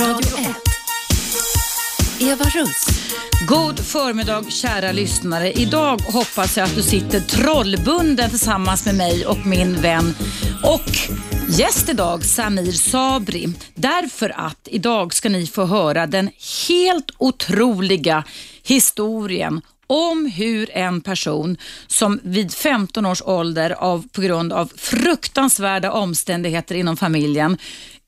Radio 0.00 0.38
1. 0.38 0.54
Eva 2.20 2.44
Russ. 2.44 2.86
God 3.48 3.80
förmiddag 3.80 4.50
kära 4.50 4.92
lyssnare. 4.92 5.52
Idag 5.52 6.00
hoppas 6.00 6.56
jag 6.56 6.64
att 6.64 6.74
du 6.74 6.82
sitter 6.82 7.20
trollbunden 7.20 8.30
tillsammans 8.30 8.86
med 8.86 8.94
mig 8.94 9.26
och 9.26 9.46
min 9.46 9.80
vän 9.80 10.14
och 10.64 10.90
gäst 11.48 11.88
idag 11.88 12.24
Samir 12.24 12.72
Sabri. 12.72 13.54
Därför 13.74 14.32
att 14.40 14.68
idag 14.70 15.14
ska 15.14 15.28
ni 15.28 15.46
få 15.46 15.64
höra 15.64 16.06
den 16.06 16.30
helt 16.68 17.10
otroliga 17.18 18.24
historien 18.62 19.60
om 19.86 20.26
hur 20.26 20.70
en 20.76 21.00
person 21.00 21.56
som 21.86 22.20
vid 22.22 22.54
15 22.54 23.06
års 23.06 23.22
ålder 23.22 23.70
av, 23.70 24.08
på 24.12 24.20
grund 24.20 24.52
av 24.52 24.72
fruktansvärda 24.76 25.92
omständigheter 25.92 26.74
inom 26.74 26.96
familjen 26.96 27.58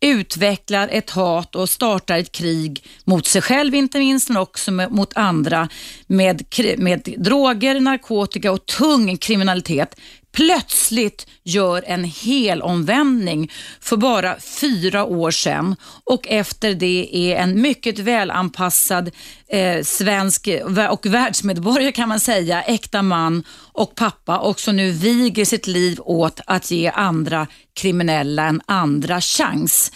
utvecklar 0.02 0.88
ett 0.92 1.10
hat 1.10 1.54
och 1.54 1.68
startar 1.68 2.18
ett 2.18 2.32
krig 2.32 2.84
mot 3.04 3.26
sig 3.26 3.42
själv 3.42 3.74
inte 3.74 3.98
minst, 3.98 4.28
men 4.28 4.38
också 4.38 4.70
mot 4.70 5.16
andra 5.16 5.68
med, 6.06 6.44
med 6.78 7.14
droger, 7.18 7.80
narkotika 7.80 8.52
och 8.52 8.66
tung 8.66 9.16
kriminalitet 9.16 9.94
plötsligt 10.32 11.26
gör 11.44 11.84
en 11.86 12.04
hel 12.04 12.62
omvändning 12.62 13.50
för 13.80 13.96
bara 13.96 14.40
fyra 14.40 15.04
år 15.04 15.30
sedan 15.30 15.76
och 16.04 16.28
efter 16.28 16.74
det 16.74 17.08
är 17.12 17.36
en 17.36 17.60
mycket 17.62 17.98
välanpassad 17.98 19.10
eh, 19.48 19.82
svensk 19.82 20.48
och 20.90 21.06
världsmedborgare 21.06 21.92
kan 21.92 22.08
man 22.08 22.20
säga, 22.20 22.62
äkta 22.62 23.02
man 23.02 23.44
och 23.72 23.94
pappa 23.94 24.38
och 24.38 24.60
som 24.60 24.76
nu 24.76 24.90
viger 24.90 25.44
sitt 25.44 25.66
liv 25.66 25.98
åt 26.00 26.40
att 26.46 26.70
ge 26.70 26.88
andra 26.88 27.46
kriminella 27.74 28.46
en 28.46 28.60
andra 28.66 29.20
chans. 29.20 29.92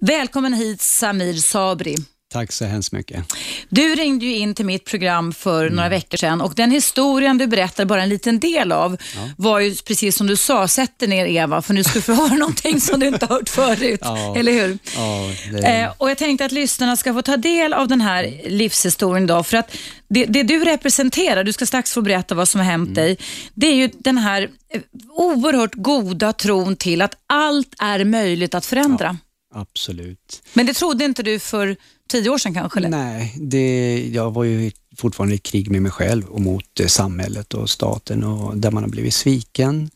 Välkommen 0.00 0.52
hit 0.52 0.80
Samir 0.80 1.34
Sabri. 1.34 1.96
Tack 2.32 2.52
så 2.52 2.64
hemskt 2.64 2.92
mycket. 2.92 3.24
Du 3.68 3.94
ringde 3.94 4.26
ju 4.26 4.36
in 4.36 4.54
till 4.54 4.64
mitt 4.64 4.84
program 4.84 5.32
för 5.32 5.62
mm. 5.62 5.76
några 5.76 5.88
veckor 5.88 6.16
sedan 6.16 6.40
och 6.40 6.54
den 6.54 6.70
historien 6.70 7.38
du 7.38 7.46
berättar 7.46 7.84
bara 7.84 8.02
en 8.02 8.08
liten 8.08 8.40
del 8.40 8.72
av 8.72 8.96
ja. 9.16 9.30
var 9.36 9.60
ju 9.60 9.74
precis 9.74 10.16
som 10.16 10.26
du 10.26 10.36
sa, 10.36 10.68
sätt 10.68 10.98
dig 10.98 11.08
ner 11.08 11.26
Eva 11.26 11.62
för 11.62 11.74
nu 11.74 11.84
ska 11.84 11.92
du 11.92 12.02
få 12.02 12.12
höra 12.28 12.34
någonting 12.34 12.80
som 12.80 13.00
du 13.00 13.06
inte 13.06 13.26
har 13.26 13.34
hört 13.34 13.48
förut. 13.48 14.00
Ja. 14.02 14.36
Eller 14.36 14.52
hur? 14.52 14.78
Ja, 14.96 15.30
det... 15.52 15.66
eh, 15.66 15.92
och 15.98 16.10
Jag 16.10 16.18
tänkte 16.18 16.44
att 16.44 16.52
lyssnarna 16.52 16.96
ska 16.96 17.14
få 17.14 17.22
ta 17.22 17.36
del 17.36 17.72
av 17.72 17.88
den 17.88 18.00
här 18.00 18.40
livshistorien 18.48 19.24
idag 19.24 19.46
för 19.46 19.56
att 19.56 19.76
det, 20.08 20.26
det, 20.26 20.42
du 20.42 20.64
representerar, 20.64 21.44
du 21.44 21.52
ska 21.52 21.66
strax 21.66 21.92
få 21.92 22.02
berätta 22.02 22.34
vad 22.34 22.48
som 22.48 22.60
har 22.60 22.66
hänt 22.66 22.88
mm. 22.88 22.94
dig, 22.94 23.18
det 23.54 23.66
är 23.66 23.74
ju 23.74 23.90
den 23.98 24.18
här 24.18 24.50
eh, 24.72 24.80
oerhört 25.08 25.74
goda 25.74 26.32
tron 26.32 26.76
till 26.76 27.02
att 27.02 27.14
allt 27.26 27.74
är 27.78 28.04
möjligt 28.04 28.54
att 28.54 28.66
förändra. 28.66 29.18
Absolut. 29.54 30.42
Men 30.52 30.66
det 30.66 30.74
trodde 30.74 31.04
inte 31.04 31.22
du 31.22 31.38
för 31.38 31.76
tio 32.10 32.30
år 32.30 32.38
sedan 32.38 32.54
kanske? 32.54 32.78
Eller? 32.78 32.88
Nej, 32.88 33.34
det, 33.36 34.08
jag 34.12 34.30
var 34.30 34.44
ju 34.44 34.70
fortfarande 34.96 35.34
i 35.34 35.38
krig 35.38 35.70
med 35.70 35.82
mig 35.82 35.92
själv 35.92 36.26
och 36.26 36.40
mot 36.40 36.80
eh, 36.80 36.86
samhället 36.86 37.54
och 37.54 37.70
staten 37.70 38.24
och 38.24 38.56
där 38.56 38.70
man 38.70 38.82
har 38.82 38.90
blivit 38.90 39.14
sviken. 39.14 39.90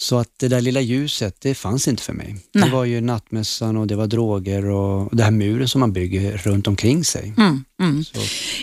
Så 0.00 0.18
att 0.18 0.28
det 0.36 0.48
där 0.48 0.60
lilla 0.60 0.80
ljuset, 0.80 1.36
det 1.40 1.54
fanns 1.54 1.88
inte 1.88 2.02
för 2.02 2.12
mig. 2.12 2.36
Nej. 2.52 2.64
Det 2.64 2.70
var 2.70 2.84
ju 2.84 3.00
nattmässan 3.00 3.76
och 3.76 3.86
det 3.86 3.96
var 3.96 4.06
droger 4.06 4.64
och 4.70 5.16
det 5.16 5.22
här 5.22 5.30
muren 5.30 5.68
som 5.68 5.80
man 5.80 5.92
bygger 5.92 6.36
runt 6.36 6.66
omkring 6.66 7.04
sig. 7.04 7.34
Mm, 7.38 7.64
mm. 7.80 8.04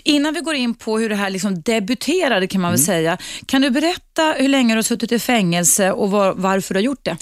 Innan 0.04 0.34
vi 0.34 0.40
går 0.40 0.56
in 0.56 0.74
på 0.74 1.00
hur 1.00 1.10
det 1.10 1.16
här 1.16 1.30
liksom 1.30 1.62
debuterade 1.62 2.48
kan 2.48 2.62
man 2.62 2.72
väl 2.72 2.80
mm. 2.80 2.86
säga, 2.86 3.18
kan 3.46 3.62
du 3.62 3.70
berätta 3.70 4.36
hur 4.38 4.48
länge 4.48 4.74
du 4.74 4.78
har 4.78 4.84
suttit 4.84 5.12
i 5.12 5.20
fängelse 5.20 5.92
och 5.92 6.12
var, 6.12 6.34
varför 6.34 6.74
du 6.74 6.78
har 6.78 6.86
gjort 6.86 7.06
det? 7.06 7.18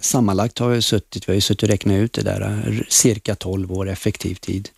Sammanlagt 0.00 0.58
har 0.58 0.74
jag 0.74 0.84
suttit, 0.84 1.28
vi 1.28 1.32
har 1.32 1.34
ju 1.34 1.40
suttit 1.40 1.62
och 1.62 1.68
räknat 1.68 1.94
ut 1.94 2.12
det 2.12 2.22
där, 2.22 2.86
cirka 2.88 3.34
12 3.34 3.72
år 3.72 3.88
effektiv 3.88 4.34
tid. 4.34 4.68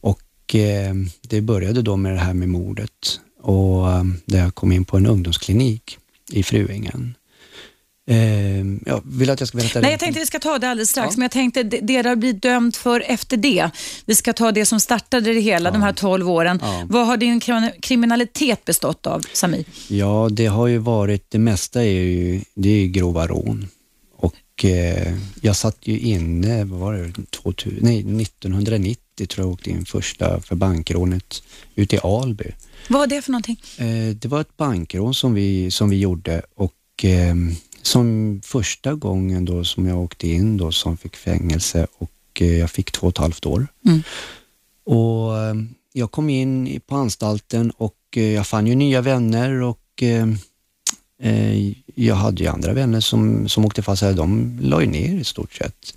Och 0.00 0.54
eh, 0.54 0.94
det 1.20 1.40
började 1.40 1.82
då 1.82 1.96
med 1.96 2.12
det 2.12 2.18
här 2.18 2.34
med 2.34 2.48
mordet 2.48 3.20
och 3.42 3.90
eh, 3.90 4.04
där 4.24 4.38
jag 4.38 4.54
kom 4.54 4.72
in 4.72 4.84
på 4.84 4.96
en 4.96 5.06
ungdomsklinik 5.06 5.98
i 6.32 6.42
Fruängen. 6.42 7.14
Eh, 8.10 8.64
ja, 8.86 9.00
vill 9.04 9.30
att 9.30 9.40
jag 9.40 9.48
ska 9.48 9.58
berätta? 9.58 9.80
Nej, 9.80 9.90
jag 9.90 10.00
tänkte 10.00 10.20
vi 10.20 10.26
ska 10.26 10.38
ta 10.38 10.58
det 10.58 10.68
alldeles 10.68 10.90
strax, 10.90 11.14
ja. 11.14 11.18
men 11.18 11.22
jag 11.22 11.30
tänkte 11.30 11.62
det, 11.62 11.80
det 11.80 12.08
har 12.08 12.16
blivit 12.16 12.42
dömt 12.42 12.76
för 12.76 13.04
efter 13.06 13.36
det. 13.36 13.70
Vi 14.04 14.14
ska 14.14 14.32
ta 14.32 14.52
det 14.52 14.66
som 14.66 14.80
startade 14.80 15.32
det 15.32 15.40
hela, 15.40 15.68
ja. 15.68 15.72
de 15.72 15.82
här 15.82 15.92
12 15.92 16.30
åren. 16.30 16.58
Ja. 16.62 16.86
Vad 16.88 17.06
har 17.06 17.16
din 17.16 17.40
kriminalitet 17.80 18.64
bestått 18.64 19.06
av, 19.06 19.22
Sami? 19.32 19.64
Ja, 19.88 20.28
det 20.30 20.46
har 20.46 20.66
ju 20.66 20.78
varit, 20.78 21.30
det 21.30 21.38
mesta 21.38 21.84
är 21.84 21.90
ju, 21.90 22.40
det 22.54 22.68
är 22.68 22.86
grova 22.86 23.26
rån. 23.26 23.68
Eh, 24.64 25.14
jag 25.40 25.56
satt 25.56 25.76
ju 25.82 25.98
inne, 25.98 26.64
vad 26.64 26.80
var 26.80 26.94
det, 26.94 27.12
2000, 27.30 27.78
nej, 27.82 27.98
1990 27.98 29.26
tror 29.26 29.46
jag 29.46 29.52
åkte 29.52 29.70
in 29.70 29.84
första 29.84 30.40
för 30.40 30.56
bankrånet 30.56 31.42
ute 31.74 31.96
i 31.96 31.98
Alby. 32.02 32.44
Vad 32.88 33.00
var 33.00 33.06
det 33.06 33.22
för 33.22 33.32
någonting? 33.32 33.60
Eh, 33.78 34.14
det 34.14 34.28
var 34.28 34.40
ett 34.40 34.56
bankrån 34.56 35.14
som 35.14 35.34
vi, 35.34 35.70
som 35.70 35.90
vi 35.90 35.98
gjorde 35.98 36.42
och 36.54 37.04
eh, 37.04 37.34
som 37.82 38.40
första 38.44 38.94
gången 38.94 39.44
då 39.44 39.64
som 39.64 39.86
jag 39.86 40.00
åkte 40.00 40.28
in 40.28 40.56
då 40.56 40.72
som 40.72 40.96
fick 40.96 41.16
fängelse 41.16 41.86
och 41.98 42.10
jag 42.40 42.70
fick 42.70 42.92
två 42.92 43.06
och 43.06 43.12
ett 43.12 43.18
halvt 43.18 43.46
år. 43.46 43.66
Mm. 43.86 44.02
Och 44.84 45.32
jag 45.92 46.10
kom 46.10 46.30
in 46.30 46.80
på 46.86 46.96
anstalten 46.96 47.70
och 47.70 47.96
jag 48.10 48.46
fann 48.46 48.66
ju 48.66 48.74
nya 48.74 49.00
vänner 49.00 49.62
och 49.62 49.78
Eh, 50.02 50.26
jag 51.94 52.14
hade 52.14 52.42
ju 52.42 52.48
andra 52.48 52.72
vänner 52.72 53.00
som, 53.00 53.48
som 53.48 53.64
åkte 53.64 53.82
fast 53.82 54.02
här, 54.02 54.12
de 54.12 54.58
la 54.62 54.80
ju 54.80 54.86
ner 54.86 55.20
i 55.20 55.24
stort 55.24 55.52
sett. 55.52 55.94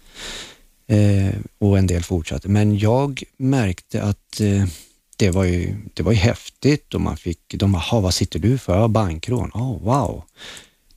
Eh, 0.88 1.36
och 1.60 1.78
en 1.78 1.88
del 1.88 2.04
fortsatte. 2.04 2.50
Men 2.50 2.78
jag 2.78 3.24
märkte 3.38 4.04
att 4.04 4.40
eh, 4.40 4.66
det 5.18 5.32
var 5.32 5.44
ju, 5.44 5.76
det 5.94 6.04
var 6.04 6.12
ju 6.12 6.18
häftigt 6.18 6.94
och 6.94 7.02
man 7.02 7.18
fick, 7.18 7.40
de 7.56 7.74
jaha, 7.74 8.02
vad 8.02 8.14
sitter 8.14 8.40
du 8.40 8.58
för? 8.58 8.80
Ja, 8.80 8.88
bankrån. 8.88 9.52
Oh, 9.54 9.84
wow. 9.84 10.24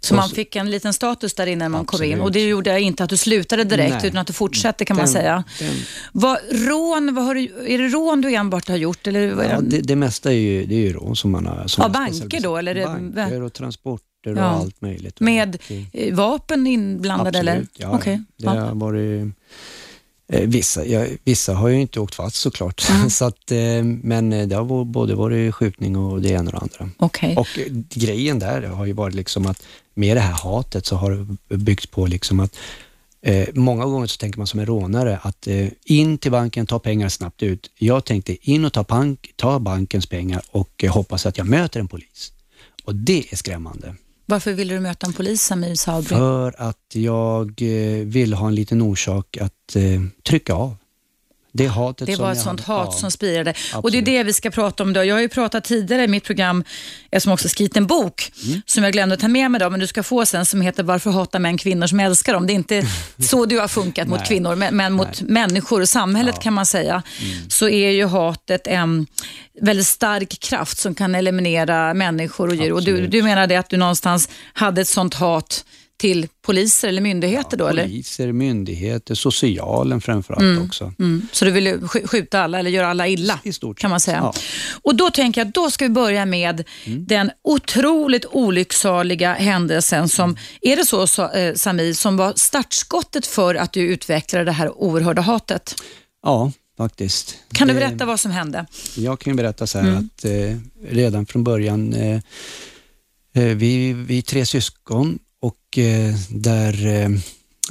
Så 0.01 0.15
man 0.15 0.29
fick 0.29 0.57
en 0.57 0.71
liten 0.71 0.93
status 0.93 1.35
där 1.35 1.47
inne 1.47 1.65
när 1.65 1.69
man 1.69 1.81
Absolut. 1.81 2.13
kom 2.13 2.19
in 2.19 2.25
och 2.25 2.33
det 2.33 2.49
gjorde 2.49 2.81
inte 2.81 3.05
att 3.05 3.11
du 3.11 3.17
slutade 3.17 3.65
direkt 3.65 3.97
Nej. 3.99 4.07
utan 4.07 4.19
att 4.19 4.27
du 4.27 4.33
fortsatte 4.33 4.85
kan 4.85 4.97
den, 4.97 5.03
man 5.03 5.13
säga. 5.13 5.45
Den. 5.59 5.75
Vad, 6.13 6.39
rån, 6.51 7.15
vad 7.15 7.25
har 7.25 7.35
du, 7.35 7.45
är 7.67 7.79
det 7.79 7.89
rån 7.89 8.21
du 8.21 8.35
enbart 8.35 8.69
har 8.69 8.77
gjort? 8.77 9.07
Eller 9.07 9.45
ja, 9.51 9.61
det, 9.61 9.81
det 9.81 9.97
mesta 9.97 10.33
är 10.33 10.37
ju, 10.37 10.67
det 10.67 10.75
är 10.75 10.81
ju 10.81 10.93
rån 10.93 11.17
som 11.17 11.31
man 11.31 11.47
har. 11.47 11.67
Som 11.67 11.83
ja, 11.83 11.89
banker 11.89 12.41
då? 12.41 12.57
Eller 12.57 12.85
banker 12.87 13.43
och 13.43 13.53
transport 13.53 14.03
och 14.33 14.39
ja. 14.39 14.43
allt 14.43 14.81
möjligt. 14.81 15.21
Med 15.21 15.55
okay. 15.55 16.13
vapen 16.13 16.67
inblandade 16.67 17.29
Absolut, 17.29 17.49
eller? 17.49 17.67
ja. 17.75 17.97
Okay. 17.97 18.19
Det 18.37 18.49
har 18.49 18.75
varit 18.75 19.27
eh, 20.33 20.41
Vissa, 20.41 20.87
ja, 20.87 21.07
vissa 21.25 21.55
har 21.55 21.69
ju 21.69 21.81
inte 21.81 22.01
åkt 22.01 22.15
fast 22.15 22.37
såklart, 22.37 22.89
mm. 22.91 23.11
så 23.11 23.25
att, 23.25 23.51
eh, 23.51 23.83
men 23.83 24.49
det 24.49 24.57
har 24.57 24.85
både 24.85 25.15
varit 25.15 25.55
skjutning 25.55 25.97
och 25.97 26.23
det 26.23 26.29
ena 26.29 26.51
och 26.51 26.53
det 26.53 26.59
andra. 26.59 26.91
Okay. 26.99 27.35
Och 27.35 27.49
grejen 27.95 28.39
där 28.39 28.63
har 28.63 28.87
ju 28.87 28.93
varit 28.93 29.15
liksom 29.15 29.47
att 29.47 29.63
med 29.95 30.17
det 30.17 30.21
här 30.21 30.33
hatet 30.33 30.87
så 30.87 30.97
har 30.97 31.27
det 31.49 31.57
byggts 31.57 31.87
på 31.87 32.07
liksom 32.07 32.41
att 32.41 32.57
eh, 33.23 33.49
många 33.55 33.85
gånger 33.85 34.07
så 34.07 34.17
tänker 34.17 34.39
man 34.39 34.47
som 34.47 34.61
en 34.61 34.67
rånare 34.67 35.19
att 35.23 35.47
eh, 35.47 35.69
in 35.85 36.19
till 36.19 36.31
banken, 36.31 36.67
ta 36.67 36.79
pengar 36.79 37.09
snabbt 37.09 37.43
ut. 37.43 37.71
Jag 37.79 38.05
tänkte 38.05 38.51
in 38.51 38.65
och 38.65 38.73
ta, 38.73 38.83
bank, 38.83 39.33
ta 39.37 39.59
bankens 39.59 40.07
pengar 40.07 40.43
och 40.51 40.85
eh, 40.85 40.93
hoppas 40.93 41.27
att 41.27 41.39
jag 41.39 41.47
möter 41.47 41.81
en 41.81 41.89
polis. 41.89 42.33
Och 42.85 42.95
det 42.95 43.33
är 43.33 43.37
skrämmande. 43.37 43.95
Varför 44.27 44.53
ville 44.53 44.75
du 44.75 44.81
möta 44.81 45.07
en 45.07 45.13
polis, 45.13 45.43
Samir 45.43 45.75
Sabri? 45.75 46.09
För 46.09 46.55
att 46.59 46.93
jag 46.95 47.63
eh, 47.63 48.07
vill 48.07 48.35
ha 48.35 48.49
en 48.49 48.55
liten 48.55 48.83
orsak 48.83 49.37
att 49.37 49.77
eh, 49.77 49.83
trycka 50.29 50.55
av. 50.55 50.77
Det, 51.57 51.67
hatet 51.67 52.07
det 52.07 52.17
var 52.17 52.33
ett 52.33 52.41
sånt 52.41 52.61
hat 52.61 52.99
som 52.99 53.11
spirade. 53.11 53.51
Absolut. 53.51 53.85
Och 53.85 53.91
det 53.91 53.99
är 53.99 54.03
det 54.03 54.23
vi 54.23 54.33
ska 54.33 54.51
prata 54.51 54.83
om 54.83 54.91
idag. 54.91 55.07
Jag 55.07 55.15
har 55.15 55.21
ju 55.21 55.29
pratat 55.29 55.65
tidigare 55.65 56.05
i 56.05 56.09
mitt 56.09 56.25
program, 56.25 56.65
som 57.19 57.33
också 57.33 57.49
skrivit 57.49 57.77
en 57.77 57.87
bok, 57.87 58.33
mm. 58.47 58.63
som 58.67 58.85
jag 58.85 58.93
glömde 58.93 59.17
ta 59.17 59.29
med 59.29 59.51
mig 59.51 59.59
idag, 59.59 59.71
men 59.71 59.81
du 59.81 59.87
ska 59.87 60.03
få 60.03 60.27
sen, 60.27 60.47
som 60.47 60.61
heter 60.61 60.83
Varför 60.83 61.11
hatar 61.11 61.39
män 61.39 61.59
kvinnor 61.59 61.87
som 61.87 62.01
älskar 62.01 62.33
dem? 62.33 62.47
Det 62.47 62.53
är 62.53 62.55
inte 62.55 62.83
så 63.19 63.47
du 63.47 63.59
har 63.59 63.69
funkat 63.69 64.09
mot 64.09 64.25
kvinnor, 64.25 64.55
men, 64.55 64.77
men 64.77 64.93
mot 64.93 65.23
människor 65.23 65.81
och 65.81 65.89
samhället 65.89 66.35
ja. 66.37 66.43
kan 66.43 66.55
man 66.55 66.67
säga, 66.67 67.03
mm. 67.21 67.51
så 67.51 67.69
är 67.69 67.91
ju 67.91 68.07
hatet 68.07 68.67
en 68.67 69.07
väldigt 69.61 69.87
stark 69.87 70.41
kraft 70.41 70.79
som 70.79 70.95
kan 70.95 71.15
eliminera 71.15 71.95
människor 71.95 72.49
och 72.49 72.55
djur. 72.55 72.77
Absolut. 72.77 72.95
Och 72.95 73.03
du, 73.03 73.07
du 73.07 73.23
menar 73.23 73.47
det 73.47 73.57
att 73.57 73.71
du 73.71 73.77
någonstans 73.77 74.29
hade 74.53 74.81
ett 74.81 74.89
sånt 74.89 75.15
hat 75.15 75.65
till 75.97 76.29
poliser 76.43 76.89
eller 76.89 77.01
myndigheter? 77.01 77.49
Ja, 77.51 77.57
då, 77.57 77.69
poliser, 77.69 78.25
eller? 78.25 78.33
myndigheter, 78.33 79.15
socialen 79.15 80.01
framförallt 80.01 80.43
mm, 80.43 80.67
också. 80.67 80.93
Mm. 80.99 81.29
Så 81.33 81.45
du 81.45 81.51
vill 81.51 81.89
skjuta 81.89 82.41
alla 82.41 82.59
eller 82.59 82.71
göra 82.71 82.89
alla 82.89 83.09
illa? 83.09 83.41
I 83.43 83.53
stort 83.53 83.79
kan 83.79 83.91
man 83.91 84.01
säga. 84.01 84.17
Ja. 84.17 84.35
Och 84.83 84.95
Då 84.95 85.11
tänker 85.11 85.41
jag 85.41 85.53
då 85.53 85.71
ska 85.71 85.85
vi 85.85 85.91
börja 85.91 86.27
med 86.27 86.65
mm. 86.85 87.07
den 87.07 87.31
otroligt 87.45 88.25
olycksaliga 88.31 89.35
händelsen 89.35 90.09
som, 90.09 90.31
mm. 90.31 90.43
är 90.61 90.77
det 90.77 90.87
så 90.87 91.31
eh, 91.33 91.55
Sami, 91.55 91.95
som 91.95 92.17
var 92.17 92.33
startskottet 92.37 93.27
för 93.27 93.55
att 93.55 93.73
du 93.73 93.81
utvecklade 93.81 94.45
det 94.45 94.53
här 94.53 94.71
oerhörda 94.71 95.23
hatet? 95.23 95.75
Ja, 96.23 96.53
faktiskt. 96.77 97.37
Kan 97.53 97.69
du 97.69 97.75
berätta 97.75 98.05
vad 98.05 98.21
som 98.21 98.31
hände? 98.31 98.67
Jag 98.97 99.21
kan 99.21 99.37
berätta 99.37 99.67
så 99.67 99.79
här 99.79 99.89
mm. 99.89 100.11
att 100.17 100.25
eh, 100.25 100.93
redan 100.95 101.27
från 101.27 101.45
början, 101.45 101.95
eh, 101.95 102.21
eh 103.35 103.43
vi, 103.43 103.93
vi 103.93 104.23
tre 104.23 104.47
syskon 104.47 105.19
Eh, 105.79 106.15
där, 106.31 106.87
eh, 106.87 107.09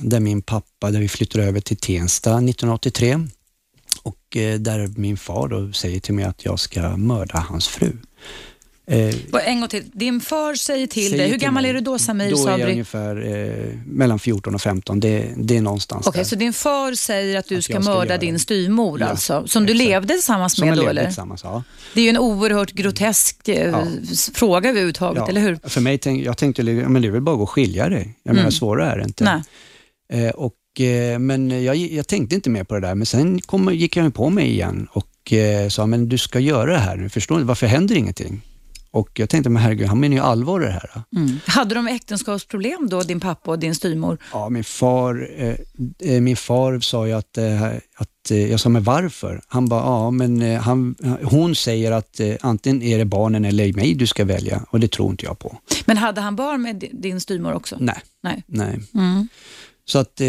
där 0.02 0.20
min 0.20 0.42
pappa, 0.42 0.92
där 0.92 1.00
vi 1.00 1.08
flyttade 1.08 1.44
över 1.44 1.60
till 1.60 1.78
Tensta 1.78 2.30
1983. 2.30 3.28
Och 4.04 4.38
eh, 4.38 4.60
där 4.60 4.88
min 4.88 5.18
far 5.18 5.48
då 5.48 5.74
säger 5.74 6.00
till 6.00 6.14
mig 6.14 6.26
att 6.26 6.46
jag 6.46 6.60
ska 6.60 6.98
mörda 6.98 7.40
hans 7.40 7.68
fru. 7.68 7.92
Eh, 8.88 9.16
en 9.46 9.60
gång 9.60 9.70
till. 9.70 9.84
Din 9.94 10.22
far 10.22 10.56
säger 10.56 10.88
till 10.88 11.04
säger 11.10 11.18
dig. 11.18 11.32
Hur 11.32 11.38
gammal 11.38 11.64
mig- 11.64 11.70
är 11.70 11.74
du 11.74 11.80
då 11.82 12.00
Samir 12.00 12.32
Då 12.32 12.48
är 12.48 12.58
jag 12.58 12.70
ungefär 12.70 13.36
eh, 13.36 13.78
mellan 13.86 14.20
14 14.20 14.56
och 14.56 14.62
15. 14.62 15.00
Det, 15.00 15.30
det 15.38 15.58
är 15.58 15.62
någonstans 15.62 16.08
Okej, 16.08 16.20
där. 16.20 16.26
så 16.30 16.36
din 16.36 16.54
far 16.54 16.94
säger 16.94 17.40
att 17.40 17.48
du 17.50 17.58
Att 17.58 17.64
ska 17.64 17.74
ska 17.74 17.80
mörda 17.92 18.18
din 18.18 18.40
styvmor 18.40 19.00
Ja, 19.00 19.06
alltså, 19.08 19.48
som 19.48 19.66
du 19.66 19.72
exakt. 19.74 19.88
levde 19.90 20.14
tillsammans 20.14 20.56
Som 20.56 20.68
med 20.68 20.78
då 20.78 20.82
levde 20.82 20.90
eller? 20.92 21.06
tillsammans, 21.06 21.42
ja. 21.44 21.64
Det 21.94 22.00
är 22.02 22.04
ju 22.04 22.10
en 22.10 22.18
oerhört 22.18 22.72
grotesk 22.72 23.48
eh, 23.50 23.70
Ja. 23.70 23.84
fråga 24.34 24.70
överhuvudtaget, 24.70 25.24
ja. 25.24 25.30
eller 25.30 25.42
hur? 25.42 25.60
För 25.64 25.82
mig, 25.82 25.98
tänk, 25.98 26.26
jag 26.26 26.38
tänkte, 26.38 26.64
men 26.64 27.02
det 27.02 27.08
är 27.08 27.12
väl 27.12 27.22
bara 27.22 27.32
att 27.32 27.38
gå 27.38 27.44
och 27.44 27.50
skilja 27.50 27.90
dig. 27.90 28.16
Jag 28.24 28.32
menar, 28.34 28.40
Mm. 28.42 28.52
svårare 28.52 28.92
är 28.92 28.98
det 28.98 29.04
inte. 29.04 29.24
Nej. 29.24 30.26
Eh, 30.26 30.32
och, 30.32 30.82
eh, 30.82 31.20
men 31.20 31.64
jag, 31.64 31.76
jag 31.76 32.08
tänkte 32.08 32.36
inte 32.36 32.50
mer 32.50 32.64
på 32.64 32.74
det 32.76 32.82
där, 32.82 32.96
men 32.96 33.06
sen 33.06 33.42
kom, 33.42 33.74
gick 33.74 33.98
jag 33.98 34.14
på 34.14 34.30
mig 34.30 34.50
igen 34.50 34.88
och 34.92 35.34
eh, 35.34 35.70
sa, 35.70 35.86
men 35.86 36.10
du 36.10 36.18
ska 36.18 36.40
göra 36.40 36.72
det 36.72 36.80
här 36.80 36.96
nu, 36.98 37.10
förstår 37.10 37.38
du? 37.38 37.44
Varför 37.44 37.68
händer 37.68 37.96
ingenting? 37.96 38.42
Och 38.96 39.10
jag 39.20 39.30
tänkte, 39.30 39.50
men 39.50 39.62
herregud, 39.64 39.88
han 39.88 40.00
menar 40.00 40.16
ju 40.16 40.22
allvar 40.22 40.62
i 40.62 40.66
det 40.66 40.72
här. 40.72 40.90
Mm. 41.16 41.40
Hade 41.48 41.76
de 41.76 41.88
äktenskapsproblem 41.88 42.90
då, 42.90 43.02
din 43.02 43.20
pappa 43.20 43.52
och 43.52 43.60
din 43.60 43.76
styvmor? 43.76 44.18
Ja, 44.32 44.50
min 44.50 44.64
far, 44.64 45.30
eh, 45.38 45.56
eh, 46.00 46.22
min 46.22 46.36
far 46.38 46.80
sa 46.80 47.08
ju 47.08 47.14
att, 47.14 47.38
eh, 47.38 47.64
att 47.96 48.32
eh, 48.32 48.52
jag 48.52 48.60
sa, 48.60 48.70
men 48.70 48.84
varför? 48.84 49.42
Han 49.48 49.68
bara, 49.70 49.82
ja, 49.82 50.12
men 50.12 50.42
eh, 50.42 50.62
han, 50.62 50.96
hon 51.24 51.56
säger 51.56 51.92
att 51.92 52.20
eh, 52.20 52.36
antingen 52.42 52.82
är 52.82 52.98
det 52.98 53.06
barnen 53.06 53.46
eller 53.46 53.74
mig 53.74 53.94
du 53.94 54.08
ska 54.08 54.26
välja 54.26 54.66
och 54.70 54.80
det 54.80 54.92
tror 54.92 55.12
inte 55.12 55.26
jag 55.26 55.40
på. 55.40 55.58
Men 55.86 55.98
hade 55.98 56.22
han 56.22 56.36
barn 56.36 56.62
med 56.62 56.76
di- 56.76 56.90
din 56.94 57.22
styvmor 57.22 57.54
också? 57.54 57.78
Nej, 57.80 58.00
Nej. 58.24 58.44
nej. 58.48 58.80
Mm. 58.94 59.28
Så 59.86 60.00
att 60.00 60.22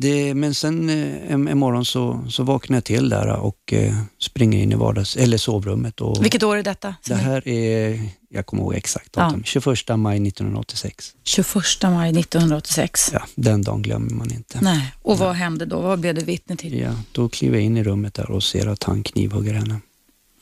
det, 0.00 0.34
men 0.34 0.54
sen 0.54 0.90
eh, 0.90 1.32
en, 1.32 1.48
en 1.48 1.58
morgon 1.58 1.84
så, 1.84 2.24
så 2.30 2.42
vaknar 2.42 2.76
jag 2.76 2.84
till 2.84 3.08
där 3.08 3.28
och 3.28 3.72
eh, 3.72 3.94
springer 4.18 4.58
in 4.58 4.72
i 4.72 4.74
vardags, 4.74 5.16
eller 5.16 5.38
sovrummet. 5.38 6.00
Och 6.00 6.24
Vilket 6.24 6.42
år 6.42 6.56
är 6.56 6.62
detta? 6.62 6.94
det 7.06 7.14
här 7.14 7.48
är, 7.48 8.00
jag 8.28 8.46
kommer 8.46 8.62
ihåg 8.62 8.74
exakt 8.74 9.12
datum, 9.12 9.44
21 9.44 9.66
maj 9.96 10.28
1986. 10.28 11.14
21 11.24 11.54
maj 11.82 12.10
1986. 12.20 13.10
Ja, 13.12 13.22
den 13.34 13.62
dagen 13.62 13.82
glömmer 13.82 14.10
man 14.10 14.32
inte. 14.32 14.58
Nej. 14.62 14.94
Och 15.02 15.18
vad 15.18 15.34
hände 15.34 15.66
då? 15.66 15.80
Vad 15.80 16.00
blev 16.00 16.14
du 16.14 16.24
vittne 16.24 16.56
till? 16.56 16.78
Ja, 16.78 16.94
då 17.12 17.28
kliver 17.28 17.56
jag 17.56 17.64
in 17.64 17.76
i 17.76 17.84
rummet 17.84 18.14
där 18.14 18.30
och 18.30 18.42
ser 18.42 18.66
att 18.66 18.82
han 18.82 19.02
knivhugger 19.02 19.54
henne. 19.54 19.80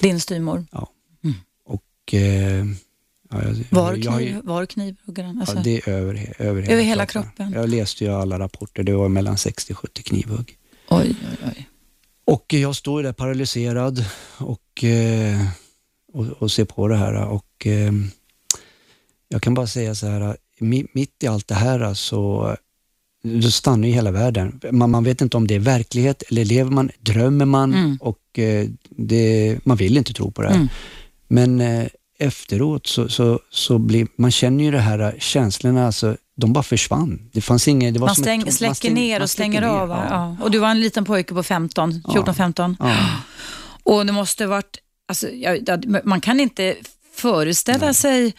Din 0.01 0.21
styvmor? 0.21 0.67
Och, 1.69 2.15
eh, 2.15 2.65
ja, 3.31 3.43
jag, 3.43 3.55
Var, 3.71 3.93
jag, 3.93 3.99
jag, 4.05 4.19
kniv, 4.19 4.41
var 4.45 4.67
knivhuggaren? 4.67 5.39
Alltså, 5.41 5.57
ja, 5.57 5.63
det 5.63 5.77
är 5.77 5.89
över, 5.89 6.35
över, 6.39 6.71
Över 6.71 6.83
hela 6.83 7.07
kroppen? 7.07 7.53
Jag 7.53 7.69
läste 7.69 8.05
ju 8.05 8.11
alla 8.11 8.39
rapporter, 8.39 8.83
det 8.83 8.93
var 8.93 9.09
mellan 9.09 9.37
60-70 9.37 10.03
knivhugg. 10.03 10.57
Oj, 10.91 11.15
oj, 11.31 11.37
oj. 11.57 11.69
Och 12.25 12.53
jag 12.53 12.77
står 12.77 13.03
där 13.03 13.13
paralyserad 13.13 14.05
och, 14.39 14.85
eh, 14.85 15.47
och, 16.13 16.27
och 16.27 16.51
ser 16.53 16.65
på 16.65 16.89
det 16.89 16.97
här 16.97 17.25
och 17.27 17.67
eh, 17.67 17.93
jag 19.29 19.43
kan 19.43 19.55
bara 19.55 19.67
säga 19.67 19.95
så 19.95 20.07
här, 20.07 20.37
mi- 20.61 20.87
mitt 20.93 21.23
i 21.23 21.27
allt 21.27 21.49
det 21.49 21.55
här 21.55 21.95
så 21.95 22.57
då 23.23 23.51
stannar 23.51 23.89
ju 23.89 23.95
hela 23.95 24.11
världen. 24.11 24.61
Man, 24.73 24.91
man 24.91 25.05
vet 25.05 25.21
inte 25.21 25.37
om 25.37 25.47
det 25.47 25.55
är 25.55 25.59
verklighet 25.59 26.23
eller 26.23 26.45
lever 26.45 26.71
man, 26.71 26.91
drömmer 27.01 27.45
man 27.45 27.75
Mm. 27.75 27.97
och 28.01 28.39
eh, 28.39 28.69
det, 28.91 29.59
man 29.65 29.77
vill 29.77 29.97
inte 29.97 30.13
tro 30.13 30.31
på 30.31 30.43
det 30.43 30.49
här. 30.49 30.55
Mm. 30.57 30.69
Men 31.29 31.61
efteråt 32.19 32.87
så, 32.87 33.09
så, 33.09 33.41
så 33.51 33.79
blir, 33.79 34.07
man 34.19 34.31
känner 34.31 34.65
ju 34.65 34.71
det 34.71 34.79
här 34.81 35.17
känslorna, 35.19 35.87
alltså, 35.87 36.17
de 36.37 36.53
bara 36.53 36.63
försvann. 36.63 37.31
Det 37.33 37.41
fanns 37.41 37.69
inget, 37.69 37.95
det 37.95 38.01
var 38.01 38.07
Man 38.09 38.15
som 38.15 38.23
ett 38.23 38.27
stäng, 38.27 38.43
tom- 38.43 38.53
släcker 38.53 38.91
ner 38.91 39.15
man 39.19 39.23
och 39.23 39.31
stänger 39.31 39.61
släcker 39.61 39.73
ner, 39.73 39.81
av. 39.81 39.89
va? 39.89 40.07
Ja. 40.11 40.37
Och 40.45 40.51
du 40.51 40.59
var 40.59 40.71
en 40.71 40.81
liten 40.81 41.05
pojke 41.05 41.35
på 41.35 41.43
15, 41.43 42.03
Ja. 42.07 42.13
14-15. 42.27 42.77
Ja. 42.79 42.97
Och 43.83 44.07
det 44.07 44.13
måste 44.13 44.47
varit, 44.47 44.79
alltså, 45.09 45.27
man 46.05 46.21
kan 46.21 46.41
inte 46.41 46.77
föreställa 47.15 47.95
sig 47.95 48.35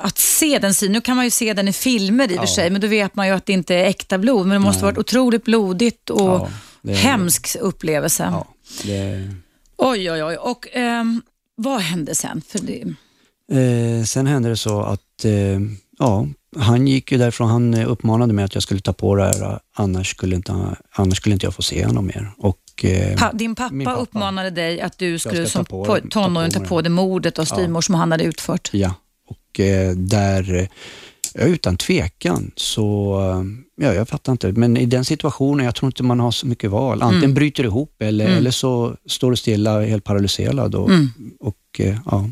att 0.00 0.18
se 0.18 0.58
den 0.58 0.74
sidan. 0.74 0.92
Nu 0.92 1.00
kan 1.00 1.16
man 1.16 1.24
ju 1.24 1.30
se 1.30 1.52
den 1.52 1.68
i 1.68 1.72
filmer 1.72 2.24
i 2.24 2.34
och 2.34 2.38
för 2.40 2.42
Ja. 2.46 2.54
sig, 2.54 2.70
men 2.70 2.80
då 2.80 2.86
vet 2.86 3.14
man 3.14 3.26
ju 3.26 3.32
att 3.32 3.46
det 3.46 3.52
inte 3.52 3.74
är 3.74 3.84
äkta 3.84 4.18
blod. 4.18 4.46
Men 4.46 4.60
det 4.60 4.66
måste 4.66 4.82
Nej. 4.84 4.92
varit 4.92 4.98
otroligt 4.98 5.44
blodigt 5.44 6.10
och 6.10 6.20
Ja, 6.20 6.48
det- 6.82 6.92
hemsk 6.94 7.56
upplevelse. 7.60 8.22
Ja, 8.32 8.46
det, 8.84 9.30
Oj, 9.78 10.10
oj, 10.10 10.24
oj. 10.24 10.36
Och 10.36 10.68
ehm, 10.72 11.22
vad 11.56 11.80
hände 11.80 12.14
sen? 12.14 12.42
För 12.48 12.58
det, 12.58 12.84
Eh, 13.52 14.04
sen 14.04 14.26
hände 14.26 14.48
det 14.48 14.56
så 14.56 14.80
att 14.80 15.24
eh, 15.24 15.60
ja, 15.98 16.26
han 16.56 16.86
gick 16.86 17.12
ju 17.12 17.18
därifrån. 17.18 17.48
Han 17.50 17.74
eh, 17.74 17.90
uppmanade 17.90 18.32
mig 18.32 18.44
att 18.44 18.54
jag 18.54 18.62
skulle 18.62 18.80
ta 18.80 18.92
på 18.92 19.14
det 19.16 19.24
här, 19.24 19.58
annars 19.76 20.10
skulle 20.10 20.36
inte, 20.36 20.76
annars 20.92 21.16
skulle 21.18 21.32
inte 21.32 21.46
jag 21.46 21.54
få 21.54 21.62
se 21.62 21.86
honom 21.86 22.06
mer. 22.06 22.30
Och, 22.38 22.84
eh, 22.84 23.16
pa, 23.18 23.32
din 23.32 23.54
pappa, 23.54 23.74
pappa. 23.84 24.00
uppmanade 24.00 24.50
dig 24.50 24.80
att 24.80 24.98
du 24.98 25.18
skulle 25.18 25.46
som 25.46 25.64
ta 25.64 25.70
på 25.70 25.84
på, 25.84 25.94
det- 25.94 26.00
ta 26.00 26.08
tonåring 26.08 26.50
på 26.52 26.58
ta 26.60 26.64
på 26.64 26.76
det. 26.80 26.88
dig 26.88 26.90
mordet 26.94 27.38
av 27.38 27.46
Ja. 27.50 27.54
styvmor 27.56 27.80
som 27.80 27.94
han 27.94 28.12
hade 28.12 28.24
utfört. 28.24 28.70
Ja, 28.72 28.94
och 29.28 29.60
eh, 29.60 29.92
där, 29.96 30.54
eh, 30.54 30.66
ja, 31.34 31.40
utan 31.40 31.76
tvekan 31.76 32.50
så, 32.56 33.20
eh, 33.30 33.42
ja 33.76 33.94
jag 33.94 34.08
fattar 34.08 34.32
inte, 34.32 34.52
men 34.52 34.76
i 34.76 34.86
den 34.86 35.04
situationen, 35.04 35.64
jag 35.66 35.74
tror 35.74 35.88
inte 35.88 36.02
man 36.02 36.20
har 36.20 36.30
så 36.30 36.46
mycket 36.46 36.70
val. 36.70 37.02
Antingen 37.02 37.24
Mm. 37.24 37.34
bryter 37.34 37.62
det 37.62 37.66
ihop 37.66 38.02
eller, 38.02 38.24
Mm. 38.26 38.36
eller 38.38 38.50
så 38.50 38.96
står 39.06 39.30
du 39.30 39.36
stilla, 39.36 39.80
helt 39.80 40.04
paralyserad. 40.04 40.74
Och, 40.74 40.90
Mm. 40.90 41.08
och 41.40 41.56
eh, 41.78 41.98
ja. 42.06 42.30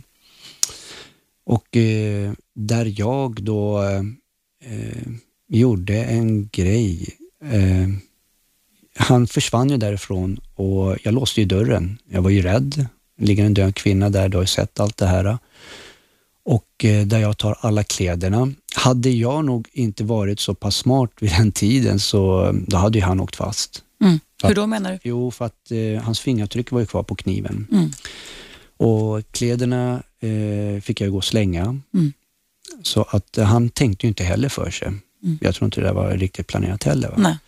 Och 1.47 1.77
eh, 1.77 2.33
där 2.55 2.95
jag 3.01 3.43
då 3.43 3.83
eh, 3.83 3.99
eh, 4.75 5.03
gjorde 5.49 6.05
en 6.05 6.49
grej. 6.49 7.09
Eh, 7.45 7.89
han 8.97 9.27
försvann 9.27 9.71
ju 9.71 9.77
därifrån 9.77 10.41
och 10.55 10.97
jag 11.03 11.15
låste 11.15 11.41
ju 11.41 11.47
dörren. 11.47 11.99
Jag 12.09 12.23
var 12.23 12.31
ju 12.31 12.43
rädd. 12.43 12.87
Det 13.19 13.27
ligger 13.27 13.45
en 13.45 13.55
död 13.55 13.75
kvinna 13.75 14.11
där, 14.11 14.29
du 14.29 14.37
har 14.37 14.43
ju 14.43 14.47
sett 14.47 14.81
allt 14.81 14.97
det 14.97 15.07
här. 15.07 15.39
Och 16.45 16.85
eh, 16.85 17.07
där 17.07 17.19
jag 17.19 17.39
tar 17.39 17.59
alla 17.61 17.85
kläderna. 17.85 18.53
Hade 18.75 19.11
jag 19.11 19.45
nog 19.45 19.69
inte 19.73 20.05
varit 20.05 20.41
så 20.41 20.55
pass 20.55 20.77
smart 20.77 21.11
vid 21.21 21.31
den 21.31 21.53
tiden 21.53 22.01
så 22.01 22.47
eh, 22.47 22.53
då 22.53 22.77
hade 22.77 23.01
han 23.01 23.21
åkt 23.21 23.37
fast. 23.37 23.83
Mm. 24.05 24.21
Hur 24.43 24.55
då 24.55 24.67
menar 24.67 24.93
du? 24.93 24.99
Jo, 25.03 25.31
för 25.31 25.45
att 25.45 25.71
eh, 25.71 26.03
hans 26.03 26.21
fingeravtryck 26.21 26.71
var 26.71 26.81
ju 26.81 26.87
kvar 26.87 27.03
på 27.03 27.15
kniven. 27.15 27.67
Mm. 27.73 27.91
Och 28.77 29.33
kläderna 29.33 30.03
eh, 30.21 30.81
fick 30.81 31.01
jag 31.01 31.11
gå 31.11 31.17
och 31.17 31.25
slänga. 31.25 31.63
Mm. 31.95 32.13
Så 32.83 33.03
att 33.11 33.39
eh, 33.39 33.45
han 33.45 33.69
tänkte 33.69 34.07
ju 34.07 34.09
inte 34.09 34.25
heller 34.25 34.49
för 34.49 34.71
sig. 34.71 34.89
Mm. 34.89 35.39
Jag 35.41 35.55
tror 35.55 35.65
inte 35.65 35.81
det 35.81 35.93
var 35.93 36.11
riktigt 36.11 36.47
planerat 36.47 36.85
heller. 36.85 37.09
Va? 37.09 37.15
Nej. 37.19 37.39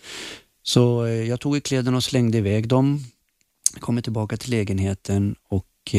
Så 0.62 1.04
eh, 1.04 1.12
jag 1.12 1.40
tog 1.40 1.56
i 1.56 1.60
kläderna 1.60 1.96
och 1.96 2.04
slängde 2.04 2.38
iväg 2.38 2.68
dem. 2.68 3.04
Kommer 3.80 4.02
tillbaka 4.02 4.36
till 4.36 4.50
lägenheten 4.50 5.36
och 5.48 5.94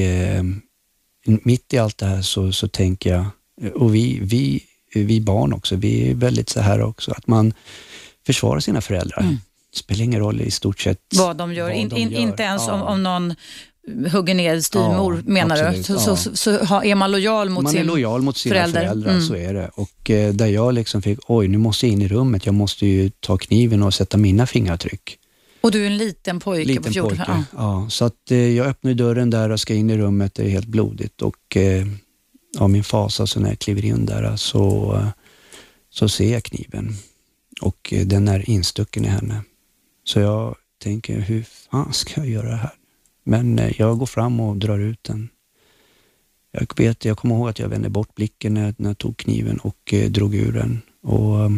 mitt 1.28 1.74
i 1.74 1.78
allt 1.78 1.98
det 1.98 2.06
här 2.06 2.22
så, 2.22 2.52
så 2.52 2.68
tänker 2.68 3.10
jag, 3.14 3.26
och 3.76 3.96
vi, 3.96 4.20
vi, 4.22 4.64
vi 4.96 5.22
barn 5.22 5.54
också, 5.54 5.76
vi 5.76 6.10
är 6.10 6.14
väldigt 6.16 6.50
så 6.50 6.62
här 6.62 6.82
också, 6.82 7.12
att 7.12 7.28
man 7.28 7.54
försvarar 8.26 8.60
sina 8.60 8.82
föräldrar. 8.82 9.20
Mm. 9.22 9.38
spelar 9.76 10.04
ingen 10.04 10.20
roll 10.20 10.42
i 10.42 10.52
stort 10.52 10.80
sett 10.80 11.00
Vad 11.16 11.38
de 11.38 11.54
gör. 11.54 11.64
vad 11.68 11.76
in, 11.76 11.90
de 11.90 12.00
gör. 12.02 12.20
Inte 12.20 12.44
ens 12.44 12.64
Ja. 12.68 12.74
om, 12.74 12.82
om 12.82 13.04
någon 13.04 13.36
hugger 14.12 14.34
ner 14.34 14.62
styvmor, 14.62 15.16
Ja, 15.16 15.22
menar 15.32 15.56
absolut, 15.64 15.88
du? 15.88 15.94
Så, 16.00 16.10
ja. 16.12 16.16
så, 16.16 16.36
så, 16.36 16.66
har- 16.66 16.84
är 16.84 16.96
man 16.96 17.12
lojal 17.12 17.50
mot 17.50 17.64
man 17.64 17.72
sin... 17.72 17.82
är 17.82 17.86
lojal 17.86 18.22
mot 18.22 18.38
sina 18.38 18.56
förälder. 18.56 18.82
föräldrar, 18.82 19.12
Mm. 19.12 19.24
så 19.28 19.36
är 19.36 19.54
det. 19.54 19.70
Och 19.76 20.10
eh, 20.10 20.34
där 20.34 20.48
jag 20.48 20.74
liksom 20.74 21.02
fick, 21.02 21.20
oj 21.28 21.48
nu 21.48 21.58
måste 21.58 21.86
jag 21.88 21.94
in 21.94 22.02
i 22.02 22.08
rummet, 22.08 22.46
jag 22.46 22.56
måste 22.56 22.86
ju 22.86 23.10
ta 23.20 23.38
kniven 23.38 23.84
och 23.84 23.94
sätta 23.94 24.18
mina 24.18 24.48
fingeravtryck. 24.48 25.18
Och 25.62 25.72
du 25.72 25.84
är 25.84 25.88
en 25.88 25.98
liten 25.98 26.40
pojke 26.40 26.64
på 26.64 26.68
Liten 26.68 26.94
14 26.94 27.10
pojke. 27.10 27.24
ja. 27.28 27.44
Ja, 27.52 27.90
så 27.90 28.06
att 28.06 28.32
eh, 28.32 28.38
jag 28.38 28.68
öppnar 28.68 28.94
dörren 28.94 29.30
där 29.30 29.50
och 29.50 29.60
ska 29.60 29.74
in 29.74 29.90
i 29.90 29.98
rummet, 29.98 30.36
det 30.36 30.44
är 30.44 30.50
helt 30.50 30.68
blodigt 30.68 31.22
och 31.22 31.58
eh, 31.58 31.88
av 32.58 32.70
min 32.70 32.84
fasa 32.84 33.28
så 33.28 33.40
när 33.40 33.50
jag 33.50 33.60
kliver 33.60 33.86
in 33.86 34.06
där 34.06 34.36
så, 34.36 34.98
så 35.90 36.10
ser 36.10 36.34
jag 36.34 36.44
kniven 36.44 36.94
och 37.62 37.94
eh, 37.94 38.08
den 38.08 38.28
är 38.28 38.50
instucken 38.50 39.06
i 39.06 39.08
henne. 39.08 39.42
Så 40.04 40.20
jag 40.20 40.56
tänker, 40.84 41.20
hur 41.20 41.44
fan 41.44 41.94
ska 41.94 42.22
jag 42.22 42.30
göra 42.30 42.50
det 42.50 42.56
här? 42.56 42.74
Men 43.24 43.60
eh, 43.60 43.82
jag 43.82 44.00
går 44.00 44.06
fram 44.06 44.40
och 44.40 44.58
drar 44.58 44.80
ut 44.80 45.04
den. 45.04 45.30
Jag, 46.52 46.78
vet, 46.78 47.06
jag 47.06 47.18
kommer 47.18 47.36
ihåg 47.36 47.50
att 47.50 47.60
jag 47.60 47.70
vände 47.70 47.90
bort 47.90 48.16
blicken 48.16 48.54
när 48.54 48.76
när 48.78 48.90
jag 48.90 48.98
tog 48.98 49.18
kniven 49.18 49.58
och 49.58 49.94
eh, 49.94 50.10
drog 50.10 50.36
ur 50.36 50.52
den. 50.52 50.82
Och, 51.04 51.40
eh, 51.40 51.50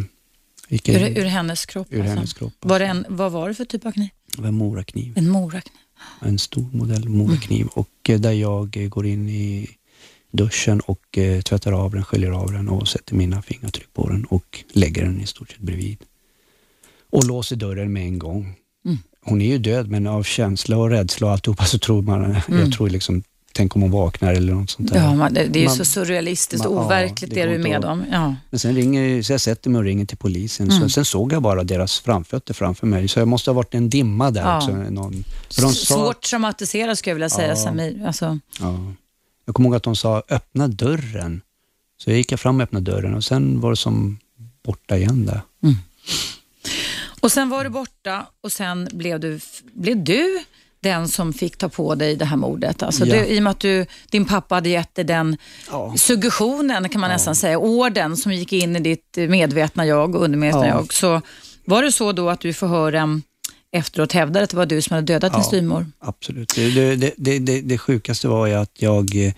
gick 0.69 0.89
Ur, 0.89 1.17
ur 1.17 1.25
hennes 1.25 1.65
kropp. 1.65 1.87
ur 1.89 1.99
alltså. 1.99 2.15
hennes 2.15 2.33
kropp. 2.33 2.53
Var 2.59 2.79
det 2.79 2.85
en, 2.85 3.05
vad 3.09 3.31
var 3.31 3.47
det 3.49 3.55
för 3.55 3.65
typ 3.65 3.85
av 3.85 3.91
kniv? 3.91 4.09
Det 4.35 4.41
var 4.41 4.47
en 4.47 4.55
morakniv. 4.55 5.13
En 5.15 5.29
morakniv. 5.29 5.73
en 6.21 6.39
stor 6.39 6.65
modell 6.71 7.09
morakniv 7.09 7.67
och 7.67 7.89
eh, 8.09 8.19
där 8.19 8.31
jag 8.31 8.77
eh, 8.77 8.87
går 8.89 9.05
in 9.05 9.29
i 9.29 9.69
duschen 10.31 10.79
och 10.79 11.17
eh, 11.17 11.41
tvättar 11.41 11.71
av 11.71 11.91
den, 11.91 12.03
sköljer 12.03 12.31
av 12.31 12.51
den 12.51 12.69
och 12.69 12.87
sätter 12.87 13.15
mina 13.15 13.41
fingeravtryck 13.41 13.93
på 13.93 14.09
den 14.09 14.25
och 14.25 14.63
lägger 14.73 15.03
den 15.03 15.21
i 15.21 15.25
stort 15.25 15.51
sett 15.51 15.59
bredvid. 15.59 15.97
Och 17.11 17.23
låser 17.27 17.55
dörren 17.55 17.93
med 17.93 18.03
en 18.03 18.19
gång. 18.19 18.55
Mm. 18.85 18.97
Hon 19.21 19.41
är 19.41 19.45
ju 19.47 19.57
död 19.57 19.89
men 19.89 20.07
av 20.07 20.23
känsla 20.23 20.77
och 20.77 20.89
rädsla 20.89 21.27
och 21.27 21.33
alltihopa 21.33 21.65
så 21.65 21.79
tror 21.79 22.01
man, 22.01 22.23
Mm. 22.25 22.59
jag 22.59 22.71
tror 22.73 22.89
liksom, 22.89 23.23
tänk 23.59 23.75
om 23.75 23.81
hon 23.81 23.91
vaknar 23.91 24.33
eller 24.33 24.53
något 24.53 24.69
sånt 24.69 24.93
där. 24.93 24.99
Ja, 25.03 25.15
man, 25.15 25.33
det, 25.33 25.43
det 25.47 25.59
är 25.59 25.61
ju 25.61 25.67
Man- 25.67 25.75
så 25.75 25.85
surrealistiskt 25.85 26.65
och 26.65 26.73
man- 26.75 26.81
ja, 26.83 26.85
overkligt 26.87 27.29
det 27.33 27.35
det, 27.43 27.49
du 27.49 27.55
är 27.55 27.59
med 27.59 27.85
om. 27.85 28.05
Ja. 28.11 28.35
Men 28.49 28.59
sen 28.59 28.75
ringer, 28.75 29.21
så 29.21 29.33
jag 29.33 29.41
sätter 29.41 29.69
mig 29.69 29.79
och 29.79 29.85
ringer 29.85 30.05
till 30.05 30.17
polisen. 30.17 30.69
Mm. 30.71 30.81
Så, 30.81 30.89
sen 30.89 31.05
såg 31.05 31.33
jag 31.33 31.41
bara 31.41 31.63
deras 31.63 31.99
framfötter 31.99 32.53
framför 32.53 32.87
mig, 32.87 33.07
så 33.07 33.19
jag 33.19 33.27
måste 33.27 33.49
ha 33.49 33.55
varit 33.55 33.73
en 33.75 33.89
dimma 33.89 34.31
där 34.31 34.41
Ja. 34.41 34.57
också. 34.57 34.71
Någon, 34.71 35.23
för 35.53 35.61
de 35.61 35.73
sa, 35.73 35.95
Svårt 35.95 36.21
traumatiserad 36.21 36.97
skulle 36.97 37.11
jag 37.11 37.15
vilja 37.15 37.29
säga, 37.29 37.47
Ja. 37.47 37.55
Samir. 37.55 38.05
Alltså, 38.07 38.39
Ja. 38.59 38.79
Jag 39.45 39.55
kommer 39.55 39.69
ihåg 39.69 39.75
att 39.75 39.83
de 39.83 39.95
sa 39.95 40.23
öppna 40.29 40.67
dörren. 40.67 41.41
Så 41.97 42.09
jag 42.09 42.17
gick 42.17 42.31
jag 42.31 42.39
fram 42.39 42.55
och 42.57 42.63
öppnade 42.63 42.91
dörren 42.91 43.13
och 43.15 43.23
sen 43.23 43.59
var 43.59 43.69
det 43.69 43.75
som 43.77 44.19
borta 44.65 44.97
igen 44.97 45.25
där. 45.25 45.41
och 47.19 47.31
sen 47.31 47.49
var 47.49 47.63
du 47.63 47.69
borta 47.69 48.25
och 48.43 48.51
sen 48.51 48.89
blev 48.91 49.19
du, 49.19 49.39
blev 49.73 50.03
du 50.03 50.39
den 50.81 51.07
som 51.07 51.33
fick 51.33 51.57
ta 51.57 51.69
på 51.69 51.95
dig 51.95 52.15
det 52.15 52.25
här 52.25 52.37
mordet. 52.37 52.83
Alltså 52.83 53.05
Ja. 53.05 53.15
du, 53.15 53.25
I 53.25 53.39
och 53.39 53.43
med 53.43 53.51
att 53.51 53.59
du, 53.59 53.85
din 54.11 54.25
pappa 54.25 54.55
hade 54.55 54.69
gett 54.69 54.95
dig 54.95 55.05
den 55.05 55.37
Ja. 55.71 55.93
suggestionen, 55.97 56.89
kan 56.89 57.01
man 57.01 57.09
nästan 57.09 57.35
säga, 57.35 57.57
orden 57.59 58.17
som 58.17 58.31
gick 58.33 58.53
in 58.53 58.75
i 58.75 58.79
ditt 58.79 59.17
medvetna 59.29 59.85
jag 59.85 60.15
och 60.15 60.23
undermedvetna 60.23 60.67
Ja. 60.67 60.73
jag. 60.75 60.93
Så 60.93 61.21
var 61.65 61.83
det 61.83 61.91
så 61.91 62.11
då 62.11 62.29
att 62.29 62.39
du 62.39 62.49
i 62.49 62.53
förhören 62.53 63.23
efteråt 63.71 64.11
hävdade 64.11 64.43
att 64.43 64.49
det 64.49 64.57
var 64.57 64.65
du 64.65 64.81
som 64.81 64.93
hade 64.95 65.13
dödat 65.13 65.31
din 65.33 65.39
Ja. 65.41 65.47
styvmor? 65.47 65.85
Absolut. 65.99 66.55
Det, 66.55 66.69
det, 66.71 66.95
det, 66.95 67.13
det, 67.17 67.39
det, 67.39 67.61
det 67.61 67.77
sjukaste 67.77 68.27
var 68.27 68.47
ju 68.47 68.53
att 68.53 68.81
jag, 68.81 69.15
eh, 69.15 69.33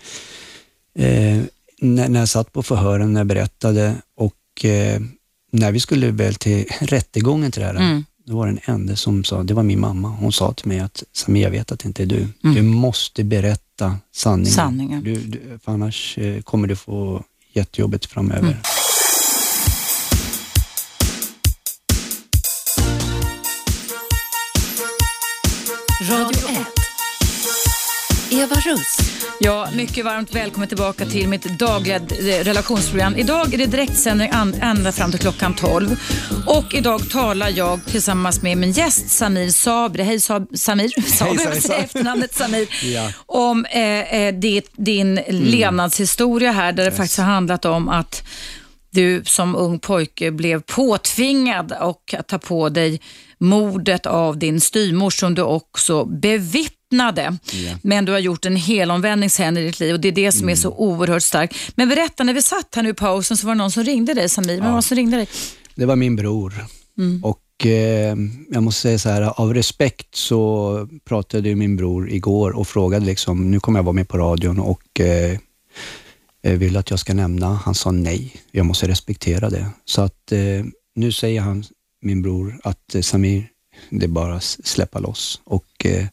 eh, 1.08 1.42
när, 1.82 2.10
när 2.10 2.20
jag 2.20 2.30
satt 2.30 2.52
på 2.54 2.64
förhören, 2.64 3.14
när 3.14 3.20
jag 3.20 3.28
berättade 3.28 3.96
och 4.18 4.66
eh, 4.66 5.02
när 5.52 5.72
vi 5.72 5.80
skulle 5.80 6.12
väl 6.12 6.36
till 6.36 6.66
rättegången 6.80 7.52
till 7.52 7.62
det 7.62 7.68
här, 7.68 7.76
Mm. 7.76 8.06
Då 8.32 8.38
var 8.38 8.48
det 8.48 8.52
en 8.66 8.76
enda 8.76 8.96
som 8.96 9.24
sa, 9.24 9.44
det 9.44 9.54
var 9.54 9.64
min 9.64 9.80
mamma, 9.80 10.08
hon 10.08 10.32
sa 10.32 10.54
till 10.54 10.68
mig 10.68 10.80
att 10.80 11.04
Samir, 11.14 11.44
jag 11.44 11.52
vet 11.52 11.72
att 11.72 11.80
det 11.80 11.88
inte 11.88 12.04
är 12.04 12.08
du. 12.08 12.28
Mm. 12.44 12.56
Du 12.56 12.62
måste 12.62 13.24
berätta 13.24 13.98
sanningen. 14.16 14.52
Sanningen. 14.52 15.04
Du, 15.04 15.16
du, 15.16 15.60
för 15.64 15.72
annars 15.72 16.18
eh, 16.18 16.42
kommer 16.42 16.68
du 16.68 16.76
få 16.76 17.24
jättejobbet 17.54 18.06
framöver. 18.06 18.40
Mm. 18.40 18.58
Eva 28.42 28.56
Russ. 28.56 28.98
Ja, 29.40 29.68
mycket 29.76 30.06
varmt 30.06 30.36
välkommen 30.36 30.68
tillbaka 30.68 31.06
till 31.06 31.28
mitt 31.28 31.60
dagliga 31.60 31.96
eh, 31.96 32.44
relationsprogram. 32.44 33.16
Idag 33.16 33.54
är 33.54 33.58
det 33.58 33.66
direktsändning 33.66 34.30
ända 34.62 34.92
fram 34.92 35.12
till 35.12 35.20
klockan 35.20 35.56
12. 35.56 36.00
Och 36.48 36.74
idag 36.74 37.10
talar 37.10 37.50
jag 37.56 37.86
tillsammans 37.86 38.42
med 38.42 38.58
min 38.58 38.72
gäst 38.72 39.10
Samir 39.10 39.50
Sabri. 39.50 40.04
Hej 40.04 40.18
Sab- 40.18 40.56
Samir, 40.56 41.12
Sabri, 41.12 41.76
efternamnet 41.76 42.36
Samir. 42.36 42.68
Ja. 42.94 43.12
Om 43.26 43.66
eh, 43.66 43.82
eh, 44.16 44.34
ditt, 44.36 44.72
din 44.78 45.20
levnadshistoria 45.30 46.52
här 46.52 46.74
där 46.74 46.86
det 46.86 46.92
faktiskt 46.92 47.18
har 47.18 47.26
handlat 47.26 47.66
om 47.66 47.90
att 47.90 48.24
du 48.92 49.24
som 49.26 49.56
ung 49.56 49.80
pojke 49.80 50.32
blev 50.32 50.62
påtvingad 50.62 51.74
och 51.82 52.14
att 52.18 52.28
ta 52.28 52.40
på 52.40 52.70
dig 52.70 53.02
mordet 53.38 54.06
av 54.06 54.38
din 54.38 54.62
styvmor 54.62 55.10
som 55.10 55.36
du 55.36 55.42
också 55.42 56.06
bevittnade. 56.06 56.81
Ja. 57.54 57.76
Men 57.82 58.06
du 58.06 58.12
har 58.12 58.20
gjort 58.20 58.46
en 58.46 58.56
helomvändning 58.56 59.30
sen 59.30 59.58
i 59.58 59.66
ditt 59.66 59.80
liv 59.80 59.94
och 59.94 60.00
det 60.00 60.08
är 60.08 60.12
det 60.12 60.32
som 60.32 60.50
är 60.50 60.56
så 60.56 60.70
oerhört 60.70 61.24
starkt. 61.24 61.56
Men 61.76 61.90
berätta, 61.90 62.24
när 62.24 62.34
vi 62.34 62.42
satt 62.42 62.76
här 62.76 62.84
nu 62.84 62.90
i 62.90 62.94
pausen 62.94 63.38
så 63.38 63.48
var 63.48 63.56
det 63.56 63.58
någon 63.58 63.72
som 63.72 63.84
ringde 63.84 64.14
dig 64.14 64.30
Samir. 64.30 64.62
Var 64.62 64.76
det 64.76 64.82
som 64.82 64.96
ringde 64.96 65.18
dig? 65.18 65.28
Det 65.76 65.86
var 65.86 65.96
min 65.96 66.16
bror. 66.16 66.66
Och 67.24 67.66
eh, 67.66 68.16
jag 68.50 68.64
måste 68.64 68.82
säga 68.82 69.00
så 69.00 69.10
här, 69.10 69.42
av 69.42 69.54
respekt 69.54 70.16
så 70.16 70.88
pratade 71.06 71.50
ju 71.50 71.56
min 71.56 71.76
bror 71.78 72.10
igår 72.10 72.52
och 72.52 72.68
frågade 72.68 73.06
liksom, 73.06 73.52
nu 73.52 73.60
kommer 73.60 73.80
jag 73.80 73.84
vara 73.84 73.94
med 73.94 74.08
på 74.10 74.18
radion 74.18 74.60
och 74.60 75.00
eh, 75.00 75.38
eh, 76.44 76.58
vill 76.58 76.78
att 76.78 76.90
jag 76.90 77.00
ska 77.00 77.14
nämna. 77.14 77.48
Han 77.48 77.76
sa 77.76 77.92
nej, 77.92 78.36
jag 78.52 78.66
måste 78.66 78.88
respektera 78.88 79.50
det. 79.50 79.66
Så 79.86 80.02
att 80.02 80.32
eh, 80.32 80.66
nu 80.96 81.12
säger 81.12 81.42
han, 81.42 81.64
min 82.02 82.22
bror, 82.22 82.60
att 82.64 82.96
Samir, 83.02 83.48
det 83.90 84.06
är 84.06 84.10
bara 84.10 84.36
att 84.36 84.58
släppa 84.64 85.00
loss. 85.00 85.42
Och 85.44 85.86
eh, 85.86 86.06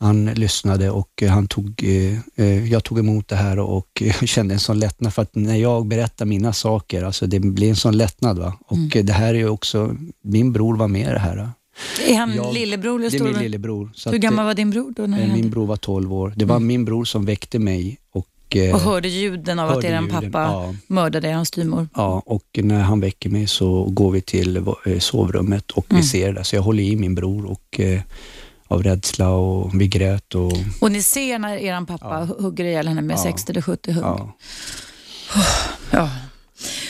han 0.00 0.24
lyssnade 0.24 0.90
och 0.90 1.22
eh, 1.22 1.30
han 1.30 1.46
tog, 1.46 1.82
eh, 1.84 2.18
eh, 2.36 2.72
jag 2.72 2.84
tog 2.84 2.98
emot 2.98 3.28
det 3.28 3.36
här 3.36 3.58
och 3.58 3.88
jag 4.20 4.28
kände 4.28 4.54
en 4.54 4.60
sån 4.60 4.78
lättnad 4.78 5.14
för 5.14 5.22
att 5.22 5.34
när 5.34 5.56
jag 5.56 5.86
berättar 5.86 6.24
mina 6.26 6.52
saker, 6.52 7.02
alltså 7.02 7.26
det 7.26 7.40
blir 7.40 7.68
en 7.68 7.76
sån 7.76 7.96
lättnad. 7.96 8.38
Va? 8.38 8.52
Och 8.66 8.96
eh, 8.96 9.04
det 9.04 9.12
här 9.12 9.34
är 9.34 9.38
ju 9.38 9.48
också, 9.48 9.96
min 10.24 10.52
bror 10.52 10.76
var 10.76 10.88
med 10.88 11.00
i 11.08 11.12
det 11.12 11.18
här. 11.18 11.50
Är 12.08 12.16
han 12.16 12.34
Jag- 12.34 12.54
lillebror 12.54 13.00
eller 13.00 13.10
Det 13.10 13.16
är 13.18 13.22
min 13.24 13.38
lillebror. 13.38 13.90
Så 13.94 14.10
Hur 14.10 14.16
att, 14.16 14.22
gammal 14.22 14.44
var 14.46 14.54
din 14.54 14.70
bror 14.70 14.92
då? 14.96 15.06
När 15.06 15.22
eh? 15.22 15.32
Min 15.34 15.50
bror 15.50 15.66
var 15.66 15.76
12 15.76 16.12
år. 16.12 16.32
Det 16.36 16.44
var 16.44 16.60
min 16.60 16.84
bror 16.84 17.04
som 17.04 17.24
väckte 17.24 17.58
mig 17.58 17.98
och, 18.12 18.56
eh, 18.56 18.74
Och 18.74 18.80
hörde 18.80 19.08
ljuden 19.08 19.58
av 19.58 19.68
att 19.68 19.74
hörde 19.74 19.88
er 19.88 20.00
ljuden, 20.02 20.08
pappa 20.30 20.42
ja. 20.42 20.74
mördade 20.86 21.28
er 21.28 21.44
styvmor. 21.44 21.88
Ja, 21.94 22.22
och 22.26 22.58
när 22.62 22.80
han 22.82 23.00
väcker 23.00 23.30
mig 23.30 23.46
så 23.46 23.84
går 23.84 24.10
vi 24.10 24.20
till 24.20 24.56
eh, 24.56 24.98
sovrummet 24.98 25.70
och 25.70 25.86
Mm. 25.90 26.02
vi 26.02 26.08
ser 26.08 26.32
det. 26.32 26.44
Så 26.44 26.56
jag 26.56 26.62
håller 26.62 26.82
i 26.82 26.96
min 26.96 27.14
bror 27.14 27.46
och 27.46 27.80
eh, 27.80 28.00
av 28.74 28.82
rädsla 28.82 29.28
och 29.30 29.80
vi 29.80 29.88
grät 29.88 30.34
och 30.34 30.52
Och 30.80 30.92
ni 30.92 31.02
ser 31.02 31.38
när 31.38 31.56
er 31.56 31.84
pappa 31.86 32.28
hugger 32.38 32.64
ihjäl 32.64 32.88
henne 32.88 33.02
med 33.02 33.16
Ja. 33.16 33.22
60 33.22 33.50
eller 33.52 33.62
70 33.62 33.92
hugg. 33.92 34.04
ja. 34.04 34.32
Ja. 35.90 36.10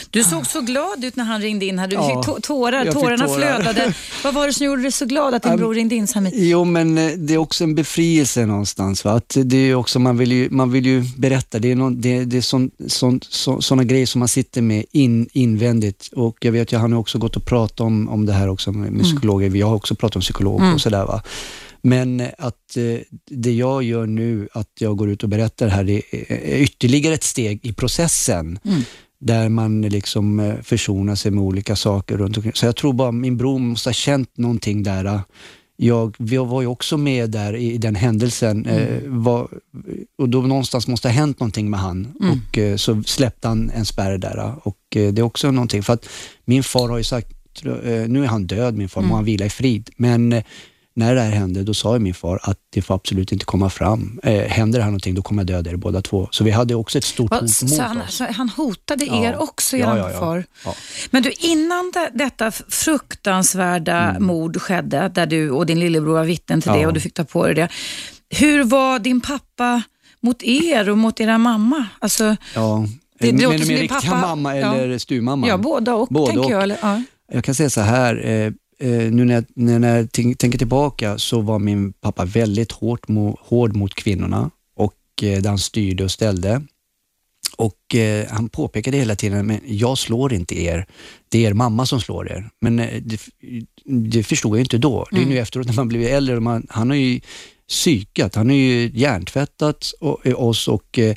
Du 0.09 0.23
såg 0.23 0.47
så 0.47 0.61
glad 0.61 1.03
ut 1.03 1.15
när 1.15 1.23
han 1.23 1.41
ringde 1.41 1.65
in. 1.65 1.79
här. 1.79 1.87
Du 1.87 1.95
Ja, 1.95 2.07
fick 2.23 2.25
tå- 2.33 2.39
tårar, 2.41 2.83
fick 2.85 2.93
tårarna 2.93 3.27
tårar. 3.27 3.37
flödade. 3.37 3.93
Vad 4.23 4.33
var 4.33 4.47
det 4.47 4.53
som 4.53 4.65
gjorde 4.65 4.81
dig 4.81 4.91
så 4.91 5.05
glad 5.05 5.33
att 5.33 5.43
din 5.43 5.51
Um, 5.51 5.57
bror 5.57 5.73
ringde 5.73 5.95
in 5.95 6.07
Samir? 6.07 6.31
Jo, 6.35 6.63
men 6.63 6.97
eh, 6.97 7.11
det 7.17 7.33
är 7.33 7.37
också 7.37 7.63
en 7.63 7.75
befrielse 7.75 8.45
någonstans. 8.45 9.05
Va? 9.05 9.11
Att 9.11 9.37
det 9.43 9.57
är 9.57 9.75
också, 9.75 9.99
man, 9.99 10.17
vill 10.17 10.31
ju, 10.31 10.49
man 10.51 10.71
vill 10.71 10.85
ju 10.85 11.03
berätta, 11.17 11.59
det 11.59 11.71
är, 11.71 11.75
någon, 11.75 12.01
det, 12.01 12.25
det 12.25 12.37
är 12.37 12.41
sån, 12.41 12.71
sån, 12.87 13.19
så, 13.29 13.61
såna 13.61 13.83
grejer 13.83 14.05
som 14.05 14.19
man 14.19 14.27
sitter 14.27 14.61
med 14.61 14.85
in, 14.91 15.27
invändigt. 15.33 16.09
Och 16.15 16.37
jag 16.41 16.51
vet 16.51 16.71
ju, 16.73 16.77
han 16.77 16.91
har 16.93 16.99
också 16.99 17.17
gått 17.17 17.35
och 17.35 17.45
pratat 17.45 17.79
om, 17.79 18.09
om 18.09 18.25
det 18.25 18.33
här 18.33 18.49
också 18.49 18.71
med, 18.71 18.91
med 18.91 19.03
psykologer. 19.05 19.49
Vi 19.49 19.61
har 19.61 19.75
också 19.75 19.95
pratat 19.95 20.15
om 20.15 20.21
psykologer 20.21 20.73
och 20.73 20.81
sådär. 20.81 21.21
Men 21.85 22.21
att 22.37 22.77
eh, 22.77 22.99
det 23.29 23.53
jag 23.53 23.83
gör 23.83 24.05
nu, 24.05 24.49
att 24.51 24.69
jag 24.79 24.97
går 24.97 25.09
ut 25.09 25.23
och 25.23 25.29
berättar 25.29 25.67
här, 25.67 25.83
det 25.83 26.01
är 26.27 26.57
ytterligare 26.57 27.13
ett 27.13 27.23
steg 27.23 27.65
i 27.65 27.73
processen. 27.73 28.59
Där 29.19 29.49
man 29.49 29.81
liksom 29.81 30.39
eh, 30.39 30.55
försonar 30.63 31.15
sig 31.15 31.31
med 31.31 31.43
olika 31.43 31.75
saker 31.75 32.17
runt 32.17 32.37
omkring. 32.37 32.53
Så 32.55 32.65
jag 32.65 32.75
tror 32.75 32.93
bara 32.93 33.11
min 33.11 33.37
bror 33.37 33.59
måste 33.59 33.89
ha 33.89 33.93
känt 33.93 34.37
någonting 34.37 34.83
där. 34.83 35.19
Jag, 35.77 36.15
vi 36.19 36.37
var 36.37 36.61
ju 36.61 36.67
också 36.67 36.97
med 36.97 37.29
där 37.29 37.55
i, 37.55 37.77
den 37.77 37.95
händelsen. 37.95 38.65
Eh, 38.65 39.01
var, 39.05 39.49
och 40.17 40.29
då 40.29 40.41
någonstans 40.41 40.87
måste 40.87 41.07
ha 41.07 41.13
hänt 41.13 41.39
någonting 41.39 41.69
med 41.69 41.79
han. 41.79 42.13
Och 42.31 42.57
eh, 42.57 42.75
så 42.75 43.03
släppte 43.03 43.47
han 43.47 43.69
en 43.69 43.85
spärr 43.85 44.17
där. 44.17 44.53
Och 44.63 44.77
det 44.89 45.17
är 45.17 45.21
också 45.21 45.51
någonting. 45.51 45.83
För 45.83 45.93
att 45.93 46.09
min 46.45 46.63
far 46.63 46.89
har 46.89 46.97
ju 46.97 47.03
sagt, 47.03 47.31
nu 48.07 48.23
är 48.23 48.27
han 48.27 48.47
död 48.47 48.77
min 48.77 48.89
far, 48.89 49.01
må 49.01 49.15
han 49.15 49.25
vila 49.25 49.45
i 49.45 49.49
frid. 49.49 49.89
Men 49.97 50.43
när 50.95 51.15
det 51.15 51.21
här 51.21 51.31
hände, 51.31 51.63
då 51.63 51.73
sa 51.73 51.99
min 51.99 52.13
far 52.13 52.39
att 52.43 52.57
det 52.73 52.81
får 52.81 52.95
absolut 52.95 53.31
inte 53.31 53.45
komma 53.45 53.69
fram. 53.69 54.19
Eh, 54.23 54.41
händer 54.41 54.79
det 54.79 54.83
här 54.83 54.91
någonting, 54.91 55.15
då 55.15 55.21
kommer 55.21 55.41
jag 55.43 55.47
döda 55.47 55.69
er 55.71 55.75
båda 55.75 56.01
två. 56.01 56.27
Så 56.31 56.43
vi 56.43 56.51
hade 56.51 56.75
också 56.75 56.97
ett 56.97 57.03
stort 57.03 57.31
Va, 57.31 57.37
hot 57.41 57.49
så, 57.49 57.65
mot 57.65 57.79
han, 57.79 58.01
oss. 58.01 58.15
så 58.15 58.25
han 58.31 58.49
hotade 58.49 59.05
Ja. 59.05 59.23
er 59.25 59.41
också, 59.41 59.77
Ja, 59.77 59.93
er 59.93 59.97
ja, 59.97 60.11
ja. 60.11 60.19
far? 60.19 60.45
Ja. 60.65 60.75
Men 61.11 61.23
du, 61.23 61.31
innan 61.31 61.91
det, 61.93 62.09
detta 62.13 62.51
fruktansvärda 62.69 64.09
Mm. 64.09 64.23
mord 64.25 64.61
skedde, 64.61 65.11
där 65.15 65.25
du 65.25 65.49
och 65.51 65.65
din 65.65 65.79
lillebror 65.79 66.13
var 66.13 66.23
vittnen 66.25 66.61
till 66.61 66.71
det 66.71 66.79
Ja. 66.81 66.87
och 66.87 66.93
du 66.93 66.99
fick 66.99 67.13
ta 67.13 67.23
på 67.23 67.45
dig 67.45 67.55
det. 67.55 67.69
Hur 68.29 68.63
var 68.63 68.99
din 68.99 69.21
pappa 69.21 69.81
mot 70.21 70.43
er 70.43 70.89
och 70.89 70.97
mot 70.97 71.19
era 71.19 71.37
mamma? 71.37 71.85
Alltså, 71.99 72.35
Ja. 72.55 72.85
Det- 73.19 73.31
det 73.31 73.33
Men 73.47 73.49
med 73.49 73.59
din 73.59 73.77
riktiga 73.77 73.99
pappa- 74.01 74.21
mamma 74.21 74.57
ja. 74.57 74.75
eller 74.75 74.97
styrmamma? 74.97 75.47
ja, 75.47 75.57
båda 75.57 75.93
och, 75.95 76.07
Både 76.07 76.25
tänker 76.31 76.45
och. 76.45 76.51
jag. 76.51 76.63
Eller, 76.63 76.77
ja. 76.81 77.01
Jag 77.31 77.43
kan 77.43 77.55
säga 77.55 77.69
så 77.69 77.81
här, 77.81 78.25
eh, 78.27 78.51
eh, 78.79 79.11
nu 79.11 79.25
när 79.25 79.33
jag, 79.33 79.45
när 79.53 79.97
jag 79.97 80.11
tänk, 80.11 80.37
tänker 80.37 80.57
tillbaka 80.57 81.17
så 81.17 81.41
var 81.41 81.59
min 81.59 81.93
pappa 81.93 82.25
väldigt 82.25 82.71
hårt 82.71 83.07
mo, 83.07 83.37
hård 83.41 83.75
mot 83.75 83.93
kvinnorna 83.93 84.51
och 84.75 85.23
eh, 85.23 85.41
där 85.41 85.49
han 85.49 85.59
styrde 85.59 86.03
och 86.03 86.11
ställde. 86.11 86.61
Och 87.57 87.95
eh, 87.95 88.27
Han 88.29 88.49
påpekade 88.49 88.97
hela 88.97 89.15
tiden, 89.15 89.47
men 89.47 89.59
jag 89.65 89.97
slår 89.97 90.33
inte 90.33 90.61
er, 90.61 90.85
det 91.29 91.45
är 91.45 91.49
er 91.49 91.53
mamma 91.53 91.85
som 91.85 92.01
slår 92.01 92.31
er. 92.31 92.49
Men 92.61 92.79
eh, 92.79 93.01
det, 93.01 93.19
det 93.85 94.23
förstod 94.23 94.57
jag 94.57 94.63
inte 94.63 94.77
då. 94.77 95.05
Det 95.11 95.21
är 95.21 95.25
nu 95.25 95.39
efteråt 95.39 95.67
när 95.67 95.73
man 95.73 95.87
blir 95.87 96.09
äldre, 96.09 96.39
man, 96.39 96.67
han 96.69 96.89
har 96.89 96.97
ju 96.97 97.19
psykat, 97.67 98.35
han 98.35 98.49
har 98.49 98.55
ju 98.55 98.91
hjärntvättat 98.93 99.91
eh, 100.23 100.41
oss 100.41 100.67
och 100.67 100.99
eh, 100.99 101.15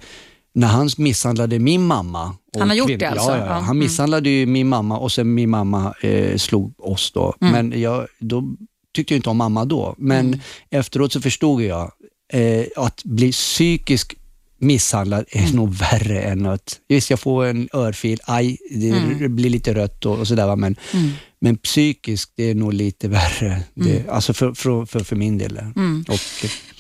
när 0.58 0.66
han 0.68 0.88
misshandlade 0.98 1.58
min 1.58 1.86
mamma. 1.86 2.34
Han 2.58 2.68
har 2.68 2.76
gjort 2.76 2.88
kvinn- 2.90 2.98
det 2.98 3.06
alltså? 3.10 3.30
Ja, 3.30 3.36
ja, 3.38 3.46
Ja. 3.46 3.52
Han 3.52 3.64
Mm. 3.64 3.78
misshandlade 3.78 4.30
ju 4.30 4.46
min 4.46 4.68
mamma 4.68 4.98
och 4.98 5.12
sen 5.12 5.34
min 5.34 5.50
mamma 5.50 5.94
eh, 6.02 6.36
slog 6.36 6.74
oss 6.80 7.12
då. 7.14 7.34
Mm. 7.40 7.52
Men 7.68 7.80
jag, 7.80 8.06
då 8.18 8.44
tyckte 8.94 9.14
jag 9.14 9.18
inte 9.18 9.30
om 9.30 9.36
mamma 9.36 9.64
då. 9.64 9.94
Men 9.98 10.26
Mm. 10.26 10.40
efteråt 10.70 11.12
så 11.12 11.20
förstod 11.20 11.62
jag 11.62 11.92
eh, 12.32 12.64
att 12.76 13.04
bli 13.04 13.32
psykisk 13.32 14.14
misshandlad 14.60 15.24
är 15.30 15.40
Mm. 15.42 15.56
nog 15.56 15.74
värre 15.74 16.20
än 16.22 16.46
att, 16.46 16.78
visst 16.88 17.10
jag 17.10 17.20
får 17.20 17.44
en 17.44 17.68
örfil, 17.74 18.20
aj, 18.24 18.56
det, 18.70 18.88
Mm. 18.90 19.36
blir 19.36 19.50
lite 19.50 19.74
rött 19.74 20.06
och, 20.06 20.18
och 20.18 20.28
sådär 20.28 20.56
men, 20.56 20.76
Men 21.40 21.56
psykiskt, 21.56 22.32
det 22.36 22.50
är 22.50 22.54
nog 22.54 22.72
lite 22.72 23.08
värre. 23.08 23.60
Det, 23.74 23.90
Mm. 23.90 24.02
Alltså 24.10 24.32
för, 24.34 24.52
för, 24.54 24.84
för, 24.86 25.00
för 25.00 25.16
min 25.16 25.38
del. 25.38 25.58
Och, 26.08 26.18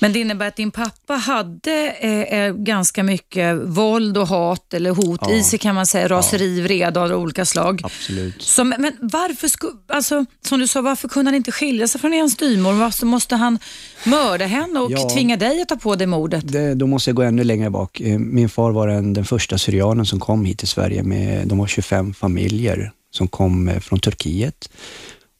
Men 0.00 0.12
det 0.12 0.18
innebär 0.18 0.48
att 0.48 0.56
din 0.56 0.70
pappa 0.70 1.14
hade 1.14 1.90
eh, 2.00 2.40
eh, 2.40 2.54
ganska 2.54 3.02
mycket 3.02 3.56
våld 3.64 4.18
och 4.18 4.28
hat 4.28 4.74
eller 4.74 4.90
hot 4.90 5.20
Ja. 5.22 5.32
i 5.32 5.42
sig 5.42 5.58
kan 5.58 5.74
man 5.74 5.86
säga, 5.86 6.08
raseri, 6.08 6.60
vrede 6.60 7.00
av 7.00 7.10
olika 7.10 7.44
slag. 7.44 7.80
absolut. 7.84 8.42
Så, 8.42 8.64
men 8.64 8.92
varför, 9.00 9.48
sku, 9.48 9.66
alltså, 9.88 10.24
som 10.48 10.60
du 10.60 10.66
sa, 10.66 10.80
varför 10.82 11.08
kunde 11.08 11.28
han 11.30 11.36
inte 11.36 11.52
skilja 11.52 11.88
sig 11.88 12.00
från 12.00 12.12
en 12.12 12.30
styvmor? 12.30 12.72
Varför 12.72 13.06
måste 13.06 13.36
han 13.36 13.58
mörda 14.06 14.46
henne 14.46 14.80
och 14.80 14.92
Ja. 14.92 15.10
tvinga 15.14 15.36
dig 15.36 15.62
att 15.62 15.68
ta 15.68 15.76
på 15.76 15.94
dig 15.96 16.06
mordet? 16.06 16.52
Det, 16.52 16.74
då 16.74 16.86
måste 16.86 17.10
jag 17.10 17.16
gå 17.16 17.22
ännu 17.22 17.44
längre 17.44 17.70
bak. 17.70 18.00
Eh, 18.00 18.18
Min 18.18 18.48
far 18.48 18.72
var 18.72 18.88
den, 18.88 19.12
den 19.12 19.24
första 19.24 19.58
syrianen 19.58 20.06
som 20.06 20.20
kom 20.20 20.44
hit 20.44 20.58
till 20.58 20.68
Sverige. 20.68 21.02
Med, 21.02 21.48
de 21.48 21.58
var 21.58 21.66
25 21.66 22.14
familjer 22.14 22.92
som 23.10 23.28
kom 23.28 23.68
eh, 23.68 23.80
från 23.80 24.00
Turkiet. 24.00 24.70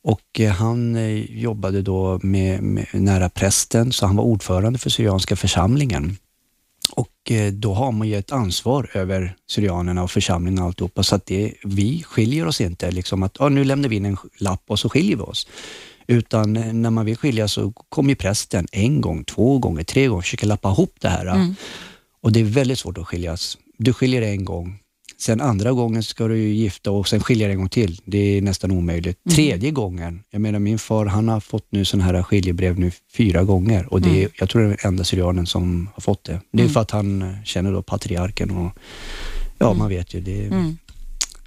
Och 0.03 0.41
eh, 0.41 0.53
han 0.53 0.97
eh, 0.97 1.41
jobbade 1.41 1.83
då 1.83 2.21
med, 2.23 2.63
med, 2.63 2.87
nära 2.93 3.29
prästen, 3.29 3.93
så 3.93 4.07
han 4.07 4.17
var 4.17 4.25
ordförande 4.25 4.79
för 4.79 4.91
Syrianska 4.91 5.37
församlingen. 5.37 6.17
Och 6.91 7.33
då 7.53 7.75
har 7.75 7.93
man 7.93 8.09
ju 8.09 8.17
ett 8.17 8.33
ansvar 8.33 8.91
över 8.95 9.37
syrianerna 9.51 10.03
och 10.03 10.11
församlingen 10.11 10.59
och 10.59 10.67
alltihopa. 10.67 11.03
Så 11.03 11.15
att 11.15 11.27
det, 11.27 11.55
vi 11.65 12.03
skiljer 12.03 12.47
oss 12.47 12.61
inte. 12.61 12.91
Liksom 12.91 13.23
att 13.23 13.41
ah, 13.41 13.49
nu 13.49 13.65
lämnar 13.65 13.89
vi 13.89 13.97
in 13.97 14.05
en 14.05 14.17
lapp 14.39 14.63
och 14.67 14.79
så 14.79 14.89
skiljer 14.89 15.17
vi 15.17 15.23
oss. 15.23 15.49
Utan 16.07 16.53
när 16.83 16.91
man 16.91 17.07
vill 17.07 17.17
skilja 17.17 17.49
så 17.49 17.73
kommer 17.89 18.15
prästen 18.15 18.67
en 18.73 19.01
gång, 19.01 19.25
två 19.25 19.59
gånger, 19.59 19.85
tre 19.85 20.07
gånger, 20.07 20.23
försöker 20.23 20.47
lappa 20.47 20.71
ihop 20.71 20.95
det 21.01 21.09
här. 21.09 21.55
Och 22.23 22.33
det 22.33 22.41
är 22.41 22.45
väldigt 22.45 22.79
svårt 22.79 22.99
att 22.99 23.07
skiljas. 23.07 23.59
Du 23.79 23.93
skiljer 23.93 24.23
en 24.23 24.45
gång, 24.45 24.79
sen 25.21 25.41
andra 25.41 25.73
gången 25.73 26.03
ska 26.03 26.29
du 26.29 26.39
ju 26.39 26.55
gifta 26.55 26.91
och 26.91 27.09
sen 27.09 27.21
skiljer 27.21 27.49
en 27.51 27.59
gång 27.59 27.69
till. 27.69 28.01
Det 28.05 28.19
är 28.19 28.43
nästan 28.43 28.71
omöjligt. 28.71 29.19
Tredje 29.31 29.71
gången, 29.71 30.23
jag 30.31 30.41
menar 30.41 30.59
min 30.59 30.79
far 30.79 31.07
han 31.07 31.29
har 31.29 31.41
fått 31.41 31.67
nu 31.73 31.85
sådana 31.85 32.05
här 32.05 32.23
skiljebrev 32.23 32.79
nu 32.79 32.91
fyra 33.17 33.45
gånger 33.45 33.93
och 33.93 34.01
det 34.01 34.25
är, 34.25 34.29
jag 34.39 34.49
tror 34.49 34.63
det 34.63 34.67
är 34.69 34.69
den 34.69 34.79
enda 34.93 35.05
syrianen 35.05 35.47
som 35.47 35.89
har 35.95 36.01
fått 36.01 36.25
det. 36.25 36.41
Det 36.53 36.63
är 36.63 36.69
för 36.69 36.81
att 36.81 36.91
han 36.91 37.23
eh, 37.23 37.43
känner 37.45 37.73
då 37.73 37.83
patriarken 37.83 38.51
och 38.51 38.73
ja, 39.59 39.75
man 39.75 39.89
vet 39.89 40.15
ju. 40.15 40.21
Det 40.21 40.47
är, 40.47 40.75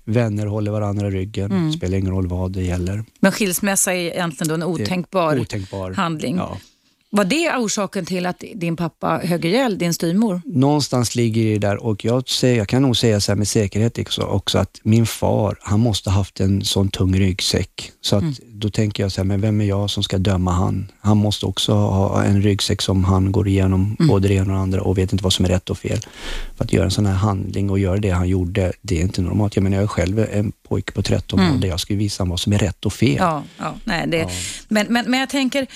Vänner 0.06 0.46
håller 0.46 0.72
varandra 0.72 1.08
i 1.08 1.12
ryggen, 1.12 1.74
spelar 1.74 1.98
ingen 1.98 2.12
roll 2.12 2.28
vad 2.28 2.51
det 2.51 2.63
gäller. 2.63 3.04
Men 3.20 3.32
skilsmässa 3.32 3.94
är 3.94 3.98
egentligen 3.98 4.48
då 4.48 4.54
en 4.54 4.63
otänkbar 4.63 5.40
Otänkbar. 5.40 5.92
handling. 5.92 6.36
Ja. 6.36 6.58
Var 7.13 7.25
det 7.25 7.56
orsaken 7.58 8.06
till 8.06 8.25
att 8.25 8.44
din 8.56 8.75
pappa 8.75 9.22
högg 9.24 9.46
ihjäl 9.46 9.77
din 9.77 9.94
styvmor? 9.94 10.41
någonstans 10.46 11.15
ligger 11.15 11.46
det 11.46 11.58
där 11.58 11.84
och 11.84 12.06
jag, 12.06 12.30
säger, 12.30 12.58
jag 12.58 12.68
kan 12.68 12.82
nog 12.82 12.98
säga 12.98 13.20
så 13.20 13.36
med 13.36 13.48
säkerhet 13.48 14.00
också, 14.00 14.22
också 14.22 14.58
att 14.60 14.80
min 14.84 15.06
far, 15.06 15.58
han 15.62 15.80
måste 15.80 16.10
ha 16.10 16.18
haft 16.18 16.39
en 16.39 16.65
sån 16.65 16.89
tung 16.89 17.20
ryggsäck. 17.20 17.91
Så 18.01 18.15
att 18.15 18.39
då 18.53 18.70
tänker 18.70 19.03
jag 19.03 19.12
så 19.12 19.22
här, 19.22 19.25
men 19.25 19.41
vem 19.41 19.62
är 19.62 19.65
jag 19.65 19.89
som 19.89 20.03
ska 20.03 20.18
döma 20.18 20.51
han? 20.51 20.91
Han 21.01 21.18
måste 21.18 21.46
också 21.46 21.74
ha 21.74 22.24
en 22.24 22.41
ryggsäck 22.41 22.82
som 22.82 23.03
han 23.03 23.32
går 23.32 23.48
igenom 23.48 23.96
både 24.00 24.27
det 24.27 24.34
ena 24.34 24.44
och 24.44 24.58
det 24.58 24.62
andra 24.62 24.82
och 24.82 24.98
vet 24.98 25.12
inte 25.12 25.24
vad 25.24 25.34
som 25.34 25.46
är 25.46 25.50
rätt 25.50 25.70
och 25.70 25.77
fel. 25.77 26.00
För 26.58 26.65
att 26.65 26.74
göra 26.74 26.86
en 26.86 26.91
sån 26.91 27.06
här 27.06 27.13
handling 27.13 27.70
och 27.70 27.80
göra 27.80 27.98
det 27.98 28.10
han 28.10 28.30
gjorde, 28.30 28.74
det 28.82 28.98
är 28.98 29.01
inte 29.01 29.22
normalt. 29.22 29.56
Jag 29.56 29.63
menar, 29.63 29.77
jag 29.77 29.84
är 29.84 29.88
själv 29.88 30.20
en 30.20 30.51
pojke 30.68 30.91
på 30.91 31.01
13 31.01 31.39
år 31.39 31.58
där 31.58 31.68
jag 31.68 31.80
skulle 31.80 32.00
visa 32.00 32.25
vad 32.25 32.39
som 32.39 32.53
är 32.53 32.58
rätt 32.58 32.86
och 32.86 32.94
fel. 32.94 33.15
Ja, 33.20 33.44
ja, 33.58 33.75
nej, 33.84 34.08
det, 34.08 34.27
Men, 34.68 34.88
men, 34.89 35.12
men 35.12 35.20
jag 35.20 35.30
tänker, 35.30 35.68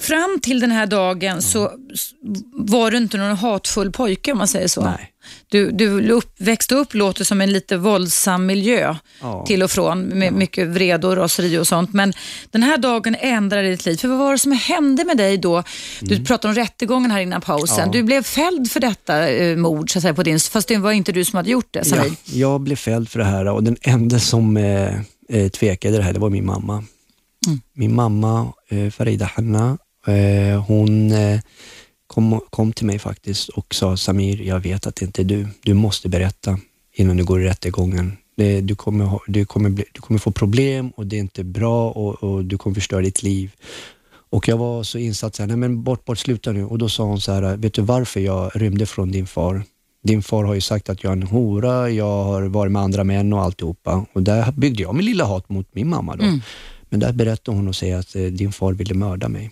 fram 0.00 0.38
till 0.42 0.60
den 0.60 0.70
här 0.70 0.86
dagen 0.86 1.42
så 1.42 1.72
s- 1.94 2.10
var 2.52 2.90
du 2.90 2.96
inte 2.96 3.16
någon 3.16 3.36
hatfull 3.36 3.92
pojke 3.92 4.32
om 4.32 4.38
man 4.38 4.48
säger 4.48 4.68
så. 4.68 4.84
Nej. 4.84 5.12
Du, 5.48 5.70
du 5.70 6.10
upp, 6.12 6.34
växte 6.38 6.74
upp, 6.74 6.94
låter 6.94 7.24
som 7.24 7.40
en 7.40 7.52
lite 7.52 7.76
våldsam 7.76 8.46
miljö 8.46 8.94
Ja. 9.20 9.44
till 9.46 9.62
och 9.62 9.70
från 9.70 10.02
med 10.02 10.32
mycket 10.32 10.68
vrede 10.68 11.06
och 11.06 11.16
raseri 11.16 11.58
och 11.58 11.66
sånt. 11.66 11.92
Men 11.94 12.12
den 12.50 12.62
här 12.62 12.78
dagen 12.78 13.16
ändrade 13.20 13.70
ditt 13.70 13.86
liv. 13.86 13.96
För 13.96 14.08
vad 14.08 14.18
var 14.18 14.32
det 14.32 14.38
som 14.38 14.52
hände 14.52 15.04
med 15.04 15.16
dig 15.16 15.38
då? 15.38 15.62
Du 16.00 16.24
pratade 16.24 16.48
om 16.52 16.54
rättegången 16.54 17.10
här 17.10 17.20
innan 17.20 17.40
pausen. 17.40 17.78
Mm. 17.78 17.86
Ja. 17.88 17.92
Du 17.92 18.02
blev 18.02 18.22
fälld 18.22 18.70
för 18.70 18.80
detta 18.80 19.28
eh, 19.28 19.56
mord, 19.56 19.92
så 19.92 19.98
att 19.98 20.02
säga, 20.02 20.14
på 20.14 20.22
din, 20.22 20.40
fast 20.40 20.68
det 20.68 20.76
var 20.76 20.92
inte 20.92 21.12
du 21.12 21.24
som 21.24 21.36
hade 21.36 21.50
gjort 21.50 21.68
det, 21.70 21.78
Ja, 21.78 21.84
Samir. 21.84 22.12
jag 22.24 22.60
blev 22.60 22.76
fälld 22.76 23.08
för 23.08 23.18
det 23.18 23.24
här 23.24 23.48
och 23.48 23.64
den 23.64 23.76
enda 23.82 24.18
som 24.18 24.56
eh, 24.56 24.94
eh, 25.28 25.48
tvekade 25.48 25.96
det 25.96 26.02
här, 26.02 26.12
det 26.12 26.18
var 26.20 26.30
min 26.30 26.46
mamma. 26.46 26.84
Min 27.74 27.94
mamma, 27.94 28.52
eh, 28.68 28.90
Farida 28.90 29.24
Hanna, 29.34 29.78
hon 30.66 31.12
eh, 31.12 31.40
kom, 32.06 32.40
kom 32.50 32.72
till 32.72 32.86
mig 32.86 32.98
faktiskt 32.98 33.48
och 33.48 33.74
sa 33.74 33.96
Samir, 33.96 34.42
jag 34.42 34.60
vet 34.60 34.86
att 34.86 34.96
det 34.96 35.04
inte 35.04 35.22
är 35.22 35.24
du. 35.24 35.46
Du 35.62 35.74
måste 35.74 36.08
berätta 36.08 36.58
innan 36.94 37.16
du 37.16 37.24
går 37.24 37.42
i 37.42 37.44
rättegången. 37.44 38.16
Det, 38.36 38.60
du, 38.60 38.74
kommer, 38.74 39.04
ha- 39.04 39.22
du, 39.26 39.44
kommer 39.44 39.70
bli, 39.70 39.84
du 39.92 40.00
kommer 40.00 40.20
få 40.20 40.30
problem 40.32 40.90
och 40.96 41.06
det 41.06 41.16
är 41.16 41.20
inte 41.20 41.44
bra 41.44 41.90
och, 41.90 42.22
och 42.24 42.44
du 42.44 42.58
kommer 42.58 42.74
förstöra 42.74 43.00
ditt 43.00 43.22
liv. 43.22 43.52
Och 44.30 44.48
jag 44.48 44.56
var 44.56 44.82
så 44.82 44.98
insatt, 44.98 45.34
så 45.34 45.42
här, 45.42 45.46
nej 45.48 45.56
men 45.56 45.82
bort, 45.82 46.04
bort, 46.04 46.18
sluta 46.18 46.52
nu. 46.52 46.64
Och 46.64 46.78
då 46.78 46.88
sa 46.88 47.04
hon 47.04 47.20
så 47.20 47.32
här, 47.32 47.56
vet 47.56 47.74
du 47.74 47.82
varför 47.82 48.20
jag 48.20 48.50
rymde 48.54 48.86
från 48.86 49.10
din 49.12 49.26
far? 49.26 49.62
Din 50.02 50.22
far 50.22 50.44
har 50.44 50.54
ju 50.54 50.60
sagt 50.60 50.88
att 50.88 51.02
jag 51.04 51.10
är 51.10 51.16
en 51.16 51.22
hora, 51.22 51.90
jag 51.90 52.24
har 52.24 52.42
varit 52.42 52.72
med 52.72 52.82
andra 52.82 53.04
män 53.04 53.32
och 53.32 53.42
alltihopa. 53.42 54.06
Och 54.12 54.22
där 54.22 54.52
byggde 54.52 54.82
jag 54.82 54.94
min 54.94 55.04
lilla 55.06 55.24
hat 55.24 55.48
mot 55.48 55.74
min 55.74 55.88
mamma 55.88 56.16
då. 56.16 56.24
Men 56.90 57.00
där 57.00 57.12
berättade 57.12 57.56
hon 57.58 57.68
och 57.68 57.76
säger 57.76 57.96
att 57.98 58.14
eh, 58.16 58.22
din 58.22 58.52
far 58.52 58.72
ville 58.72 58.94
mörda 58.94 59.28
mig. 59.28 59.50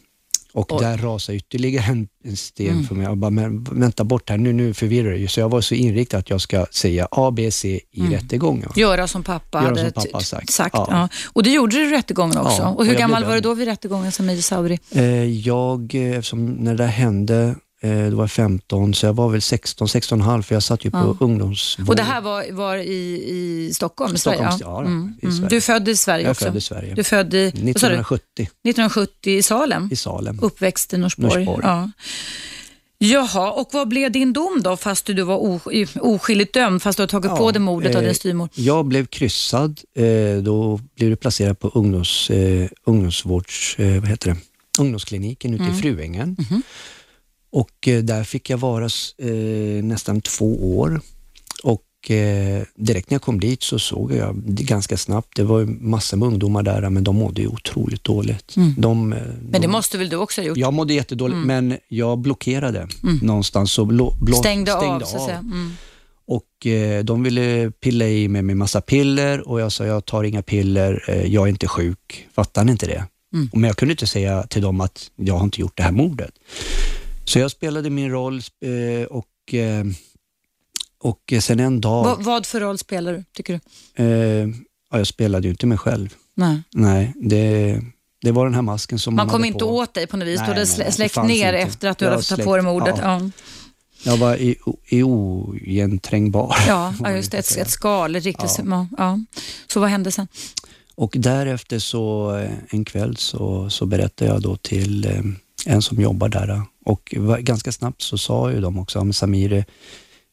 Och 0.57 0.73
Oj. 0.73 0.81
där 0.85 0.99
rasade 0.99 1.39
ytterligare 1.39 1.85
en, 1.93 2.09
en 2.25 2.37
sten 2.37 2.85
för 2.85 2.95
mig. 2.95 3.05
Jag 3.07 3.17
bara, 3.17 3.31
men 3.31 3.65
vänta 3.65 4.05
bort 4.05 4.31
här, 4.31 4.39
nu, 4.39 4.53
nu 4.53 4.75
förvirrar 4.75 5.13
du. 5.13 5.29
Så 5.29 5.41
jag 5.41 5.49
var 5.49 5.61
så 5.61 5.75
inriktad 5.75 6.19
att 6.19 6.31
jag 6.31 6.41
ska 6.41 6.67
säga 6.71 7.09
A, 7.11 7.31
B, 7.31 7.51
C 7.51 7.81
i 7.93 8.03
rättegången. 8.03 8.71
Göra 8.77 9.09
som 9.09 9.23
pappa 9.23 9.59
Göra 9.59 9.69
hade 9.69 9.93
som 9.93 9.93
pappa 9.93 10.21
sagt. 10.21 10.53
sagt 10.53 10.75
Ja. 10.75 10.87
ja. 10.91 11.09
Och 11.33 11.43
det 11.43 11.51
gjorde 11.51 11.77
du 11.77 11.89
i 11.89 11.91
rättegången 11.91 12.39
också. 12.39 12.63
Ja, 12.63 12.69
och 12.69 12.79
och 12.79 12.85
hur 12.85 12.93
jag 12.93 13.01
gammal 13.01 13.25
var 13.25 13.35
du 13.35 13.41
då 13.41 13.55
vid 13.55 13.69
rättegången, 13.69 14.13
Samir 14.13 14.41
Sauri? 14.41 14.79
Eh, 14.91 15.25
jag, 15.25 15.95
eh, 15.95 16.11
eftersom 16.11 16.47
när 16.47 16.71
det 16.75 16.85
där 16.85 16.87
hände, 16.87 17.55
då 18.11 18.17
var 18.17 18.23
jag 18.25 18.31
15, 18.31 18.95
så 18.95 19.07
jag 19.07 19.13
var 19.13 19.29
väl 19.29 19.43
16, 19.43 19.89
16 19.89 20.21
och 20.21 20.27
halv, 20.27 20.43
för 20.43 20.55
jag 20.55 20.63
satt 20.63 20.85
ju 20.85 20.91
på 20.91 21.17
ungdomsvård. 21.21 21.89
Och 21.89 21.97
det 21.97 22.03
här 22.03 22.21
var, 22.21 22.53
var 22.53 22.77
i, 22.77 23.23
i 23.29 23.71
Stockholm, 23.75 24.15
i 24.15 24.19
Sverige? 24.19 24.39
Stockholms- 24.39 24.61
ja, 24.61 24.81
Mm, 24.81 25.15
i 25.23 25.25
mm. 25.25 25.37
Sverige. 25.37 25.49
Du 25.49 25.57
är 25.57 25.61
född 25.61 25.89
i 25.89 25.97
Sverige 25.97 26.25
Jag 26.25 26.31
också? 26.31 26.45
född 26.45 26.57
i 26.57 26.61
Sverige. 26.61 26.95
Du 26.95 27.05
född 27.05 27.35
i, 27.35 27.45
vad 27.45 27.53
sa 27.55 27.61
du? 27.61 27.71
1970 27.71 28.23
1970 28.43 29.31
i 29.33 29.43
Salem? 29.43 29.89
i 29.93 29.97
Salem. 29.97 30.39
Uppväxt 30.43 30.95
i 30.95 30.99
Norsborg. 30.99 31.45
Norsborg. 31.45 31.61
Ja. 31.67 31.91
Jaha, 32.99 33.51
och 33.53 33.69
vad 33.73 33.89
blev 33.89 34.13
din 34.13 34.33
dom 34.33 34.61
då 34.63 34.77
fast 34.77 35.07
du 35.07 35.23
var 35.23 35.61
oskyldigt 36.01 36.55
dömd 36.55 36.83
fast 36.83 36.97
du 36.97 37.03
har 37.03 37.09
tagit 37.09 37.31
på 37.31 37.51
dig 37.51 37.61
mordet 37.61 37.95
av 37.97 38.03
eh, 38.03 38.07
din 38.07 38.15
styvmor? 38.15 38.49
Jag 38.55 38.85
blev 38.85 39.07
kryssad. 39.07 39.81
Eh, 39.97 40.37
då 40.43 40.81
blev 40.97 41.11
du 41.11 41.17
placerad 41.17 41.59
på 41.59 41.69
ungdoms, 41.75 42.31
eh, 42.31 42.69
ungdomsvårds... 42.85 43.79
Eh, 43.79 44.01
vad 44.01 44.09
heter 44.09 44.31
det? 44.31 44.37
Ungdomskliniken 44.79 45.55
ute 45.55 45.63
Mm. 45.65 45.77
i 45.77 45.81
Fruängen. 45.83 46.37
Mhm. 46.51 46.63
Och 47.57 47.89
eh, 47.89 48.03
där 48.03 48.25
fick 48.25 48.51
jag 48.51 48.59
vara 48.59 48.85
eh, 49.19 49.85
nästan 49.85 50.21
två 50.21 50.79
år. 50.79 51.01
Och 51.63 52.11
eh, 52.11 52.63
direkt 52.77 53.11
när 53.11 53.15
jag 53.15 53.23
kom 53.23 53.41
dit 53.41 53.63
så 53.63 53.79
såg 53.79 54.13
jag 54.13 54.37
ganska 54.47 54.97
snabbt, 54.97 55.37
det 55.37 55.43
var 55.45 55.65
massor 55.65 56.17
med 56.17 56.29
ungdomar 56.29 56.63
där, 56.63 56.91
men 56.91 57.05
de 57.05 57.17
mådde 57.17 57.41
ju 57.43 57.49
otroligt 57.49 58.05
dåligt. 58.05 58.55
De, 58.77 59.13
eh, 59.13 59.19
Mm. 59.19 59.35
Men 59.43 59.53
det 59.53 59.59
de, 59.59 59.69
måste 59.69 59.99
väl 59.99 60.09
du 60.09 60.17
också 60.17 60.41
ha 60.41 60.47
gjort? 60.49 60.59
jag 60.59 60.73
mådde 60.75 60.95
jättedåligt, 60.95 61.39
men 61.47 61.79
jag 61.89 62.19
blockerade 62.19 62.89
någonstans. 63.23 63.73
Så 63.73 63.85
blå, 63.85 64.15
blå, 64.21 64.37
Mm. 64.37 64.43
Stängde, 64.43 64.75
av, 64.75 65.01
så 65.01 65.17
att 65.17 65.25
säga. 65.25 65.39
Mm. 65.39 65.73
och 66.27 66.67
eh, 66.67 67.05
de 67.05 67.23
ville 67.23 67.71
pilla 67.71 68.09
i 68.09 68.29
mig 68.29 68.43
med 68.43 68.57
massa 68.57 68.81
piller 68.81 69.49
och 69.49 69.61
jag 69.61 69.73
sa, 69.73 69.85
jag 69.87 70.05
tar 70.05 70.25
inga 70.25 70.43
piller, 70.43 71.05
eh, 71.09 71.35
jag 71.35 71.45
är 71.45 71.49
inte 71.49 71.69
sjuk. 71.69 72.27
Fattar 72.35 72.65
ni 72.65 72.73
inte 72.73 72.87
det? 72.87 73.05
Mm. 73.35 73.49
Men 73.53 73.65
jag 73.65 73.77
kunde 73.77 73.93
inte 73.93 74.07
säga 74.07 74.43
till 74.43 74.63
dem 74.63 74.81
att 74.81 75.11
jag 75.17 75.35
har 75.35 75.45
inte 75.45 75.61
gjort 75.61 75.77
det 75.77 75.83
här 75.83 75.93
mordet. 75.93 76.31
Så 77.29 77.39
jag 77.39 77.51
spelade 77.51 77.91
min 77.91 78.11
roll 78.11 78.37
eh, 78.61 79.07
och, 79.07 79.55
eh, 79.55 79.85
och 80.99 81.33
sen 81.43 81.61
en 81.61 81.81
dag, 81.81 82.05
Vad, 82.05 82.25
vad 82.25 82.47
för 82.47 82.61
roll 82.61 82.79
spelar 82.79 83.13
du, 83.13 83.25
tycker 83.33 83.61
du? 83.97 84.05
eh, 84.05 84.49
ja, 84.91 84.99
jag 84.99 85.07
spelade 85.07 85.47
ju 85.47 85.51
inte 85.51 85.67
mig 85.67 85.79
själv. 85.79 86.15
Nej. 86.35 86.63
Nej, 86.73 87.13
det, 87.17 87.81
det 88.23 88.33
var 88.33 88.45
den 88.45 88.55
här 88.55 88.63
masken 88.63 88.99
som 88.99 89.15
Man 89.15 89.27
man 89.27 89.33
kom 89.33 89.45
inte 89.45 89.59
på. 89.59 89.77
åt 89.77 89.95
dig 89.95 90.07
på 90.07 90.17
något 90.17 90.29
vis? 90.29 90.39
Nej, 90.41 90.47
du 90.47 90.53
hade 90.61 90.67
nej, 90.79 90.93
släckt 90.93 91.17
ner 91.17 91.53
inte. 91.53 91.59
efter 91.59 91.89
att 91.89 91.99
du 91.99 92.05
Jag 92.05 92.13
hade 92.13 92.23
fått 92.23 92.39
ta 92.39 92.45
på 92.45 92.57
dig 92.57 92.65
mordet? 92.65 92.95
ja. 93.03 93.21
Ja. 93.23 93.31
Jag 94.03 94.17
var 94.17 94.37
i, 94.37 94.57
i 94.89 95.03
oigenträngbbar. 95.03 96.57
Ja, 96.69 96.95
ja 97.03 97.11
just 97.13 97.31
det. 97.31 97.39
Ett, 97.39 97.57
ett 97.57 97.71
skal, 97.71 98.17
ett 98.17 98.25
riktigt... 98.25 98.59
Ja. 98.67 98.87
Ja. 98.99 99.19
Så 99.67 99.81
vad 99.81 99.89
hände 99.91 100.13
sen? 100.13 100.29
Och 100.95 101.15
därefter 101.19 101.79
så 101.79 102.37
eh, 102.37 102.51
en 102.69 102.85
kväll 102.85 103.17
så, 103.17 103.71
så 103.71 103.87
berättade 103.87 104.31
jag 104.31 104.43
då 104.43 104.57
till 104.57 105.05
eh, 105.07 105.21
en 105.67 105.83
som 105.83 106.01
jobbar 106.01 106.29
där 106.29 106.49
eh, 106.51 106.63
och 106.87 107.15
ganska 107.41 107.73
snabbt 107.73 108.03
så 108.03 108.19
sa 108.19 108.51
ju 108.53 108.61
de 108.61 108.79
också, 108.79 108.99
"Ja, 108.99 109.05
men 109.05 109.13
Samir, 109.13 109.53
eh, 109.53 109.65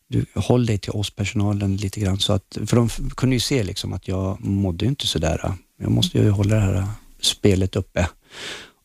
du, 0.07 0.25
håll 0.35 0.65
dig 0.65 0.77
till 0.77 0.91
oss 0.91 1.09
personalen 1.09 1.77
lite 1.77 1.99
grann. 1.99 2.19
Så 2.19 2.33
att, 2.33 2.57
för 2.65 2.75
de 2.75 2.89
kunde 3.15 3.35
ju 3.35 3.39
se 3.39 3.63
liksom 3.63 3.93
att 3.93 4.07
jag 4.07 4.41
mådde 4.45 4.85
inte 4.85 5.07
sådär. 5.07 5.39
eh. 5.45 5.53
Jag 5.77 5.91
måste 5.91 6.17
ju 6.17 6.29
hålla 6.29 6.55
det 6.55 6.61
här 6.61 6.75
eh, 6.75 6.87
spelet 7.21 7.75
uppe. 7.75 8.07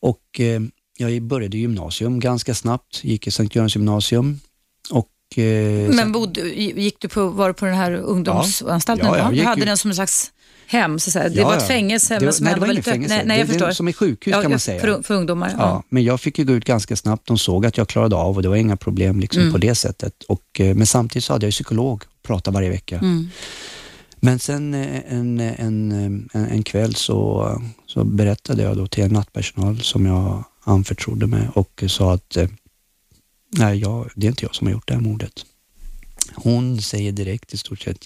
Och 0.01 0.39
eh, 0.39 0.61
jag 0.97 1.21
började 1.21 1.57
gymnasium 1.57 2.19
ganska 2.19 2.55
snabbt, 2.55 3.03
gick 3.03 3.27
i 3.27 3.31
Sankt 3.31 3.55
Görans 3.55 3.75
gymnasium 3.75 4.39
och 4.91 5.37
eh, 5.37 5.89
Men 5.95 6.11
bodde, 6.11 6.41
gick 6.59 6.99
du 6.99 7.07
på, 7.07 7.29
var 7.29 7.47
du 7.47 7.53
på 7.53 7.65
den 7.65 7.75
här 7.75 7.91
ungdomsanstalten? 7.91 9.07
Ja, 9.07 9.17
ja, 9.17 9.23
jag 9.23 9.33
gick 9.33 9.45
hade 9.45 9.65
den 9.65 9.77
som 9.77 9.91
en 9.91 9.95
slags 9.95 10.31
hem, 10.69 10.99
så. 10.99 11.19
Det 11.19 11.31
Ja, 11.33 11.45
var 11.47 11.55
ett 11.55 11.61
ja. 11.61 11.67
fängelse, 11.67 12.19
Det 12.19 12.25
men 12.25 12.33
som 12.33 12.45
nej, 12.45 12.53
det 12.53 12.59
var 12.59 12.71
inget 12.71 12.85
fängelse. 12.85 13.15
Nej, 13.15 13.25
nej, 13.25 13.37
jag 13.39 13.47
Det- 13.47 13.51
det 13.51 13.55
är 13.55 13.59
förstår. 13.59 13.71
som 13.71 13.87
ett 13.87 13.95
sjukhus 13.95 14.33
kan 14.33 14.49
man 14.51 14.59
säga. 14.59 14.81
För, 14.81 15.01
för 15.01 15.13
ungdomar, 15.15 15.49
ja. 15.49 15.55
Ja, 15.59 15.83
men 15.89 16.03
jag 16.03 16.21
fick 16.21 16.39
ju 16.39 16.45
gå 16.45 16.53
ut 16.53 16.65
ganska 16.65 16.95
snabbt. 16.95 17.27
De 17.27 17.37
såg 17.37 17.65
att 17.65 17.77
jag 17.77 17.87
klarade 17.87 18.15
av 18.15 18.35
och 18.35 18.41
det 18.41 18.49
var 18.49 18.55
inga 18.55 18.77
problem 18.77 19.19
liksom 19.19 19.41
Mm. 19.41 19.51
på 19.51 19.57
det 19.57 19.75
sättet. 19.75 20.23
Och, 20.23 20.59
eh, 20.59 20.75
men 20.75 20.87
samtidigt 20.87 21.23
så 21.23 21.33
hade 21.33 21.45
jag 21.45 21.53
psykolog, 21.53 22.03
prata 22.23 22.51
varje 22.51 22.69
vecka. 22.69 22.97
Mm. 22.97 23.29
Men 24.21 24.39
sen 24.39 24.73
eh, 24.73 25.13
en, 25.13 25.39
en, 25.39 25.91
en, 25.91 26.29
en 26.33 26.63
kväll 26.63 26.95
så, 26.95 27.61
så 27.85 28.03
berättade 28.03 28.63
jag 28.63 28.77
då 28.77 28.87
till 28.87 29.03
en 29.03 29.11
nattpersonal 29.13 29.81
som 29.81 30.05
jag 30.05 30.43
anförtrodde 30.63 31.27
mig 31.27 31.47
och 31.53 31.83
sa 31.87 32.13
att 32.13 32.37
eh, 32.37 32.47
nej, 33.57 33.77
jag, 33.79 34.09
det 34.15 34.27
är 34.27 34.29
inte 34.29 34.45
jag 34.45 34.55
som 34.55 34.67
har 34.67 34.71
gjort 34.71 34.87
det 34.87 34.93
här 34.93 35.01
mordet. 35.01 35.45
Hon 36.35 36.81
säger 36.81 37.11
direkt 37.11 37.53
i 37.53 37.57
stort 37.57 37.79
sett, 37.81 37.97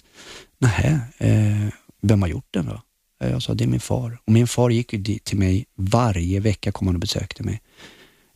nej, 0.58 0.98
eh, 1.18 1.68
vem 2.08 2.22
har 2.22 2.28
gjort 2.28 2.48
den 2.50 2.66
då? 2.66 2.80
Eh, 3.26 3.30
Jag 3.32 3.42
sa, 3.42 3.54
det 3.54 3.64
är 3.64 3.68
min 3.68 3.80
far. 3.80 4.18
Och 4.26 4.32
min 4.32 4.46
far 4.46 4.70
gick 4.70 4.92
ju 4.92 5.18
till 5.18 5.38
mig 5.38 5.64
varje 5.76 6.40
vecka, 6.40 6.72
kom 6.72 6.86
han 6.86 6.96
och 6.96 7.00
besökte 7.00 7.42
mig. 7.42 7.60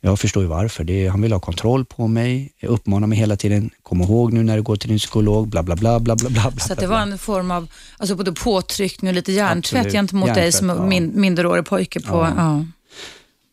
Jag 0.01 0.21
förstår 0.21 0.43
ju 0.43 0.49
varför. 0.49 0.91
Är, 0.91 1.11
han 1.11 1.23
vill 1.23 1.33
ha 1.33 1.41
kontroll 1.41 1.85
på 1.85 2.07
mig, 2.09 2.53
uppmanar 2.63 3.07
mig 3.07 3.19
hela 3.19 3.37
tiden, 3.37 3.71
kom 3.83 4.01
ihåg 4.03 4.33
nu 4.33 4.43
när 4.43 4.57
du 4.57 4.63
går 4.63 4.77
till 4.77 4.89
din 4.89 4.99
psykolog, 4.99 5.49
bla 5.49 5.63
bla 5.63 5.77
bla 5.77 6.01
bla 6.01 6.17
bla 6.17 6.31
bla. 6.31 6.51
Så 6.51 6.75
det 6.75 6.87
var 6.87 7.01
en 7.01 7.19
form 7.19 7.51
av 7.51 7.69
alltså 7.99 8.17
både 8.17 8.33
påtryckning 8.33 9.09
och 9.09 9.15
lite 9.15 9.33
hjärntvätt 9.33 9.93
gentemot 9.93 10.35
dig 10.35 10.53
som 10.53 10.69
ja. 10.69 10.87
min, 10.87 11.21
minderårig 11.21 11.67
pojke. 11.67 12.01
På, 12.01 12.17
Ja. 12.17 12.33
ja. 12.37 12.65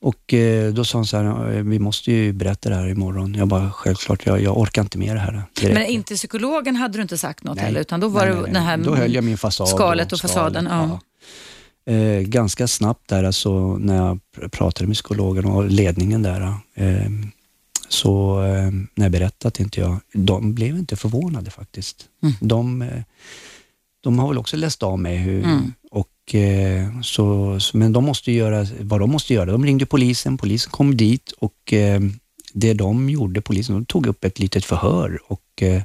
Och 0.05 0.33
eh, 0.33 0.73
då 0.73 0.85
sa 0.85 0.97
han 0.97 1.05
så 1.05 1.17
här, 1.17 1.53
"Eh, 1.57 1.63
vi 1.63 1.79
måste 1.79 2.11
ju 2.11 2.33
berätta 2.33 2.69
det 2.69 2.75
här 2.75 2.87
imorgon. 2.87 3.33
Jag 3.35 3.47
bara, 3.47 3.71
självklart, 3.71 4.25
jag, 4.25 4.41
jag 4.41 4.57
orkar 4.57 4.81
inte 4.81 4.97
med 4.97 5.15
det 5.15 5.19
här. 5.19 5.31
Det 5.33 5.67
Men 5.67 5.71
räcker." 5.77 5.91
inte 5.91 6.15
psykologen 6.15 6.75
hade 6.75 6.97
du 6.97 7.01
inte 7.01 7.17
sagt 7.17 7.43
något 7.43 7.55
Nej. 7.55 7.65
heller, 7.65 7.79
utan 7.81 7.99
då 7.99 8.07
var 8.07 8.21
Nej, 8.25 8.29
det 8.29 8.35
nej, 8.35 8.43
den 8.43 8.53
nej. 8.53 8.63
här 8.63 8.77
Då 8.77 8.95
höll 8.95 9.15
jag 9.15 9.23
min 9.23 9.37
fasad. 9.37 9.67
skalet 9.69 10.13
och 10.13 10.19
fasaden. 10.19 10.67
Ja. 10.71 10.99
ja. 11.85 11.93
Eh, 11.93 12.21
ganska 12.21 12.67
snabbt 12.67 13.09
där, 13.09 13.23
alltså, 13.23 13.77
när 13.77 13.95
jag 13.95 14.19
pr- 14.37 14.49
pratade 14.49 14.87
med 14.87 14.95
psykologen 14.95 15.45
och 15.45 15.65
ledningen 15.71 16.21
där, 16.23 16.41
eh, 16.73 17.09
så 17.89 18.43
eh, 18.43 18.71
när 18.95 19.05
jag 19.05 19.11
berättade 19.11 19.63
inte 19.63 19.79
jag, 19.81 19.97
de 20.13 20.53
blev 20.53 20.77
inte 20.77 20.95
förvånade 20.95 21.51
faktiskt. 21.51 22.05
Mm. 22.23 22.35
De, 22.39 22.81
eh, 22.81 23.01
de 24.03 24.19
har 24.19 24.27
väl 24.27 24.37
också 24.37 24.57
läst 24.57 24.83
av 24.83 24.99
mig 24.99 25.17
hur, 25.17 25.43
Mm. 25.43 25.73
Eh, 26.33 27.01
så, 27.01 27.59
men 27.73 27.93
de 27.93 28.03
måste 28.03 28.31
göra 28.31 28.65
vad 28.81 28.99
de 28.99 29.09
måste 29.11 29.33
göra. 29.33 29.51
De 29.51 29.65
ringde 29.65 29.85
polisen, 29.85 30.37
polisen 30.37 30.71
kom 30.71 30.97
dit 30.97 31.31
och 31.39 31.73
eh, 31.73 32.01
det 32.53 32.73
de 32.73 33.09
gjorde, 33.09 33.41
polisen, 33.41 33.75
de 33.75 33.85
tog 33.85 34.07
upp 34.07 34.23
ett 34.23 34.39
litet 34.39 34.65
förhör 34.65 35.19
och 35.27 35.61
eh, 35.63 35.81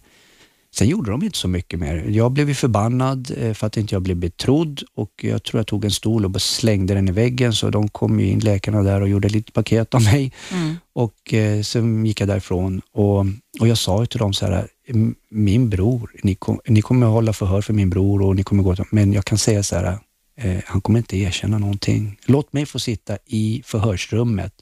Sen 0.74 0.88
gjorde 0.88 1.11
de 1.11 1.22
inte 1.22 1.38
så 1.38 1.48
mycket 1.48 1.79
mer. 1.81 2.05
Jag 2.09 2.33
blev 2.33 2.55
förbannad 2.55 3.33
för 3.55 3.66
att 3.66 3.76
inte 3.76 3.94
jag 3.94 4.03
blev 4.03 4.16
betrodd 4.16 4.83
och 4.94 5.11
jag 5.22 5.42
tror 5.42 5.59
jag 5.59 5.66
tog 5.66 5.85
en 5.85 5.90
stol 5.90 6.24
och 6.24 6.31
bara 6.31 6.38
slängde 6.38 6.94
den 6.94 7.09
i 7.09 7.12
väggen 7.12 7.53
så 7.53 7.70
de 7.70 7.88
kom 7.88 8.20
ju 8.20 8.26
in, 8.26 8.38
läkarna 8.38 8.83
där 8.83 9.00
och 9.00 9.09
gjorde 9.09 9.29
lite 9.29 9.53
paket 9.53 9.94
av 9.94 10.03
mig 10.03 10.33
Mm. 10.53 10.76
och 10.92 11.35
sen 11.64 12.07
gick 12.07 12.20
jag 12.20 12.29
därifrån 12.29 12.81
och, 12.92 13.18
och 13.61 13.68
jag 13.68 13.79
sa 13.79 14.07
till 14.07 14.18
dem 14.18 14.33
så 14.33 14.46
här, 14.46 14.66
"M- 14.88 15.14
min 15.31 15.68
bror, 15.70 16.11
ni, 16.22 16.35
kom, 16.35 16.61
ni 16.68 16.83
kommer 16.83 17.07
hålla 17.07 17.33
förhör 17.33 17.61
för 17.61 17.72
min 17.72 17.90
bror 17.90 18.22
och 18.22 18.37
ni 18.37 18.42
kommer 18.42 18.62
gå 18.62 18.76
till, 18.76 18.85
men 18.90 19.12
jag 19.12 19.24
kan 19.24 19.38
säga 19.38 19.62
så 19.62 19.76
här, 19.76 19.98
eh, 20.40 20.62
han 20.66 20.81
kommer 20.81 20.98
inte 20.98 21.16
erkänna 21.16 21.59
någonting. 21.59 22.18
Låt 22.24 22.53
mig 22.53 22.66
få 22.66 22.79
sitta 22.79 23.18
i 23.26 23.62
förhörsrummet 23.64 24.53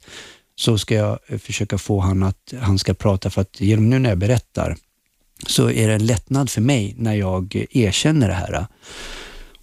så 0.55 0.77
ska 0.77 0.95
jag 0.95 1.19
eh, 1.27 1.37
försöka 1.37 1.77
få 1.77 1.99
han 1.99 2.23
att 2.23 2.53
han 2.61 2.79
ska 2.79 2.93
prata 2.93 3.29
för 3.29 3.41
att 3.41 3.61
genom 3.61 3.89
nu 3.89 3.99
när 3.99 4.09
jag 4.09 4.17
berättar 4.17 4.77
så 5.47 5.71
är 5.71 5.87
det 5.87 5.93
en 5.93 6.05
lättnad 6.05 6.49
för 6.49 6.61
mig 6.61 6.95
när 6.97 7.13
jag 7.13 7.65
erkänner 7.71 8.27
det 8.27 8.33
här. 8.33 8.67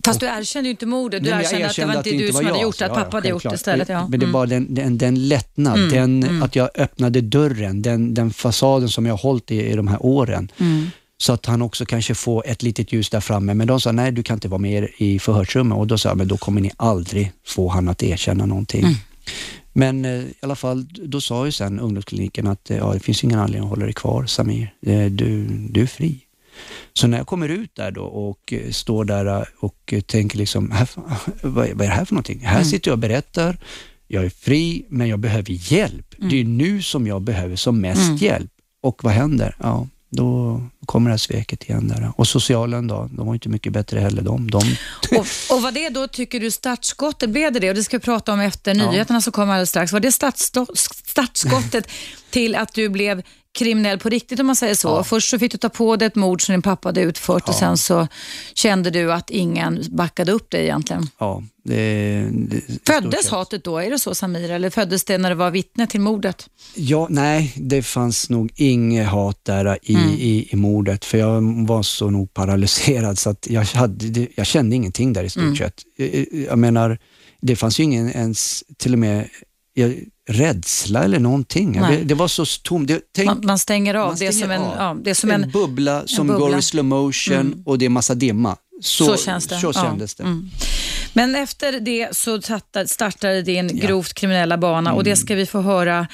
Fast 0.07 0.21
du 0.21 0.27
erkände 0.27 0.69
ju 0.69 0.71
inte 0.71 0.87
mordet. 0.87 1.25
Du 1.25 1.31
Nej, 1.31 1.49
jag 1.53 1.61
erkände 1.61 1.99
att 1.99 2.05
det 2.05 2.11
var 2.11 2.15
inte 2.15 2.27
du 2.27 2.33
var 2.33 2.41
som 2.41 2.47
hade 2.47 2.59
jag, 2.59 2.63
gjort 2.63 2.79
det, 2.79 2.85
att 2.85 2.97
ja, 2.97 3.05
pappa 3.05 3.17
hade 3.17 3.29
gjort 3.29 3.43
det 3.43 3.55
istället. 3.55 3.89
Ja. 3.89 4.09
Men 4.09 4.21
det 4.21 4.27
var 4.27 4.47
den, 4.47 4.75
den, 4.75 4.99
den 4.99 5.29
lättnad, 5.29 5.79
Mm, 5.79 5.91
den, 5.91 6.23
mm. 6.23 6.43
att 6.43 6.57
jag 6.57 6.71
öppnade 6.75 7.21
dörren, 7.21 7.83
den, 7.83 8.15
den 8.15 8.31
fasaden 8.31 8.89
som 8.89 9.07
jag 9.07 9.13
har 9.13 9.19
hållit 9.19 9.51
i, 9.51 9.67
i 9.67 9.77
de 9.77 9.89
här 9.89 10.07
åren. 10.07 10.51
Mm. 10.59 10.91
Så 11.19 11.33
att 11.33 11.47
han 11.47 11.63
också 11.63 11.87
kanske 11.87 12.15
får 12.15 12.47
ett 12.47 12.63
litet 12.63 12.93
ljus 12.93 13.11
där 13.11 13.21
framme. 13.21 13.55
Men 13.55 13.67
de 13.67 13.81
sa, 13.81 13.93
nej 13.93 14.13
du 14.13 14.23
kan 14.23 14.37
inte 14.37 14.49
vara 14.49 14.59
med 14.59 14.89
i 14.99 15.19
förhörsrummet. 15.19 15.79
Och 15.79 15.87
då 15.87 15.99
sa 15.99 16.09
jag, 16.09 16.19
men 16.19 16.29
då 16.29 16.37
kommer 16.37 16.61
ni 16.61 16.71
aldrig 16.77 17.33
få 17.47 17.69
han 17.69 17.89
att 17.89 18.03
erkänna 18.03 18.47
någonting. 18.47 18.83
Mm. 18.85 18.95
Men 19.73 20.05
eh, 20.05 20.11
i 20.11 20.35
alla 20.41 20.57
fall, 20.57 20.87
då 20.91 21.21
sa 21.21 21.47
ju 21.47 21.53
sen 21.53 21.81
ungdomskliniken 21.81 22.47
att 22.47 22.71
ja, 22.71 22.93
det 22.95 23.01
finns 23.01 23.25
ingen 23.25 23.39
anledning 23.39 23.63
att 23.65 23.71
hålla 23.71 23.85
dig 23.85 23.95
kvar 23.95 24.27
Samir. 24.27 24.75
Eh, 24.87 25.05
Du, 25.07 25.45
du 25.71 25.83
är 25.83 25.87
fri. 25.87 26.19
Så 26.93 27.07
när 27.07 27.19
jag 27.19 27.27
kommer 27.27 27.49
ut 27.49 27.75
där 27.75 27.91
då 27.91 28.03
och 28.05 28.53
eh, 28.53 28.71
står 28.71 29.05
där 29.05 29.49
och 29.61 29.95
tänker 30.07 30.39
liksom, 30.39 30.71
här, 30.71 30.89
vad, 31.43 31.67
är- 31.67 31.75
det 31.75 31.85
här 31.87 32.05
för 32.05 32.15
någonting? 32.15 32.41
Här 32.41 32.57
Mm. 32.57 32.65
sitter 32.65 32.91
jag 32.91 32.95
och 32.95 32.99
berättar, 32.99 33.59
jag 34.09 34.25
är 34.25 34.31
fri 34.31 34.87
men 34.89 35.09
jag 35.09 35.19
behöver 35.19 35.73
hjälp. 35.73 36.15
Det 36.31 36.41
är 36.41 36.45
nu 36.45 36.83
som 36.83 37.07
jag 37.07 37.23
behöver 37.23 37.57
som 37.57 37.81
mest 37.81 38.01
Mm. 38.03 38.17
hjälp. 38.17 38.51
Och 38.83 39.05
vad 39.05 39.13
händer? 39.13 39.57
Ja, 39.61 39.87
då 40.11 40.61
kommer 40.87 41.11
det 41.11 41.13
här 41.13 41.19
sveket 41.19 41.65
igen 41.65 41.89
där. 41.89 42.13
Och 42.17 42.29
socialen 42.29 42.87
då, 42.87 43.09
de 43.13 43.27
var 43.27 43.35
inte 43.35 43.49
mycket 43.49 43.73
bättre 43.73 44.01
heller 44.01 44.23
de. 44.23 44.51
de 44.51 44.77
Och, 45.11 45.27
och 45.51 45.63
vad 45.63 45.75
det 45.75 45.89
då 45.89 46.09
tycker 46.09 46.41
du 46.41 46.51
startskottet, 46.51 47.31
blev 47.31 47.53
det 47.53 47.61
det? 47.61 47.69
Och 47.69 47.75
det 47.75 47.85
ska 47.85 47.97
vi 47.99 48.03
prata 48.05 48.33
om 48.33 48.41
efter 48.41 48.75
Ja. 48.75 48.91
nyheterna 48.91 49.21
som 49.21 49.33
kommer 49.33 49.53
alldeles 49.53 49.69
strax. 49.71 49.93
Var 49.93 50.01
det 50.01 50.13
startskottet 50.13 51.89
till 52.31 52.55
att 52.55 52.75
du 52.75 52.89
blev 52.89 53.23
kriminell 53.57 53.99
på 53.99 54.09
riktigt 54.09 54.41
om 54.41 54.47
man 54.47 54.57
säger 54.57 54.75
så? 54.75 54.89
Ja. 54.89 55.05
Först 55.05 55.31
så 55.31 55.39
fick 55.39 55.53
du 55.53 55.59
ta 55.59 55.69
på 55.69 55.97
dig 55.97 56.07
ett 56.07 56.15
mord 56.15 56.43
som 56.47 56.53
din 56.53 56.63
pappa 56.63 56.89
hade 56.89 57.01
utfört 57.01 57.43
och 57.49 57.55
Ja. 57.55 57.59
sen 57.59 57.77
så 57.77 58.09
kände 58.55 58.91
du 58.91 59.13
att 59.13 59.31
ingen 59.31 59.85
backade 59.91 60.33
upp 60.33 60.51
dig 60.51 60.63
egentligen. 60.63 61.09
ja, 61.19 61.43
det, 61.65 62.29
det, 62.33 62.61
Föddes 62.87 63.29
hatet 63.29 63.65
då? 63.65 63.79
Är 63.79 63.91
det 63.91 63.99
så 63.99 64.15
Samir? 64.15 64.51
Eller 64.51 64.71
föddes 64.71 65.05
det 65.05 65.19
när 65.19 65.31
du 65.31 65.37
var 65.37 65.51
vittne 65.51 65.87
till 65.87 66.01
mordet? 66.01 66.47
Ja, 66.75 67.07
nej, 67.11 67.53
det 67.57 67.83
fanns 67.83 68.31
nog 68.31 68.53
inget 68.57 69.09
hat 69.09 69.45
där 69.45 69.79
i, 69.83 69.95
Mm. 69.95 70.11
i, 70.11 70.49
i 70.53 70.57
mordet, 70.57 71.05
för 71.05 71.19
jag 71.19 71.67
var 71.67 71.83
så 71.83 72.11
nog 72.11 72.35
paralyserad 72.35 73.19
så 73.19 73.31
att 73.31 73.47
jag, 73.51 73.63
hade, 73.65 74.27
jag 74.35 74.47
kände 74.47 74.77
ingenting 74.77 75.13
där 75.13 75.25
i 75.25 75.31
stort 75.31 75.43
Mm. 75.43 75.57
sett. 75.57 75.83
Jag, 75.97 76.27
jag 76.49 76.59
menar, 76.59 76.99
det 77.41 77.57
fanns 77.57 77.81
ju 77.81 77.85
ingen 77.85 78.09
ens, 78.11 78.65
till 78.79 78.93
och 78.93 78.99
med, 78.99 79.29
jag, 79.75 79.95
rädsla 80.29 81.05
eller 81.05 81.19
någonting. 81.19 81.81
Vet- 81.89 82.09
Det 82.09 82.15
var 82.15 82.29
så 82.29 82.45
tomt. 82.63 82.91
Det- 83.13 83.25
Man, 83.25 83.41
man 83.45 83.59
stänger 83.59 83.95
av. 83.95 84.07
man 84.07 84.17
det, 84.19 84.27
är 84.27 84.33
som 84.33 84.51
en, 84.51 84.61
av. 84.63 84.75
ja, 84.79 84.97
det 85.05 85.11
är 85.11 85.15
som 85.15 85.31
en, 85.31 85.45
en... 85.45 85.51
bubbla 85.51 86.03
som 86.07 86.27
bubbla. 86.27 86.47
går 86.47 86.59
i 86.59 86.63
slow 86.63 86.85
motion 86.85 87.37
Mm. 87.37 87.63
och 87.67 87.79
det 87.79 87.85
är 87.85 87.89
massa 87.91 88.15
dimma. 88.15 88.57
Så, 88.81 89.05
Så, 89.05 89.17
känns 89.17 89.47
det. 89.47 89.59
Så 89.59 89.67
Ja. 89.67 89.73
kändes 89.73 90.15
det. 90.15 90.23
Mm. 90.23 90.51
Men 91.13 91.35
efter 91.35 91.81
det 91.81 92.17
så 92.17 92.41
startade 92.87 93.43
din 93.43 93.55
Ja. 93.67 93.73
Mm. 93.73 93.77
grovt 93.87 94.15
kriminella 94.15 94.59
bana 94.59 94.93
och 94.93 95.05
det 95.05 95.17
ska 95.17 95.35
vi 95.35 95.47
få 95.47 95.61
höra 95.61 96.07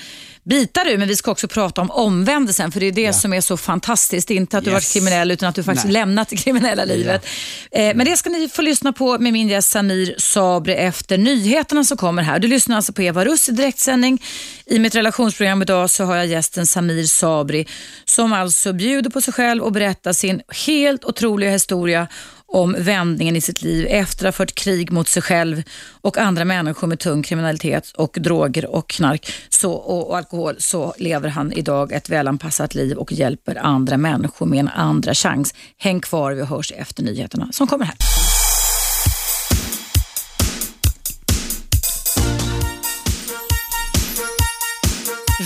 bitar 0.44 0.88
ur, 0.88 0.98
men 0.98 1.08
vi 1.08 1.16
ska 1.16 1.30
också 1.30 1.48
prata 1.48 1.80
om 1.80 1.90
omvändelsen, 1.90 2.72
för 2.72 2.80
det 2.80 2.86
är 2.86 2.92
det 2.92 3.00
Ja. 3.02 3.12
som 3.12 3.32
är 3.32 3.40
så 3.40 3.56
fantastiskt. 3.56 4.30
Inte 4.30 4.58
att 4.58 4.64
du 4.64 4.70
Yes. 4.70 4.74
varit 4.74 4.92
kriminell, 4.92 5.30
utan 5.30 5.48
att 5.48 5.54
du 5.54 5.62
faktiskt 5.62 5.84
Nej. 5.84 5.92
lämnat 5.92 6.28
det 6.28 6.36
kriminella 6.36 6.84
livet. 6.84 7.26
Eh, 7.70 7.94
men 7.94 8.04
det 8.06 8.16
ska 8.16 8.30
ni 8.30 8.48
få 8.48 8.62
lyssna 8.62 8.92
på 8.92 9.18
med 9.18 9.32
min 9.32 9.48
gäst 9.48 9.70
Samir 9.70 10.14
Sabri 10.18 10.74
efter 10.74 11.18
nyheterna 11.18 11.84
som 11.84 11.96
kommer 11.96 12.22
här. 12.22 12.38
Du 12.38 12.48
lyssnar 12.48 12.76
alltså 12.76 12.92
på 12.92 13.02
Eva 13.02 13.24
Russ 13.24 13.48
i 13.48 13.52
direktsändning. 13.52 14.22
I 14.66 14.78
mitt 14.78 14.94
relationsprogram 14.94 15.62
idag 15.62 15.90
så 15.90 16.04
har 16.04 16.16
jag 16.16 16.26
gästen 16.26 16.66
Samir 16.66 17.04
Sabri 17.04 17.66
som 18.04 18.32
alltså 18.32 18.72
bjuder 18.72 19.10
på 19.10 19.20
sig 19.20 19.34
själv 19.34 19.62
och 19.62 19.72
berättar 19.72 20.12
sin 20.12 20.40
helt 20.66 21.04
otroliga 21.04 21.50
historia 21.50 22.06
om 22.52 22.76
vändningen 22.78 23.36
i 23.36 23.40
sitt 23.40 23.62
liv 23.62 23.86
efter 23.90 24.26
att 24.26 24.34
ha 24.34 24.36
fört 24.36 24.54
krig 24.54 24.92
mot 24.92 25.08
sig 25.08 25.22
själv 25.22 25.62
och 26.00 26.18
andra 26.18 26.44
människor 26.44 26.86
med 26.86 26.98
tung 26.98 27.22
kriminalitet 27.22 27.90
och 27.90 28.16
droger 28.20 28.66
och 28.66 28.88
knark 28.88 29.32
så, 29.48 29.72
och, 29.72 30.10
och 30.10 30.16
alkohol 30.16 30.56
så 30.58 30.94
lever 30.98 31.28
han 31.28 31.52
idag 31.52 31.92
ett 31.92 32.08
välanpassat 32.08 32.74
liv 32.74 32.96
och 32.96 33.12
hjälper 33.12 33.56
andra 33.56 33.96
människor 33.96 34.46
med 34.46 34.60
en 34.60 34.68
andra 34.68 35.14
chans. 35.14 35.54
Häng 35.78 36.00
kvar, 36.00 36.32
vi 36.32 36.44
hörs 36.44 36.72
efter 36.72 37.02
nyheterna 37.02 37.48
som 37.52 37.66
kommer 37.66 37.84
här. 37.84 37.96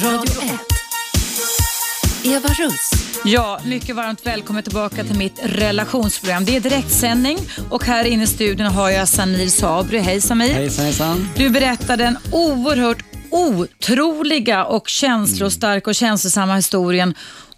Radio 0.04 0.42
1. 0.42 0.60
Eva 2.24 2.48
Russ. 2.48 3.05
Ja, 3.24 3.60
mycket 3.64 3.96
varmt 3.96 4.26
välkommen 4.26 4.62
tillbaka 4.62 5.04
till 5.04 5.18
mitt 5.18 5.40
relationsprogram. 5.42 6.44
Det 6.44 6.56
är 6.56 6.60
direktsändning 6.60 7.38
och 7.70 7.84
här 7.84 8.04
inne 8.04 8.22
i 8.22 8.26
studion 8.26 8.66
har 8.66 8.90
jag 8.90 9.08
Samir 9.08 9.48
Sabri. 9.48 9.98
Hej 9.98 10.20
Samir. 10.20 10.52
Hejsan, 10.52 10.84
hejsan. 10.84 11.28
Du 11.36 11.50
berättade 11.50 12.04
en 12.04 12.18
oerhört 12.32 13.04
otroliga 13.30 14.64
och 14.64 14.88
känslostarka 14.88 15.90
och 15.90 15.94
känslosamma 15.94 16.56
historien 16.56 17.14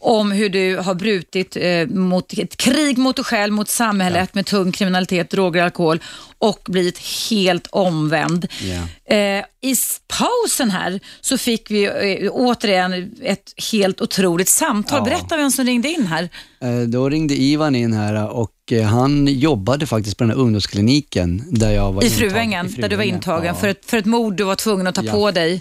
om 0.09 0.33
hur 0.33 0.49
du 0.49 0.77
har 0.77 0.94
brutit 0.94 1.57
eh, 1.57 1.87
mot 1.87 2.33
ett 2.38 2.57
krig 2.57 2.99
mot 2.99 3.16
dig 3.16 3.25
själv, 3.25 3.53
mot 3.53 3.68
samhället 3.68 4.35
med 4.35 4.47
tung 4.47 4.73
kriminalitet, 4.73 5.31
droger 5.31 5.61
och 5.61 5.64
alkohol 5.64 6.01
och 6.38 6.61
blivit 6.68 6.99
helt 7.31 7.66
omvänd. 7.66 8.47
Ja. 8.62 9.14
Eh, 9.16 9.44
I 9.61 9.75
pausen 10.18 10.71
här 10.71 11.01
så 11.21 11.38
fick 11.38 11.71
vi 11.71 11.85
eh, 11.85 12.31
återigen 12.33 13.14
ett 13.23 13.53
helt 13.73 14.01
otroligt 14.01 14.49
samtal. 14.49 14.99
Ja. 14.99 15.05
Berätta 15.05 15.37
vem 15.37 15.51
som 15.51 15.64
ringde 15.64 15.88
in 15.88 16.07
här. 16.07 16.29
Eh, 16.62 16.81
Då 16.81 17.09
ringde 17.09 17.35
Ivan 17.35 17.75
in 17.75 17.92
här 17.92 18.29
och 18.31 18.51
eh, 18.71 18.83
han 18.87 19.27
jobbade 19.27 19.87
faktiskt 19.87 20.16
på 20.16 20.25
den 20.25 20.31
här 20.31 20.38
ungdomskliniken 20.38 21.42
där 21.51 21.71
jag 21.71 21.92
var 21.92 22.05
I. 22.05 22.11
Fruängen, 22.11 22.75
där 22.79 22.88
du 22.88 22.97
var 22.97 23.05
intagen 23.05 23.47
ja. 23.47 23.55
för, 23.55 23.68
ett, 23.68 23.85
för 23.87 23.97
ett 23.97 24.05
mord 24.07 24.37
du 24.37 24.44
var 24.44 24.55
tvungen 24.57 24.87
att 24.87 24.94
ta 24.94 25.03
Ja. 25.05 25.12
på 25.12 25.31
dig. 25.31 25.61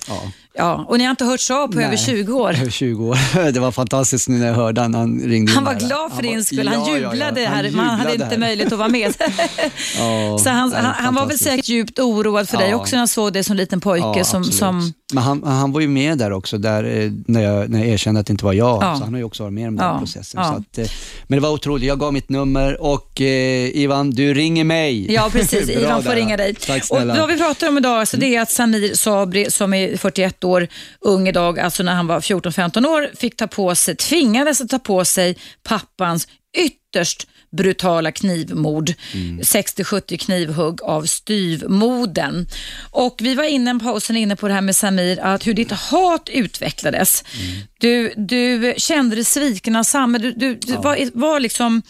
Ja. 0.57 0.63
Ja, 0.63 0.85
och 0.87 0.97
ni 0.97 1.03
har 1.03 1.11
inte 1.11 1.25
hörts 1.25 1.51
av 1.51 1.67
på 1.67 1.79
över 1.79 1.87
Nej, 1.87 1.97
20 1.97 2.33
år. 2.33 2.49
Över 2.49 2.71
20 2.71 3.05
år. 3.05 3.51
Det 3.51 3.59
var 3.59 3.71
fantastiskt 3.71 4.29
nu 4.29 4.37
när 4.37 4.47
jag 4.47 4.53
hörde 4.53 4.81
han, 4.81 4.93
han 4.95 5.19
ringde 5.19 5.51
Han 5.51 5.63
var 5.63 5.71
här. 5.73 5.79
glad 5.79 6.13
för 6.13 6.21
din 6.21 6.43
skull. 6.45 6.67
Han 6.67 6.79
Ja, 6.79 6.87
ja, 6.87 6.97
ja. 6.97 7.11
jublade 7.13 7.45
Han 7.47 7.55
här, 7.55 7.63
men 7.71 7.79
han 7.79 7.99
hade 7.99 8.11
jublade 8.11 8.13
inte 8.13 8.25
här. 8.25 8.37
möjlighet 8.37 8.73
att 8.73 8.79
vara 8.79 8.89
med. 8.89 9.13
Ja, 9.97 10.37
Så 10.43 10.49
han, 10.49 10.73
han, 10.73 10.85
han 10.85 11.15
var 11.15 11.25
väl 11.25 11.37
säkert 11.39 11.67
djupt 11.69 11.99
oroad 11.99 12.49
för 12.49 12.57
dig 12.57 12.69
Ja. 12.69 12.75
också 12.75 12.95
när 12.95 12.97
han 12.99 13.07
såg 13.07 13.33
dig 13.33 13.43
som 13.43 13.55
liten 13.55 13.81
pojke. 13.81 14.05
Ja, 14.17 14.23
som, 14.23 14.41
absolut. 14.41 14.55
som, 14.59 14.93
Men 15.13 15.23
han, 15.23 15.43
han 15.43 15.71
var 15.71 15.81
ju 15.81 15.87
med 15.87 16.17
där 16.17 16.31
också, 16.31 16.57
där, 16.57 16.83
eh, 16.83 17.11
när, 17.27 17.41
jag, 17.43 17.69
när 17.69 17.79
jag 17.79 17.87
erkände 17.87 18.19
att 18.19 18.27
det 18.27 18.31
inte 18.31 18.45
var 18.45 18.53
jag. 18.53 18.83
Ja. 18.83 18.95
Så 18.97 19.03
han 19.03 19.13
har 19.13 19.17
ju 19.17 19.23
också 19.23 19.43
varit 19.43 19.53
med 19.53 19.67
om 19.67 19.75
den 19.75 19.85
Ja, 19.85 19.99
processen. 19.99 20.41
ja. 20.43 20.47
Så 20.47 20.53
att, 20.53 20.77
eh, 20.87 20.91
men 21.27 21.37
det 21.37 21.43
var 21.43 21.49
otroligt. 21.49 21.87
Jag 21.87 21.99
gav 21.99 22.13
mitt 22.13 22.29
nummer 22.29 22.81
och 22.81 23.21
eh, 23.21 23.77
Ivan, 23.77 24.11
du 24.11 24.33
ringer 24.33 24.63
mig. 24.63 25.13
Ja, 25.13 25.29
precis. 25.31 25.69
Ivan 25.69 26.03
får 26.03 26.09
där. 26.09 26.15
ringa 26.15 26.37
dig. 26.37 26.53
Tack 26.55 26.81
och 26.81 26.85
snälla. 26.87 27.03
Mm. 27.13 27.17
vad 27.17 27.29
vi 27.29 27.37
pratar 27.37 27.67
om 27.67 27.77
idag 27.77 27.99
alltså, 27.99 28.17
det 28.17 28.35
är 28.35 28.41
att 28.41 28.51
Samir 28.51 28.93
Sabri, 28.93 29.51
som 29.51 29.73
är 29.73 29.97
41 29.97 30.43
år, 30.43 30.67
ung 31.01 31.27
idag, 31.27 31.59
alltså 31.59 31.83
när 31.83 31.93
han 31.95 32.07
var 32.07 32.19
14-15 32.19 32.85
år, 32.87 33.09
fick 33.15 33.35
ta 33.37 33.47
på 33.47 33.75
sig, 33.75 33.95
tvingades 33.95 34.61
att 34.61 34.69
ta 34.69 34.79
på 34.79 35.05
sig 35.05 35.37
pappans 35.63 36.27
ytterst 36.57 37.27
brutala 37.57 38.11
knivmord. 38.11 38.93
Mm. 39.13 39.41
60-70 39.41 40.17
knivhugg 40.17 40.81
av 40.81 41.03
styvmoden. 41.05 42.47
Och 42.91 43.17
vi 43.21 43.35
var 43.35 43.43
innan 43.43 43.79
pausen 43.79 44.17
inne 44.17 44.35
på 44.35 44.47
det 44.47 44.53
här 44.53 44.61
med 44.61 44.75
Samir, 44.75 45.19
att 45.19 45.47
hur 45.47 45.53
ditt 45.53 45.71
hat 45.71 46.29
utvecklades. 46.29 47.23
Mm. 47.33 47.67
Du, 47.79 48.13
du 48.17 48.73
kände 48.77 49.15
dig 49.15 49.25
sviken 49.25 49.75
av 49.75 49.83
samhället. 49.83 50.39
Du, 50.39 50.53
du, 50.53 50.73
du 50.73 50.73
var, 50.73 51.09
var 51.13 51.39
liksom 51.39 51.81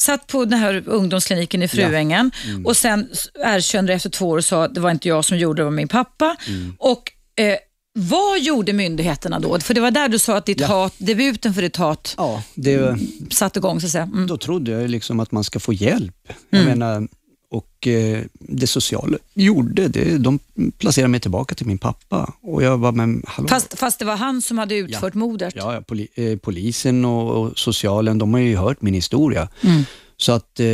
satt 0.00 0.26
på 0.26 0.44
den 0.44 0.58
här 0.58 0.82
ungdomskliniken 0.86 1.62
i 1.62 1.68
Fruängen 1.68 2.30
Mm. 2.46 2.66
och 2.66 2.76
sen 2.76 3.08
erkände 3.44 3.92
du 3.92 3.96
efter 3.96 4.10
två 4.10 4.28
år 4.28 4.36
och 4.38 4.44
sa 4.44 4.64
att 4.64 4.74
det 4.74 4.80
var 4.80 4.90
inte 4.90 5.08
jag 5.08 5.24
som 5.24 5.38
gjorde 5.38 5.56
det, 5.56 5.60
det 5.60 5.64
var 5.64 5.70
min 5.70 5.88
pappa. 5.88 6.36
Mm. 6.48 6.76
Och 6.78 7.12
eh, 7.36 7.56
vad 7.94 8.40
gjorde 8.40 8.72
myndigheterna 8.72 9.40
då? 9.40 9.60
För 9.60 9.74
det 9.74 9.80
var 9.80 9.90
där 9.90 10.08
du 10.08 10.18
sa 10.18 10.36
att 10.36 10.46
ditt 10.46 10.60
Ja. 10.60 10.66
hat, 10.66 10.94
debuten 10.98 11.54
för 11.54 11.62
ditt 11.62 11.76
hat 11.76 12.14
Ja, 12.18 12.42
det, 12.54 12.98
satte 13.30 13.58
igång 13.58 13.80
så 13.80 13.86
att 13.86 13.92
säga. 13.92 14.04
Mm. 14.04 14.26
då 14.26 14.36
trodde 14.36 14.70
jag 14.70 14.90
liksom 14.90 15.20
att 15.20 15.32
man 15.32 15.44
ska 15.44 15.60
få 15.60 15.72
hjälp. 15.72 16.28
Jag 16.50 16.64
menar, 16.64 17.08
och 17.50 17.86
eh, 17.86 18.22
det 18.32 18.66
sociala 18.66 19.18
gjorde 19.34 19.88
det. 19.88 20.18
De 20.18 20.38
placerade 20.78 21.08
mig 21.08 21.20
tillbaka 21.20 21.54
till 21.54 21.66
min 21.66 21.78
pappa 21.78 22.34
och 22.42 22.62
jag 22.62 22.78
var 22.78 22.92
men 22.92 23.22
hallå. 23.26 23.48
Fast, 23.48 23.78
fast 23.78 23.98
det 23.98 24.04
var 24.04 24.16
han 24.16 24.42
som 24.42 24.58
hade 24.58 24.74
utfört 24.74 25.14
mordet. 25.14 25.54
Ja, 25.56 25.74
ja 25.74 25.80
poli, 25.80 26.08
eh, 26.14 26.38
polisen 26.38 27.04
och, 27.04 27.36
och 27.46 27.58
socialen, 27.58 28.18
de 28.18 28.34
har 28.34 28.40
ju 28.40 28.56
hört 28.56 28.82
min 28.82 28.94
historia. 28.94 29.48
Mm. 29.60 29.82
Så 30.16 30.32
att 30.32 30.60
eh, 30.60 30.66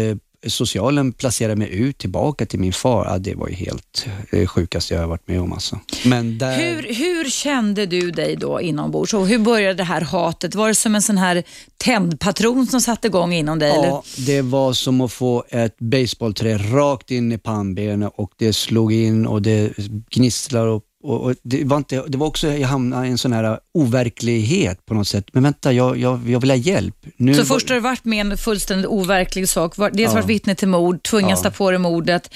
socialen 0.47 1.13
placerade 1.13 1.57
mig 1.57 1.75
ut 1.75 1.99
tillbaka 1.99 2.47
till 2.47 2.61
min 2.61 2.73
far, 2.73 3.05
ja, 3.05 3.19
det 3.19 3.35
var 3.35 3.49
ju 3.49 3.55
helt 3.55 4.07
eh, 4.31 4.47
sjukaste 4.47 4.95
jag 4.95 5.01
har 5.01 5.09
varit 5.09 5.29
med 5.29 5.41
om. 5.41 5.53
Alltså. 5.53 5.79
Men 6.05 6.39
där, 6.39 6.57
Hur, 6.57 6.95
hur 6.95 7.31
kände 7.31 7.87
du 7.87 8.11
dig 8.11 8.37
då 8.37 8.61
inombords 8.61 9.15
och 9.15 9.27
hur 9.27 9.39
började 9.39 9.75
det 9.75 9.85
här 9.85 10.01
hatet? 10.01 10.55
Var 10.55 10.69
det 10.69 10.75
som 10.75 10.95
en 10.95 11.03
sån 11.03 11.19
här 11.19 11.43
tändpatron 11.77 12.67
som 12.67 12.81
satte 12.81 13.07
igång 13.07 13.33
inom 13.33 13.59
dig? 13.59 13.71
Eller? 13.71 13.89
Ja, 13.89 14.03
det 14.17 14.43
var 14.43 14.73
som 14.73 15.01
att 15.01 15.13
få 15.13 15.45
ett 15.49 15.79
baseballträ 15.79 16.59
rakt 16.59 17.11
in 17.11 17.33
i 17.33 17.39
pannbenet 17.39 18.13
och 18.17 18.33
det 18.37 18.53
slog 18.53 18.93
in 18.93 19.27
och 19.27 19.43
det 19.43 19.73
gnisslar 20.11 20.67
och, 20.67 20.83
och, 21.05 21.21
och 21.25 21.35
det, 21.43 21.65
var 21.65 21.77
inte, 21.77 22.05
det 22.09 22.19
var 22.19 22.27
också, 22.27 22.49
jag 22.49 22.69
hamnade 22.69 23.07
i 23.07 23.11
en 23.11 23.19
sån 23.19 23.33
här 23.33 23.59
overklighet 23.75 24.87
på 24.87 24.95
något 24.95 25.09
sätt. 25.09 25.25
Men 25.33 25.43
vänta, 25.43 25.73
jag, 25.73 25.99
jag, 25.99 26.31
jag 26.31 26.41
vill 26.41 26.51
ha 26.51 26.57
hjälp. 26.57 26.95
Nu 27.17 27.35
Så 27.35 27.41
var- 27.41 27.47
först 27.47 27.69
har 27.69 27.75
du 27.77 27.81
varit 27.81 28.05
med 28.05 28.27
en 28.27 28.37
fullständigt 28.39 28.87
overklig 28.87 29.49
sak. 29.49 29.75
Dels 29.77 29.99
Ja. 29.99 30.13
varit 30.15 30.27
vittne 30.27 30.55
till 30.55 30.69
mord, 30.69 31.03
tvungen 31.03 31.33
att 31.33 31.45
Ja. 31.45 31.51
ta 31.51 31.57
på 31.57 31.71
dig 31.71 31.79
mordet, 31.81 32.31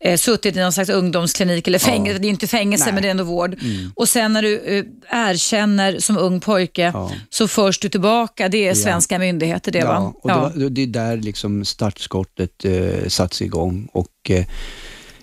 eh, 0.00 0.16
suttit 0.16 0.56
i 0.56 0.60
någon 0.60 0.72
slags 0.72 0.90
ungdomsklinik 0.90 1.68
eller 1.68 1.78
fängelse. 1.78 2.18
Det 2.18 2.26
är 2.26 2.30
inte 2.30 2.46
fängelse 2.46 2.84
Nej. 2.84 2.88
Mm. 2.90 2.94
men 2.94 3.02
det 3.02 3.08
är 3.08 3.10
ändå 3.10 3.24
vård. 3.24 3.56
Och 3.94 4.08
sen 4.08 4.32
när 4.32 4.42
du 4.42 4.58
eh, 4.60 4.84
erkänner 5.28 5.98
som 5.98 6.18
ung 6.18 6.40
pojke 6.40 6.90
Ja. 6.94 7.10
så 7.30 7.48
förs 7.48 7.78
du 7.78 7.88
tillbaka. 7.88 8.48
Det 8.48 8.68
är 8.68 8.74
svenska 8.74 9.18
myndigheter 9.18 9.72
det 9.72 9.84
va? 9.84 9.94
Ja, 9.94 10.14
och 10.22 10.28
det, 10.54 10.60
var, 10.64 10.70
det 10.70 10.82
är 10.82 10.86
där 10.86 11.16
liksom 11.16 11.64
startskottet 11.64 12.64
eh, 12.64 13.08
sattes 13.08 13.42
igång. 13.42 13.88
Och, 13.92 14.08
eh, 14.30 14.44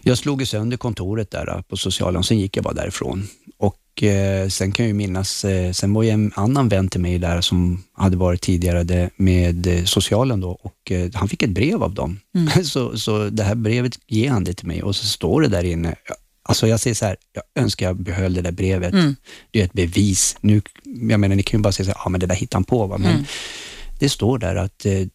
jag 0.04 0.18
slog 0.18 0.42
ju 0.42 0.46
sönder 0.46 0.78
kontoret 0.78 1.32
där 1.32 1.50
eh, 1.50 1.62
på 1.62 1.78
socialen, 1.78 2.24
sen 2.24 2.40
gick 2.40 2.58
jag 2.58 2.64
bara 2.64 2.74
därifrån. 2.74 3.28
Och 3.58 4.04
eh, 4.04 4.48
sen 4.48 4.72
kan 4.72 4.88
jag 4.88 4.96
minnas, 4.96 5.46
eh, 5.46 5.72
sen 5.72 5.94
var 5.94 6.04
ju 6.04 6.10
en 6.10 6.32
annan 6.36 6.70
vän 6.70 6.90
till 6.90 7.02
mig 7.02 7.18
där 7.18 7.42
som 7.42 7.84
hade 7.94 8.18
varit 8.18 8.42
tidigare 8.42 9.10
med 9.16 9.68
eh, 9.68 9.84
socialen 9.84 10.40
då 10.40 10.50
och 10.50 10.92
eh, 10.92 11.10
han 11.14 11.28
fick 11.28 11.44
ett 11.44 11.50
brev 11.50 11.84
av 11.84 11.94
dem. 11.94 12.20
så, 12.64 12.98
så 12.98 13.30
det 13.30 13.44
här 13.44 13.56
brevet 13.56 14.00
ger 14.08 14.30
han 14.30 14.44
det 14.44 14.54
till 14.54 14.68
mig 14.68 14.84
och 14.84 14.96
så 14.96 15.06
står 15.06 15.42
det 15.42 15.48
där 15.48 15.64
inne, 15.64 15.96
Alltså 16.44 16.68
jag 16.68 16.80
säger 16.80 16.96
så 16.96 17.06
här, 17.06 17.16
jag 17.34 17.64
önskar 17.64 17.86
jag 17.86 17.96
behöll 17.96 18.34
det 18.34 18.42
där 18.42 18.52
brevet. 18.52 18.94
Det 19.52 19.62
är 19.62 19.66
ett 19.66 19.74
bevis. 19.74 20.38
Nu, 20.42 20.62
jag 20.84 21.20
menar, 21.20 21.36
ni 21.36 21.44
kan 21.44 21.60
ju 21.60 21.62
bara 21.62 21.72
säga 21.72 21.86
så 21.86 21.92
här, 21.92 22.02
ja 22.04 22.10
men 22.10 22.20
det 22.20 22.26
där 22.26 22.36
hittar 22.36 22.56
han 22.56 22.64
på. 22.64 22.88
Va? 22.88 22.98
Men 22.98 23.26
det 24.00 24.10
står 24.10 24.38
där 24.38 24.56
att 24.56 24.86
eh, 24.86 25.08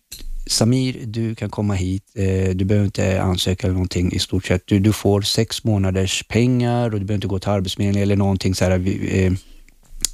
Samir, 0.46 1.06
du 1.06 1.34
kan 1.34 1.50
komma 1.50 1.74
hit, 1.74 2.02
eh, 2.14 2.50
du 2.54 2.64
behöver 2.64 2.86
inte 2.86 3.22
ansöka 3.22 3.66
eller 3.66 3.74
någonting 3.74 4.12
i 4.12 4.18
stort 4.18 4.44
sett. 4.44 4.66
Du, 4.66 4.78
du 4.78 4.92
får 4.92 5.22
sex 5.22 5.64
månaders 5.64 6.24
pengar 6.28 6.84
och 6.84 7.00
du 7.00 7.06
behöver 7.06 7.14
inte 7.14 7.26
gå 7.26 7.38
till 7.38 7.50
Arbetsförmedlingen 7.50 8.02
eller 8.02 8.16
någonting 8.16 8.54
så 8.54 8.64
här. 8.64 8.70
Eh, 9.14 9.32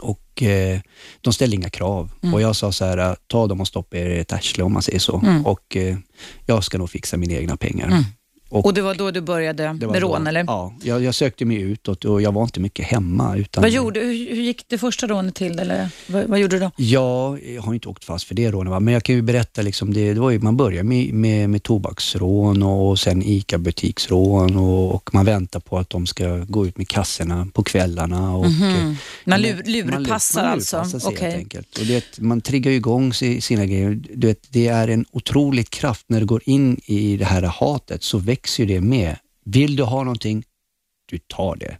och 0.01 0.43
eh, 0.43 0.81
de 1.21 1.33
ställde 1.33 1.57
inga 1.57 1.71
krav. 1.71 2.11
Och 2.33 2.41
jag 2.41 2.57
sa 2.57 2.73
så 2.73 2.85
här, 2.85 3.17
ta 3.27 3.47
dem 3.47 3.61
och 3.61 3.69
stoppa 3.69 3.97
er 3.97 4.11
i 4.11 4.19
ett 4.19 4.33
arsle 4.33 4.65
om 4.65 4.73
man 4.73 4.83
säger 4.83 4.99
så. 4.99 5.23
Och 5.45 5.77
eh, 5.77 5.97
jag 6.47 6.65
ska 6.65 6.79
nog 6.79 6.91
fixa 6.91 7.17
mina 7.17 7.35
egna 7.35 7.57
pengar. 7.57 7.89
Och 8.55 8.75
det 8.75 8.83
var 8.83 8.95
då 8.95 9.11
du 9.11 9.21
började 9.21 9.73
med 9.73 9.81
då- 9.81 9.93
rån 9.95 10.27
eller? 10.27 10.45
Ja, 10.47 10.75
jag, 10.83 11.03
jag 11.03 11.15
sökte 11.15 11.45
mig 11.45 11.61
utåt 11.61 12.05
och 12.05 12.23
jag 12.23 12.33
var 12.33 12.43
inte 12.43 12.61
mycket 12.61 12.85
hemma. 12.87 13.37
Utan 13.37 13.63
Vad 13.63 13.71
gjorde, 13.71 14.01
hur, 14.01 14.07
hur 14.35 14.43
gick 14.43 14.65
det 14.69 14.79
första 14.79 15.07
rånet 15.07 15.35
till? 15.35 15.59
Eller? 15.59 15.89
Vad, 16.07 16.25
vad 16.25 16.39
gjorde 16.39 16.57
du 16.57 16.61
då? 16.61 16.71
Ja, 16.77 17.39
jag 17.39 17.63
har 17.63 17.75
inte 17.75 17.89
åkt 17.89 18.05
fast 18.05 18.25
för 18.25 18.35
det 18.35 18.51
rånet, 18.51 18.71
va? 18.71 18.81
men 18.81 18.95
jag 18.95 19.03
kan 19.03 19.15
ju 19.15 19.23
berätta, 19.23 19.63
liksom 19.63 19.95
det, 19.95 20.15
det 20.15 20.21
var 20.21 20.31
ju, 20.31 20.39
man 20.39 20.57
börjar 20.57 20.83
med, 20.83 21.13
med, 21.15 21.51
med 21.51 21.63
tobaksrån 21.63 22.63
och 22.63 22.99
sen 22.99 23.23
ICA-butiksrån 23.23 24.57
och, 24.57 24.95
och 24.95 25.15
man 25.15 25.25
väntar 25.25 25.61
på 25.61 25.79
att 25.79 25.91
de 25.91 26.07
ska 26.07 26.37
gå 26.39 26.67
ut 26.67 26.79
med 26.79 26.89
kassorna 26.89 27.47
på 27.53 27.63
kvällarna. 27.63 28.37
Och, 28.37 28.45
eh, 28.47 28.51
Man 28.53 28.95
men- 29.25 29.43
lur, 29.43 29.63
lurpassar 29.65 30.43
man 30.43 30.53
alltså? 30.53 30.77
lurpassar 30.77 30.99
sig 30.99 31.09
Okej. 31.09 31.25
helt 31.31 31.37
enkelt. 31.39 31.79
Och 31.79 31.87
det, 31.87 32.19
man 32.21 32.41
triggar 32.41 32.71
igång 32.73 33.13
si- 33.15 33.41
sina 33.41 33.67
grejer. 33.67 34.01
Du 34.15 34.27
vet, 34.27 34.39
det 34.51 34.69
är 34.69 34.89
en 34.89 35.05
otrolig 35.13 35.71
kraft 35.71 36.05
när 36.09 36.21
du 36.21 36.27
går 36.27 36.43
in 36.47 36.81
i 36.85 37.17
det 37.17 37.25
här 37.25 37.43
hatet 37.43 38.03
så 38.03 38.19
växer 38.19 38.42
ju 38.47 38.67
det 38.67 38.81
med. 38.81 39.17
Vill 39.45 39.77
du 39.77 39.83
ha 39.83 40.03
någonting, 40.03 40.45
du 41.11 41.19
tar 41.19 41.57
det. 41.57 41.77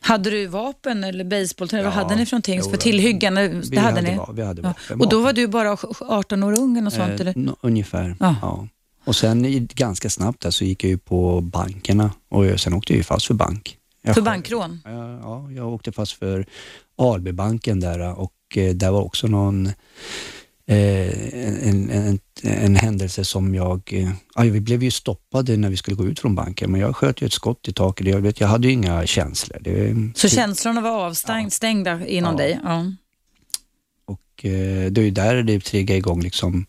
Hade 0.00 0.30
du 0.30 0.46
vapen 0.46 1.04
eller 1.04 1.24
basebollträ? 1.24 1.76
Vad 1.82 1.86
Ja, 1.86 1.90
hade 1.96 2.16
ni 2.16 2.26
för 2.26 2.34
någonting? 2.36 2.60
jo, 2.64 2.70
för 2.70 2.76
tillhyggen? 2.76 3.34
Det 3.34 3.48
Vi 3.70 3.76
hade, 3.76 4.00
ni? 4.02 4.18
vi 4.34 4.42
hade 4.42 4.62
vapen, 4.62 5.00
Och 5.00 5.08
då 5.08 5.20
var 5.22 5.32
du 5.32 5.46
bara 5.48 5.76
18 6.00 6.42
år 6.42 6.58
ung 6.58 6.86
och 6.86 6.92
sånt? 6.92 7.10
Eh, 7.10 7.20
eller? 7.20 7.34
nå- 7.36 7.56
ungefär. 7.60 8.16
Ja. 8.20 8.36
Ja. 8.42 8.68
Och 9.04 9.16
sen 9.16 9.68
ganska 9.74 10.10
snabbt 10.10 10.40
där 10.42 10.50
så 10.50 10.64
gick 10.64 10.84
jag 10.84 10.90
ju 10.90 10.98
på 10.98 11.40
bankerna 11.40 12.10
och 12.28 12.60
sen 12.60 12.74
åkte 12.74 12.92
jag 12.92 12.96
ju 12.96 13.02
fast 13.04 13.26
för 13.26 13.34
bank. 13.34 13.76
Jag 14.02 14.14
För 14.14 14.22
bankrån? 14.22 14.80
Ja, 14.84 15.18
ja, 15.22 15.50
jag 15.50 15.68
åkte 15.68 15.92
fast 15.92 16.12
för 16.12 16.46
Albybanken 16.98 17.80
där 17.80 18.18
och 18.18 18.32
eh, 18.56 18.74
där 18.74 18.90
var 18.90 19.00
också 19.02 19.26
någon 19.26 19.66
eh, 19.66 19.72
en, 20.74 21.90
en, 21.90 22.18
en 22.42 22.76
händelse 22.76 23.24
som 23.24 23.54
jag... 23.54 23.80
eh, 23.92 24.10
Ja, 24.34 24.42
vi 24.42 24.60
blev 24.60 24.82
ju 24.82 24.90
stoppade 24.90 25.56
när 25.56 25.70
vi 25.70 25.76
skulle 25.76 25.96
gå 25.96 26.06
ut 26.06 26.20
från 26.20 26.34
banken, 26.34 26.70
men 26.72 26.80
jag 26.80 26.96
sköt 26.96 27.22
ju 27.22 27.26
ett 27.26 27.32
skott 27.32 27.68
i 27.68 27.72
taket. 27.72 28.06
Jag, 28.06 28.20
vet, 28.20 28.40
jag 28.40 28.48
hade 28.48 28.66
ju 28.66 28.72
inga 28.72 29.06
känslor. 29.06 29.58
Det, 29.60 29.96
Så 30.14 30.28
känslorna 30.28 30.80
var 30.80 31.06
avstängda 31.06 32.06
inom 32.06 32.32
Ja. 32.32 32.38
dig? 32.38 32.60
Ja. 32.64 32.92
Och 34.04 34.44
eh, 34.44 34.90
det 34.90 35.00
är 35.00 35.04
ju 35.04 35.10
där 35.10 35.42
det 35.42 35.60
triggade 35.60 35.98
igång. 35.98 36.22
Liksom. 36.22 36.66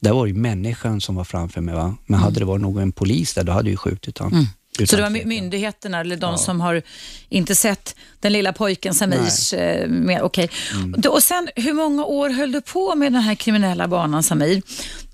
Där 0.00 0.12
var 0.12 0.26
ju 0.26 0.34
människan 0.34 1.00
som 1.00 1.14
var 1.14 1.24
framför 1.24 1.60
mig. 1.60 1.74
Va? 1.74 1.96
Men 2.06 2.20
hade 2.20 2.38
det 2.38 2.44
varit 2.44 2.62
någon 2.62 2.92
polis 2.92 3.34
där, 3.34 3.44
då 3.44 3.52
hade 3.52 3.68
jag 3.68 3.72
ju 3.72 3.76
skjutit 3.76 4.18
honom. 4.18 4.32
Mm. 4.32 4.46
Så 4.86 4.96
det 4.96 5.02
var 5.02 5.10
myndigheterna 5.10 6.00
eller 6.00 6.16
de 6.16 6.38
som 6.38 6.60
har 6.60 6.82
inte 7.28 7.54
sett 7.54 7.96
den 8.20 8.32
lilla 8.32 8.52
pojken 8.52 8.94
Samirs... 8.94 9.52
Eh, 9.52 9.88
med, 9.88 10.22
okay. 10.22 10.48
Mm. 10.74 11.02
och 11.10 11.22
sen, 11.22 11.48
hur 11.56 11.72
många 11.72 12.04
år 12.04 12.30
höll 12.30 12.52
du 12.52 12.60
på 12.60 12.94
med 12.94 13.12
den 13.12 13.22
här 13.22 13.34
kriminella 13.34 13.88
banan 13.88 14.22
Samir? 14.22 14.62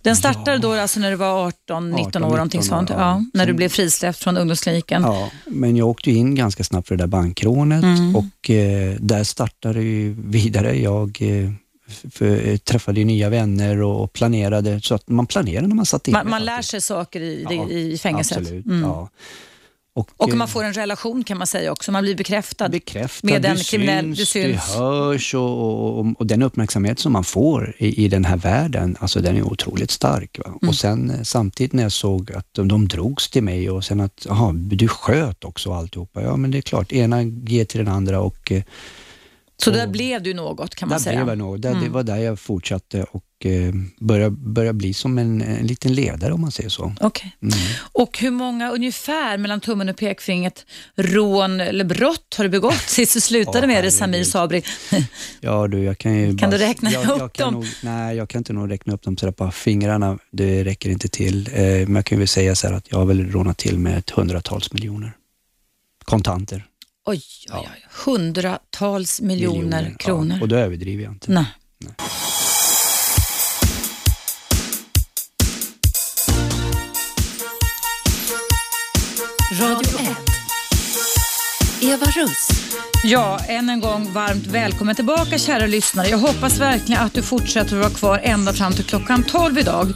Den 0.03 0.17
startade 0.17 0.59
då 0.59 0.73
alltså 0.73 1.01
när 1.01 1.11
du 1.11 1.17
var 1.17 1.47
18, 1.47 1.91
19 1.91 2.23
år, 2.23 2.27
18, 2.27 2.37
någonting 2.37 2.61
19 2.61 2.79
sånt. 2.79 2.91
år, 2.91 2.97
Ja, 2.97 3.03
ja. 3.03 3.25
när 3.35 3.47
du 3.47 3.53
blev 3.53 3.69
frisläppt 3.69 4.19
från 4.19 4.37
ungdomskliniken. 4.37 5.03
Ja, 5.03 5.31
men 5.47 5.77
jag 5.77 5.89
åkte 5.89 6.11
in 6.11 6.35
ganska 6.35 6.65
snabbt 6.65 6.89
för 6.89 6.97
det 6.97 7.03
där 7.03 7.09
bankrånet 7.09 7.83
Mm. 7.85 8.17
och 8.17 8.51
eh, 8.51 8.97
där 9.01 9.25
startade 9.25 9.83
ju 9.83 10.17
vidare. 10.19 10.79
Jag 10.79 11.19
eh, 11.23 11.51
för, 12.13 12.57
träffade 12.57 13.01
ju 13.01 13.05
nya 13.07 13.29
vänner 13.29 13.83
och 13.83 14.13
planerade, 14.13 14.81
så 14.81 14.95
att 14.95 15.09
man 15.09 15.27
planerade 15.27 15.67
när 15.67 15.75
man 15.75 15.87
satt 15.87 16.09
inne. 16.09 16.19
Man, 16.19 16.31
man 16.31 16.45
lär 16.45 16.63
sig 16.63 16.81
saker 16.81 17.21
i, 17.21 17.47
Ja, 17.51 17.69
i 17.69 17.99
fängelset. 17.99 18.39
Absolut, 18.39 18.67
Mm. 18.67 18.83
ja. 18.83 19.09
Och, 20.01 20.25
Och 20.27 20.31
eh, 20.31 20.35
man 20.37 20.49
får 20.49 20.65
en 20.65 20.73
relation 20.73 21.25
kan 21.25 21.39
man 21.39 21.47
säga 21.47 21.73
också, 21.73 21.93
man 21.93 22.03
blir 22.03 22.15
bekräftad. 22.15 22.69
bekräftad, 22.69 23.27
med 23.27 23.43
den 23.43 23.57
du 23.57 23.63
kriminell- 23.63 24.03
syns, 24.05 24.19
du 24.19 24.27
syns. 24.27 24.73
du 24.73 24.79
hörs 24.79 25.35
och, 25.35 25.99
och, 25.99 26.07
och 26.19 26.27
den 26.27 26.43
uppmärksamhet 26.43 26.99
som 26.99 27.13
man 27.13 27.25
får 27.25 27.75
i, 27.79 28.05
i 28.05 28.09
den 28.09 28.25
här 28.25 28.37
världen, 28.37 28.97
alltså 29.01 29.21
den 29.21 29.37
är 29.37 29.43
otroligt 29.43 29.91
stark. 29.91 30.39
Mm. 30.47 30.69
Och 30.69 30.75
sen 30.75 31.11
eh, 31.11 31.23
samtidigt 31.23 31.73
när 31.73 31.83
jag 31.83 31.93
såg 31.93 32.33
att 32.33 32.47
de, 32.53 32.69
de 32.69 32.89
drogs 32.89 33.31
till 33.31 33.43
mig 33.43 33.71
och 33.71 33.85
sen 33.85 34.01
att, 34.01 34.27
jaha, 34.29 34.53
du 34.53 34.89
sköt 34.89 35.45
också 35.45 35.73
alltihopa. 35.73 36.23
Ja 36.23 36.37
men 36.37 36.51
det 36.51 36.59
är 36.59 36.63
klart, 36.63 36.93
ena 36.93 37.23
ger 37.23 37.65
till 37.65 37.85
den 37.85 37.95
andra 37.95 38.21
och 38.21 38.53
Så 39.65 39.71
och- 39.71 39.77
där 39.77 39.87
blev 39.87 40.23
du 40.23 40.35
något 40.35 40.75
kan 40.75 40.89
man 40.89 40.99
där 40.99 41.05
säga. 41.05 41.17
blev 41.17 41.29
jag 41.29 41.39
nog. 41.39 41.61
Där, 41.61 41.71
Det 41.71 41.77
Mm. 41.77 41.93
var 41.93 42.03
där 42.03 42.17
jag 42.17 42.39
fortsatte 42.39 43.03
och 43.03 43.25
eh, 43.47 43.75
började, 44.01 44.31
började 44.31 44.77
bli 44.79 44.95
som 44.95 45.19
en, 45.19 45.43
en 45.43 45.67
liten 45.67 45.95
ledare 45.95 46.33
om 46.33 46.41
man 46.41 46.51
säger 46.51 46.69
så. 46.69 46.95
Okej. 47.01 47.37
Mm. 47.43 47.55
Och 47.93 48.19
hur 48.19 48.31
många 48.31 48.71
ungefär 48.71 49.39
mellan 49.39 49.61
tummen 49.61 49.89
och 49.89 49.97
pekfingret 49.97 50.67
rån 50.97 51.61
eller 51.61 51.85
brott 51.85 52.35
har 52.37 52.45
du 52.45 52.51
begått 52.51 52.75
sist 52.89 53.15
du 53.15 53.21
slutade 53.21 53.59
Åh, 53.61 53.67
med 53.67 53.85
det. 53.85 53.91
Samir 53.91 54.25
Sabri? 54.25 54.63
Ja 55.41 55.67
du, 55.69 55.83
jag 55.83 55.99
kan 55.99 56.15
ju 56.19 56.27
Kan 56.39 56.51
bara, 56.51 56.59
du 56.59 56.65
räkna 56.65 56.91
jag, 56.91 57.03
upp 57.11 57.19
jag 57.19 57.33
kan 57.33 57.45
dem? 57.53 57.55
Nog, 57.55 57.67
nej, 57.83 58.17
jag 58.17 58.29
kan 58.29 58.39
inte 58.39 58.53
nog 58.53 58.71
räkna 58.71 58.95
upp 58.95 59.03
dem 59.03 59.17
sådär 59.17 59.33
på 59.33 59.51
fingrarna. 59.51 60.19
Det 60.33 60.65
räcker 60.65 60.91
inte 60.91 61.09
till. 61.09 61.49
Eh, 61.55 61.63
men 61.63 61.95
jag 61.95 62.05
kan 62.05 62.19
väl 62.19 62.29
säga 62.29 62.55
så 62.55 62.69
att 62.69 62.87
jag 62.91 62.99
har 62.99 63.07
väl 63.07 63.31
rånat 63.31 63.59
till 63.59 63.79
med 63.79 63.99
ett 63.99 64.11
hundratals 64.11 64.73
miljoner 64.73 65.13
kontanter. 66.05 66.65
Oj, 67.11 67.23
oj, 67.53 67.69
oj. 67.75 67.87
Hundratals 68.05 69.21
miljoner, 69.21 69.95
kronor. 69.99 70.37
Ja, 70.37 70.43
och 70.43 70.49
då 70.49 70.57
överdriver 70.57 71.05
jag 71.05 71.13
inte. 71.13 71.33
Nej. 71.33 71.47
Radio 79.61 79.99
1. 80.01 80.17
Eva 81.83 82.07
Russ. 82.07 82.60
Ja, 83.05 83.39
än 83.49 83.69
en 83.69 83.81
gång 83.81 84.13
varmt 84.13 84.47
välkommen 84.47 84.95
tillbaka 84.95 85.39
kära 85.39 85.67
lyssnare. 85.67 86.09
Jag 86.09 86.19
hoppas 86.19 86.59
verkligen 86.59 87.03
att 87.03 87.15
du 87.15 87.23
fortsätter 87.23 87.77
att 87.77 87.83
vara 87.83 87.91
kvar 87.91 88.21
ända 88.23 88.53
fram 88.53 88.73
till 88.73 88.85
klockan 88.85 89.23
12 89.23 89.59
idag. 89.59 89.93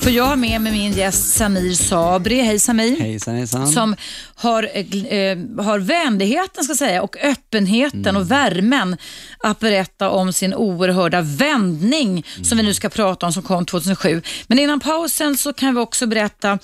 För 0.00 0.10
jag 0.10 0.24
har 0.24 0.36
med 0.36 0.60
mig 0.60 0.72
min 0.72 0.92
gäst 0.92 1.34
Samir 1.34 1.72
Sabri. 1.72 2.40
Hej 2.40 2.58
Samir. 2.58 3.00
Hejsan 3.00 3.34
hejsan. 3.34 3.66
Som 3.66 3.96
har, 4.34 4.70
eh, 4.74 5.04
eh, 5.04 5.38
har 5.64 5.78
vänligheten 5.78 6.64
ska 6.64 6.74
säga, 6.74 7.02
och 7.02 7.16
öppenheten 7.22 8.16
och 8.16 8.30
värmen 8.30 8.96
att 9.38 9.60
berätta 9.60 10.10
om 10.10 10.32
sin 10.32 10.54
oerhörda 10.54 11.20
vändning 11.20 12.26
som 12.42 12.58
vi 12.58 12.64
nu 12.64 12.74
ska 12.74 12.88
prata 12.88 13.26
om 13.26 13.32
som 13.32 13.42
kom 13.42 13.66
2007. 13.66 14.22
Men 14.46 14.58
innan 14.58 14.80
pausen 14.80 15.36
så 15.36 15.52
kan 15.52 15.74
vi 15.74 15.80
också 15.80 16.06
berätta 16.06 16.58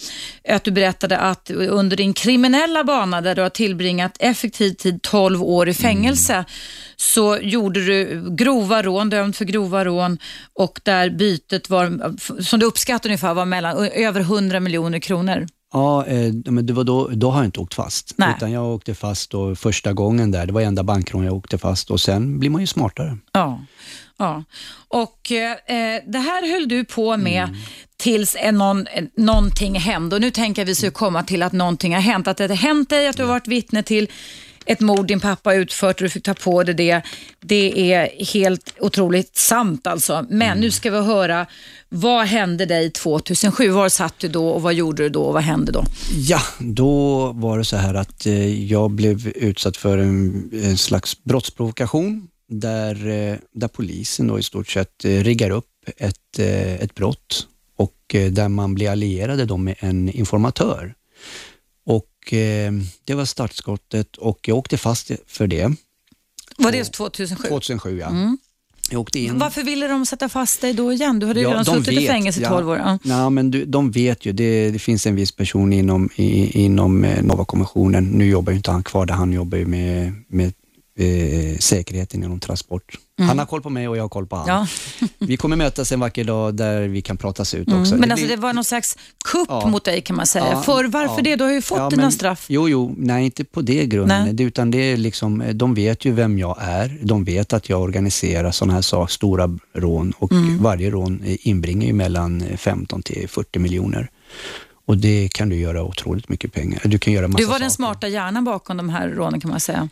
att 0.49 0.65
du 0.65 0.71
berättade 0.71 1.19
att 1.19 1.51
under 1.51 1.97
din 1.97 2.15
kriminella 2.15 2.85
bana 2.85 3.21
där 3.21 3.35
du 3.35 3.43
har 3.43 3.51
tillbringat 3.51 4.17
effektiv 4.19 4.73
tid 4.73 5.03
12 5.03 5.43
år 5.43 5.50
i 5.69 5.75
fängelse 5.75 6.45
så 6.97 7.39
gjorde 7.43 7.85
du 7.85 8.27
grova 8.37 8.83
rån, 8.83 9.11
dömd 9.11 9.37
för 9.37 9.45
grova 9.45 9.85
rån 9.85 10.19
och 10.55 10.81
där 10.85 11.11
bytet 11.11 11.71
var, 11.71 12.15
som 12.43 12.61
du 12.61 12.67
uppskattar 12.67 13.09
ungefär, 13.09 13.35
var 13.35 13.45
mellan 13.45 13.87
över 13.89 14.21
100 14.21 14.61
miljoner 14.61 14.99
kronor. 14.99 15.47
Ja, 15.73 16.07
eh, 16.07 16.33
men 16.45 16.67
det 16.67 16.73
var 16.73 16.85
då, 16.85 17.09
då 17.09 17.31
har 17.31 17.39
jag 17.39 17.45
inte 17.45 17.61
åkt 17.61 17.75
fast. 17.75 18.15
Nej. 18.17 18.35
Utan 18.37 18.53
jag 18.53 18.75
åkte 18.75 18.95
fast 18.95 19.31
då 19.31 19.57
första 19.57 19.93
gången 19.93 20.31
där. 20.31 20.47
Det 20.47 20.53
var 20.53 20.61
enda 20.61 20.83
bankrån 20.83 21.25
jag 21.25 21.35
åkte 21.35 21.59
fast 21.59 21.91
och 21.91 22.01
sen 22.01 22.39
blir 22.39 22.51
man 22.51 22.61
ju 22.61 22.67
smartare. 22.67 23.19
Ja. 23.33 23.61
ja. 24.19 24.45
Och 24.89 25.33
eh, 25.33 26.03
det 26.07 26.19
här 26.19 26.53
höll 26.53 26.69
du 26.69 26.85
på 26.85 27.17
med 27.17 27.43
Mm. 27.45 27.57
tills 27.97 28.37
en, 28.39 28.59
någon, 28.59 28.87
eh, 28.87 29.05
någonting 29.17 29.79
hände. 29.79 30.17
Och 30.17 30.23
nu 30.23 30.31
tänker 30.31 30.65
vi 30.65 30.75
ska 30.75 30.91
komma 30.91 31.23
till 31.23 31.43
att 31.43 31.53
någonting 31.53 31.95
har 31.95 32.01
hänt. 32.01 32.29
Att 32.29 32.37
det 32.37 32.49
har 32.49 32.57
hänt 32.57 32.89
dig, 32.91 33.09
att 33.09 33.17
du 33.17 33.23
har 33.23 33.29
varit 33.31 33.49
vittne 33.49 33.83
till 33.83 34.09
ett 34.73 34.81
mord 34.81 35.07
din 35.07 35.21
pappa 35.21 35.55
utfört 35.55 35.97
och 35.97 36.03
du 36.03 36.09
fick 36.11 36.23
ta 36.25 36.35
på 36.35 36.63
dig 36.63 36.75
det. 36.75 37.03
Det 37.41 37.93
är 37.93 38.25
helt 38.33 38.75
otroligt 38.81 39.37
sant 39.37 39.87
alltså. 39.87 40.27
Men 40.31 40.43
Mm. 40.51 40.61
nu 40.61 40.71
ska 40.71 40.91
vi 40.91 41.01
höra, 41.01 41.47
vad 41.89 42.27
hände 42.27 42.67
dig 42.67 42.91
2007? 42.91 43.69
Var 43.71 43.89
satt 43.89 44.15
du 44.19 44.29
då 44.29 44.49
och 44.49 44.63
vad 44.63 44.75
gjorde 44.75 45.03
du 45.03 45.09
då 45.09 45.23
och 45.23 45.33
vad 45.35 45.43
hände 45.43 45.73
då? 45.73 45.85
Ja, 46.17 46.41
då 46.59 47.27
var 47.33 47.59
det 47.59 47.65
så 47.65 47.77
här 47.77 47.95
att 47.95 48.27
eh, 48.27 48.65
jag 48.65 48.91
blev 48.91 49.29
utsatt 49.29 49.77
för 49.77 49.99
en, 49.99 50.51
en 50.65 50.77
slags 50.77 51.25
brottsprovokation 51.25 52.29
där, 52.49 53.09
eh, 53.09 53.37
där 53.55 53.69
polisen 53.69 54.27
då 54.27 54.39
i 54.39 54.43
stort 54.43 54.69
sett 54.69 55.05
eh, 55.05 55.11
riggar 55.11 55.51
upp 55.51 55.67
ett, 55.97 56.39
ett 56.81 56.95
brott 56.95 57.47
och 57.77 57.97
där 58.31 58.49
man 58.49 58.75
blir 58.75 58.91
allierade 58.91 59.45
då 59.45 59.57
med 59.57 59.75
en 59.79 60.09
informatör. 60.11 60.95
Eh, 62.27 62.73
Det 63.05 63.15
var 63.15 63.25
startskottet 63.25 64.17
och 64.17 64.39
jag 64.49 64.57
åkte 64.59 64.77
fast 64.79 65.11
för 65.27 65.47
det 65.47 65.73
Var 66.57 66.73
det 66.73 66.85
2007? 66.85 67.49
2007. 67.49 67.99
Ja. 67.99 68.07
Mm. 68.09 68.39
Jag 68.93 69.01
åkte 69.01 69.19
in. 69.19 69.39
Varför 69.39 69.63
ville 69.63 69.87
de 69.89 70.07
sätta 70.07 70.29
fast 70.29 70.61
dig 70.61 70.73
då 70.75 70.93
igen? 70.93 71.19
Du 71.19 71.27
hade 71.27 71.41
ju 71.41 71.45
Ja, 71.47 71.51
redan 71.51 71.65
suttit 71.65 71.93
i 71.93 71.97
vet, 71.97 72.07
fängelse 72.07 72.41
i 72.41 72.43
ja. 72.43 72.49
12 72.49 72.69
år. 72.69 72.77
Ja. 72.79 72.99
Nej, 73.03 73.31
men 73.31 73.51
du, 73.51 73.65
de 73.65 73.91
vet 73.91 74.27
ju, 74.27 74.33
det, 74.33 74.71
det 74.71 74.79
finns 74.79 75.07
en 75.07 75.15
viss 75.17 75.33
person 75.33 75.73
inom, 75.73 76.09
i, 76.17 76.61
inom 76.65 77.05
eh, 77.05 77.23
Nova-kommissionen, 77.23 78.05
nu 78.05 78.27
jobbar 78.27 78.53
ju 78.53 78.57
inte 78.57 78.71
han 78.71 78.83
kvar 78.83 79.07
där, 79.07 79.15
han 79.15 79.33
jobbar 79.33 79.59
ju 79.59 79.67
med, 79.67 80.13
med 80.29 80.53
eh, 81.01 81.59
säkerheten 81.59 82.25
inom 82.25 82.41
transport. 82.41 82.99
Han 83.19 83.39
har 83.39 83.47
koll 83.47 83.63
på 83.63 83.71
mig 83.71 83.89
och 83.89 83.97
jag 83.97 84.03
har 84.05 84.09
koll 84.09 84.27
på 84.27 84.37
han. 84.37 84.47
Ja. 84.49 84.67
Vi 85.19 85.37
kommer 85.37 85.57
mötas 85.57 85.93
en 85.93 86.01
vacker 86.01 86.25
dag 86.25 86.55
där 86.55 86.81
vi 86.89 87.03
kan 87.03 87.17
pratas 87.17 87.55
ut 87.55 87.69
Mm. 87.69 87.81
också. 87.81 87.97
Men 87.97 88.11
alltså 88.13 88.27
blir- 88.27 88.37
det 88.37 88.43
var 88.43 88.53
någon 88.53 88.65
slags 88.65 88.97
kupp 89.25 89.47
Ja. 89.49 89.67
mot 89.67 89.85
dig 89.85 90.01
kan 90.01 90.17
man 90.17 90.27
säga. 90.27 90.47
Ja, 90.53 90.63
För 90.63 90.85
varför 90.85 91.17
ja. 91.17 91.23
det? 91.23 91.37
Du 91.37 91.45
har 91.45 91.53
ju 91.53 91.63
fått 91.63 91.79
Ja, 91.79 91.91
dina 91.91 92.03
men- 92.03 92.13
straff. 92.13 92.47
Jo, 92.49 92.69
jo, 92.69 92.95
nej 92.99 93.25
inte 93.25 93.45
på 93.45 93.63
det 93.63 93.87
grunden. 93.87 94.25
Nej. 94.25 94.33
Det, 94.35 94.43
utan 94.43 94.71
det 94.71 94.79
är 94.79 94.97
liksom, 94.97 95.41
eh, 95.41 95.55
de 95.55 95.75
vet 95.75 96.05
ju 96.05 96.13
vem 96.13 96.39
jag 96.39 96.57
är. 96.61 96.99
De 97.03 97.25
vet 97.25 97.53
att 97.53 97.69
jag 97.69 97.81
organiserar 97.83 98.51
sådana 98.51 98.73
här 98.73 98.83
saker, 98.83 99.13
stora 99.13 99.59
rån 99.75 100.13
och 100.19 100.33
Mm. 100.33 100.63
varje 100.63 100.91
rån 100.91 101.23
eh, 101.25 101.37
inbringar 101.49 101.87
ju 101.87 101.93
mellan 101.93 102.43
eh, 102.43 102.57
15 102.57 103.03
till 103.03 103.29
40 103.29 103.59
miljoner. 103.59 104.11
Och 104.87 104.97
det 104.97 105.29
kan 105.33 105.49
du 105.49 105.57
göra 105.57 105.83
otroligt 105.83 106.29
mycket 106.29 106.53
pengar. 106.53 106.81
Du 106.85 106.99
kan 106.99 107.13
göra 107.13 107.29
massa 107.29 107.39
Du 107.39 107.45
var 107.45 107.59
den 107.59 107.71
saker. 107.71 107.77
smarta 107.85 108.09
hjärnan 108.09 108.45
bakom 108.45 108.77
de 108.77 108.89
här 108.89 109.09
rånen 109.09 109.41
kan 109.41 109.51
man 109.51 109.61
säga. 109.61 109.89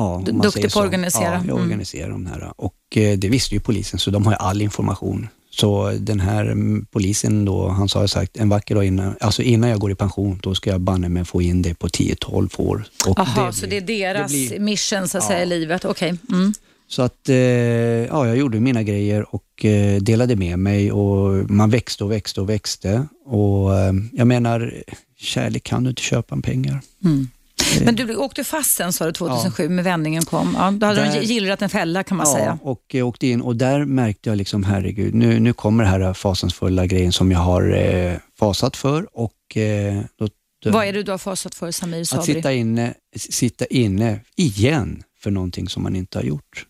Ja, 0.00 0.22
duktig 0.42 0.72
på 0.72 0.78
att 0.80 0.84
organisera. 0.86 1.24
Ja, 1.24 1.42
jag 1.48 1.58
Mm. 1.60 2.12
de 2.12 2.26
här. 2.26 2.52
Och 2.56 2.74
eh, 2.96 3.18
det 3.18 3.28
visste 3.28 3.54
ju 3.54 3.60
polisen, 3.60 3.98
så 3.98 4.10
de 4.10 4.24
har 4.26 4.32
ju 4.32 4.36
all 4.38 4.62
information. 4.62 5.28
Så 5.52 5.90
den 5.98 6.20
här 6.20 6.44
mm, 6.46 6.86
polisen 6.90 7.44
då, 7.44 7.68
han 7.68 7.88
sa 7.88 8.08
sagt 8.08 8.36
en 8.36 8.48
vacker 8.48 8.74
dag 8.74 8.84
innan, 8.84 9.14
alltså 9.20 9.42
innan 9.42 9.70
jag 9.70 9.80
går 9.80 9.90
i 9.92 9.94
pension, 9.94 10.38
då 10.42 10.54
ska 10.54 10.70
jag 10.70 10.80
banne 10.80 11.08
mig 11.08 11.24
få 11.24 11.42
in 11.42 11.62
det 11.62 11.74
på 11.74 11.88
10-12 11.88 12.48
år. 12.60 12.84
Jaha, 13.16 13.52
så 13.52 13.66
det 13.66 13.76
är 13.76 13.80
deras 13.80 14.32
det 14.32 14.48
blir- 14.48 14.60
mission 14.60 15.08
så 15.08 15.18
att 15.18 15.24
Ja. 15.24 15.28
säga 15.28 15.42
i 15.42 15.46
livet. 15.46 15.84
Okej. 15.84 16.14
Mm. 16.30 16.52
Så 16.88 17.02
att, 17.02 17.28
eh, 17.28 17.36
ja, 17.36 18.26
jag 18.26 18.36
gjorde 18.36 18.60
mina 18.60 18.82
grejer 18.82 19.34
och 19.34 19.64
eh, 19.64 20.00
delade 20.00 20.36
med 20.36 20.58
mig 20.58 20.92
och 20.92 21.50
man 21.50 21.70
växte 21.70 22.04
och 22.04 22.10
växte 22.10 22.40
och 22.40 22.48
växte. 22.48 23.06
Och 23.26 23.70
jag 24.12 24.26
menar, 24.26 24.74
kärlek 25.18 25.62
kan 25.64 25.84
du 25.84 25.90
inte 25.90 26.02
köpa 26.02 26.34
med 26.34 26.44
pengar. 26.44 26.80
Mm. 27.04 27.28
Eh, 27.76 27.82
Men 27.84 27.96
du 27.96 28.16
åkte 28.16 28.44
fast 28.44 28.70
sen 28.76 28.92
sa 28.92 29.06
du 29.06 29.12
2007 29.12 29.68
när 29.68 29.82
vändningen 29.82 30.22
kom. 30.22 30.54
Ja, 30.58 30.70
då 30.70 30.86
hade 30.86 31.00
Där- 31.04 31.20
de 31.20 31.26
gillrat 31.26 31.62
en 31.62 31.68
fälla 31.68 32.02
kan 32.02 32.16
man 32.16 32.26
ja, 32.28 32.34
säga. 32.34 32.58
och 32.62 32.84
jag 32.88 33.08
åkte 33.08 33.26
in 33.26 33.40
och 33.40 33.56
där 33.56 33.84
märkte 33.84 34.28
jag 34.30 34.36
liksom, 34.38 34.64
herregud, 34.64 35.14
nu, 35.14 35.40
nu 35.40 35.52
kommer 35.52 35.84
det 35.84 35.90
här 35.90 36.14
fasansfulla 36.14 36.86
grejen 36.86 37.12
som 37.12 37.32
jag 37.32 37.38
har 37.38 37.72
eh, 37.76 38.16
fasat 38.38 38.76
för 38.76 39.06
och 39.18 39.56
eh, 39.56 40.00
då, 40.18 40.28
Vad 40.70 40.86
är 40.86 40.92
det 40.92 41.02
du 41.02 41.10
har 41.10 41.18
fasat 41.18 41.54
för 41.54 41.70
Samir 41.70 42.00
att 42.00 42.06
Sabri? 42.08 42.34
sitta 42.34 42.52
inne, 42.52 42.94
sitta 43.16 43.64
inne 43.66 44.20
igen 44.36 45.02
för 45.22 45.30
någonting 45.30 45.68
som 45.68 45.82
man 45.82 45.96
inte 45.96 46.18
har 46.18 46.22
gjort. 46.24 46.66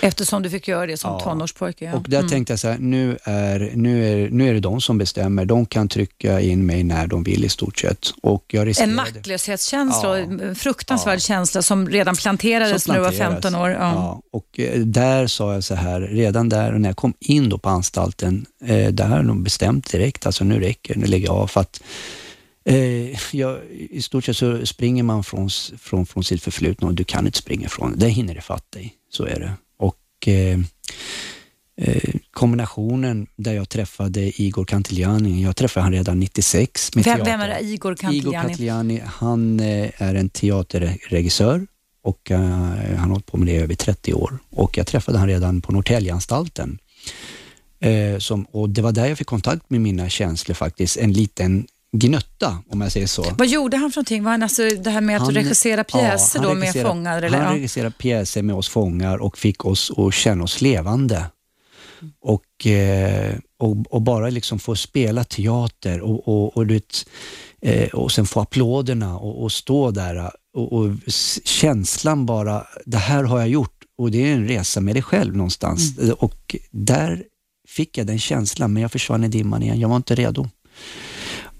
Eftersom 0.00 0.42
du 0.42 0.50
fick 0.50 0.68
göra 0.68 0.86
det 0.86 0.96
som 0.96 1.10
Ja. 1.12 1.20
tonårspojke. 1.20 1.84
Ja. 1.84 1.94
Och 1.94 2.02
där 2.08 2.18
Mm. 2.18 2.30
tänkte 2.30 2.52
jag 2.52 2.60
så 2.60 2.68
här, 2.68 2.78
nu 2.78 3.18
är, 3.24 3.70
nu, 3.74 4.22
är, 4.24 4.30
nu 4.30 4.48
är 4.48 4.54
det 4.54 4.60
de 4.60 4.80
som 4.80 4.98
bestämmer. 4.98 5.44
De 5.44 5.66
kan 5.66 5.88
trycka 5.88 6.40
in 6.40 6.66
mig 6.66 6.84
när 6.84 7.06
de 7.06 7.22
vill 7.22 7.44
i 7.44 7.48
stort 7.48 7.78
sett. 7.78 8.06
Och 8.22 8.44
jag 8.48 8.66
riskerade, 8.66 8.90
En 8.90 8.96
maktlöshetskänsla 8.96 10.18
Ja. 10.18 10.24
en 10.24 10.54
fruktansvärd 10.54 11.16
Ja. 11.16 11.20
känsla 11.20 11.62
som 11.62 11.88
redan 11.88 12.16
planterades 12.16 12.84
som 12.84 12.92
när 12.92 12.98
du 13.00 13.04
var 13.04 13.10
planteras. 13.12 13.42
15 13.42 13.54
år. 13.54 13.70
Ja. 13.70 13.78
Ja, 13.78 14.20
och 14.32 14.60
eh, 14.60 14.80
där 14.80 15.26
sa 15.26 15.54
jag 15.54 15.64
så 15.64 15.74
här, 15.74 16.00
redan 16.00 16.48
där 16.48 16.72
när 16.72 16.88
jag 16.88 16.96
kom 16.96 17.14
in 17.20 17.48
då 17.48 17.58
på 17.58 17.68
anstalten, 17.68 18.46
eh, 18.64 18.88
där 18.92 19.06
har 19.08 19.22
nog 19.22 19.42
bestämt 19.42 19.90
direkt, 19.92 20.26
alltså 20.26 20.44
nu 20.44 20.60
räcker 20.60 20.94
nu 20.96 21.06
lägger 21.06 21.26
jag 21.26 21.36
av. 21.36 21.46
För 21.46 21.60
att, 21.60 21.80
eh, 22.64 23.36
jag, 23.36 23.58
I 23.90 24.02
stort 24.02 24.24
sett 24.24 24.36
så 24.36 24.66
springer 24.66 25.02
man 25.02 25.24
från, 25.24 25.50
från, 25.78 26.06
från 26.06 26.24
sitt 26.24 26.42
förflutna 26.42 26.86
och 26.86 26.94
du 26.94 27.04
kan 27.04 27.26
inte 27.26 27.38
springa 27.38 27.66
ifrån 27.66 27.92
det. 27.92 27.98
Det 28.06 28.08
hinner 28.08 28.34
det 28.34 28.40
fatt 28.40 28.72
dig, 28.72 28.94
så 29.10 29.24
är 29.24 29.40
det. 29.40 29.52
Och 30.16 30.28
eh, 30.28 30.58
eh, 31.80 32.14
kombinationen 32.30 33.26
där 33.36 33.52
jag 33.52 33.68
träffade 33.68 34.42
Igor 34.42 34.64
Cantillani, 34.64 35.42
jag 35.42 35.56
träffade 35.56 35.84
han 35.84 35.92
redan 35.92 36.20
96 36.20 36.94
med 36.94 37.04
Vem, 37.04 37.24
vem 37.24 37.40
är 37.40 37.48
det? 37.48 37.60
Igor 37.60 37.72
Igor 37.72 37.94
Cantillani? 37.94 38.48
Cantillani, 38.48 39.02
han 39.06 39.60
eh, 39.60 40.02
är 40.02 40.14
en 40.14 40.28
teaterregissör 40.28 41.66
och 42.02 42.30
eh, 42.30 42.38
han 42.38 42.98
har 42.98 43.08
hållit 43.08 43.26
på 43.26 43.36
med 43.36 43.46
det 43.48 43.52
i 43.52 43.56
över 43.56 43.74
30 43.74 44.14
år. 44.14 44.38
Och 44.50 44.78
jag 44.78 44.86
träffade 44.86 45.18
han 45.18 45.28
redan 45.28 45.60
på 45.60 45.72
Norrtäljeanstalten 45.72 46.78
Eh, 47.80 48.18
som, 48.18 48.44
och 48.44 48.70
Det 48.70 48.82
var 48.82 48.92
där 48.92 49.06
jag 49.06 49.18
fick 49.18 49.26
kontakt 49.26 49.70
med 49.70 49.80
mina 49.80 50.08
känslor 50.08 50.54
faktiskt. 50.54 50.96
En 50.96 51.12
liten 51.12 51.66
gnutta, 51.98 52.58
om 52.68 52.80
jag 52.80 52.92
säger 52.92 53.06
så. 53.06 53.34
Vad 53.38 53.48
gjorde 53.48 53.76
han 53.76 53.90
för 53.90 53.98
någonting? 53.98 54.24
Var 54.24 54.30
han 54.30 54.42
alltså 54.42 54.62
det 54.62 54.90
här 54.90 55.00
med 55.00 55.16
att 55.16 55.22
Han- 55.22 55.34
regissera 55.34 55.84
pjäser 55.84 56.40
ja, 56.42 56.48
då 56.48 56.54
med 56.54 56.82
fångar? 56.82 57.22
Eller? 57.22 57.38
Han 57.38 57.54
regisserade 57.54 57.94
pjäser 57.98 58.42
med 58.42 58.56
oss 58.56 58.68
fångar 58.68 59.18
och 59.18 59.38
fick 59.38 59.64
oss 59.64 59.92
att 59.96 60.14
känna 60.14 60.44
oss 60.44 60.60
levande. 60.60 61.26
Och, 62.20 62.66
eh, 62.66 63.34
och, 63.58 63.76
och 63.90 64.02
bara 64.02 64.30
liksom 64.30 64.58
få 64.58 64.76
spela 64.76 65.24
teater 65.24 66.00
och, 66.00 66.28
och, 66.28 66.56
och, 66.56 66.70
vet, 66.70 67.08
eh, 67.62 67.88
och 67.88 68.12
sen 68.12 68.26
få 68.26 68.40
applåderna 68.40 69.18
och, 69.18 69.42
och 69.42 69.52
stå 69.52 69.90
där 69.90 70.30
och, 70.54 70.72
och 70.72 70.92
känslan 71.44 72.26
bara, 72.26 72.66
det 72.86 72.96
här 72.98 73.24
har 73.24 73.38
jag 73.38 73.48
gjort 73.48 73.76
och 73.98 74.10
det 74.10 74.30
är 74.30 74.34
en 74.34 74.48
resa 74.48 74.80
med 74.80 74.94
dig 74.94 75.02
själv 75.02 75.36
någonstans. 75.36 75.98
Mm. 75.98 76.14
Och 76.14 76.56
där 76.70 77.22
fick 77.68 77.98
jag 77.98 78.06
den 78.06 78.18
känslan, 78.18 78.72
men 78.72 78.82
jag 78.82 78.92
försvann 78.92 79.24
i 79.24 79.28
dimman 79.28 79.62
igen. 79.62 79.80
Jag 79.80 79.88
var 79.88 79.96
inte 79.96 80.14
redo. 80.14 80.48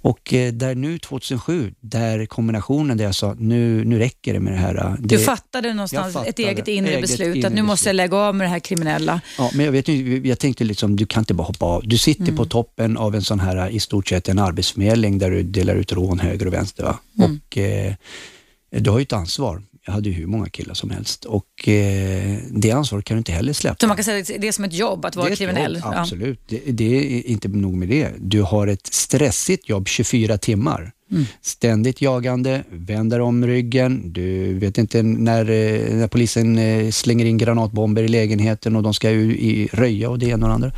Och 0.06 0.34
eh, 0.34 0.52
där 0.52 0.74
nu 0.74 0.98
2007, 0.98 1.74
där 1.80 2.26
kombinationen 2.26 2.96
där 2.96 3.04
jag 3.04 3.14
sa, 3.14 3.34
nu, 3.38 3.84
nu 3.84 3.98
räcker 3.98 4.32
det 4.34 4.40
med 4.40 4.52
det 4.52 4.56
här. 4.58 4.74
eh, 4.76 4.94
Du 4.98 5.16
Det, 5.16 5.18
fattade 5.18 5.74
någonstans 5.74 6.14
Jag 6.14 6.22
ett 6.22 6.26
fattade. 6.36 6.48
eget 6.48 6.68
inre 6.68 6.90
Eget 6.90 7.00
beslut 7.00 7.36
inre 7.36 7.46
att 7.48 7.52
nu 7.54 7.62
måste 7.62 7.88
jag 7.88 7.94
beslut. 7.96 7.96
lägga 8.10 8.16
av 8.16 8.34
med 8.34 8.44
det 8.44 8.50
här 8.50 8.58
kriminella. 8.58 9.20
ja, 9.38 9.50
men 9.54 9.64
jag, 9.66 9.72
vet, 9.72 9.88
jag 10.26 10.38
tänkte 10.38 10.64
liksom, 10.64 10.96
du 10.96 11.06
kan 11.06 11.20
inte 11.20 11.34
bara 11.34 11.44
hoppa 11.44 11.66
av. 11.66 11.82
Du 11.88 11.98
sitter 11.98 12.22
Mm. 12.22 12.36
på 12.36 12.44
toppen 12.44 12.96
av 12.96 13.14
en 13.14 13.22
sån 13.22 13.40
här, 13.40 13.68
i 13.70 13.80
stort 13.80 14.08
sett 14.08 14.28
en 14.28 14.38
arbetsförmedling 14.38 15.18
där 15.18 15.30
du 15.30 15.42
delar 15.42 15.74
ut 15.74 15.92
rån 15.92 16.18
höger 16.18 16.46
och 16.46 16.52
vänster. 16.52 16.84
Va? 16.84 16.98
Mm. 17.18 17.40
Och 17.48 17.58
eh, 17.58 17.94
du 18.70 18.90
har 18.90 18.98
ju 18.98 19.02
ett 19.02 19.12
ansvar. 19.12 19.62
Jag 19.86 19.92
hade 19.92 20.08
ju 20.08 20.14
hur 20.14 20.26
många 20.26 20.48
killar 20.48 20.74
som 20.74 20.90
helst 20.90 21.24
och 21.24 21.68
eh, 21.68 22.38
det 22.50 22.70
ansvaret 22.70 23.04
kan 23.04 23.14
du 23.14 23.18
inte 23.18 23.32
heller 23.32 23.52
släppa. 23.52 23.76
Så 23.80 23.86
man 23.86 23.96
kan 23.96 24.04
säga 24.04 24.18
att 24.20 24.30
det 24.40 24.48
är 24.48 24.52
som 24.52 24.64
ett 24.64 24.72
jobb 24.72 25.04
att 25.04 25.16
vara 25.16 25.36
kriminell. 25.36 25.74
Jobb, 25.74 25.82
Ja. 25.84 26.00
absolut. 26.00 26.40
Det, 26.48 26.60
det 26.66 27.18
är 27.18 27.26
inte 27.26 27.48
nog 27.48 27.74
med 27.74 27.88
det. 27.88 28.10
Du 28.18 28.42
har 28.42 28.66
ett 28.66 28.86
stressigt 28.86 29.68
jobb 29.68 29.88
24 29.88 30.38
timmar. 30.38 30.92
Mm. 31.10 31.24
Ständigt 31.42 32.00
jagande, 32.00 32.64
vänder 32.70 33.20
om 33.20 33.46
ryggen. 33.46 34.12
Du 34.12 34.54
vet 34.54 34.78
inte 34.78 35.02
när, 35.02 35.50
eh, 35.50 35.94
när 35.96 36.08
polisen 36.08 36.58
eh, 36.58 36.90
slänger 36.90 37.24
in 37.26 37.38
granatbomber 37.38 38.02
i 38.02 38.08
lägenheten 38.08 38.76
och 38.76 38.82
de 38.82 38.94
ska 38.94 39.10
ju 39.10 39.66
röja 39.72 40.10
och 40.10 40.18
det 40.18 40.26
ena 40.26 40.46
och 40.46 40.50
det 40.50 40.54
andra. 40.54 40.72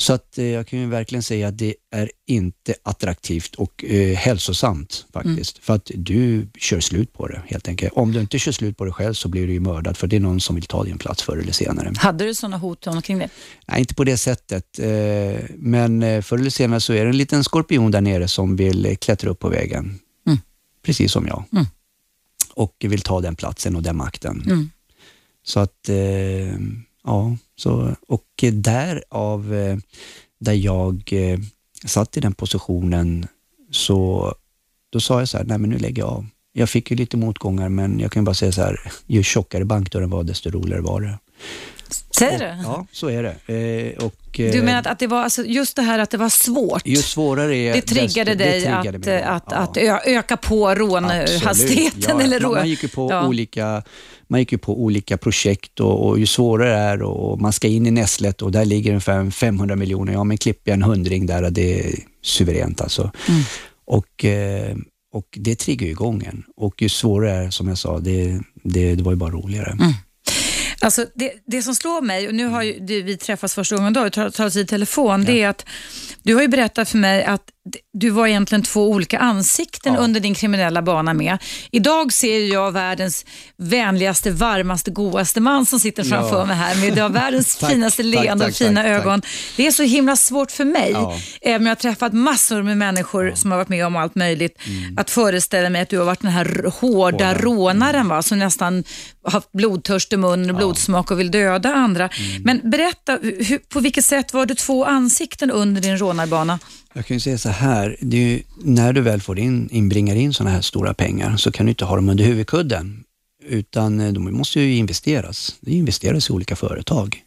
Så 0.00 0.12
att 0.12 0.38
eh, 0.38 0.46
jag 0.46 0.66
kan 0.66 0.78
ju 0.78 0.86
verkligen 0.86 1.22
säga 1.22 1.48
att 1.48 1.58
det 1.58 1.74
är 1.90 2.10
inte 2.26 2.74
attraktivt 2.82 3.54
och 3.54 3.84
eh, 3.84 4.16
hälsosamt 4.16 5.06
faktiskt. 5.12 5.56
Mm. 5.56 5.62
För 5.62 5.74
att 5.74 5.90
du 5.94 6.48
kör 6.58 6.80
slut 6.80 7.12
på 7.12 7.26
det 7.26 7.42
helt 7.46 7.68
enkelt. 7.68 7.92
Om 7.92 8.12
du 8.12 8.20
inte 8.20 8.38
kör 8.38 8.52
slut 8.52 8.76
på 8.76 8.84
det 8.84 8.92
själv 8.92 9.14
så 9.14 9.28
blir 9.28 9.46
du 9.46 9.52
ju 9.52 9.60
mördad 9.60 9.96
för 9.96 10.06
det 10.06 10.16
är 10.16 10.20
någon 10.20 10.40
som 10.40 10.54
vill 10.54 10.64
ta 10.64 10.84
din 10.84 10.98
plats 10.98 11.22
förr 11.22 11.36
eller 11.36 11.52
senare. 11.52 11.92
Hade 11.96 12.24
du 12.24 12.34
sådana 12.34 12.58
hot 12.58 12.86
omkring 12.86 13.18
det? 13.18 13.28
Nej, 13.66 13.80
inte 13.80 13.94
på 13.94 14.04
det 14.04 14.16
sättet. 14.16 14.78
Eh, 14.78 15.44
Men 15.56 16.02
eh, 16.02 16.22
förr 16.22 16.38
eller 16.38 16.50
senare 16.50 16.80
så 16.80 16.92
är 16.92 17.04
det 17.04 17.10
en 17.10 17.16
liten 17.16 17.44
skorpion 17.44 17.90
där 17.90 18.00
nere 18.00 18.28
som 18.28 18.56
vill 18.56 18.86
eh, 18.86 18.94
klättra 18.94 19.30
upp 19.30 19.38
på 19.38 19.48
vägen. 19.48 19.98
Mm. 20.26 20.38
Precis 20.82 21.12
som 21.12 21.26
jag. 21.26 21.44
Mm. 21.52 21.66
Och 22.54 22.74
vill 22.78 23.00
ta 23.00 23.20
den 23.20 23.36
platsen 23.36 23.76
och 23.76 23.82
den 23.82 23.96
makten. 23.96 24.42
Mm. 24.46 24.70
Så 25.42 25.60
att, 25.60 25.88
eh, 25.88 26.58
ja. 27.08 27.36
Så, 27.56 27.94
och 28.08 28.44
därav, 28.52 29.54
eh, 29.54 29.76
där 30.40 30.52
jag 30.52 31.02
eh, 31.12 31.38
satt 31.84 32.16
i 32.16 32.20
den 32.20 32.34
positionen, 32.34 33.26
så 33.70 34.34
då 34.90 35.00
sa 35.00 35.18
jag 35.18 35.28
så 35.28 35.38
här, 35.38 35.44
nej 35.44 35.58
men 35.58 35.70
nu 35.70 35.78
lägger 35.78 36.02
jag 36.02 36.10
av. 36.10 36.26
Jag 36.52 36.70
fick 36.70 36.90
ju 36.90 36.96
lite 36.96 37.16
motgångar, 37.16 37.68
men 37.68 38.00
jag 38.00 38.12
kan 38.12 38.24
bara 38.24 38.34
säga 38.34 38.52
så 38.52 38.62
här, 38.62 38.80
ju 39.06 39.22
tjockare 39.22 39.64
bankdörren 39.64 40.10
var, 40.10 40.24
desto 40.24 40.50
roligare 40.50 40.82
var 40.82 41.00
det. 41.00 41.18
Säger 42.18 42.38
du? 42.38 42.62
Ja, 42.62 42.86
så 42.92 43.10
är 43.10 43.22
det. 43.22 43.54
Eh, 43.54 44.04
och, 44.04 44.27
Du 44.42 44.58
eh, 44.58 44.64
menar 44.64 44.80
att, 44.80 44.86
att 44.86 44.98
det 44.98 45.06
var, 45.06 45.22
alltså 45.22 45.44
just 45.44 45.76
det 45.76 45.82
här 45.82 45.98
att 45.98 46.10
det 46.10 46.16
var 46.16 46.28
svårt? 46.28 46.86
ju 46.86 46.96
svårare 46.96 47.56
är 47.56 47.74
det 47.74 47.80
triggade 47.82 48.30
desto- 48.34 48.36
dig 48.38 48.62
triggade 48.62 49.24
att, 49.26 49.52
att, 49.52 49.76
Ja. 49.76 49.94
att 49.96 50.06
öka 50.06 50.36
på 50.36 50.74
rånhastigheten? 50.74 52.02
Ja, 52.18 52.20
eller 52.22 52.40
man, 52.40 52.52
man, 52.52 52.68
gick 52.68 52.82
ju 52.82 52.88
på 52.88 53.08
Ja. 53.10 53.26
olika, 53.26 53.82
man 54.28 54.40
gick 54.40 54.52
ju 54.52 54.58
på 54.58 54.82
olika 54.82 55.16
projekt 55.18 55.80
och, 55.80 56.06
och 56.08 56.18
ju 56.18 56.26
svårare 56.26 56.68
det 56.70 56.76
är 56.76 57.02
och 57.02 57.40
man 57.40 57.52
ska 57.52 57.68
in 57.68 57.86
i 57.86 57.90
näslet 57.90 58.42
och 58.42 58.52
där 58.52 58.64
ligger 58.64 58.90
ungefär 58.90 59.30
500 59.30 59.76
miljoner. 59.76 60.12
Ja, 60.12 60.24
men 60.24 60.38
klipper 60.38 60.70
jag 60.70 60.76
en 60.76 60.82
hundring 60.82 61.26
där 61.26 61.50
det 61.50 61.80
är 61.80 61.94
suveränt 62.22 62.80
alltså. 62.80 63.10
Mm. 63.28 63.40
Och, 63.86 64.24
eh, 64.24 64.76
och 65.12 65.26
det 65.36 65.54
triggar 65.54 65.84
ju 65.86 65.90
igång 65.92 66.22
en. 66.26 66.44
Och 66.56 66.82
ju 66.82 66.88
svårare 66.88 67.30
det 67.40 67.44
är, 67.46 67.50
som 67.50 67.68
jag 67.68 67.78
sa, 67.78 67.98
det, 67.98 68.40
det, 68.62 68.94
det 68.94 69.02
var 69.02 69.12
ju 69.12 69.16
bara 69.16 69.30
roligare. 69.30 69.70
Mm. 69.70 69.92
Alltså 70.80 71.06
det, 71.14 71.32
det 71.46 71.62
som 71.62 71.74
slår 71.74 72.00
mig, 72.02 72.28
och 72.28 72.34
nu 72.34 72.46
har 72.46 72.62
ju, 72.62 72.78
det, 72.80 73.02
vi 73.02 73.16
träffats 73.16 73.54
första 73.54 73.76
gången 73.76 73.92
idag 73.92 74.06
och 74.06 74.12
tar, 74.12 74.30
tar 74.30 74.46
oss 74.46 74.56
i 74.56 74.66
telefon, 74.66 75.24
det 75.24 75.42
är 75.42 75.48
att 75.48 75.66
du 76.22 76.34
har 76.34 76.42
ju 76.42 76.48
berättat 76.48 76.88
för 76.88 76.98
mig 76.98 77.24
att 77.24 77.42
du 77.92 78.10
var 78.10 78.26
egentligen 78.26 78.62
två 78.62 78.90
olika 78.90 79.18
ansikten 79.18 79.94
Ja. 79.94 80.00
under 80.00 80.20
din 80.20 80.34
kriminella 80.34 80.82
bana 80.82 81.14
med. 81.14 81.38
Idag 81.72 82.12
ser 82.12 82.52
jag 82.52 82.72
världens 82.72 83.24
vänligaste, 83.58 84.30
varmaste, 84.30 84.90
godaste 84.90 85.40
man 85.40 85.66
som 85.66 85.80
sitter 85.80 86.04
framför 86.04 86.38
Ja. 86.38 86.44
mig 86.44 86.56
här 86.56 86.74
med 86.76 86.94
du 86.94 87.02
har 87.02 87.08
världens 87.08 87.56
Tack, 87.60 87.70
finaste 87.70 88.02
tack, 88.02 88.14
leende 88.14 88.44
och 88.44 88.50
tack, 88.50 88.58
fina 88.58 88.82
tack, 88.82 88.92
tack. 88.92 89.00
ögon. 89.06 89.22
Det 89.56 89.66
är 89.66 89.70
så 89.70 89.82
himla 89.82 90.16
svårt 90.16 90.50
för 90.50 90.64
mig, 90.64 90.90
Ja. 90.92 91.18
även 91.42 91.60
om 91.62 91.66
jag 91.66 91.70
har 91.70 91.76
träffat 91.76 92.12
massor 92.12 92.62
med 92.62 92.76
människor 92.78 93.32
som 93.34 93.50
har 93.50 93.58
varit 93.58 93.68
med 93.68 93.86
om 93.86 93.96
allt 93.96 94.14
möjligt, 94.14 94.58
att 94.96 95.10
föreställa 95.10 95.70
mig 95.70 95.82
att 95.82 95.88
du 95.88 95.98
har 95.98 96.04
varit 96.04 96.20
den 96.20 96.30
här 96.30 96.44
hårda 96.80 97.24
Mm. 97.24 97.34
Hårda. 97.34 97.34
rånaren 97.34 98.08
va? 98.08 98.22
som 98.22 98.38
nästan 98.38 98.84
har 99.24 99.30
haft 99.32 99.52
blodtörst 99.52 100.12
i 100.12 100.16
munnen 100.16 100.50
och 100.50 100.56
blodsmak 100.56 101.10
och 101.10 101.20
vill 101.20 101.30
döda 101.30 101.74
andra. 101.74 102.08
Mm. 102.08 102.42
Men 102.42 102.70
berätta, 102.70 103.18
hur, 103.22 103.58
på 103.58 103.80
vilket 103.80 104.04
sätt 104.04 104.32
var 104.32 104.46
det 104.46 104.54
två 104.54 104.84
ansikten 104.84 105.50
under 105.50 105.80
din 105.80 105.98
rånarbana? 105.98 106.58
Jag 106.94 107.06
kan 107.06 107.16
ju 107.16 107.20
säga 107.20 107.38
så 107.38 107.48
här, 107.48 107.96
ju, 108.00 108.42
när 108.64 108.92
du 108.92 109.00
väl 109.00 109.20
får 109.20 109.38
in, 109.38 109.68
inbringar 109.72 110.14
in 110.16 110.34
sådana 110.34 110.50
här 110.54 110.60
stora 110.60 110.94
pengar 110.94 111.36
så 111.36 111.52
kan 111.52 111.66
du 111.66 111.70
inte 111.70 111.84
ha 111.84 111.96
dem 111.96 112.08
under 112.08 112.24
huvudkudden. 112.24 113.04
Utan 113.44 114.00
eh, 114.00 114.12
de 114.12 114.36
måste 114.36 114.60
ju 114.60 114.76
investeras. 114.76 115.56
Det 115.60 115.70
investeras 115.72 116.30
i 116.30 116.32
olika 116.32 116.56
företag. 116.56 117.22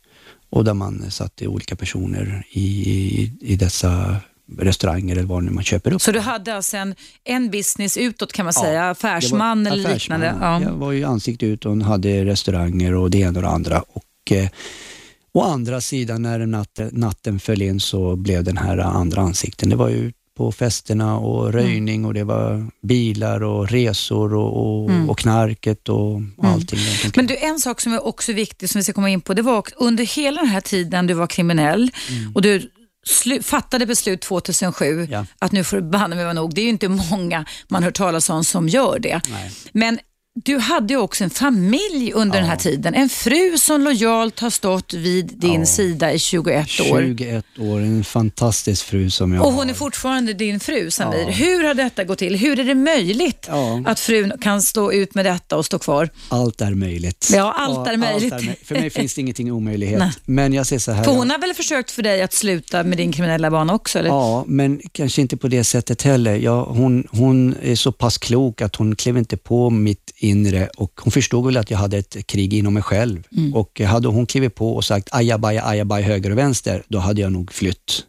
Och 0.49 0.63
där 0.63 0.73
man 0.73 1.11
satte 1.11 1.47
olika 1.47 1.75
personer 1.75 2.43
i, 2.51 2.61
i, 2.91 3.31
i 3.41 3.55
dessa 3.55 4.15
restauranger 4.59 5.15
eller 5.15 5.23
var 5.23 5.41
nu 5.41 5.51
man 5.51 5.63
köper 5.63 5.93
upp. 5.93 6.01
Så 6.01 6.11
du 6.11 6.19
hade 6.19 6.55
alltså 6.55 6.77
en, 6.77 6.95
en 7.23 7.49
business 7.51 7.97
utåt 7.97 8.33
kan 8.33 8.45
man 8.45 8.53
Ja, 8.55 8.61
säga, 8.61 8.89
affärsman 8.89 9.63
var 9.63 9.71
eller 9.71 9.89
affärsman, 9.89 10.19
liknande? 10.21 10.45
ja. 10.45 10.61
Ja. 10.61 10.67
Jag 10.69 10.77
var 10.77 10.91
ju 10.91 11.03
ansikte 11.03 11.45
ut 11.45 11.65
och 11.65 11.77
hade 11.77 12.25
restauranger 12.25 12.93
och 12.95 13.11
det 13.11 13.17
ena 13.17 13.39
och 13.39 13.43
det 13.43 13.49
andra. 13.49 13.81
Och, 13.81 14.31
eh, 14.31 14.49
å 15.33 15.41
andra 15.41 15.81
sidan 15.81 16.21
när 16.21 16.45
natten, 16.45 16.89
natten 16.93 17.39
föll 17.39 17.61
in 17.61 17.79
så 17.79 18.15
blev 18.15 18.43
den 18.43 18.57
här 18.57 18.77
andra 18.77 19.21
ansikten. 19.21 19.69
Det 19.69 19.75
var 19.75 19.89
ju 19.89 20.11
på 20.37 20.51
festerna 20.51 21.17
och 21.17 21.53
röjning 21.53 22.05
och 22.05 22.13
det 22.13 22.23
var 22.23 22.67
bilar 22.87 23.43
och 23.43 23.69
resor 23.69 24.33
och, 24.35 24.57
och, 24.83 24.91
och 25.09 25.17
knarket 25.19 25.89
och 25.89 26.21
allting. 26.43 26.79
runt 26.79 27.05
omkring. 27.05 27.11
Men 27.15 27.27
du, 27.27 27.37
en 27.37 27.59
sak 27.59 27.81
som 27.81 27.93
är 27.93 28.05
också 28.05 28.33
viktig 28.33 28.69
som 28.69 28.79
vi 28.79 28.83
ska 28.83 28.93
komma 28.93 29.09
in 29.09 29.21
på, 29.21 29.33
det 29.33 29.41
var 29.41 29.63
under 29.75 30.03
hela 30.05 30.41
den 30.41 30.49
här 30.49 30.61
tiden 30.61 31.07
du 31.07 31.13
var 31.13 31.27
kriminell 31.27 31.91
Mm. 32.09 32.31
och 32.35 32.41
du 32.41 32.69
fattade 33.41 33.85
beslut 33.85 34.21
2007 34.21 35.07
Ja. 35.11 35.25
att 35.39 35.51
nu 35.51 35.63
får 35.63 35.77
det 35.77 35.83
banne 35.83 36.15
mig 36.15 36.23
vara 36.23 36.33
nog. 36.33 36.55
Det 36.55 36.61
är 36.61 36.63
ju 36.63 36.69
inte 36.69 36.87
många 36.89 37.45
man 37.69 37.83
hör 37.83 37.91
talas 37.91 38.29
om 38.29 38.43
som 38.43 38.69
gör 38.69 38.99
det. 38.99 39.21
Nej. 39.29 39.51
Men 39.73 39.99
du 40.33 40.57
hade 40.57 40.93
ju 40.93 40.99
också 40.99 41.23
en 41.23 41.29
familj 41.29 42.11
under 42.13 42.39
den 42.39 42.49
här 42.49 42.55
tiden. 42.55 42.93
En 42.95 43.09
fru 43.09 43.57
som 43.57 43.81
lojalt 43.81 44.39
har 44.39 44.49
stått 44.49 44.93
vid 44.93 45.25
din 45.37 45.59
Ja. 45.59 45.65
sida 45.65 46.13
i 46.13 46.19
21 46.19 46.79
år. 46.91 47.01
21 47.17 47.45
år, 47.59 47.79
en 47.79 48.03
fantastisk 48.03 48.85
fru 48.85 49.09
som 49.09 49.33
jag 49.33 49.45
Och 49.45 49.51
hon 49.51 49.63
har. 49.63 49.69
är 49.69 49.73
fortfarande 49.73 50.33
din 50.33 50.59
fru 50.59 50.91
Samir. 50.91 51.19
Ja. 51.19 51.29
Hur 51.31 51.63
har 51.63 51.73
detta 51.73 52.03
gått 52.03 52.17
till? 52.19 52.35
Hur 52.35 52.59
är 52.59 52.63
det 52.63 52.75
möjligt 52.75 53.45
Ja. 53.49 53.83
att 53.85 53.99
frun 53.99 54.33
kan 54.41 54.61
stå 54.61 54.91
ut 54.91 55.15
med 55.15 55.25
detta 55.25 55.57
och 55.57 55.65
stå 55.65 55.79
kvar? 55.79 56.09
Allt 56.29 56.61
är 56.61 56.73
möjligt. 56.73 57.29
Ja, 57.33 57.53
allt 57.57 57.87
är 57.87 57.97
möjligt. 57.97 58.33
möj- 58.33 58.55
För 58.65 58.75
mig 58.75 58.89
finns 58.89 59.13
det 59.15 59.21
ingenting 59.21 59.51
omöjlighet. 59.51 59.99
Nej. 59.99 60.11
Men 60.25 60.53
jag 60.53 60.67
ser 60.67 60.79
så 60.79 60.91
här. 60.91 61.03
För 61.03 61.11
hon 61.11 61.29
har 61.29 61.37
väl 61.37 61.53
försökt 61.53 61.91
för 61.91 62.03
dig 62.03 62.21
att 62.21 62.33
sluta 62.33 62.83
med 62.83 62.97
din 62.97 63.11
kriminella 63.11 63.51
bana 63.51 63.73
också? 63.73 63.99
Eller? 63.99 64.09
Ja, 64.09 64.43
men 64.47 64.81
kanske 64.91 65.21
inte 65.21 65.37
på 65.37 65.47
det 65.47 65.63
sättet 65.63 66.01
heller. 66.01 66.35
Ja, 66.35 66.63
hon, 66.63 67.07
hon 67.11 67.55
är 67.63 67.75
så 67.75 67.91
pass 67.91 68.17
klok 68.17 68.61
att 68.61 68.75
hon 68.75 68.95
klev 68.95 69.17
inte 69.17 69.37
på 69.37 69.69
mitt 69.69 70.11
inre 70.23 70.67
och 70.77 71.01
hon 71.03 71.11
förstod 71.11 71.45
väl 71.45 71.57
att 71.57 71.71
jag 71.71 71.77
hade 71.77 71.97
ett 71.97 72.27
krig 72.27 72.53
inom 72.53 72.73
mig 72.73 72.83
själv. 72.83 73.23
Mm. 73.37 73.53
Och 73.55 73.79
hade 73.79 74.07
hon 74.07 74.25
klivit 74.25 74.55
på 74.55 74.75
och 74.75 74.85
sagt 74.85 75.09
ajabaja, 75.11 75.65
ajabaja 75.65 76.05
höger 76.05 76.31
och 76.31 76.37
vänster, 76.37 76.83
då 76.87 76.99
hade 76.99 77.21
jag 77.21 77.31
nog 77.31 77.51
flytt. 77.51 78.05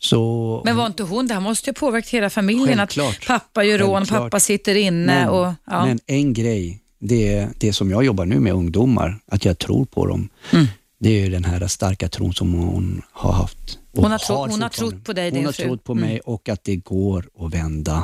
Så, 0.00 0.52
Mm. 0.54 0.62
Men 0.64 0.76
var 0.76 0.86
inte 0.86 1.02
hon, 1.02 1.26
det 1.26 1.34
här 1.34 1.40
måste 1.40 1.70
ju 1.70 1.74
påverkat 1.74 2.10
hela 2.10 2.30
familjen. 2.30 2.80
Att 2.80 2.92
Självklart. 2.92 3.26
pappa 3.26 3.64
gör 3.64 3.78
rån, 3.78 4.06
pappa 4.06 4.40
sitter 4.40 4.74
inne. 4.74 5.06
men, 5.06 5.28
och, 5.28 5.52
ja. 5.66 5.86
men 5.86 5.98
en 6.06 6.32
grej, 6.32 6.80
det 7.00 7.34
är 7.34 7.48
det 7.58 7.72
som 7.72 7.90
jag 7.90 8.04
jobbar 8.04 8.24
nu 8.26 8.40
med 8.40 8.52
ungdomar, 8.52 9.18
att 9.30 9.44
jag 9.44 9.58
tror 9.58 9.84
på 9.84 10.06
dem. 10.06 10.28
Mm. 10.52 10.66
Det 11.00 11.08
är 11.08 11.24
ju 11.24 11.30
den 11.30 11.44
här 11.44 11.66
starka 11.66 12.08
tron 12.08 12.34
som 12.34 12.52
hon 12.52 13.02
har 13.12 13.32
haft. 13.32 13.78
Hon 13.96 14.10
har 14.10 14.18
tro- 14.18 14.36
hon 14.50 14.62
har 14.62 14.68
trott 14.68 15.04
på 15.04 15.12
dig, 15.12 15.30
Hon 15.30 15.44
har 15.44 15.52
fru. 15.52 15.64
trott 15.64 15.84
på 15.84 15.92
Mm. 15.92 16.08
mig 16.08 16.20
och 16.20 16.48
att 16.48 16.64
det 16.64 16.76
går 16.76 17.28
att 17.40 17.54
vända. 17.54 18.02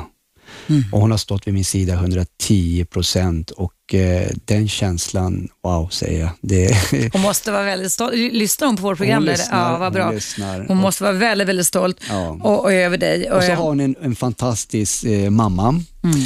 Mm. 0.67 0.83
Och 0.91 1.01
hon 1.01 1.11
har 1.11 1.17
stått 1.17 1.47
vid 1.47 1.53
min 1.53 1.65
sida 1.65 1.93
110 1.93 2.85
procent 2.85 3.51
och 3.51 3.93
eh, 3.93 4.29
den 4.45 4.67
känslan, 4.67 5.47
wow 5.63 5.89
säger 5.89 6.19
jag. 6.19 6.29
Det, 6.41 6.77
hon 7.13 7.21
måste 7.21 7.51
vara 7.51 7.63
väldigt 7.63 7.91
stolt. 7.91 8.13
Lyssnar 8.15 8.67
hon 8.67 8.77
på 8.77 8.83
vårt 8.83 8.97
program? 8.97 9.23
Hon 9.23 9.25
lyssnar, 9.25 9.71
ja, 9.71 9.77
vad 9.77 9.93
bra. 9.93 10.05
Hon, 10.05 10.15
lyssnar. 10.15 10.65
hon 10.67 10.77
måste 10.77 11.03
vara 11.03 11.13
väldigt, 11.13 11.47
väldigt 11.47 11.67
stolt 11.67 12.01
ja. 12.09 12.39
och, 12.41 12.63
och, 12.63 12.73
över 12.73 12.97
dig. 12.97 13.31
Och, 13.31 13.37
och 13.37 13.43
så 13.43 13.51
har 13.51 13.63
hon 13.63 13.79
en, 13.79 13.95
en 14.01 14.15
fantastisk 14.15 15.03
eh, 15.03 15.29
mamma 15.29 15.69
mm. 16.03 16.19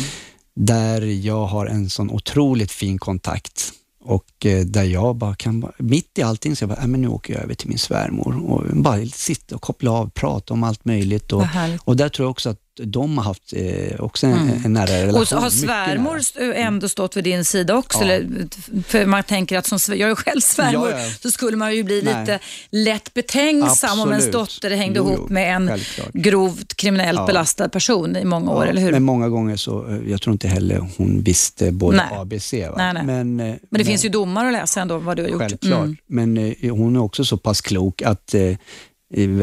där 0.56 1.02
jag 1.02 1.46
har 1.46 1.66
en 1.66 1.90
sån 1.90 2.12
otroligt 2.12 2.72
fin 2.72 3.00
kontakt 3.00 3.74
och 4.10 4.46
eh, 4.46 4.66
där 4.66 4.84
jag 4.84 5.16
bara 5.16 5.36
kan, 5.36 5.72
mitt 5.78 6.18
i 6.18 6.22
allting, 6.22 6.56
så 6.56 6.64
jag 6.64 6.70
bara, 6.70 6.82
äh, 6.82 6.88
men 6.88 7.02
nu 7.02 7.08
åker 7.08 7.34
jag 7.34 7.44
över 7.44 7.54
till 7.54 7.70
min 7.70 7.78
svärmor 7.78 8.44
och 8.46 8.64
bara 8.76 9.06
sitta 9.06 9.56
och 9.56 9.62
koppla 9.62 9.92
av, 9.92 10.10
prata 10.10 10.54
om 10.54 10.64
allt 10.64 10.86
möjligt. 10.86 11.34
Och, 11.34 11.46
och 11.80 11.98
där 11.98 12.10
tror 12.10 12.26
jag 12.26 12.32
också 12.32 12.50
att 12.50 12.60
de 12.86 13.18
har 13.18 13.26
haft 13.26 13.54
eh, 13.54 14.00
också 14.00 14.28
en, 14.28 14.34
mm. 14.34 14.66
en 14.66 14.74
nära 14.74 14.92
relation. 14.92 15.38
Och 15.38 15.44
har 15.44 15.50
svärmor 15.50 16.22
ändå 16.56 16.90
stått 16.90 17.18
vid 17.18 17.24
din 17.24 17.46
sida 17.46 17.76
också? 17.76 18.00
Ja. 18.00 18.06
Eller, 18.06 18.48
för 18.88 19.06
man 19.06 19.24
tänker 19.24 19.58
att 19.58 19.66
som, 19.66 19.98
jag 19.98 20.10
är 20.10 20.16
själv 20.16 20.42
svärmor, 20.42 20.90
ja, 20.90 21.00
ja. 21.00 21.12
så 21.22 21.32
skulle 21.32 21.58
man 21.58 21.76
ju 21.76 21.84
bli 21.84 22.02
Nej. 22.02 22.20
lite 22.20 22.40
lätt 22.70 23.14
betänksam 23.14 23.90
Absolut. 23.90 24.06
om 24.06 24.12
ens 24.12 24.32
dotter 24.32 24.70
hängde 24.70 25.00
jo, 25.00 25.14
ihop 25.14 25.30
med 25.30 25.56
en 25.56 25.68
självklart. 25.68 26.14
grovt 26.14 26.76
kriminellt 26.76 27.28
belastad 27.28 27.70
person 27.70 28.16
i 28.16 28.26
många 28.26 28.52
år, 28.52 28.68
eller 28.68 28.82
hur? 28.82 28.92
Men 28.92 29.04
många 29.04 29.30
gånger 29.30 29.56
så, 29.56 29.88
eh, 29.88 30.10
jag 30.10 30.22
tror 30.22 30.32
inte 30.32 30.48
heller 30.48 30.88
hon 30.98 31.24
visste 31.24 31.72
både 31.72 31.98
nej. 31.98 32.06
ABC. 32.12 32.54
Va? 32.54 32.74
Nej, 32.78 32.94
nej. 32.94 33.04
Men, 33.04 33.36
men 33.36 33.48
det 33.48 33.60
men, 33.70 33.86
finns 33.86 34.06
ju 34.06 34.10
domar 34.10 34.46
att 34.46 34.54
läsa 34.54 34.82
ändå 34.82 34.98
vad 34.98 35.18
du 35.18 35.24
har 35.24 35.30
gjort. 35.30 35.42
Självklart, 35.42 35.86
mm. 35.86 35.98
men 36.08 36.38
eh, 36.38 36.76
hon 36.76 36.96
är 36.96 37.00
också 37.02 37.26
så 37.26 37.38
pass 37.38 37.62
klok 37.62 38.02
att 38.02 38.34
eh, 38.34 38.56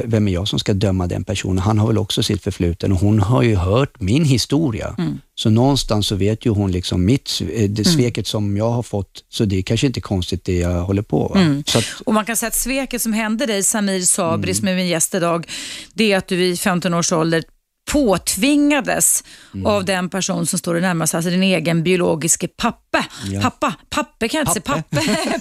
vem 0.04 0.28
är 0.28 0.32
jag 0.32 0.48
som 0.48 0.58
ska 0.58 0.74
döma 0.74 1.06
den 1.06 1.24
personen? 1.24 1.58
Han 1.58 1.78
har 1.78 1.86
väl 1.86 1.98
också 1.98 2.22
sitt 2.22 2.42
förfluten 2.42 2.92
och 2.92 2.98
hon 2.98 3.20
har 3.20 3.42
ju 3.42 3.56
hört 3.56 4.00
min 4.00 4.24
historia. 4.24 4.94
Mm. 4.98 5.20
Så 5.34 5.50
någonstans 5.50 6.06
så 6.06 6.16
vet 6.16 6.46
ju 6.46 6.50
hon 6.50 6.72
liksom 6.72 7.04
mitt, 7.04 7.40
eh, 7.40 7.46
det 7.46 7.64
mm. 7.64 7.84
sveket 7.84 8.16
mm. 8.16 8.24
som 8.24 8.56
jag 8.56 8.70
har 8.70 8.82
fått, 8.82 9.24
så 9.28 9.44
det 9.44 9.58
är 9.58 9.62
kanske 9.62 9.86
inte 9.86 10.00
konstigt 10.00 10.44
det 10.44 10.56
jag 10.56 10.82
håller 10.82 11.02
på. 11.02 11.32
Mm. 11.36 11.64
Att, 11.74 11.84
och 12.06 12.14
Man 12.14 12.24
kan 12.24 12.36
säga 12.36 12.48
att 12.48 12.54
sveket 12.54 13.02
som 13.02 13.12
hände 13.12 13.46
dig, 13.46 13.62
Samir 13.62 14.00
Sabri, 14.00 14.50
mm. 14.50 14.54
som 14.54 14.68
är 14.68 14.74
min 14.74 14.88
gäst 14.88 15.14
idag, 15.14 15.46
det 15.94 16.12
är 16.12 16.18
att 16.18 16.28
du 16.28 16.44
i 16.44 16.56
15 16.56 16.94
års 16.94 17.12
ålder 17.12 17.44
påtvingades 17.92 19.24
mm. 19.54 19.66
av 19.66 19.84
den 19.84 20.08
person 20.08 20.46
som 20.46 20.58
står 20.58 20.74
dig 20.74 20.82
närmast, 20.82 21.14
alltså 21.14 21.30
din 21.30 21.42
egen 21.42 21.82
biologiske 21.82 22.48
pappa. 22.48 23.04
Ja. 23.24 23.40
Pappa, 23.40 23.74
pappa 23.90 24.28
kan 24.28 24.38
jag 24.38 24.56
inte 24.56 24.70
säga, 24.70 24.80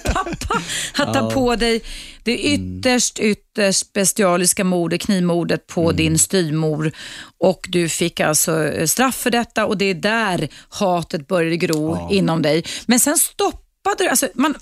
pappa, 0.04 0.14
pappa, 0.14 0.62
att 0.94 1.14
ta 1.14 1.30
på 1.30 1.56
dig 1.56 1.82
det 2.22 2.54
mm. 2.54 2.78
ytterst, 2.78 3.18
ytterst 3.18 3.92
bestialiska 3.92 4.64
mordet, 4.64 5.00
knivmordet 5.00 5.66
på 5.66 5.82
mm. 5.82 5.96
din 5.96 6.18
styrmor 6.18 6.92
och 7.38 7.66
du 7.68 7.88
fick 7.88 8.20
alltså 8.20 8.64
eh, 8.64 8.86
straff 8.86 9.16
för 9.16 9.30
detta 9.30 9.66
och 9.66 9.78
det 9.78 9.84
är 9.84 9.94
där 9.94 10.48
hatet 10.68 11.28
började 11.28 11.56
gro 11.56 11.96
ja. 11.96 12.16
inom 12.16 12.42
dig. 12.42 12.64
Men 12.86 13.00
sen 13.00 13.16
stopp 13.16 13.65
tappade 13.86 14.10
alltså, 14.10 14.28
man, 14.34 14.54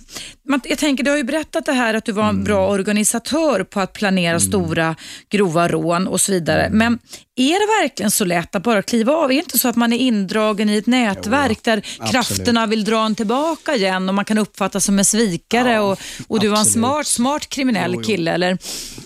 man, 0.48 0.60
Jag 0.64 0.78
tänker, 0.78 1.04
du 1.04 1.10
har 1.10 1.16
ju 1.16 1.24
berättat 1.24 1.66
det 1.66 1.72
här 1.72 1.94
att 1.94 2.04
du 2.04 2.12
var 2.12 2.24
en 2.24 2.30
mm. 2.30 2.44
bra 2.44 2.68
organisatör 2.68 3.64
på 3.64 3.80
att 3.80 3.92
planera 3.92 4.36
mm. 4.36 4.40
stora 4.40 4.96
grova 5.28 5.68
rån 5.68 6.06
och 6.06 6.20
så 6.20 6.32
vidare. 6.32 6.64
Mm. 6.64 6.78
Men 6.78 6.98
är 7.36 7.52
det 7.52 7.82
verkligen 7.82 8.10
så 8.10 8.24
lätt 8.24 8.54
att 8.54 8.62
bara 8.62 8.82
kliva 8.82 9.12
av? 9.12 9.24
Är 9.24 9.28
det 9.28 9.34
inte 9.34 9.58
så 9.58 9.68
att 9.68 9.76
man 9.76 9.92
är 9.92 9.98
indragen 9.98 10.70
i 10.70 10.76
ett 10.76 10.86
nätverk 10.86 11.58
jo, 11.58 11.60
där 11.64 11.78
absolut. 11.78 12.10
krafterna 12.10 12.66
vill 12.66 12.84
dra 12.84 13.06
en 13.06 13.14
tillbaka 13.14 13.74
igen 13.74 14.08
och 14.08 14.14
man 14.14 14.24
kan 14.24 14.38
uppfattas 14.38 14.84
som 14.84 14.98
en 14.98 15.04
svikare 15.04 15.72
ja, 15.72 15.80
och, 15.80 15.98
och 16.28 16.40
du 16.40 16.48
var 16.48 16.58
en 16.58 16.64
smart, 16.64 17.06
smart 17.06 17.48
kriminell 17.48 17.94
jo, 17.94 18.00
jo. 18.00 18.06
kille? 18.06 18.32
Eller? 18.32 18.58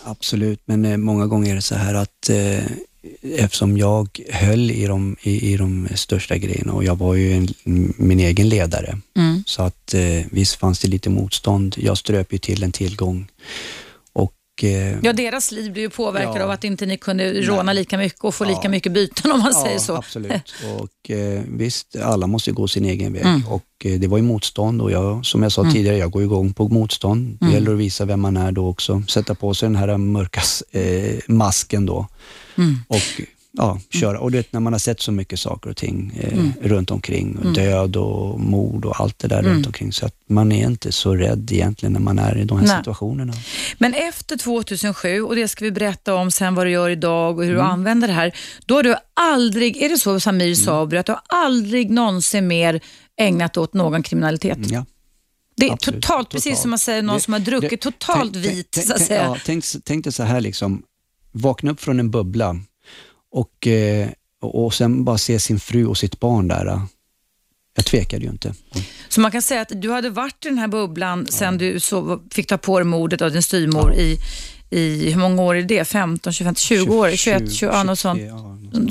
Absolut, 0.05 0.63
men 0.65 0.85
eh, 0.85 0.97
många 0.97 1.27
gånger 1.27 1.51
är 1.51 1.55
det 1.55 1.63
så 1.63 1.75
här 1.75 1.95
att 1.95 2.31
eh, 2.31 2.65
eftersom 3.23 3.79
jag 3.79 4.21
höll 4.31 4.71
i 4.71 4.87
de, 4.87 5.17
i, 5.23 5.53
i 5.53 5.57
de 5.57 5.89
största 5.95 6.37
grejerna 6.37 6.73
och 6.73 6.85
jag 6.85 6.97
var 6.97 7.15
ju 7.15 7.33
en, 7.33 7.49
min 7.97 8.21
egen 8.21 8.49
ledare. 8.49 8.99
Mm. 9.17 9.45
Så 9.47 9.63
att 9.63 9.95
eh, 9.95 10.27
visst 10.31 10.55
fanns 10.57 10.79
det 10.79 10.89
lite 10.89 11.11
motstånd. 11.11 11.75
Jag 11.79 11.99
ströp 11.99 12.33
ju 12.33 12.39
till 12.39 12.63
en 12.63 12.73
tillgång. 12.73 13.27
Och, 14.13 14.65
eh, 14.65 14.99
ja, 15.03 15.13
deras 15.13 15.53
liv 15.53 15.73
blev 15.73 15.83
ju 15.83 15.91
påverkade 15.91 16.39
ja, 16.39 16.45
av 16.45 16.51
att 16.51 16.65
inte 16.65 16.87
ni 16.87 16.97
kunde 16.97 17.33
råna 17.33 17.63
nej. 17.63 17.75
lika 17.75 17.99
mycket 17.99 18.25
och 18.25 18.35
få 18.35 18.45
ja, 18.45 18.49
lika 18.49 18.69
mycket 18.69 18.93
byten 18.93 19.33
om 19.33 19.39
man 19.39 19.53
ja, 19.55 19.63
säger 19.65 19.79
så. 19.79 19.97
Absolut. 19.97 20.55
Och 20.79 21.11
eh, 21.11 21.43
visst, 21.49 21.97
alla 21.97 22.27
måste 22.27 22.53
gå 22.53 22.69
sin 22.69 22.85
egen 22.85 23.13
väg. 23.13 23.23
Mm. 23.23 23.47
Och 23.49 23.65
eh, 23.85 24.01
det 24.01 24.07
var 24.07 24.19
ju 24.19 24.25
motstånd 24.25 24.83
och 24.83 24.91
jag, 24.91 25.27
som 25.27 25.43
jag 25.43 25.53
sa 25.53 25.61
mm. 25.61 25.75
tidigare, 25.75 25.97
jag 25.97 26.11
går 26.11 26.23
igång 26.23 26.53
på 26.53 26.69
motstånd. 26.69 27.37
Det 27.41 27.45
mm. 27.45 27.55
gäller 27.55 27.73
att 27.73 27.79
visa 27.79 28.05
vem 28.05 28.21
man 28.21 28.37
är 28.37 28.53
då 28.53 28.69
också. 28.69 29.03
Sätta 29.09 29.35
på 29.35 29.55
sig 29.55 29.69
den 29.69 29.77
här 29.77 29.97
mörka 29.97 30.41
eh, 30.71 31.19
masken 31.27 31.87
då. 31.87 32.07
Mm. 32.59 32.79
Och 32.89 33.21
ja, 33.53 33.81
köra. 33.91 34.21
Och 34.21 34.31
du 34.31 34.39
vet, 34.39 34.53
när 34.53 34.61
man 34.61 34.73
har 34.73 34.81
sett 34.81 35.01
så 35.01 35.13
mycket 35.13 35.41
saker 35.41 35.71
och 35.71 35.77
ting 35.77 36.13
eh, 36.21 36.33
mm. 36.33 36.53
runt 36.63 36.91
omkring, 36.91 37.37
och 37.37 37.43
mm. 37.43 37.55
död 37.55 37.97
och 37.97 38.41
mord 38.41 38.85
och 38.85 39.01
allt 39.01 39.19
det 39.19 39.29
där 39.29 39.39
mm. 39.39 39.53
runt 39.53 39.67
omkring, 39.67 39.93
så 39.93 40.07
att 40.07 40.15
man 40.27 40.53
är 40.53 40.67
inte 40.67 40.93
så 40.93 41.15
rädd 41.15 41.53
egentligen 41.53 41.93
när 41.93 42.01
man 42.01 42.19
är 42.19 42.39
i 42.39 42.45
de 42.45 42.59
här 42.59 42.67
Nej. 42.67 42.77
situationerna. 42.77 43.33
Men 43.79 43.95
efter 43.95 44.37
2007, 44.37 45.23
och 45.23 45.37
det 45.37 45.49
ska 45.49 45.65
vi 45.65 45.71
berätta 45.71 46.15
om 46.15 46.31
sen 46.31 46.55
vad 46.55 46.67
du 46.67 46.71
gör 46.71 46.91
idag 46.91 47.39
och 47.39 47.45
hur 47.45 47.53
du 47.53 47.61
mm. 47.61 47.71
använder 47.71 48.09
det 48.09 48.15
här, 48.15 48.37
då 48.67 48.75
har 48.75 48.83
du 48.83 48.97
aldrig, 49.15 49.83
är 49.83 49.89
det 49.89 49.99
så 49.99 50.21
Samir 50.21 50.47
mm. 50.47 50.57
Sabri, 50.57 50.99
att 50.99 51.07
du 51.07 51.13
har 51.13 51.23
aldrig 51.29 51.91
någonsin 51.91 52.47
mer 52.47 52.81
ägnat 53.21 53.57
åt 53.57 53.75
någon 53.75 54.03
kriminalitet? 54.03 54.59
Ja. 54.71 54.85
Det 55.57 55.69
är 55.69 55.73
Absolut, 55.73 56.03
totalt, 56.03 56.31
totalt, 56.31 56.31
precis 56.31 56.61
som 56.61 56.71
man 56.71 56.79
säger, 56.79 57.03
någon 57.03 57.17
det, 57.17 57.23
som 57.23 57.33
har 57.33 57.41
druckit, 57.41 57.71
det, 57.71 57.77
totalt 57.77 58.33
tänk, 58.33 58.47
vit 58.47 58.69
tänk, 58.71 58.87
så 58.87 58.93
att 58.93 59.01
säga. 59.01 59.23
Ja, 59.23 59.37
tänk, 59.45 59.65
tänk 59.85 60.05
dig 60.05 60.13
så 60.13 60.23
här, 60.23 60.41
liksom, 60.41 60.83
vakna 61.33 61.71
upp 61.71 61.81
från 61.81 62.01
en 62.01 62.11
bubbla 62.11 62.57
och, 63.31 63.67
eh, 63.67 64.09
och 64.41 64.75
sen 64.75 65.05
bara 65.05 65.19
se 65.19 65.41
sin 65.41 65.61
fru 65.61 65.87
och 65.87 65.99
sitt 65.99 66.21
barn 66.21 66.49
där. 66.49 66.81
Jag 67.75 67.85
tvekade 67.85 68.25
ju 68.25 68.31
inte. 68.31 68.55
Så 69.09 69.21
man 69.21 69.31
kan 69.31 69.43
säga 69.43 69.61
att 69.61 69.73
du 69.83 69.91
hade 69.91 70.11
varit 70.11 70.47
i 70.47 70.49
den 70.49 70.59
här 70.59 70.69
bubblan 70.69 71.27
ja. 71.29 71.33
sen 71.33 71.59
du 71.59 71.81
så, 71.81 72.21
fick 72.31 72.47
ta 72.47 72.59
på 72.59 72.79
dig 72.79 72.87
mordet 72.87 73.23
av 73.23 73.33
din 73.33 73.43
styrmor 73.43 73.93
ja. 73.95 74.01
i, 74.01 74.19
i, 74.71 75.11
hur 75.11 75.21
många 75.21 75.43
år 75.43 75.55
är 75.55 75.63
det? 75.63 75.85
15, 75.85 76.33
25, 76.33 76.55
20 76.55 76.97
år? 76.97 77.11
21, 77.17 77.53
20, 77.53 77.67
ja, 77.67 77.83
något 77.83 77.99
sånt. 77.99 78.21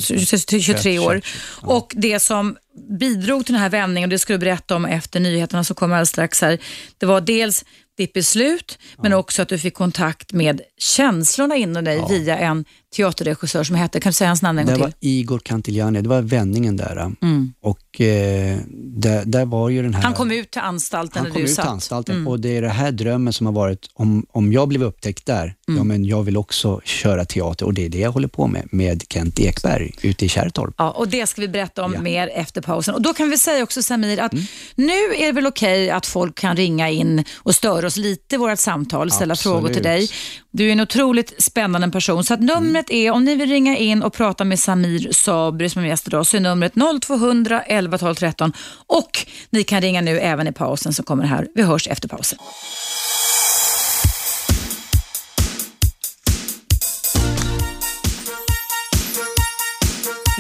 23, 0.04 0.60
23 0.60 1.00
år. 1.00 1.22
Och 1.62 1.94
det 1.96 2.20
som 2.20 2.58
bidrog 3.00 3.46
till 3.46 3.54
den 3.54 3.62
här 3.62 3.70
vändningen, 3.70 4.08
och 4.08 4.12
det 4.12 4.20
ska 4.20 4.34
du 4.34 4.40
berätta 4.40 4.76
om 4.76 4.86
efter 4.86 5.20
nyheterna 5.20 5.64
som 5.64 5.76
kommer 5.76 5.96
alldeles 5.96 6.10
strax 6.10 6.42
här, 6.42 6.58
det 6.98 7.06
var 7.06 7.22
dels 7.22 7.66
ditt 7.98 8.14
beslut, 8.14 8.80
men 8.98 9.14
också 9.14 9.42
att 9.42 9.50
du 9.50 9.58
fick 9.58 9.74
kontakt 9.74 10.34
med 10.34 10.62
känslorna 10.78 11.56
inom 11.56 11.84
dig 11.84 11.98
ja. 11.98 12.08
via 12.08 12.38
en 12.38 12.66
teaterregissör 12.96 13.64
som 13.64 13.76
hette, 13.76 14.00
kan 14.00 14.10
du 14.10 14.14
säga 14.14 14.28
hans 14.28 14.42
namn 14.42 14.60
en 14.60 14.66
gång 14.66 14.76
till? 14.76 14.82
Det 14.82 14.88
var 14.88 14.94
Igor 15.00 15.40
Cantigliani, 15.40 16.02
det 16.02 16.10
var 16.10 16.22
vändningen 16.22 16.78
där. 16.78 16.98
Mm. 17.22 17.54
Och 17.62 18.02
eh, 18.02 18.58
där, 18.74 19.26
där, 19.26 19.46
var 19.46 19.70
ju 19.70 19.82
den 19.82 19.94
här... 19.94 20.04
Han 20.04 20.14
kom 20.14 20.32
ut 20.32 20.52
till 20.52 20.62
anstalten 20.62 21.24
Han 21.24 21.32
kom 21.32 21.42
ut 21.42 21.56
till 21.56 21.64
anstalten 21.64 22.16
mm. 22.16 22.28
och 22.28 22.40
det 22.40 22.58
är 22.58 22.62
den 22.62 22.72
här 22.72 22.92
drömmen 22.92 23.34
som 23.34 23.46
har 23.46 23.54
varit, 23.54 23.90
om, 23.94 24.26
om 24.32 24.54
jag 24.54 24.68
blev 24.68 24.84
upptäckt 24.84 25.26
där, 25.26 25.56
mm. 25.68 25.78
ja 25.78 25.84
men 25.84 26.06
jag 26.06 26.24
vill 26.24 26.38
också 26.38 26.82
köra 26.84 27.26
teater 27.26 27.66
och 27.66 27.74
det 27.74 27.86
är 27.86 27.90
det 27.90 28.00
jag 28.00 28.12
håller 28.12 28.28
på 28.28 28.48
med, 28.48 28.68
med 28.72 29.04
Kent 29.10 29.40
Ekberg 29.40 29.92
ute 30.02 30.26
i 30.26 30.30
Kärrtorp. 30.30 30.74
Ja, 30.78 30.92
och 30.92 31.08
det 31.08 31.28
ska 31.28 31.42
vi 31.42 31.48
berätta 31.48 31.86
om 31.86 31.94
ja. 31.94 32.02
mer 32.02 32.32
efter 32.34 32.62
pausen. 32.62 32.96
Och 32.96 33.02
då 33.02 33.14
kan 33.14 33.30
vi 33.30 33.38
säga 33.38 33.64
också 33.64 33.84
Samir, 33.84 34.20
att 34.20 34.34
mm. 34.34 34.46
nu 34.76 34.94
är 34.94 35.26
det 35.26 35.32
väl 35.32 35.48
okej 35.48 35.84
okay 35.84 35.90
att 35.90 36.06
folk 36.06 36.36
kan 36.36 36.56
ringa 36.56 36.90
in 36.90 37.24
och 37.36 37.56
störa 37.56 37.88
oss 37.88 37.98
lite 37.98 38.36
i 38.36 38.38
vårt 38.38 38.60
samtal, 38.60 39.12
ställa 39.12 39.32
Absolut. 39.32 39.54
frågor 39.54 39.74
till 39.74 39.84
dig. 39.84 40.10
Du 40.52 40.68
är 40.68 40.72
en 40.72 40.80
otroligt 40.80 41.44
spännande 41.44 41.90
person, 41.90 42.24
så 42.24 42.34
att 42.34 42.40
numret 42.40 42.77
är, 42.90 43.12
om 43.12 43.24
ni 43.24 43.36
vill 43.36 43.50
ringa 43.50 43.78
in 43.78 44.04
och 44.04 44.14
prata 44.14 44.44
med 44.44 44.60
Samir 44.60 45.12
Sabri 45.12 45.70
som 45.70 45.84
är 45.84 45.88
gäst 45.88 46.08
idag, 46.08 46.28
så 46.28 46.38
är 46.38 46.42
numret 46.42 46.74
0200 47.02 47.62
11 47.62 47.98
12 47.98 48.16
13 48.16 48.54
och 48.88 49.28
ni 49.50 49.64
kan 49.64 49.82
ringa 49.82 50.02
nu 50.02 50.20
även 50.20 50.48
i 50.48 50.52
pausen 50.52 50.94
som 50.94 51.06
kommer 51.06 51.24
här. 51.24 51.48
Vi 51.56 51.64
hörs 51.64 51.88
efter 51.88 52.08
pausen. 52.08 52.40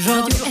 Radio 0.08 0.46
1. 0.46 0.47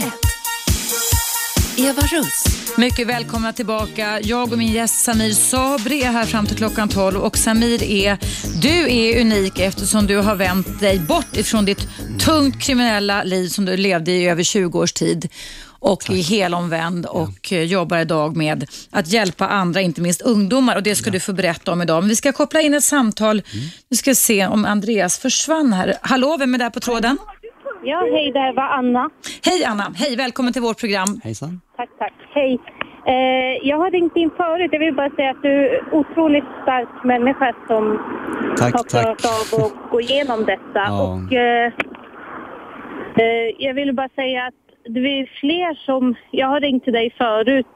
Eva 1.79 2.03
Russ. 2.03 2.45
Mycket 2.77 3.07
välkomna 3.07 3.53
tillbaka. 3.53 4.21
Jag 4.21 4.53
och 4.53 4.59
min 4.59 4.73
gäst 4.73 5.05
Samir 5.05 5.33
Sabri 5.33 6.03
är 6.03 6.13
här 6.13 6.27
fram 6.27 6.47
till 6.47 6.57
klockan 6.57 6.89
12 6.89 7.21
och 7.21 7.37
Samir 7.37 7.83
är, 7.83 8.19
du 8.63 8.93
är 8.93 9.21
unik 9.21 9.59
eftersom 9.59 10.07
du 10.07 10.17
har 10.17 10.37
vänt 10.37 10.81
dig 10.81 10.99
bort 10.99 11.37
ifrån 11.37 11.65
ditt 11.65 11.89
tungt 12.19 12.63
kriminella 12.63 13.23
liv 13.23 13.49
som 13.49 13.65
du 13.65 13.77
levde 13.77 14.13
i 14.13 14.29
över 14.29 14.43
20 14.43 14.79
års 14.79 14.93
tid 14.93 15.29
och 15.79 16.01
Tack. 16.01 16.17
är 16.17 16.23
helomvänd 16.23 17.07
och 17.07 17.53
ja. 17.53 17.59
jobbar 17.59 17.99
idag 17.99 18.37
med 18.37 18.67
att 18.91 19.09
hjälpa 19.09 19.49
andra, 19.49 19.81
inte 19.81 20.01
minst 20.01 20.21
ungdomar 20.21 20.77
och 20.77 20.83
det 20.83 20.97
ska 20.97 21.09
ja. 21.09 21.13
du 21.13 21.21
få 21.21 21.33
berätta 21.33 21.73
om 21.73 21.83
idag. 21.83 22.03
Men 22.03 22.09
vi 22.09 22.17
ska 22.17 22.33
koppla 22.33 22.61
in 22.61 22.75
ett 22.75 22.85
samtal. 22.85 23.43
Mm. 23.53 23.67
Vi 23.89 23.97
ska 23.97 24.15
se 24.15 24.47
om 24.47 24.65
Andreas 24.65 25.19
försvann 25.19 25.73
här. 25.73 25.95
Hallå, 26.03 26.37
vem 26.37 26.55
är 26.55 26.59
där 26.59 26.71
på 26.71 26.81
tråden? 26.81 27.19
Ja, 27.87 28.01
hej, 28.13 28.33
det 28.33 28.53
var 28.57 28.69
Anna. 28.69 29.11
Hej 29.45 29.65
Anna, 29.65 29.87
hej, 29.97 30.17
välkommen 30.17 30.53
till 30.53 30.63
vårt 30.63 30.81
program. 30.81 31.21
Hejsan. 31.25 31.61
Tack, 31.77 31.91
tack. 31.99 32.13
Hej. 32.35 32.59
Eh, 33.07 33.69
jag 33.69 33.77
har 33.77 33.91
ringt 33.91 34.17
in 34.17 34.31
förut. 34.37 34.69
Jag 34.73 34.81
vill 34.81 34.95
bara 34.95 35.11
säga 35.11 35.31
att 35.31 35.43
du 35.43 35.49
är 35.49 35.95
otroligt 35.95 36.45
stark 36.63 37.05
människa 37.05 37.55
som 37.67 37.99
tack, 38.57 38.75
har 38.75 38.85
klarat 38.85 39.25
av 39.25 39.65
att 39.65 39.91
gå 39.91 40.01
igenom 40.01 40.45
detta. 40.45 40.83
Ja. 40.87 41.03
Och, 41.03 41.33
eh, 41.33 41.73
eh, 43.17 43.47
jag 43.59 43.75
vill 43.75 43.95
bara 43.95 44.09
säga 44.09 44.47
att 44.47 44.63
det 44.95 45.01
är 45.01 45.31
fler 45.41 45.75
som... 45.87 46.15
Jag 46.31 46.47
har 46.47 46.61
ringt 46.61 46.85
till 46.85 46.93
dig 46.93 47.15
förut 47.19 47.76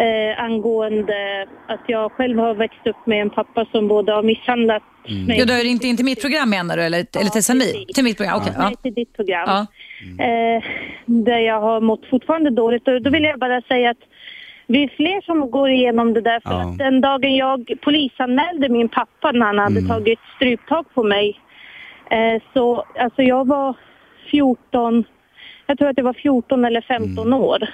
eh, 0.00 0.44
angående 0.44 1.46
att 1.66 1.80
jag 1.86 2.12
själv 2.12 2.38
har 2.38 2.54
växt 2.54 2.86
upp 2.86 3.06
med 3.06 3.22
en 3.22 3.30
pappa 3.30 3.66
som 3.72 3.88
både 3.88 4.12
har 4.12 4.22
misshandlat 4.22 4.82
mm. 5.08 5.24
mig... 5.24 5.38
Ja, 5.38 5.44
du 5.44 5.52
har 5.52 5.60
ringt 5.60 5.84
in 5.84 5.96
till 5.96 6.04
mitt 6.04 6.20
program 6.20 6.50
menar 6.50 6.76
du, 6.76 6.82
eller, 6.82 6.98
ja, 6.98 7.20
eller 7.20 7.30
till 7.30 7.44
Samir? 7.44 7.94
Till 7.94 8.04
mitt 8.04 8.16
program, 8.16 8.36
okej. 8.36 8.50
Okay, 8.50 8.62
ja. 8.62 8.68
Nej, 8.68 8.76
till 8.82 8.94
ditt 8.94 9.16
program. 9.16 9.48
Ja. 9.48 9.66
Eh, 10.24 10.62
där 11.06 11.38
jag 11.38 11.60
har 11.60 11.80
mått 11.80 12.06
fortfarande 12.10 12.50
dåligt. 12.50 12.88
Och 12.88 13.02
då 13.02 13.10
vill 13.10 13.24
jag 13.24 13.38
bara 13.38 13.62
säga 13.62 13.90
att 13.90 14.02
vi 14.66 14.84
är 14.84 14.88
fler 14.88 15.20
som 15.20 15.50
går 15.50 15.70
igenom 15.70 16.14
det 16.14 16.20
där. 16.20 16.40
För 16.40 16.50
ja. 16.50 16.70
att 16.70 16.78
den 16.78 17.00
dagen 17.00 17.36
jag 17.36 17.72
polisanmälde 17.82 18.68
min 18.68 18.88
pappa 18.88 19.32
när 19.32 19.46
han 19.46 19.58
hade 19.58 19.78
mm. 19.78 19.88
tagit 19.88 20.18
stryptag 20.36 20.84
på 20.94 21.02
mig. 21.02 21.40
Eh, 22.10 22.42
så 22.52 22.84
alltså 22.98 23.22
jag 23.22 23.46
var 23.46 23.76
14, 24.30 25.04
jag 25.66 25.78
tror 25.78 25.88
att 25.88 25.96
jag 25.96 26.04
var 26.04 26.12
14 26.12 26.64
eller 26.64 26.80
15 26.80 27.26
mm. 27.26 27.40
år. 27.40 27.68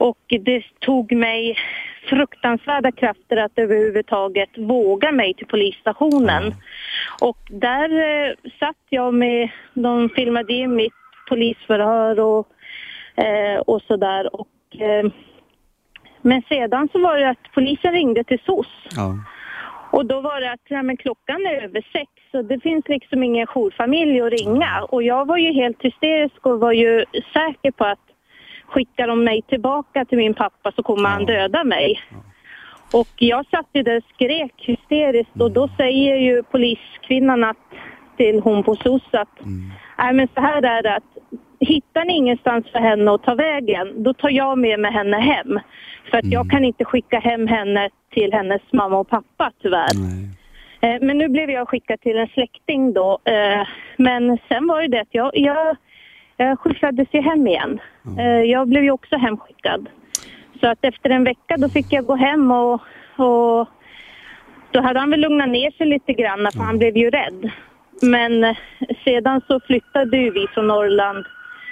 Och 0.00 0.18
det 0.28 0.62
tog 0.78 1.12
mig 1.12 1.56
fruktansvärda 2.08 2.92
krafter 2.92 3.36
att 3.36 3.52
överhuvudtaget 3.56 4.58
våga 4.58 5.12
mig 5.12 5.34
till 5.34 5.46
polisstationen. 5.46 6.42
Mm. 6.42 6.58
Och 7.20 7.38
där 7.50 7.90
eh, 7.90 8.34
satt 8.58 8.82
jag 8.88 9.14
med, 9.14 9.50
de 9.74 10.08
filmade 10.08 10.52
in 10.52 10.74
mitt 10.74 10.92
polisförhör 11.28 12.20
och, 12.20 12.48
eh, 13.24 13.60
och 13.60 13.82
sådär. 13.82 14.36
Och, 14.36 14.80
eh, 14.80 15.10
men 16.22 16.42
sedan 16.48 16.88
så 16.92 16.98
var 16.98 17.18
det 17.18 17.28
att 17.28 17.52
polisen 17.54 17.92
ringde 17.92 18.24
till 18.24 18.40
SOS. 18.46 18.68
Ja. 18.96 19.14
Och 19.92 20.06
då 20.06 20.20
var 20.20 20.40
det 20.40 20.52
att 20.52 20.66
ja, 20.68 20.82
men 20.82 20.96
klockan 20.96 21.46
är 21.46 21.62
över 21.62 21.86
sex 21.92 22.10
så 22.30 22.42
det 22.42 22.60
finns 22.60 22.88
liksom 22.88 23.22
ingen 23.22 23.46
jourfamilj 23.46 24.20
att 24.20 24.32
ringa. 24.32 24.82
Och 24.88 25.02
jag 25.02 25.26
var 25.26 25.36
ju 25.36 25.52
helt 25.52 25.82
hysterisk 25.82 26.46
och 26.46 26.60
var 26.60 26.72
ju 26.72 27.04
säker 27.32 27.70
på 27.70 27.84
att 27.84 28.09
skickar 28.70 29.06
de 29.06 29.24
mig 29.24 29.42
tillbaka 29.42 30.04
till 30.04 30.18
min 30.18 30.34
pappa 30.34 30.72
så 30.72 30.82
kommer 30.82 31.08
han 31.08 31.24
döda 31.24 31.64
mig. 31.64 32.00
Och 32.92 33.08
jag 33.16 33.46
satt 33.46 33.66
ju 33.72 33.82
där 33.82 33.96
och 33.96 34.04
skrek 34.14 34.52
hysteriskt 34.56 35.40
och 35.40 35.50
då 35.50 35.62
mm. 35.62 35.76
säger 35.76 36.16
ju 36.16 36.42
poliskvinnan 36.42 37.44
att, 37.44 37.56
till 38.16 38.40
hon 38.40 38.62
på 38.62 38.76
SOS 38.76 39.02
att 39.12 39.40
mm. 39.40 39.70
nej 39.98 40.14
men 40.14 40.28
så 40.34 40.40
här 40.40 40.62
är 40.62 40.82
det 40.82 40.96
att 40.96 41.10
hittar 41.60 42.04
ni 42.04 42.16
ingenstans 42.16 42.66
för 42.72 42.78
henne 42.78 43.14
att 43.14 43.22
ta 43.22 43.34
vägen, 43.34 44.02
då 44.02 44.14
tar 44.14 44.30
jag 44.30 44.58
med 44.58 44.80
mig 44.80 44.92
henne 44.92 45.16
hem. 45.16 45.60
För 46.10 46.18
att 46.18 46.24
mm. 46.24 46.32
jag 46.32 46.50
kan 46.50 46.64
inte 46.64 46.84
skicka 46.84 47.18
hem 47.18 47.46
henne 47.46 47.90
till 48.14 48.32
hennes 48.32 48.62
mamma 48.72 48.96
och 48.96 49.08
pappa 49.08 49.52
tyvärr. 49.62 49.94
Nej. 49.94 50.30
Eh, 50.80 50.98
men 51.00 51.18
nu 51.18 51.28
blev 51.28 51.50
jag 51.50 51.68
skickad 51.68 52.00
till 52.00 52.18
en 52.18 52.28
släkting 52.28 52.92
då. 52.92 53.18
Eh, 53.24 53.66
men 53.96 54.38
sen 54.48 54.66
var 54.66 54.88
det 54.88 55.00
att 55.00 55.08
jag, 55.14 55.30
jag, 55.34 55.76
jag 56.44 56.58
skjutsades 56.58 57.08
ju 57.12 57.20
hem 57.20 57.46
igen. 57.46 57.80
Mm. 58.06 58.46
Jag 58.48 58.68
blev 58.68 58.82
ju 58.82 58.90
också 58.90 59.16
hemskickad. 59.16 59.88
Så 60.60 60.66
att 60.66 60.78
efter 60.84 61.10
en 61.10 61.24
vecka 61.24 61.56
då 61.56 61.68
fick 61.68 61.86
jag 61.92 62.06
gå 62.06 62.16
hem 62.16 62.50
och, 62.50 62.80
och 63.16 63.68
då 64.70 64.80
hade 64.80 65.00
han 65.00 65.10
väl 65.10 65.20
lugnat 65.20 65.48
ner 65.48 65.70
sig 65.70 65.86
lite 65.86 66.12
grann 66.12 66.38
för 66.38 66.58
mm. 66.58 66.66
han 66.66 66.78
blev 66.78 66.96
ju 66.96 67.10
rädd. 67.10 67.50
Men 68.02 68.54
sedan 69.04 69.40
så 69.46 69.60
flyttade 69.60 70.16
ju 70.16 70.30
vi 70.30 70.46
från 70.54 70.66
Norrland 70.66 71.24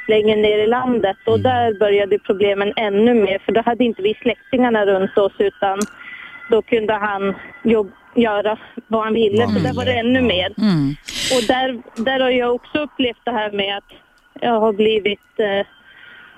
längre 0.09 0.37
ner 0.37 0.59
i 0.59 0.67
landet 0.67 1.17
och 1.27 1.39
mm. 1.39 1.43
där 1.43 1.79
började 1.79 2.19
problemen 2.19 2.73
ännu 2.77 3.15
mer 3.15 3.39
för 3.39 3.53
då 3.53 3.61
hade 3.61 3.85
inte 3.85 4.03
vi 4.03 4.15
släktingarna 4.15 4.87
runt 4.87 5.19
oss 5.19 5.33
utan 5.39 5.79
då 6.51 6.63
kunde 6.63 6.93
han 6.93 7.35
jobb, 7.63 7.91
göra 8.15 8.59
vad 8.87 9.05
han 9.05 9.15
ville 9.15 9.45
mm. 9.45 9.57
så 9.57 9.63
där 9.63 9.75
var 9.75 9.85
det 9.85 9.99
ännu 9.99 10.21
mer. 10.21 10.55
Mm. 10.59 10.95
Och 11.35 11.43
där, 11.49 11.83
där 12.05 12.21
har 12.21 12.31
jag 12.31 12.55
också 12.55 12.79
upplevt 12.79 13.25
det 13.25 13.31
här 13.31 13.51
med 13.53 13.77
att 13.77 14.08
jag 14.41 14.61
har 14.61 14.73
blivit 14.73 15.39
eh, 15.39 15.67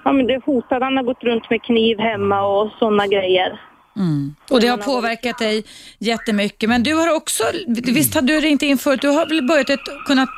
ja, 0.04 0.12
men 0.12 0.26
det 0.26 0.44
hotad. 0.44 0.82
Han 0.82 0.96
har 0.96 1.04
gått 1.04 1.24
runt 1.24 1.50
med 1.50 1.62
kniv 1.62 1.98
hemma 1.98 2.42
och 2.42 2.70
sådana 2.78 3.06
grejer. 3.06 3.60
Mm. 3.96 4.34
Och 4.50 4.60
det 4.60 4.66
har 4.66 4.76
påverkat 4.76 5.38
dig 5.38 5.64
jättemycket. 5.98 6.68
Men 6.68 6.82
du 6.82 6.94
har 6.94 7.16
också, 7.16 7.44
visst 7.66 8.14
har 8.14 8.22
du 8.22 8.40
ringt 8.40 8.62
in 8.62 8.78
förut, 8.78 9.00
du 9.02 9.08
har 9.08 9.26
väl 9.26 9.46
börjat 9.46 9.70
ett, 9.70 10.06
kunnat 10.06 10.28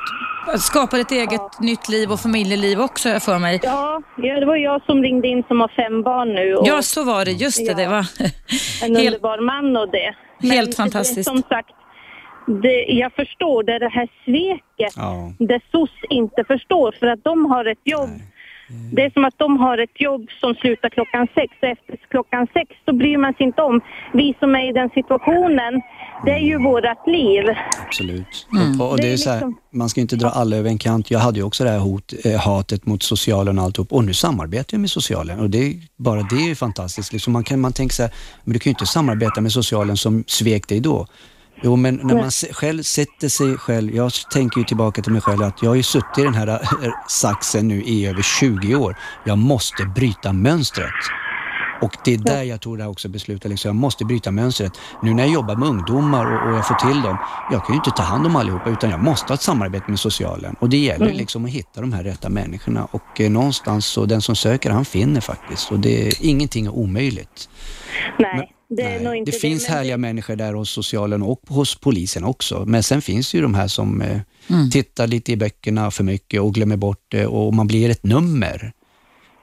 skapa 0.59 0.99
ett 0.99 1.11
eget 1.11 1.31
ja. 1.31 1.51
nytt 1.59 1.89
liv 1.89 2.11
och 2.11 2.19
familjeliv 2.19 2.81
också 2.81 3.19
för 3.19 3.39
mig. 3.39 3.59
Ja, 3.63 4.01
det 4.15 4.45
var 4.45 4.55
jag 4.55 4.83
som 4.85 5.01
ringde 5.03 5.27
in 5.27 5.43
som 5.47 5.61
har 5.61 5.67
fem 5.67 6.03
barn 6.03 6.33
nu. 6.33 6.57
Ja, 6.65 6.81
så 6.81 7.03
var 7.03 7.25
det. 7.25 7.31
Just 7.31 7.57
det. 7.57 7.71
Ja, 7.71 7.77
det 7.77 7.87
var 7.87 8.05
en 8.83 8.97
underbar 9.07 9.45
man 9.45 9.77
och 9.77 9.91
det. 9.91 10.15
Men 10.39 10.51
helt 10.51 10.75
fantastiskt. 10.75 11.15
Det, 11.15 11.23
som 11.23 11.43
sagt, 11.49 11.71
det, 12.47 12.85
jag 12.87 13.13
förstår, 13.13 13.63
det 13.63 13.73
är 13.73 13.79
det 13.79 13.89
här 13.89 14.07
sveket 14.25 14.93
ja. 14.95 15.33
det 15.39 15.61
SOS 15.71 15.89
inte 16.09 16.43
förstår 16.43 16.95
för 16.99 17.07
att 17.07 17.23
de 17.23 17.45
har 17.45 17.65
ett 17.65 17.81
jobb 17.83 18.09
Nej 18.09 18.33
det 18.91 19.01
är 19.01 19.09
som 19.09 19.25
att 19.25 19.37
de 19.37 19.57
har 19.57 19.77
ett 19.77 20.01
jobb 20.01 20.29
som 20.41 20.55
slutar 20.55 20.89
klockan 20.89 21.27
sex 21.35 21.53
och 21.61 21.67
efter 21.67 21.99
klockan 22.09 22.47
sex 22.53 22.69
så 22.85 22.93
bryr 22.93 23.17
man 23.17 23.33
sig 23.33 23.45
inte 23.45 23.61
om. 23.61 23.81
Vi 24.13 24.35
som 24.39 24.55
är 24.55 24.69
i 24.69 24.73
den 24.73 24.89
situationen, 24.89 25.81
det 26.25 26.31
är 26.31 26.39
ju 26.39 26.57
vårat 26.57 27.07
liv. 27.07 27.43
Absolut. 27.85 28.47
Mm. 28.51 28.81
Och, 28.81 28.91
och, 28.91 28.97
det 28.97 29.13
är 29.13 29.17
så 29.17 29.29
här, 29.29 29.35
liksom- 29.35 29.57
man 29.73 29.89
ska 29.89 30.01
inte 30.01 30.15
dra 30.15 30.29
alla 30.29 30.55
över 30.55 30.69
en 30.69 30.77
kant. 30.77 31.11
Jag 31.11 31.19
hade 31.19 31.39
ju 31.39 31.43
också 31.43 31.63
det 31.63 31.69
här 31.69 31.79
hot, 31.79 32.13
eh, 32.25 32.39
hatet 32.39 32.85
mot 32.85 33.03
socialen 33.03 33.59
och 33.59 33.63
alltihop 33.65 33.91
och 33.91 34.03
nu 34.03 34.13
samarbetar 34.13 34.67
jag 34.71 34.81
med 34.81 34.89
socialen 34.89 35.39
och 35.39 35.49
det, 35.49 35.73
bara 35.97 36.21
det 36.21 36.35
är 36.35 36.47
ju 36.47 36.55
fantastiskt. 36.55 37.13
Liksom 37.13 37.33
man, 37.33 37.43
kan, 37.43 37.59
man 37.59 37.73
tänker 37.73 37.95
så 37.95 38.03
här, 38.03 38.11
men 38.43 38.53
du 38.53 38.59
kan 38.59 38.69
ju 38.69 38.73
inte 38.73 38.85
samarbeta 38.85 39.41
med 39.41 39.51
socialen 39.51 39.97
som 39.97 40.23
svek 40.27 40.67
dig 40.67 40.79
då. 40.79 41.07
Jo, 41.65 41.75
men 41.75 41.99
när 42.03 42.15
man 42.15 42.31
själv 42.31 42.83
sätter 42.83 43.29
sig 43.29 43.57
själv, 43.57 43.95
jag 43.95 44.11
tänker 44.31 44.59
ju 44.59 44.65
tillbaka 44.65 45.01
till 45.01 45.11
mig 45.11 45.21
själv 45.21 45.43
att 45.43 45.61
jag 45.61 45.69
har 45.69 45.75
ju 45.75 45.83
suttit 45.83 46.17
i 46.17 46.23
den 46.23 46.33
här 46.33 46.47
äh, 46.47 46.91
saxen 47.07 47.67
nu 47.67 47.83
i 47.83 48.07
över 48.07 48.21
20 48.21 48.75
år. 48.75 48.97
Jag 49.25 49.37
måste 49.37 49.85
bryta 49.85 50.33
mönstret. 50.33 50.93
Och 51.81 51.97
det 52.03 52.13
är 52.13 52.17
där 52.17 52.43
jag 52.43 52.61
tror 52.61 52.77
det 52.77 52.85
också 52.85 53.09
beslutar, 53.09 53.49
liksom, 53.49 53.69
jag 53.69 53.75
måste 53.75 54.05
bryta 54.05 54.31
mönstret. 54.31 54.71
Nu 55.01 55.13
när 55.13 55.23
jag 55.23 55.33
jobbar 55.33 55.55
med 55.55 55.69
ungdomar 55.69 56.25
och, 56.25 56.49
och, 56.49 56.57
jag 56.57 56.67
får 56.67 56.75
till 56.75 57.01
dem, 57.01 57.17
jag 57.51 57.65
kan 57.65 57.73
ju 57.73 57.77
inte 57.77 57.91
ta 57.91 58.03
hand 58.03 58.25
om 58.25 58.35
allihopa 58.35 58.69
utan 58.69 58.89
jag 58.89 59.03
måste 59.03 59.27
ha 59.27 59.33
ett 59.33 59.41
samarbete 59.41 59.85
med 59.87 59.99
socialen. 59.99 60.55
Och 60.59 60.69
det 60.69 60.77
gäller 60.77 61.05
mm. 61.05 61.17
liksom 61.17 61.45
att 61.45 61.51
hitta 61.51 61.81
de 61.81 61.93
här 61.93 62.03
rätta 62.03 62.29
människorna 62.29 62.87
och 62.91 63.21
eh, 63.21 63.31
någonstans 63.31 63.85
så 63.85 64.05
den 64.05 64.21
som 64.21 64.35
söker 64.35 64.69
han 64.69 64.85
finner 64.85 65.21
faktiskt 65.21 65.71
och 65.71 65.79
det 65.79 66.07
är 66.07 66.13
ingenting 66.19 66.65
är 66.65 66.75
omöjligt. 66.75 67.49
Nej. 68.19 68.35
Men, 68.37 68.45
det, 68.75 68.83
är 68.83 68.99
nog 68.99 69.15
inte 69.15 69.31
det 69.31 69.37
finns 69.37 69.65
det, 69.65 69.71
härliga 69.71 69.97
det... 69.97 70.01
människor 70.01 70.35
där 70.35 70.53
hos 70.53 70.69
socialen 70.69 71.21
och 71.21 71.41
hos 71.47 71.75
polisen 71.75 72.23
också. 72.23 72.63
Men 72.65 72.83
sen 72.83 73.01
finns 73.01 73.33
ju 73.33 73.41
de 73.41 73.53
här 73.53 73.67
som 73.67 74.01
eh, 74.01 74.19
mm. 74.49 74.69
tittar 74.69 75.07
lite 75.07 75.31
i 75.31 75.37
böckerna 75.37 75.91
för 75.91 76.03
mycket 76.03 76.41
och 76.41 76.53
glömmer 76.53 76.77
bort 76.77 77.05
det 77.07 77.25
och 77.25 77.53
man 77.53 77.67
blir 77.67 77.89
ett 77.89 78.03
nummer. 78.03 78.73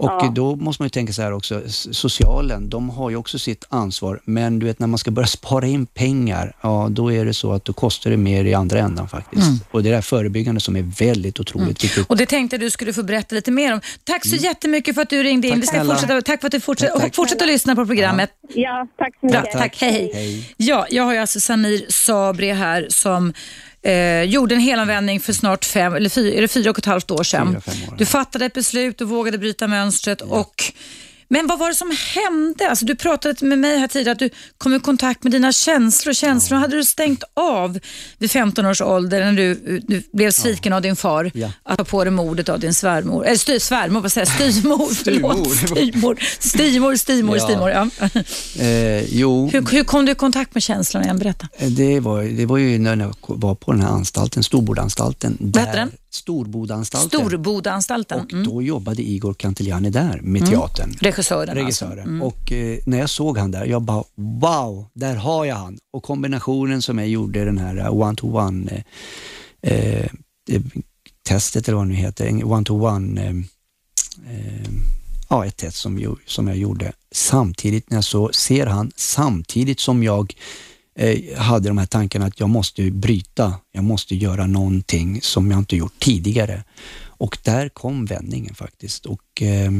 Och 0.00 0.10
ja. 0.10 0.32
då 0.34 0.56
måste 0.56 0.82
man 0.82 0.86
ju 0.86 0.90
tänka 0.90 1.12
så 1.12 1.22
här 1.22 1.32
också, 1.32 1.62
socialen, 1.90 2.68
de 2.68 2.90
har 2.90 3.10
ju 3.10 3.16
också 3.16 3.38
sitt 3.38 3.64
ansvar, 3.68 4.20
men 4.24 4.58
du 4.58 4.66
vet 4.66 4.78
när 4.78 4.86
man 4.86 4.98
ska 4.98 5.10
börja 5.10 5.26
spara 5.38 5.66
in 5.66 5.86
pengar, 5.86 6.56
ja 6.60 6.88
då 6.90 7.12
är 7.12 7.24
det 7.24 7.34
så 7.34 7.52
att 7.52 7.64
då 7.64 7.72
kostar 7.72 8.10
det 8.10 8.16
mer 8.16 8.44
i 8.44 8.54
andra 8.54 8.78
ändan 8.78 9.08
faktiskt. 9.08 9.46
Mm. 9.46 9.60
Och 9.70 9.82
det 9.82 9.88
är 9.88 9.90
det 9.90 9.96
här 9.96 10.02
förebyggande 10.02 10.60
som 10.60 10.76
är 10.76 10.82
väldigt 10.82 11.40
otroligt 11.40 11.62
mm. 11.62 11.74
viktigt. 11.82 12.06
Och 12.06 12.16
det 12.16 12.26
tänkte 12.26 12.58
du 12.58 12.70
skulle 12.70 12.92
få 12.92 13.02
berätta 13.02 13.34
lite 13.34 13.50
mer 13.50 13.72
om. 13.72 13.80
Tack 14.04 14.26
så 14.26 14.34
mm. 14.34 14.44
jättemycket 14.44 14.94
för 14.94 15.02
att 15.02 15.10
du 15.10 15.22
ringde 15.22 15.48
in. 15.48 15.54
Tack, 15.54 15.62
Vi 15.62 15.66
ska 15.66 15.84
fortsätta, 15.84 16.22
tack 16.22 16.40
för 16.40 16.48
att 16.48 16.52
du 16.52 16.60
fortsätter, 16.60 16.92
tack, 16.92 17.02
tack. 17.02 17.16
fortsätter 17.16 17.44
att 17.44 17.52
lyssna 17.52 17.76
på 17.76 17.86
programmet. 17.86 18.30
Ja, 18.42 18.54
ja 18.54 18.86
tack 18.98 19.14
så 19.20 19.26
mycket. 19.26 19.42
Bra, 19.42 19.52
tack, 19.52 19.76
hej. 19.80 20.10
hej. 20.14 20.54
Ja, 20.56 20.86
jag 20.90 21.04
har 21.04 21.12
ju 21.12 21.18
alltså 21.18 21.40
Samir 21.40 21.86
Sabri 21.88 22.52
här 22.52 22.86
som 22.90 23.32
eh, 23.82 24.22
gjorde 24.22 24.54
en 24.54 24.60
helomvändning 24.60 25.20
för 25.20 25.32
snart 25.32 25.64
fem, 25.64 25.94
eller 25.94 26.08
fyra, 26.08 26.34
är 26.34 26.40
det 26.40 26.48
fyra 26.48 26.70
och 26.70 26.78
ett 26.78 26.86
halvt 26.86 27.10
år 27.10 27.22
sedan. 27.22 27.62
Fyra, 27.66 27.92
år, 27.92 27.96
du 27.98 28.06
fattade 28.06 28.44
ett 28.44 28.52
beslut, 28.52 28.98
du 28.98 29.04
vågade 29.04 29.38
bryta 29.38 29.68
mönstret 29.68 30.20
ja. 30.20 30.26
och 30.26 30.72
men 31.32 31.46
vad 31.46 31.58
var 31.58 31.68
det 31.68 31.74
som 31.74 31.96
hände? 32.14 32.70
Alltså, 32.70 32.84
du 32.84 32.96
pratade 32.96 33.46
med 33.46 33.58
mig 33.58 33.78
här 33.78 33.88
tidigare 33.88 34.12
att 34.12 34.18
du 34.18 34.30
kom 34.58 34.74
i 34.74 34.80
kontakt 34.80 35.22
med 35.22 35.32
dina 35.32 35.52
känslor. 35.52 36.12
Känslor 36.12 36.56
ja. 36.56 36.60
hade 36.60 36.76
du 36.76 36.84
stängt 36.84 37.24
av 37.34 37.78
vid 38.18 38.30
15 38.30 38.66
års 38.66 38.80
ålder 38.80 39.24
när 39.24 39.32
du, 39.32 39.80
du 39.88 40.02
blev 40.12 40.30
sviken 40.30 40.70
ja. 40.70 40.76
av 40.76 40.82
din 40.82 40.96
far 40.96 41.30
ja. 41.34 41.52
att 41.62 41.78
ta 41.78 41.84
på 41.84 42.04
dig 42.04 42.10
mordet 42.10 42.48
av 42.48 42.60
din 42.60 42.74
svärmor. 42.74 43.26
Eller 43.26 43.36
styr, 43.36 43.58
svärmor, 43.58 44.00
vad 44.00 44.12
säger 44.12 44.26
jag? 44.26 44.54
Styrmor. 44.54 44.94
Styrmor. 44.94 46.18
Styrmor, 46.38 46.96
styrmor, 46.96 47.38
styrmor. 47.38 47.70
Ja. 47.70 47.88
Eh, 48.58 49.04
jo. 49.14 49.50
Hur, 49.52 49.66
hur, 49.70 49.84
kom 49.84 50.06
du 50.06 50.12
i 50.12 50.14
kontakt 50.14 50.54
med 50.54 50.62
känslorna 50.62 51.04
igen? 51.04 51.18
Berätta. 51.18 51.48
Eh, 51.56 51.68
det 51.68 52.00
var, 52.00 52.22
det 52.22 52.46
var 52.46 52.58
ju 52.58 52.78
när 52.78 52.96
jag 52.96 53.14
var 53.26 53.54
på 53.54 53.72
den 53.72 53.80
här 53.80 53.88
anstalten, 53.88 54.42
Storbordanstalten. 54.42 55.36
Vad 55.40 55.64
hette 55.64 55.78
den? 55.78 55.90
Storbodaanstalten. 56.10 57.20
Storbodaanstalten. 57.20 58.20
Och 58.20 58.44
då 58.44 58.62
jobbade 58.62 59.02
Igor 59.02 59.34
Cantiliani 59.34 59.90
där 59.90 60.20
med 60.22 60.42
mm. 60.42 60.50
teatern. 60.50 60.96
Regissören, 61.00 61.54
Regissören. 61.54 61.98
Alltså. 61.98 62.08
Mm. 62.08 62.22
Och 62.22 62.52
eh, 62.52 62.78
när 62.86 62.98
jag 62.98 63.10
såg 63.10 63.38
han 63.38 63.50
där, 63.50 63.66
jag 63.66 63.82
bara 63.82 64.04
wow, 64.14 64.86
där 64.92 65.16
har 65.16 65.44
jag 65.44 65.56
han. 65.56 65.78
Och 65.92 66.02
kombinationen 66.02 66.82
som 66.82 66.98
jag 66.98 67.08
gjorde, 67.08 67.44
den 67.44 67.58
här 67.58 67.78
uh, 67.78 68.00
one-to-one 68.00 68.84
eh, 69.62 70.06
eh, 70.48 70.62
testet 71.28 71.68
eller 71.68 71.76
vad 71.76 71.86
det 71.86 71.88
nu 71.88 71.94
heter, 71.94 72.44
one-to-one 72.44 73.20
eh, 73.20 73.36
eh, 74.34 74.70
ja, 75.28 75.46
ett 75.46 75.56
test 75.56 75.76
som, 75.76 76.16
som 76.26 76.48
jag 76.48 76.56
gjorde. 76.56 76.92
Samtidigt 77.12 77.90
när 77.90 77.96
jag 77.96 78.04
så 78.04 78.30
ser 78.32 78.66
han, 78.66 78.92
samtidigt 78.96 79.80
som 79.80 80.02
jag 80.02 80.34
eh, 80.36 80.69
hade 81.36 81.68
de 81.68 81.78
här 81.78 81.86
tankarna 81.86 82.26
att 82.26 82.40
jag 82.40 82.48
måste 82.48 82.90
bryta, 82.90 83.54
jag 83.72 83.84
måste 83.84 84.14
göra 84.14 84.46
någonting 84.46 85.20
som 85.22 85.50
jag 85.50 85.58
inte 85.58 85.76
gjort 85.76 85.98
tidigare. 85.98 86.64
Och 87.06 87.38
där 87.42 87.68
kom 87.68 88.04
vändningen 88.04 88.54
faktiskt. 88.54 89.06
Och, 89.06 89.42
eh, 89.42 89.70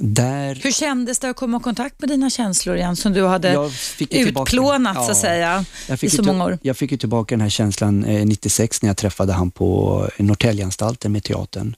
där... 0.00 0.54
Hur 0.62 0.72
kändes 0.72 1.18
det 1.18 1.30
att 1.30 1.36
komma 1.36 1.56
i 1.56 1.60
kontakt 1.60 2.00
med 2.00 2.08
dina 2.08 2.30
känslor 2.30 2.76
igen 2.76 2.96
som 2.96 3.12
du 3.12 3.26
hade 3.26 3.70
utplånat 4.10 4.96
ja, 4.96 5.04
så 5.04 5.10
att 5.10 5.16
säga 5.16 5.64
i 6.00 6.10
så 6.10 6.22
många 6.22 6.44
år? 6.44 6.58
Jag 6.62 6.76
fick 6.76 6.92
ju 6.92 6.98
tillbaka 6.98 7.34
den 7.34 7.40
här 7.40 7.48
känslan 7.48 8.04
eh, 8.04 8.26
96 8.26 8.82
när 8.82 8.88
jag 8.88 8.96
träffade 8.96 9.32
han 9.32 9.50
på 9.50 10.08
Norrtäljeanstalten 10.18 11.12
med 11.12 11.24
teatern. 11.24 11.76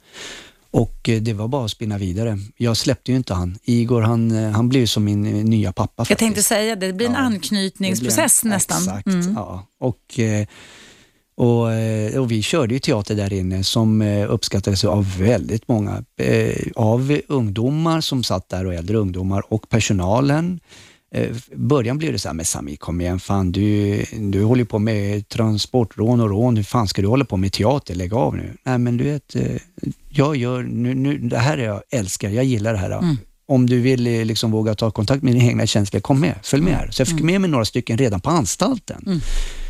Och 0.70 1.08
eh, 1.08 1.22
det 1.22 1.32
var 1.32 1.48
bara 1.48 1.64
att 1.64 1.70
spinna 1.70 1.98
vidare. 1.98 2.38
Jag 2.56 2.76
släppte 2.76 3.10
ju 3.10 3.16
inte 3.16 3.34
han. 3.34 3.58
Igor 3.62 4.02
han, 4.02 4.30
eh, 4.30 4.50
han 4.50 4.68
blev 4.68 4.86
som 4.86 5.04
min 5.04 5.26
eh, 5.26 5.44
nya 5.44 5.72
pappa. 5.72 6.04
Faktiskt. 6.04 6.10
Jag 6.10 6.18
tänkte 6.18 6.42
säga 6.42 6.76
det, 6.76 6.86
det 6.86 6.92
blir 6.92 7.06
en 7.06 7.12
ja, 7.12 7.18
anknytningsprocess 7.18 8.44
en, 8.44 8.50
nästan. 8.50 8.82
Exakt, 8.82 9.06
mm. 9.06 9.34
ja. 9.34 9.66
Och, 9.80 10.20
och, 11.34 11.66
och, 12.18 12.30
vi 12.30 12.42
körde 12.42 12.74
ju 12.74 12.80
teater 12.80 13.14
där 13.14 13.32
inne 13.32 13.64
som 13.64 14.02
uppskattades 14.28 14.84
av 14.84 15.18
väldigt 15.18 15.68
många. 15.68 16.04
Av 16.74 17.20
ungdomar 17.28 18.00
som 18.00 18.22
satt 18.22 18.48
där 18.48 18.66
och 18.66 18.74
äldre 18.74 18.96
ungdomar 18.96 19.52
och 19.52 19.68
personalen 19.68 20.60
eh, 21.14 21.36
början 21.54 21.98
blev 21.98 22.12
det 22.12 22.18
så 22.18 22.28
här, 22.28 22.34
men 22.34 22.44
Sami 22.44 22.76
kom 22.76 23.00
igen, 23.00 23.20
fan 23.20 23.52
du, 23.52 24.04
du 24.12 24.44
håller 24.44 24.64
på 24.64 24.78
med 24.78 25.28
transportrån 25.28 26.20
och 26.20 26.30
rån, 26.30 26.56
hur 26.56 26.64
fan 26.64 26.88
ska 26.88 27.02
du 27.02 27.08
hålla 27.08 27.24
på 27.24 27.36
med 27.36 27.52
teater, 27.52 27.94
lägg 27.94 28.14
av 28.14 28.36
nu. 28.36 28.56
Nej 28.62 28.78
men 28.78 28.96
du 28.96 29.04
vet, 29.04 29.36
eh, 29.36 29.56
jag 30.08 30.36
gör, 30.36 30.62
nu, 30.62 30.94
nu, 30.94 31.18
det 31.18 31.38
här 31.38 31.58
är 31.58 31.64
jag 31.64 31.82
älskar, 31.90 32.30
jag 32.30 32.44
gillar 32.44 32.72
det 32.72 32.78
här. 32.78 32.90
Mm. 32.90 33.16
Om 33.46 33.66
du 33.66 33.80
vill 33.80 34.06
eh, 34.06 34.24
liksom 34.24 34.50
våga 34.50 34.74
ta 34.74 34.90
kontakt 34.90 35.22
med 35.22 35.34
dina 35.34 35.44
egna 35.44 35.66
känslor, 35.66 36.00
kom 36.00 36.20
med, 36.20 36.34
följ 36.42 36.62
med 36.62 36.74
här. 36.74 36.90
Så 36.90 37.00
jag 37.00 37.08
fick 37.08 37.20
mm. 37.20 37.26
med 37.26 37.40
mig 37.40 37.50
några 37.50 37.64
stycken 37.64 37.98
redan 37.98 38.20
på 38.20 38.30
anstalten. 38.30 39.02
Mm. 39.06 39.20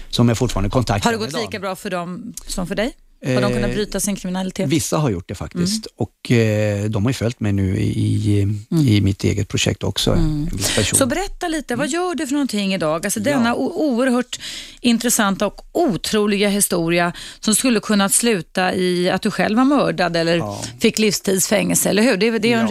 Som 0.09 0.29
jag 0.29 0.39
fortfarande 0.39 0.71
kontaktar 0.71 1.11
Har 1.11 1.19
det 1.19 1.25
gått 1.25 1.41
lika 1.41 1.59
bra 1.59 1.77
för 1.77 1.91
dem 1.91 2.35
som 2.47 2.67
för 2.67 2.75
dig? 2.75 2.93
Har 3.27 3.41
de 3.41 3.53
kunnat 3.53 3.71
eh, 3.71 3.75
bryta 3.75 4.01
sin 4.01 4.17
kriminalitet? 4.17 4.69
Vissa 4.69 4.97
har 4.97 5.11
gjort 5.11 5.29
det 5.29 5.35
faktiskt 5.35 5.87
mm. 5.87 5.95
och 5.97 6.31
eh, 6.31 6.85
de 6.85 7.05
har 7.05 7.11
ju 7.11 7.15
följt 7.15 7.41
mig 7.41 7.53
nu 7.53 7.77
i, 7.77 8.43
mm. 8.43 8.87
i 8.87 9.01
mitt 9.01 9.25
eget 9.25 9.49
projekt 9.49 9.85
också. 9.85 10.13
Mm. 10.13 10.49
Så 10.93 11.07
berätta 11.07 11.49
lite, 11.49 11.77
vad 11.77 11.89
gör 11.89 12.15
du 12.15 12.27
för 12.27 12.33
någonting 12.33 12.75
idag? 12.75 13.07
Alltså 13.07 13.21
denna 13.21 13.49
ja. 13.49 13.55
oerhört 13.55 14.41
intressanta 14.81 15.47
och 15.47 15.67
otroliga 15.73 16.49
historia 16.49 17.13
som 17.41 17.55
skulle 17.55 17.81
kunna 17.81 18.09
sluta 18.09 18.75
i 18.75 19.11
att 19.11 19.23
du 19.23 19.31
själv 19.31 19.57
var 19.57 19.65
mördad 19.65 20.17
eller 20.17 20.37
ja. 20.37 20.63
fick 20.81 20.99
livstidsfängelse, 20.99 21.89
eller 21.89 22.03
hur? 22.03 22.17
Det, 22.17 22.39
det, 22.39 22.49
ja. 22.49 22.69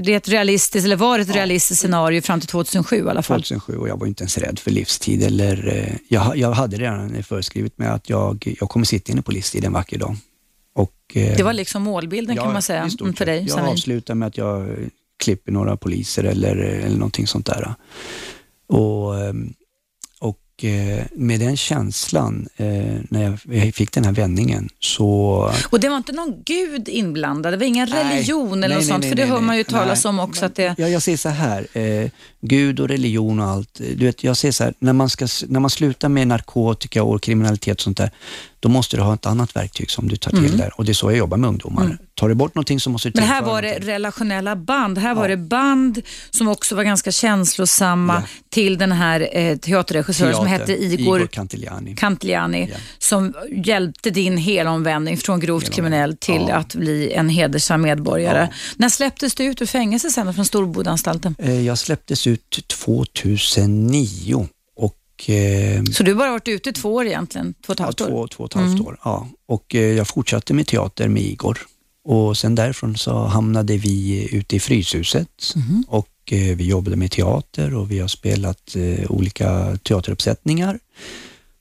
det 0.00 0.12
är 0.12 0.16
ett 0.16 0.28
realistiskt, 0.28 0.84
eller 0.84 0.96
var 0.96 1.18
ett 1.18 1.34
realistiskt 1.34 1.80
scenario 1.80 2.22
fram 2.22 2.40
till 2.40 2.48
2007 2.48 2.96
i 2.96 3.00
alla 3.00 3.22
fall. 3.22 3.42
2007 3.42 3.76
och 3.76 3.88
jag 3.88 3.96
var 3.96 4.06
inte 4.06 4.22
ens 4.22 4.38
rädd 4.38 4.58
för 4.58 4.70
livstid. 4.70 5.22
Eller, 5.22 5.68
eh, 5.68 5.94
jag, 6.08 6.36
jag 6.36 6.52
hade 6.52 6.76
redan 6.76 7.22
föreskrivet 7.22 7.78
med 7.78 7.94
att 7.94 8.10
jag, 8.10 8.54
jag 8.60 8.68
kommer 8.68 8.86
sitta 8.86 9.12
inne 9.12 9.22
på 9.22 9.32
livstid 9.32 9.64
vacker 9.78 9.98
dag. 9.98 10.16
Och, 10.74 11.16
eh, 11.16 11.36
det 11.36 11.42
var 11.42 11.52
liksom 11.52 11.82
målbilden 11.82 12.36
ja, 12.36 12.42
kan 12.42 12.52
man 12.52 12.62
säga 12.62 12.88
för 13.16 13.26
dig? 13.26 13.44
Jag 13.48 13.60
avslutar 13.60 14.14
med 14.14 14.28
att 14.28 14.36
jag 14.36 14.76
klipper 15.16 15.52
några 15.52 15.76
poliser 15.76 16.24
eller, 16.24 16.56
eller 16.56 16.96
någonting 16.96 17.26
sånt 17.26 17.46
där. 17.46 17.74
Och, 18.66 19.20
ehm, 19.20 19.54
Eh, 20.62 21.04
med 21.12 21.40
den 21.40 21.56
känslan, 21.56 22.48
eh, 22.56 22.66
när 23.08 23.38
jag 23.44 23.74
fick 23.74 23.92
den 23.92 24.04
här 24.04 24.12
vändningen, 24.12 24.68
så... 24.80 25.52
Och 25.70 25.80
det 25.80 25.88
var 25.88 25.96
inte 25.96 26.12
någon 26.12 26.42
gud 26.44 26.88
inblandad? 26.88 27.52
Det 27.52 27.56
var 27.56 27.66
ingen 27.66 27.86
religion 27.86 28.60
nej, 28.60 28.66
eller 28.66 28.68
nej, 28.68 28.76
något 28.76 28.76
nej, 28.76 28.88
sånt? 28.88 29.04
för 29.04 29.14
det 29.14 29.24
hör 29.24 29.40
man 29.40 29.56
ju 29.56 29.64
talas 29.64 30.04
om 30.04 30.18
också. 30.18 30.46
Att 30.46 30.54
det... 30.54 30.74
ja, 30.78 30.88
jag 30.88 31.02
säger 31.02 31.18
så 31.18 31.28
här, 31.28 31.66
eh, 31.72 32.10
Gud 32.40 32.80
och 32.80 32.88
religion 32.88 33.40
och 33.40 33.46
allt. 33.46 33.74
Du 33.74 34.06
vet, 34.06 34.24
jag 34.24 34.36
säger 34.36 34.52
så 34.52 34.64
här, 34.64 34.74
när 34.78 34.92
man, 34.92 35.10
ska, 35.10 35.28
när 35.48 35.60
man 35.60 35.70
slutar 35.70 36.08
med 36.08 36.28
narkotika 36.28 37.02
och 37.02 37.22
kriminalitet 37.22 37.76
och 37.76 37.82
sånt 37.82 37.96
där, 37.96 38.10
då 38.60 38.68
måste 38.68 38.96
du 38.96 39.02
ha 39.02 39.14
ett 39.14 39.26
annat 39.26 39.56
verktyg 39.56 39.90
som 39.90 40.08
du 40.08 40.16
tar 40.16 40.30
till 40.30 40.44
mm. 40.44 40.56
där. 40.56 40.72
Och 40.76 40.84
det 40.84 40.92
är 40.92 40.94
så 40.94 41.10
jag 41.10 41.18
jobbar 41.18 41.36
med 41.36 41.48
ungdomar. 41.48 41.84
Mm. 41.84 41.98
Tar 42.14 42.28
du 42.28 42.34
bort 42.34 42.54
någonting 42.54 42.80
så 42.80 42.90
måste 42.90 43.10
du 43.10 43.20
Men 43.20 43.28
här 43.28 43.42
var 43.42 43.62
det 43.62 43.78
relationella 43.78 44.56
band. 44.56 44.98
Här 44.98 45.08
ja. 45.08 45.14
var 45.14 45.28
det 45.28 45.36
band 45.36 46.02
som 46.30 46.48
också 46.48 46.76
var 46.76 46.84
ganska 46.84 47.12
känslosamma 47.12 48.14
ja. 48.14 48.22
till 48.50 48.78
den 48.78 48.92
här 48.92 49.28
eh, 49.32 49.56
teaterregissören 49.56 50.32
Teater. 50.32 50.44
som 50.44 50.46
hette 50.46 50.72
Igor, 50.72 51.18
Igor 51.18 51.26
Cantiliani, 51.26 51.96
Cantiliani 51.96 52.68
ja. 52.72 52.76
som 52.98 53.34
hjälpte 53.64 54.10
din 54.10 54.36
helomvändning 54.36 55.16
från 55.16 55.40
grovt 55.40 55.70
kriminell 55.70 56.16
till 56.16 56.50
att 56.50 56.74
bli 56.74 57.12
en 57.12 57.28
hedersam 57.28 57.82
medborgare. 57.82 58.48
När 58.76 58.88
släpptes 58.88 59.34
du 59.34 59.44
ut 59.44 59.62
ur 59.62 59.66
fängelse 59.66 60.10
sen 60.10 60.34
från 60.34 60.44
Storbodanstalten? 60.44 61.34
Eh, 61.38 61.66
jag 61.66 61.78
släpptes 61.78 62.26
ut 62.26 62.68
2009 62.68 64.48
eh, 65.26 65.84
så 65.84 66.02
du 66.02 66.12
har 66.12 66.18
bara 66.18 66.30
varit 66.30 66.48
ute 66.48 66.72
två 66.72 66.94
år 66.94 67.06
egentligen? 67.06 67.54
Två 67.66 67.70
och 67.70 67.74
ett 67.74 67.80
halvt 67.80 68.00
ja, 68.00 68.06
Två, 68.06 68.28
två 68.28 68.44
och 68.44 68.50
ett 68.50 68.54
halvt 68.54 68.74
mm. 68.74 68.86
år, 68.86 68.98
ja. 69.04 69.28
Och 69.46 69.74
eh, 69.74 69.80
jag 69.80 70.08
fortsatte 70.08 70.54
med 70.54 70.66
teater 70.66 71.08
med 71.08 71.22
Igor. 71.22 71.58
Och 72.04 72.36
sen 72.36 72.54
därifrån 72.54 72.96
så 72.96 73.24
hamnade 73.24 73.76
vi 73.76 74.28
ute 74.32 74.56
i 74.56 74.60
Fryshuset 74.60 75.54
mm. 75.56 75.84
och 75.88 76.08
eh, 76.32 76.56
vi 76.56 76.66
jobbade 76.66 76.96
med 76.96 77.10
teater 77.10 77.74
och 77.74 77.90
vi 77.90 77.98
har 77.98 78.08
spelat 78.08 78.76
eh, 78.76 79.10
olika 79.10 79.78
teateruppsättningar. 79.82 80.78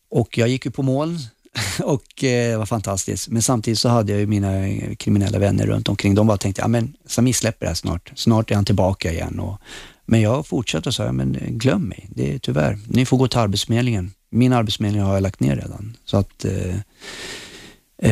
Och 0.10 0.38
jag 0.38 0.50
gick 0.50 0.66
ju 0.66 0.72
på 0.72 0.84
mål 0.84 1.18
och 1.84 2.24
eh, 2.24 2.52
det 2.52 2.58
var 2.58 2.66
fantastiskt. 2.66 3.30
Men 3.30 3.42
samtidigt 3.42 3.80
så 3.80 3.90
hade 3.90 4.12
jag 4.12 4.20
ju 4.20 4.28
mina 4.28 4.52
kriminella 4.96 5.40
vänner 5.40 5.68
runt 5.68 5.90
omkring. 5.90 6.16
De 6.16 6.28
bara 6.28 6.38
tänkte, 6.38 6.62
ja 6.62 6.68
men 6.68 6.94
Sami 7.06 7.34
släpper 7.34 7.66
det 7.66 7.70
här 7.70 7.76
snart. 7.76 8.12
Snart 8.16 8.52
är 8.52 8.56
han 8.56 8.66
tillbaka 8.66 9.12
igen. 9.12 9.40
Och 9.40 9.62
men 10.10 10.22
jag 10.22 10.48
fortsatte 10.48 10.90
och 10.90 10.96
sa, 10.96 11.12
men 11.12 11.38
glöm 11.50 11.84
mig, 11.84 12.08
det 12.10 12.34
är 12.34 12.40
tyvärr. 12.40 12.78
Ni 12.88 13.06
får 13.06 13.18
gå 13.18 13.28
till 13.28 13.40
Arbetsförmedlingen. 13.40 14.12
Min 14.30 14.54
arbetsförmedling 14.54 15.02
har 15.02 15.14
jag 15.14 15.24
lagt 15.24 15.40
ner 15.40 15.56
redan. 15.56 15.98
Så 16.06 16.18
att 16.18 16.46
eh, 16.46 16.76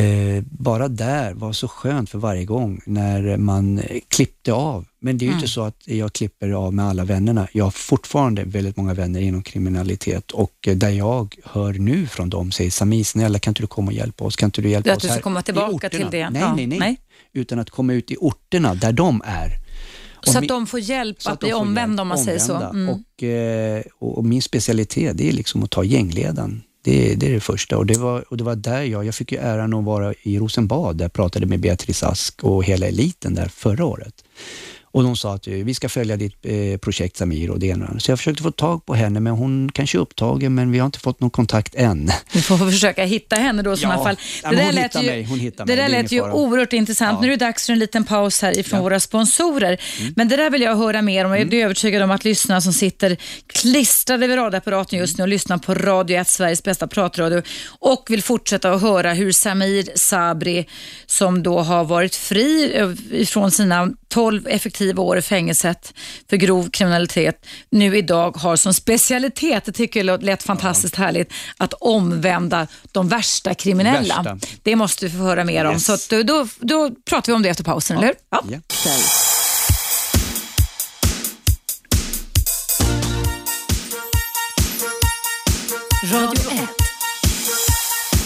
eh, 0.00 0.42
bara 0.50 0.88
där 0.88 1.34
var 1.34 1.52
så 1.52 1.68
skönt 1.68 2.10
för 2.10 2.18
varje 2.18 2.44
gång 2.44 2.80
när 2.86 3.36
man 3.36 3.82
klippte 4.08 4.52
av. 4.52 4.86
Men 5.00 5.18
det 5.18 5.24
är 5.24 5.26
ju 5.26 5.30
mm. 5.30 5.38
inte 5.38 5.52
så 5.52 5.62
att 5.62 5.82
jag 5.84 6.12
klipper 6.12 6.50
av 6.50 6.74
med 6.74 6.84
alla 6.84 7.04
vännerna. 7.04 7.48
Jag 7.52 7.64
har 7.64 7.70
fortfarande 7.70 8.44
väldigt 8.44 8.76
många 8.76 8.94
vänner 8.94 9.20
inom 9.20 9.42
kriminalitet 9.42 10.30
och 10.30 10.68
där 10.74 10.90
jag 10.90 11.36
hör 11.44 11.72
nu 11.72 12.06
från 12.06 12.30
dem 12.30 12.52
säger 12.52 12.70
Sami, 12.70 13.04
snälla 13.04 13.38
kan 13.38 13.50
inte 13.50 13.62
du 13.62 13.66
komma 13.66 13.86
och 13.86 13.96
hjälpa 13.96 14.24
oss? 14.24 14.36
Kan 14.36 14.46
inte 14.46 14.62
du 14.62 14.68
hjälpa 14.68 14.90
det 14.90 14.96
oss? 14.96 15.04
Att 15.04 15.08
du 15.10 15.14
ska 15.14 15.22
komma 15.22 15.42
tillbaka 15.42 15.88
till 15.88 16.06
det? 16.10 16.30
Nej, 16.30 16.42
nej, 16.56 16.66
nej, 16.66 16.78
nej. 16.78 16.96
Utan 17.32 17.58
att 17.58 17.70
komma 17.70 17.92
ut 17.92 18.10
i 18.10 18.16
orterna 18.20 18.74
där 18.74 18.92
de 18.92 19.22
är 19.24 19.65
så 20.32 20.38
att 20.38 20.48
de 20.48 20.66
får 20.66 20.80
hjälp 20.80 21.16
att, 21.18 21.26
att 21.32 21.40
bli 21.40 21.52
omvända 21.52 22.02
om 22.02 22.08
man 22.08 22.18
omvända. 22.18 22.40
säger 22.40 22.60
så. 22.60 22.70
Mm. 22.70 22.88
Och, 22.88 23.22
eh, 23.22 23.82
och, 23.98 24.18
och, 24.18 24.24
min 24.24 24.42
specialitet 24.42 25.18
det 25.18 25.28
är 25.28 25.32
liksom 25.32 25.62
att 25.62 25.70
ta 25.70 25.84
gängledaren. 25.84 26.62
Det, 26.82 27.14
det 27.14 27.26
är 27.28 27.32
det 27.32 27.40
första 27.40 27.78
och 27.78 27.86
det, 27.86 27.98
var, 27.98 28.24
och 28.30 28.36
det 28.36 28.44
var 28.44 28.56
där 28.56 28.82
jag, 28.82 29.04
jag 29.04 29.14
fick 29.14 29.32
ju 29.32 29.38
äran 29.38 29.74
att 29.74 29.84
vara 29.84 30.14
i 30.22 30.38
Rosenbad, 30.38 30.96
där 30.96 31.04
jag 31.04 31.12
pratade 31.12 31.46
med 31.46 31.60
Beatrice 31.60 32.02
Ask 32.02 32.44
och 32.44 32.64
hela 32.64 32.86
eliten 32.86 33.34
där 33.34 33.48
förra 33.48 33.84
året. 33.84 34.24
Och 34.96 35.02
de 35.02 35.16
sa 35.16 35.34
att 35.34 35.46
vi 35.46 35.74
ska 35.74 35.88
följa 35.88 36.16
ditt 36.16 36.36
eh, 36.42 36.78
projekt 36.78 37.16
Samir 37.16 37.50
och 37.50 37.58
det 37.58 37.66
ena 37.66 38.00
Så 38.00 38.10
jag 38.10 38.18
försökte 38.18 38.42
få 38.42 38.50
tag 38.50 38.86
på 38.86 38.94
henne, 38.94 39.20
men 39.20 39.32
hon 39.32 39.70
kanske 39.72 39.98
är 39.98 40.00
upptagen, 40.00 40.54
men 40.54 40.72
vi 40.72 40.78
har 40.78 40.86
inte 40.86 40.98
fått 40.98 41.20
någon 41.20 41.30
kontakt 41.30 41.74
än. 41.74 42.10
Vi 42.32 42.40
får 42.40 42.70
försöka 42.70 43.04
hitta 43.04 43.36
henne 43.36 43.62
då 43.62 43.74
i 43.74 43.76
ja, 43.80 44.04
fall. 44.04 44.16
Det 44.42 44.56
där 44.56 44.72
lät 44.72 44.94
ju, 44.94 45.06
mig, 45.06 45.24
hon 45.24 45.38
hittar 45.38 45.66
det 45.66 45.76
där 45.76 45.88
lät 45.88 46.12
ju 46.12 46.22
oerhört 46.22 46.72
intressant. 46.72 47.18
Ja. 47.18 47.20
Nu 47.20 47.26
är 47.26 47.30
det 47.36 47.44
dags 47.44 47.66
för 47.66 47.72
en 47.72 47.78
liten 47.78 48.04
paus 48.04 48.42
här 48.42 48.58
ifrån 48.58 48.76
ja. 48.76 48.82
våra 48.82 49.00
sponsorer. 49.00 49.80
Mm. 50.00 50.12
Men 50.16 50.28
det 50.28 50.36
där 50.36 50.50
vill 50.50 50.62
jag 50.62 50.76
höra 50.76 51.02
mer 51.02 51.24
om. 51.24 51.30
Jag 51.30 51.40
är 51.40 51.44
mm. 51.44 51.64
övertygad 51.64 52.02
om 52.02 52.10
att 52.10 52.24
lyssnarna 52.24 52.60
som 52.60 52.72
sitter 52.72 53.16
klistrade 53.46 54.26
vid 54.26 54.36
radioapparaten 54.36 54.98
just 54.98 55.18
nu 55.18 55.22
och 55.22 55.28
lyssnar 55.28 55.58
på 55.58 55.74
Radio 55.74 56.20
1, 56.20 56.28
Sveriges 56.28 56.62
bästa 56.62 56.86
pratradio 56.86 57.42
och 57.78 58.06
vill 58.08 58.22
fortsätta 58.22 58.72
att 58.72 58.82
höra 58.82 59.12
hur 59.12 59.32
Samir 59.32 59.88
Sabri, 59.94 60.68
som 61.06 61.42
då 61.42 61.58
har 61.58 61.84
varit 61.84 62.14
fri 62.14 62.72
ifrån 63.10 63.50
sina 63.50 63.88
12 64.08 64.46
effektiva 64.48 65.02
år 65.02 65.18
i 65.18 65.22
fängelset 65.22 65.94
för 66.30 66.36
grov 66.36 66.70
kriminalitet 66.70 67.46
nu 67.70 67.96
idag 67.96 68.36
har 68.36 68.56
som 68.56 68.74
specialitet, 68.74 69.64
det 69.64 69.72
tycker 69.72 70.04
jag 70.04 70.22
lät 70.22 70.42
fantastiskt 70.42 70.98
ja. 70.98 71.04
härligt, 71.04 71.32
att 71.56 71.72
omvända 71.72 72.66
de 72.92 73.08
värsta 73.08 73.54
kriminella. 73.54 74.22
Värsta. 74.22 74.38
Det 74.62 74.76
måste 74.76 75.04
vi 75.06 75.10
få 75.10 75.18
höra 75.18 75.44
mer 75.44 75.64
om. 75.64 75.72
Yes. 75.72 75.84
Så 75.84 75.96
då, 76.10 76.22
då, 76.22 76.48
då, 76.60 76.90
pratar 77.04 77.32
vi 77.32 77.36
om 77.36 77.42
det 77.42 77.48
efter 77.48 77.64
pausen, 77.64 77.96
ja. 77.96 78.02
eller? 78.02 78.14
Ja. 78.30 78.44
ja. 78.50 78.60
Radio 86.12 86.50
1. 86.52 86.86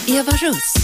Eva 0.09 0.33
Russ. 0.33 0.75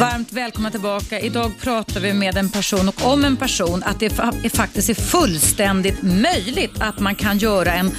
Varmt 0.00 0.32
välkomna 0.32 0.70
tillbaka. 0.70 1.20
Idag 1.20 1.52
pratar 1.60 2.00
vi 2.00 2.12
med 2.12 2.36
en 2.36 2.50
person 2.50 2.88
och 2.88 3.12
om 3.12 3.24
en 3.24 3.36
person 3.36 3.82
att 3.82 4.00
det 4.00 4.10
faktiskt 4.50 4.90
är 4.90 4.94
fullständigt 4.94 6.02
möjligt 6.02 6.80
att 6.80 7.00
man 7.00 7.14
kan 7.14 7.38
göra 7.38 7.72
en 7.72 7.90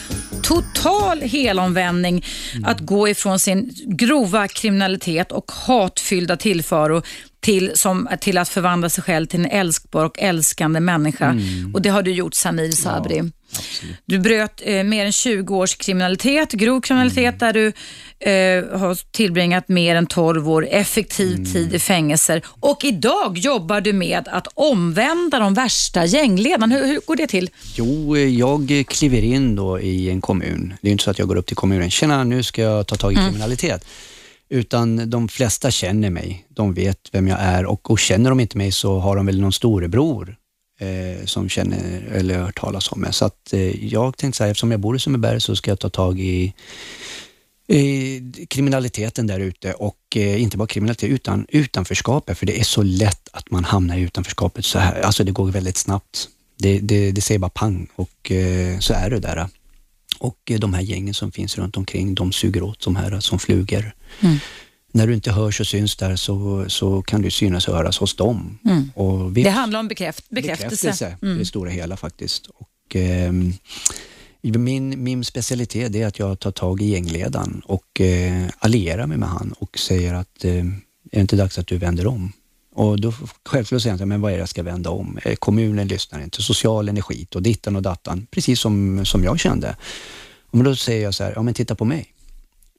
total 0.41 1.21
helomvändning. 1.21 2.25
Mm. 2.53 2.65
Att 2.65 2.79
gå 2.79 3.07
ifrån 3.07 3.39
sin 3.39 3.71
grova 3.85 4.47
kriminalitet 4.47 5.31
och 5.31 5.51
hatfyllda 5.51 6.37
tillvaro 6.37 7.01
till, 7.47 7.71
som, 7.75 8.07
till 8.21 8.37
att 8.37 8.49
förvandla 8.49 8.89
sig 8.89 9.03
själv 9.03 9.25
till 9.27 9.39
en 9.39 9.45
älskbar 9.45 10.05
och 10.05 10.19
älskande 10.19 10.79
människa. 10.79 11.25
Mm. 11.25 11.75
Och 11.75 11.81
det 11.81 11.89
har 11.89 12.03
du 12.03 12.11
gjort 12.11 12.33
Samir 12.33 12.71
Sabri. 12.71 13.19
Absolut. 13.51 13.95
Du 14.05 14.19
bröt 14.19 14.61
eh, 14.65 14.83
mer 14.83 15.05
än 15.05 15.11
20 15.13 15.55
års 15.57 15.75
kriminalitet, 15.75 16.51
grov 16.51 16.81
kriminalitet 16.81 17.35
Mm. 17.35 17.37
där 17.39 17.53
du 17.53 17.67
eh, 18.31 18.79
har 18.79 19.11
tillbringat 19.11 19.67
mer 19.69 19.95
än 19.95 20.05
12 20.07 20.49
år 20.49 20.67
effektiv 20.71 21.35
Mm. 21.35 21.53
tid 21.53 21.73
i 21.73 21.79
fängelser. 21.79 22.41
Och 22.59 22.85
idag 22.85 23.37
jobbar 23.37 23.81
du 23.81 23.93
med 23.93 24.27
att 24.27 24.47
omvända 24.53 25.39
de 25.39 25.53
värsta 25.53 26.05
gängledarna. 26.05 26.75
Hur, 26.75 26.85
hur 26.87 26.99
går 27.05 27.15
det 27.15 27.27
till? 27.27 27.49
Jo, 27.75 28.15
eh, 28.15 28.21
jag 28.27 28.83
kliver 28.87 29.23
in 29.23 29.55
då 29.55 29.79
i 29.79 30.09
en 30.09 30.21
kommun. 30.21 30.73
Det 30.81 30.87
är 30.87 30.91
inte 30.91 31.03
så 31.03 31.11
att 31.11 31.19
jag 31.19 31.27
går 31.27 31.35
upp 31.35 31.45
till 31.47 31.55
kommunen, 31.55 31.89
tjena 31.91 32.23
nu 32.23 32.43
ska 32.43 32.61
jag 32.61 32.87
ta 32.87 32.95
tag 32.95 33.13
i 33.13 33.15
kriminalitet. 33.15 33.85
Utan 34.49 35.09
de 35.09 35.27
flesta 35.27 35.71
känner 35.71 36.09
mig. 36.09 36.45
De 36.49 36.73
vet 36.73 37.09
vem 37.11 37.27
jag 37.27 37.39
är 37.39 37.65
och, 37.65 37.91
och 37.91 37.99
känner 37.99 38.29
de 38.29 38.39
inte 38.39 38.57
mig 38.57 38.71
så 38.71 38.99
har 38.99 39.15
de 39.15 39.25
väl 39.25 39.41
någon 39.41 39.53
storebror 39.53 40.35
eh, 40.79 41.25
som 41.25 41.49
känner 41.49 42.07
eller 42.13 42.37
har 42.37 42.45
hört 42.45 42.59
talas 42.59 42.91
om 42.91 43.01
mig. 43.01 43.13
Så 43.13 43.25
att 43.25 43.53
eh, 43.53 43.85
jag 43.85 44.17
tänkte 44.17 44.37
så 44.37 44.43
här, 44.43 44.51
eftersom 44.51 44.71
jag 44.71 44.79
bor 44.79 44.95
i 44.95 44.99
Sundbyberg 44.99 45.41
så 45.41 45.55
ska 45.55 45.71
jag 45.71 45.79
ta 45.79 45.89
tag 45.89 46.19
i 46.19 46.53
i 47.69 48.45
kriminaliteten 48.49 49.27
där 49.27 49.39
ute 49.39 49.73
och 49.73 49.97
eh, 50.15 50.41
inte 50.41 50.57
bara 50.57 50.67
kriminalitet 50.67 51.09
utan 51.09 51.45
utanförskapet 51.49 52.37
för 52.37 52.45
det 52.45 52.59
är 52.59 52.63
så 52.63 52.83
lätt 52.83 53.29
att 53.31 53.51
man 53.51 53.63
hamnar 53.63 53.97
i 53.97 54.01
utanförskapet 54.01 54.65
så 54.65 54.79
här. 54.79 55.01
Alltså 55.01 55.23
det 55.23 55.31
går 55.31 55.51
väldigt 55.51 55.77
snabbt. 55.77 56.29
Det, 56.57 56.79
det, 56.79 57.11
det 57.11 57.21
säger 57.21 57.39
bara 57.39 57.49
pang 57.49 57.87
och 57.95 58.31
eh, 58.31 58.79
så 58.79 58.93
är 58.93 59.09
det 59.09 59.19
där. 59.19 59.47
Och 60.19 60.51
eh, 60.51 60.59
de 60.59 60.73
här 60.73 60.81
gängen 60.81 61.13
som 61.13 61.31
finns 61.31 61.57
runt 61.57 61.77
omkring, 61.77 62.15
de 62.15 62.31
suger 62.31 62.63
åt 62.63 62.83
de 62.83 62.95
här 62.95 63.19
som 63.19 63.39
flugor. 63.39 63.91
Mm. 64.21 64.37
När 64.91 65.07
du 65.07 65.13
inte 65.13 65.31
hörs 65.31 65.59
och 65.59 65.67
syns 65.67 65.95
där 65.95 66.15
så, 66.15 66.65
så 66.69 67.01
kan 67.01 67.21
du 67.21 67.31
synas 67.31 67.67
och 67.67 67.75
höras 67.75 67.97
hos 67.97 68.15
dem. 68.15 68.59
Mm. 68.65 68.91
Och 68.95 69.37
vi, 69.37 69.43
Det 69.43 69.49
handlar 69.49 69.79
om 69.79 69.87
bekräft, 69.87 70.29
bekräftelse. 70.29 70.69
bekräftelse 70.87 71.17
i 71.21 71.25
Mm. 71.25 71.37
det 71.37 71.45
stora 71.45 71.69
hela 71.69 71.97
faktiskt. 71.97 72.47
Och, 72.47 72.95
ehm, 72.95 73.53
min, 74.41 75.03
min 75.03 75.23
specialitet 75.23 75.95
är 75.95 76.07
att 76.07 76.19
jag 76.19 76.39
tar 76.39 76.51
tag 76.51 76.81
i 76.81 76.85
gängledaren 76.85 77.61
och 77.65 78.01
eh, 78.01 78.47
allierar 78.59 79.07
mig 79.07 79.17
med 79.17 79.29
han 79.29 79.53
och 79.59 79.79
säger 79.79 80.13
att 80.13 80.43
eh, 80.45 80.51
är 80.55 80.71
det 81.11 81.19
inte 81.21 81.35
dags 81.35 81.57
att 81.57 81.67
du 81.67 81.77
vänder 81.77 82.07
om? 82.07 82.31
Och 82.75 82.99
då 83.01 83.13
självklart 83.45 83.81
säger 83.81 83.97
han, 83.97 84.07
men 84.09 84.21
vad 84.21 84.31
är 84.31 84.35
det 84.35 84.39
jag 84.39 84.49
ska 84.49 84.63
vända 84.63 84.89
om? 84.89 85.17
Eh, 85.25 85.35
kommunen 85.35 85.87
lyssnar 85.87 86.23
inte, 86.23 86.41
socialen 86.43 86.97
är 86.97 87.01
skit 87.01 87.35
och 87.35 87.41
dittan 87.43 87.75
och 87.75 87.81
dattan, 87.81 88.27
precis 88.31 88.59
som, 88.59 89.05
som 89.05 89.23
jag 89.23 89.39
kände. 89.39 89.75
Och 90.51 90.63
då 90.63 90.75
säger 90.75 91.03
jag 91.03 91.13
så 91.13 91.23
här, 91.23 91.33
ja 91.35 91.41
men 91.43 91.53
titta 91.53 91.75
på 91.75 91.85
mig. 91.85 92.13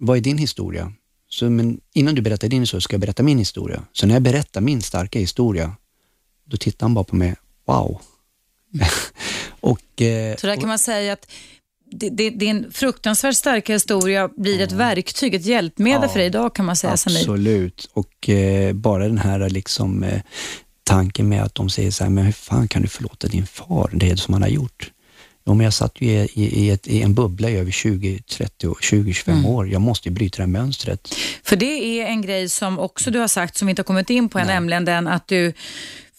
Vad 0.00 0.16
är 0.16 0.20
din 0.20 0.38
historia? 0.38 0.92
Så, 1.28 1.50
men 1.50 1.80
innan 1.94 2.14
du 2.14 2.22
berättar 2.22 2.48
din 2.48 2.60
historia 2.62 2.80
ska 2.80 2.94
jag 2.94 3.00
berätta 3.00 3.22
min 3.22 3.38
historia. 3.38 3.82
Så 3.92 4.06
när 4.06 4.14
jag 4.14 4.22
berättar 4.22 4.60
min 4.60 4.82
starka 4.82 5.18
historia, 5.18 5.72
då 6.44 6.56
tittar 6.56 6.84
han 6.86 6.94
bara 6.94 7.04
på 7.04 7.16
mig, 7.16 7.34
wow. 7.66 8.00
och, 9.60 10.02
eh, 10.02 10.36
Så 10.36 10.46
där 10.46 10.56
kan 10.56 10.68
man 10.68 10.78
säga 10.78 11.12
att 11.12 11.30
det, 11.90 12.08
det, 12.08 12.30
din 12.30 12.72
fruktansvärt 12.72 13.36
starka 13.36 13.72
historia 13.72 14.28
blir 14.36 14.60
ett 14.60 14.72
verktyg, 14.72 15.34
ett 15.34 15.44
hjälpmedel 15.46 16.02
Ja. 16.02 16.08
för 16.08 16.18
dig 16.18 16.26
idag 16.26 16.54
kan 16.54 16.64
man 16.64 16.76
säga 16.76 16.96
Samir. 16.96 17.18
Absolut. 17.18 17.90
Och 17.92 18.28
eh, 18.28 18.72
bara 18.72 19.08
den 19.08 19.18
här 19.18 19.48
liksom, 19.50 20.02
eh, 20.02 20.20
tanken 20.84 21.28
med 21.28 21.42
att 21.42 21.54
de 21.54 21.70
säger 21.70 21.90
så 21.90 22.04
här, 22.04 22.10
men 22.10 22.24
hur 22.24 22.32
fan 22.32 22.68
kan 22.68 22.82
du 22.82 22.88
förlåta 22.88 23.28
din 23.28 23.46
far, 23.46 23.90
det 23.92 24.16
som 24.16 24.34
han 24.34 24.42
har 24.42 24.48
gjort? 24.48 24.90
Ja, 25.48 25.54
men 25.54 25.64
jag 25.64 25.72
satt 25.74 26.00
ju 26.00 26.08
i, 26.10 26.28
i, 26.34 26.64
i, 26.64 26.70
ett, 26.70 26.88
i 26.88 27.02
en 27.02 27.14
bubbla 27.14 27.50
i 27.50 27.56
över 27.56 27.70
20, 27.70 28.18
30, 28.18 28.74
20, 28.80 29.12
25 29.12 29.34
Mm. 29.38 29.46
år. 29.46 29.68
Jag 29.68 29.80
måste 29.80 30.08
ju 30.08 30.14
bryta 30.14 30.36
det 30.36 30.42
här 30.42 30.48
mönstret. 30.48 31.14
För 31.42 31.56
det 31.56 32.00
är 32.00 32.06
en 32.06 32.22
grej 32.22 32.48
som 32.48 32.78
också 32.78 33.10
du 33.10 33.18
har 33.18 33.28
sagt 33.28 33.56
som 33.56 33.66
vi 33.66 33.70
inte 33.70 33.80
har 33.80 33.84
kommit 33.84 34.10
in 34.10 34.28
på 34.28 34.38
än, 34.38 34.46
nämligen 34.46 34.84
den 34.84 35.06
att 35.06 35.28
du 35.28 35.52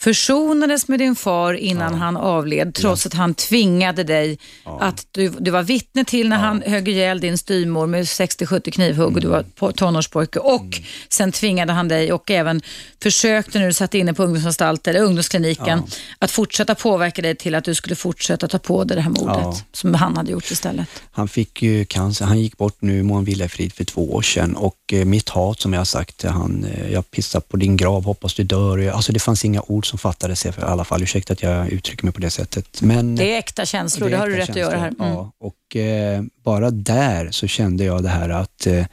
försonades 0.01 0.87
med 0.87 0.99
din 0.99 1.15
far 1.15 1.53
innan 1.53 1.93
han 1.93 2.17
avled, 2.17 2.73
trots 2.75 3.05
att 3.05 3.13
han 3.13 3.33
tvingade 3.33 4.03
dig 4.03 4.39
att 4.79 5.05
du, 5.11 5.29
du 5.29 5.51
var 5.51 5.63
vittne 5.63 6.05
till 6.05 6.29
när 6.29 6.37
han 6.37 6.61
högg 6.61 6.87
ihjäl 6.87 7.19
din 7.19 7.37
styvmor 7.37 7.87
med 7.87 8.03
60-70 8.03 8.71
knivhugg 8.71 9.15
och 9.15 9.21
du 9.21 9.27
var 9.27 9.43
på- 9.55 9.71
tonårspojke. 9.71 10.39
Och 10.39 10.81
sen 11.09 11.31
tvingade 11.31 11.73
han 11.73 11.87
dig 11.87 12.11
och 12.13 12.31
även 12.31 12.61
försökte 13.03 13.59
när 13.59 13.65
du 13.67 13.73
satt 13.73 13.93
inne 13.93 14.13
på 14.13 14.23
ungdomsanstalt 14.23 14.87
eller 14.87 14.99
ungdomskliniken 15.01 15.81
att 16.19 16.31
fortsätta 16.31 16.75
påverka 16.75 17.21
dig 17.21 17.35
till 17.35 17.55
att 17.55 17.63
du 17.63 17.75
skulle 17.75 17.95
fortsätta 17.95 18.47
ta 18.47 18.59
på 18.59 18.83
dig 18.83 18.95
det 18.95 19.01
här 19.01 19.09
mordet 19.09 19.37
Ja. 19.43 19.57
som 19.73 19.93
han 19.93 20.17
hade 20.17 20.31
gjort 20.31 20.51
istället. 20.51 20.87
Han 21.11 21.27
fick 21.27 21.61
ju 21.61 21.85
cancer, 21.85 22.25
han 22.25 22.39
gick 22.39 22.57
bort 22.57 22.77
nu, 22.79 23.03
må 23.03 23.15
han 23.15 23.23
vila 23.25 23.45
i 23.45 23.49
frid, 23.49 23.73
för 23.73 23.83
två 23.83 24.13
år 24.13 24.21
sedan. 24.21 24.55
Och 24.55 24.75
eh, 24.93 25.05
mitt 25.05 25.29
hat 25.29 25.59
som 25.61 25.73
jag 25.73 25.79
har 25.79 25.85
sagt 25.85 26.17
till 26.17 26.29
han, 26.29 26.63
eh, 26.63 26.91
jag 26.91 27.11
pissar 27.11 27.39
på 27.39 27.57
din 27.57 27.77
grav, 27.77 28.03
hoppas 28.03 28.33
du 28.33 28.43
dör. 28.43 28.89
Alltså 28.91 29.11
det 29.11 29.19
fanns 29.19 29.45
inga 29.45 29.61
ord 29.67 29.88
som 29.89 29.99
fattades 29.99 30.45
i 30.45 30.51
alla 30.61 30.83
fall, 30.85 31.03
ursäkta 31.03 31.33
att 31.33 31.43
jag 31.43 31.69
uttrycker 31.69 32.03
mig 32.05 32.13
på 32.13 32.19
det 32.21 32.29
sättet. 32.29 32.81
Men, 32.81 33.15
Det 33.15 33.33
är 33.33 33.39
äkta 33.39 33.65
känslor, 33.65 34.09
det, 34.09 34.17
har 34.17 34.27
du 34.27 34.35
rätt 34.35 34.49
att 34.49 34.55
göra 34.55 34.77
här. 34.77 34.87
känslor, 34.87 35.05
Mm. 35.07 35.17
Ja, 35.17 35.31
och 35.39 35.75
eh, 35.75 36.23
bara 36.43 36.71
där 36.71 37.31
så 37.31 37.47
kände 37.47 37.83
jag 37.83 38.03
det 38.03 38.09
här 38.09 38.29
att 38.29 38.67
eh, 38.67 38.85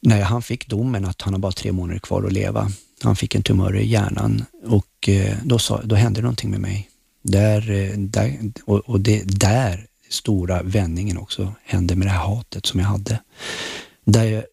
när 0.00 0.22
han 0.22 0.42
fick 0.42 0.66
domen 0.68 1.04
att 1.04 1.22
han 1.22 1.32
har 1.34 1.40
bara 1.40 1.52
tre 1.52 1.72
månader 1.72 1.98
kvar 1.98 2.24
att 2.24 2.32
leva. 2.32 2.70
Han 3.02 3.16
fick 3.16 3.34
en 3.34 3.42
tumör 3.42 3.76
i 3.76 3.86
hjärnan 3.86 4.44
och 4.64 5.08
eh, 5.08 5.36
då, 5.44 5.58
sa, 5.58 5.80
då 5.82 5.94
hände 5.94 6.20
någonting 6.20 6.50
med 6.50 6.60
mig. 6.60 6.90
Där, 7.22 7.70
eh, 7.70 7.98
där, 7.98 8.38
och, 8.64 8.78
och 8.78 9.00
det 9.00 9.22
där 9.24 9.86
stora 10.10 10.62
vändningen 10.62 11.18
också 11.18 11.52
hände 11.64 11.96
med 11.96 12.06
det 12.06 12.10
här 12.10 12.26
hatet 12.26 12.66
som 12.66 12.80
jag 12.80 12.86
hade. 12.86 13.18
Där 14.06 14.24
jag, 14.24 14.44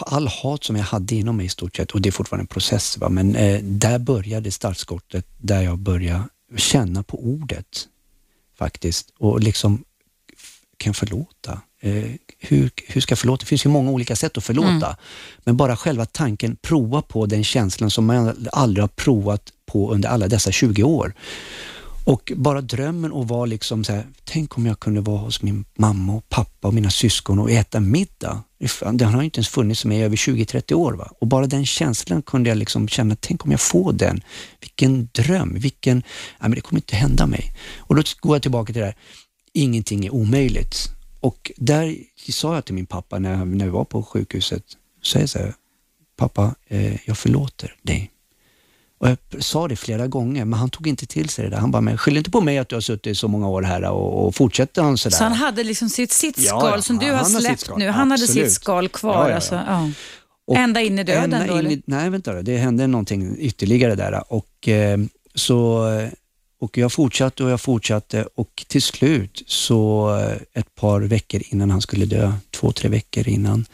all 0.00 0.28
hat 0.28 0.64
som 0.64 0.76
jag 0.76 0.84
hade 0.84 1.14
inom 1.14 1.36
mig 1.36 1.46
i 1.46 1.48
stort 1.48 1.76
sett, 1.76 1.90
och 1.90 2.00
det 2.00 2.08
är 2.08 2.12
fortfarande 2.12 2.42
en 2.42 2.46
process, 2.46 2.98
va? 2.98 3.08
men 3.08 3.36
eh, 3.36 3.62
där 3.62 3.98
började 3.98 4.50
startskottet, 4.50 5.26
där 5.38 5.62
jag 5.62 5.78
började 5.78 6.24
känna 6.56 7.02
på 7.02 7.24
ordet 7.24 7.88
faktiskt 8.58 9.12
och 9.18 9.40
liksom 9.40 9.84
kan 10.76 10.94
förlåta. 10.94 11.60
Eh, 11.80 12.04
hur, 12.38 12.70
hur 12.86 13.00
ska 13.00 13.12
jag 13.12 13.18
förlåta? 13.18 13.40
Det 13.40 13.46
finns 13.46 13.64
ju 13.64 13.70
många 13.70 13.90
olika 13.90 14.16
sätt 14.16 14.36
att 14.36 14.44
förlåta. 14.44 14.96
Men 15.44 15.56
bara 15.56 15.76
själva 15.76 16.06
tanken, 16.06 16.56
prova 16.56 17.02
på 17.02 17.26
den 17.26 17.44
känslan 17.44 17.90
som 17.90 18.06
man 18.06 18.48
aldrig 18.52 18.82
har 18.82 18.88
provat 18.88 19.52
på 19.66 19.92
under 19.92 20.08
alla 20.08 20.28
dessa 20.28 20.52
20 20.52 20.82
år. 20.82 21.14
Och 22.10 22.32
bara 22.36 22.60
drömmen 22.60 23.12
att 23.12 23.28
vara 23.28 23.46
liksom 23.46 23.84
så 23.84 23.92
här, 23.92 24.06
tänk 24.24 24.56
om 24.56 24.66
jag 24.66 24.80
kunde 24.80 25.00
vara 25.00 25.18
hos 25.18 25.42
min 25.42 25.64
mamma 25.74 26.14
och 26.14 26.28
pappa 26.28 26.68
och 26.68 26.74
mina 26.74 26.90
syskon 26.90 27.38
och 27.38 27.50
äta 27.50 27.80
middag. 27.80 28.42
Det 28.58 28.80
Den 28.92 29.14
har 29.14 29.22
inte 29.22 29.38
ens 29.38 29.48
funnits 29.48 29.84
med 29.84 29.98
i 29.98 30.02
över 30.02 30.16
20-30 30.16 30.74
år. 30.74 30.92
Va? 30.92 31.12
Och 31.20 31.26
bara 31.26 31.46
den 31.46 31.66
känslan 31.66 32.22
kunde 32.22 32.48
jag 32.48 32.58
liksom 32.58 32.88
känna, 32.88 33.16
tänk 33.20 33.44
om 33.44 33.50
jag 33.50 33.60
får 33.60 33.92
den. 33.92 34.20
Vilken 34.60 35.08
dröm, 35.12 35.54
vilken, 35.58 35.96
nej 35.96 36.04
men 36.40 36.50
det 36.50 36.60
kommer 36.60 36.78
inte 36.78 36.96
hända 36.96 37.26
mig. 37.26 37.52
Och 37.78 37.94
då 37.94 38.02
går 38.20 38.34
jag 38.34 38.42
tillbaka 38.42 38.72
till 38.72 38.80
det 38.80 38.86
här, 38.86 38.96
ingenting 39.52 40.06
är 40.06 40.14
omöjligt. 40.14 40.88
Och 41.20 41.52
där 41.56 41.96
sa 42.30 42.54
jag 42.54 42.64
till 42.64 42.74
min 42.74 42.86
pappa 42.86 43.18
när, 43.18 43.44
när 43.44 43.64
vi 43.64 43.70
var 43.70 43.84
på 43.84 44.02
sjukhuset, 44.02 44.64
så 45.02 45.18
jag 45.18 45.28
så 45.28 45.38
här, 45.38 45.54
pappa, 46.16 46.54
eh, 46.68 47.08
jag 47.08 47.18
förlåter 47.18 47.74
dig. 47.82 48.10
Och 49.00 49.08
jag 49.08 49.18
sa 49.44 49.68
det 49.68 49.76
flera 49.76 50.06
gånger, 50.06 50.44
men 50.44 50.58
han 50.58 50.70
tog 50.70 50.86
inte 50.86 51.06
till 51.06 51.28
sig 51.28 51.44
det 51.44 51.50
där. 51.50 51.56
Han 51.58 51.70
bara, 51.70 51.80
men 51.80 51.98
skyll 51.98 52.16
inte 52.16 52.30
på 52.30 52.40
mig 52.40 52.58
att 52.58 52.68
du 52.68 52.76
har 52.76 52.80
suttit 52.80 53.18
så 53.18 53.28
många 53.28 53.48
år 53.48 53.62
här 53.62 53.82
och, 53.90 54.26
och 54.26 54.34
fortsätter 54.34 54.82
han 54.82 54.98
sådär. 54.98 55.16
Så 55.16 55.24
han 55.24 55.32
hade 55.32 55.64
liksom 55.64 55.88
sitt, 55.90 56.12
sitt 56.12 56.38
Ja, 56.38 56.58
skal 56.60 56.70
ja, 56.78 56.82
som 56.82 56.98
du 56.98 57.06
han- 57.06 57.14
har 57.14 57.22
han 57.22 57.30
släppt 57.42 57.70
nu. 57.76 57.88
Han 57.88 58.10
hade 58.10 58.22
Absolut. 58.24 58.46
sitt 58.46 58.52
skal 58.52 58.88
kvar. 58.88 59.14
Ja, 59.14 59.22
ja, 59.22 59.28
ja. 59.28 59.34
Alltså, 59.34 59.54
ja. 59.54 59.90
Och 60.46 60.56
Ända 60.56 60.80
in 60.80 60.98
i 60.98 61.04
döden 61.04 61.32
ända 61.32 61.46
då, 61.54 61.60
in 61.60 61.70
i, 61.70 61.82
Nej, 61.86 62.10
vänta 62.10 62.32
då. 62.34 62.42
Det 62.42 62.56
hände 62.56 62.86
någonting 62.86 63.36
ytterligare 63.38 63.94
där. 63.94 64.32
Och, 64.32 64.68
eh, 64.68 64.98
så, 65.34 65.88
och 66.60 66.78
jag 66.78 66.92
fortsatte 66.92 67.44
och 67.44 67.50
jag 67.50 67.60
fortsatte 67.60 68.26
och 68.34 68.64
till 68.68 68.82
slut 68.82 69.42
så 69.46 70.10
eh, 70.18 70.60
ett 70.60 70.74
par 70.74 71.00
veckor 71.00 71.42
innan 71.48 71.70
han 71.70 71.80
skulle 71.82 72.06
dö, 72.06 72.32
två, 72.50 72.72
tre 72.72 72.88
veckor 72.88 73.28
innan, 73.28 73.66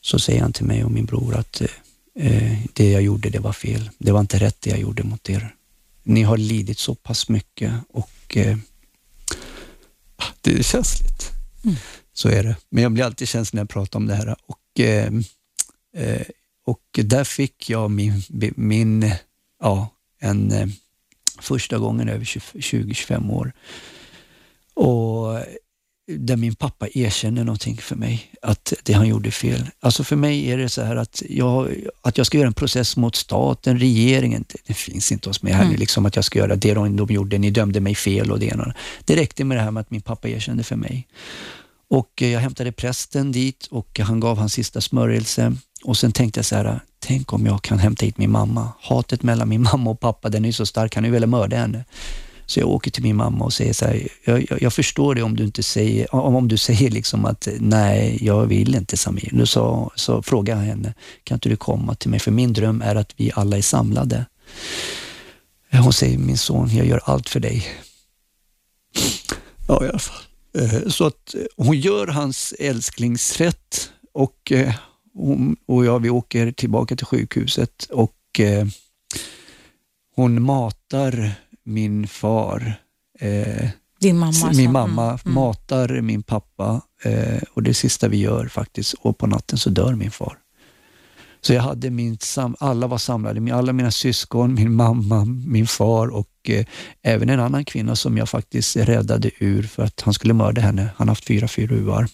så 0.00 0.18
säger 0.18 0.40
han 0.42 0.52
till 0.52 0.64
mig 0.64 0.84
och 0.84 0.90
min 0.90 1.04
bror 1.04 1.34
att 1.36 1.62
eh, 2.14 2.58
det 2.72 2.90
jag 2.90 3.02
gjorde, 3.02 3.30
det 3.30 3.38
var 3.38 3.52
fel. 3.52 3.90
Det 3.98 4.12
var 4.12 4.20
inte 4.20 4.38
rätt 4.38 4.60
det 4.60 4.70
jag 4.70 4.80
gjorde 4.80 5.02
mot 5.02 5.30
er. 5.30 5.54
Ni 6.02 6.22
har 6.22 6.36
lidit 6.36 6.78
så 6.78 6.94
pass 6.94 7.28
mycket 7.28 7.72
och 7.88 8.36
eh, 8.36 8.56
det 10.40 10.52
är 10.52 10.62
känsligt. 10.62 11.30
Så 12.12 12.28
är 12.28 12.42
det. 12.42 12.56
Men 12.70 12.82
jag 12.82 12.92
blir 12.92 13.04
alltid 13.04 13.28
känslig 13.28 13.56
när 13.56 13.62
jag 13.62 13.68
pratar 13.68 13.98
om 13.98 14.06
det 14.06 14.14
här. 14.14 14.36
Och, 14.46 14.80
eh, 14.80 15.12
eh, 15.96 16.26
och 16.64 16.82
där 16.92 17.24
fick 17.24 17.70
jag 17.70 17.90
min, 17.90 18.22
min 18.56 19.14
ja, 19.60 19.88
en 20.18 20.52
eh, 20.52 20.66
första 21.40 21.78
gången 21.78 22.08
över 22.08 22.24
20-25 22.24 23.32
år. 23.32 23.52
Och 24.74 25.38
där 26.18 26.36
min 26.36 26.54
pappa 26.54 26.88
erkänner 26.94 27.44
någonting 27.44 27.76
för 27.76 27.96
mig, 27.96 28.30
att 28.42 28.72
det 28.82 28.92
han 28.92 29.08
gjorde 29.08 29.30
fel. 29.30 29.66
Alltså 29.80 30.04
för 30.04 30.16
mig 30.16 30.50
är 30.50 30.58
det 30.58 30.68
så 30.68 30.82
här 30.82 30.96
att 30.96 31.22
jag, 31.28 31.74
att 32.02 32.18
jag 32.18 32.26
ska 32.26 32.38
göra 32.38 32.46
en 32.46 32.54
process 32.54 32.96
mot 32.96 33.16
staten, 33.16 33.78
regeringen, 33.78 34.44
det, 34.48 34.58
det 34.66 34.74
finns 34.74 35.12
inte 35.12 35.28
hos 35.28 35.42
mig 35.42 35.52
här 35.52 35.68
nu, 35.68 35.76
liksom 35.76 36.06
att 36.06 36.16
jag 36.16 36.24
ska 36.24 36.38
göra 36.38 36.56
det 36.56 36.74
de, 36.74 36.96
de 36.96 37.14
gjorde, 37.14 37.38
ni 37.38 37.50
dömde 37.50 37.80
mig 37.80 37.94
fel 37.94 38.30
och 38.30 38.38
det 38.38 38.46
ena. 38.46 38.74
Det 39.04 39.16
räckte 39.16 39.44
med 39.44 39.56
det 39.56 39.62
här 39.62 39.70
med 39.70 39.80
att 39.80 39.90
min 39.90 40.00
pappa 40.00 40.28
erkände 40.28 40.64
för 40.64 40.76
mig. 40.76 41.08
Och 41.88 42.22
eh, 42.22 42.28
jag 42.28 42.40
hämtade 42.40 42.72
prästen 42.72 43.32
dit 43.32 43.66
och 43.70 44.00
han 44.00 44.20
gav 44.20 44.38
hans 44.38 44.52
sista 44.52 44.80
smörjelse 44.80 45.56
och 45.84 45.96
sen 45.96 46.12
tänkte 46.12 46.38
jag 46.38 46.44
så 46.44 46.56
här, 46.56 46.80
tänk 46.98 47.32
om 47.32 47.46
jag 47.46 47.62
kan 47.62 47.78
hämta 47.78 48.06
hit 48.06 48.18
min 48.18 48.30
mamma. 48.30 48.68
Hatet 48.80 49.22
mellan 49.22 49.48
min 49.48 49.62
mamma 49.62 49.90
och 49.90 50.00
pappa, 50.00 50.28
den 50.28 50.44
är 50.44 50.52
så 50.52 50.66
stark, 50.66 50.94
han 50.94 51.04
är 51.04 51.10
väl 51.10 51.26
mörda 51.26 51.56
henne. 51.56 51.84
Så 52.52 52.60
jag 52.60 52.68
åker 52.68 52.90
till 52.90 53.02
min 53.02 53.16
mamma 53.16 53.44
och 53.44 53.52
säger 53.52 53.72
så 53.72 53.84
här, 53.84 54.08
jag, 54.24 54.46
jag, 54.50 54.62
jag 54.62 54.72
förstår 54.72 55.14
det 55.14 55.22
om 55.22 55.36
du 55.36 55.44
inte 55.44 55.62
säger, 55.62 56.14
om, 56.14 56.36
om 56.36 56.48
du 56.48 56.56
säger 56.68 56.90
liksom 56.90 57.24
att 57.24 57.48
nej, 57.60 58.18
jag 58.20 58.46
vill 58.46 58.74
inte 58.74 58.96
Samir. 58.96 59.30
Nu 59.32 59.46
så, 59.46 59.92
så 59.94 60.22
frågar 60.22 60.56
jag 60.56 60.62
henne, 60.62 60.94
kan 61.24 61.36
inte 61.36 61.48
du 61.48 61.56
komma 61.56 61.94
till 61.94 62.10
mig? 62.10 62.20
För 62.20 62.30
min 62.30 62.52
dröm 62.52 62.82
är 62.82 62.94
att 62.94 63.14
vi 63.16 63.32
alla 63.34 63.56
är 63.56 63.62
samlade. 63.62 64.26
Hon 65.72 65.92
säger, 65.92 66.18
min 66.18 66.38
son, 66.38 66.76
jag 66.76 66.86
gör 66.86 67.00
allt 67.04 67.28
för 67.28 67.40
dig. 67.40 67.66
Ja, 69.68 69.84
i 69.84 69.88
alla 69.88 69.98
fall. 69.98 70.22
Eh, 70.58 70.88
så 70.88 71.06
att 71.06 71.34
eh, 71.34 71.40
hon 71.56 71.80
gör 71.80 72.06
hans 72.06 72.54
älsklingsrätt 72.58 73.90
och, 74.12 74.52
eh, 74.52 74.74
hon, 75.14 75.56
och 75.66 75.84
jag 75.84 76.00
vi 76.00 76.10
åker 76.10 76.52
tillbaka 76.52 76.96
till 76.96 77.06
sjukhuset 77.06 77.84
och 77.90 78.40
hon 80.14 80.42
matar 80.42 81.34
min 81.64 82.06
far. 82.06 82.74
Eh, 83.20 83.68
Din 84.00 84.18
mamma? 84.18 84.32
Min 84.32 84.46
alltså. 84.46 84.70
mamma 84.70 85.04
mm. 85.04 85.18
mm. 85.24 85.34
matar 85.34 86.00
min 86.00 86.22
pappa 86.22 86.80
eh, 87.02 87.42
och 87.54 87.62
det 87.62 87.74
sista 87.74 88.08
vi 88.08 88.16
gör 88.16 88.46
faktiskt, 88.48 88.94
och 89.00 89.18
på 89.18 89.26
natten 89.26 89.58
så 89.58 89.70
dör 89.70 89.94
min 89.94 90.10
far. 90.10 90.38
Så 91.40 91.54
jag 91.54 91.62
hade 91.62 91.90
min, 91.90 92.18
alla 92.58 92.86
var 92.86 92.98
samlade, 92.98 93.54
alla 93.54 93.72
mina 93.72 93.90
syskon, 93.90 94.54
min 94.58 94.74
mamma, 94.74 95.24
min 95.24 95.66
far 95.66 96.08
och 96.08 96.28
eh, 96.48 96.66
även 97.02 97.28
en 97.28 97.40
annan 97.40 97.64
kvinna 97.64 97.96
som 97.96 98.18
jag 98.18 98.28
faktiskt 98.28 98.76
räddade 98.76 99.30
ur 99.38 99.62
för 99.62 99.82
att 99.82 100.00
han 100.00 100.14
skulle 100.14 100.34
mörda 100.34 100.60
henne. 100.60 100.88
Han 100.96 101.08
har 101.08 101.12
haft 101.12 101.26
fyra 101.26 101.48
fruar. 101.48 102.08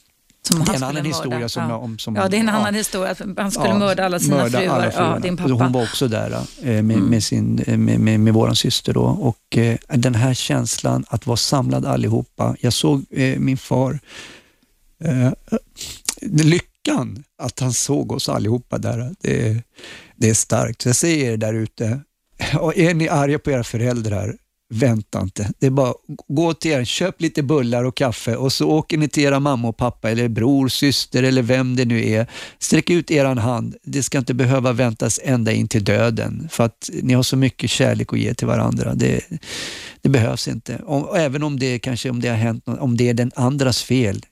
Som 0.49 0.65
det 0.65 0.73
är 0.73 0.77
en 0.77 0.83
annan 0.83 1.05
historia. 1.05 1.49
Som, 1.49 1.71
ja. 1.71 1.77
om, 1.77 1.99
som, 1.99 2.17
ja, 2.17 2.29
det 2.29 2.37
är 2.37 2.41
en 2.41 2.49
annan 2.49 2.75
historia. 2.75 3.15
Han 3.37 3.51
skulle 3.51 3.69
ja, 3.69 3.79
mörda 3.79 4.05
alla 4.05 4.19
sina 4.19 4.37
mörda 4.37 4.59
fruar. 4.59 4.81
Alla 4.81 4.91
fruar. 4.91 5.15
Ja, 5.15 5.19
din 5.19 5.37
pappa. 5.37 5.53
Hon 5.53 5.73
var 5.73 5.83
också 5.83 6.09
där 6.09 6.31
eh, 6.31 6.43
med, 6.63 6.81
mm. 6.81 7.05
med, 7.05 7.23
sin, 7.25 7.59
eh, 7.67 7.79
med, 7.79 8.01
med, 8.01 8.21
med 8.21 8.35
vår 8.35 8.55
syster. 8.55 8.93
Då. 8.93 9.03
Och 9.03 9.59
eh, 9.59 9.79
Den 9.89 10.15
här 10.15 10.35
känslan 10.35 11.05
att 11.09 11.27
vara 11.27 11.37
samlad 11.37 11.87
allihopa. 11.87 12.57
Jag 12.61 12.73
såg 12.73 13.05
eh, 13.11 13.39
min 13.39 13.57
far, 13.57 13.99
eh, 15.05 15.33
lyckan 16.23 17.25
att 17.43 17.61
han 17.61 17.73
såg 17.73 18.13
oss 18.13 18.29
allihopa 18.29 18.79
där. 18.79 19.15
Det, 19.21 19.63
det 20.17 20.31
är 20.31 20.35
starkt. 20.35 20.85
Jag 20.85 20.97
säger 20.97 21.33
er 21.33 21.37
där 21.37 21.55
ute, 21.55 22.01
är 22.75 22.95
ni 22.95 23.09
arga 23.09 23.39
på 23.39 23.51
era 23.51 23.65
föräldrar, 23.65 24.37
vänta 24.71 25.21
inte. 25.21 25.53
Det 25.59 25.67
är 25.67 25.71
bara 25.71 25.95
gå 26.29 26.55
till 26.55 26.71
er, 26.71 26.85
köp 26.85 27.21
lite 27.21 27.43
bullar 27.43 27.85
och 27.85 27.97
kaffe 27.97 28.37
och 28.37 28.53
så 28.53 28.69
åker 28.69 28.99
ni 28.99 29.09
till 29.09 29.23
era 29.23 29.41
mamma 29.41 29.69
och 29.69 29.77
pappa 29.77 30.11
eller 30.11 30.29
bror, 30.29 30.69
syster 30.69 31.23
eller 31.23 31.43
vem 31.43 31.77
det 31.77 31.85
nu 31.85 32.09
är. 32.09 32.27
Sträck 32.59 32.91
ut 32.91 33.11
er 33.11 33.25
hand. 33.25 33.77
Det 33.83 34.03
ska 34.03 34.19
inte 34.19 34.35
behöva 34.35 34.73
väntas 34.73 35.21
ända 35.23 35.53
in 35.53 35.69
till 35.69 35.85
döden 35.85 36.49
för 36.51 36.65
att 36.65 36.91
ni 37.03 37.15
har 37.15 37.23
så 37.23 37.37
mycket 37.37 37.71
kärlek 37.71 38.13
att 38.13 38.19
ge 38.19 38.35
till 38.35 38.47
varandra. 38.47 38.95
Det, 38.95 39.21
det 40.01 40.09
behövs 40.09 40.49
inte. 40.49 40.77
Och 40.77 41.19
även 41.19 41.43
om 41.43 41.59
det 41.59 41.79
kanske 41.79 42.11
om 42.11 42.21
det 42.21 42.29
har 42.29 42.37
hänt, 42.37 42.65
om 42.67 42.97
det 42.97 43.09
är 43.09 43.15
den 43.15 43.33
andras 43.35 43.83
fel. 43.83 44.25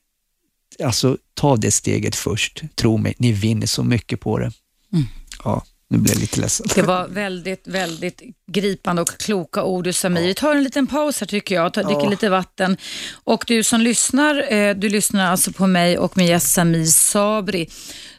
Alltså 0.84 1.18
ta 1.34 1.57
det 1.57 1.70
steget 1.70 2.16
först. 2.16 2.62
Tro 2.74 2.97
mig, 2.97 3.14
ni 3.18 3.32
vinner 3.32 3.66
så 3.66 3.84
mycket 3.84 4.20
på 4.20 4.39
det. 4.39 4.53
Mm. 4.93 5.05
Ja. 5.45 5.64
Nu 5.89 5.99
blir 5.99 6.12
jag 6.12 6.20
lite 6.20 6.41
ledsen. 6.41 6.66
Det 6.74 6.82
var 6.82 7.09
väldigt, 7.09 7.66
väldigt 7.66 8.22
gripande 8.53 9.03
och 9.03 9.18
kloka 9.18 9.62
ord 9.62 9.95
Samir. 9.95 10.22
Vi 10.22 10.34
tar 10.34 10.55
en 10.55 10.62
liten 10.62 10.87
paus 10.87 11.20
här 11.20 11.26
tycker 11.26 11.55
jag, 11.55 11.72
dricker 11.72 11.91
ja. 11.91 12.09
lite 12.09 12.28
vatten. 12.28 12.76
Och 13.24 13.45
du 13.47 13.62
som 13.62 13.80
lyssnar, 13.80 14.53
eh, 14.53 14.74
du 14.74 14.89
lyssnar 14.89 15.30
alltså 15.30 15.53
på 15.53 15.66
mig 15.66 15.99
och 15.99 16.16
min 16.16 16.26
gäst 16.26 16.53
Samir 16.53 16.84
Sabri 16.84 17.68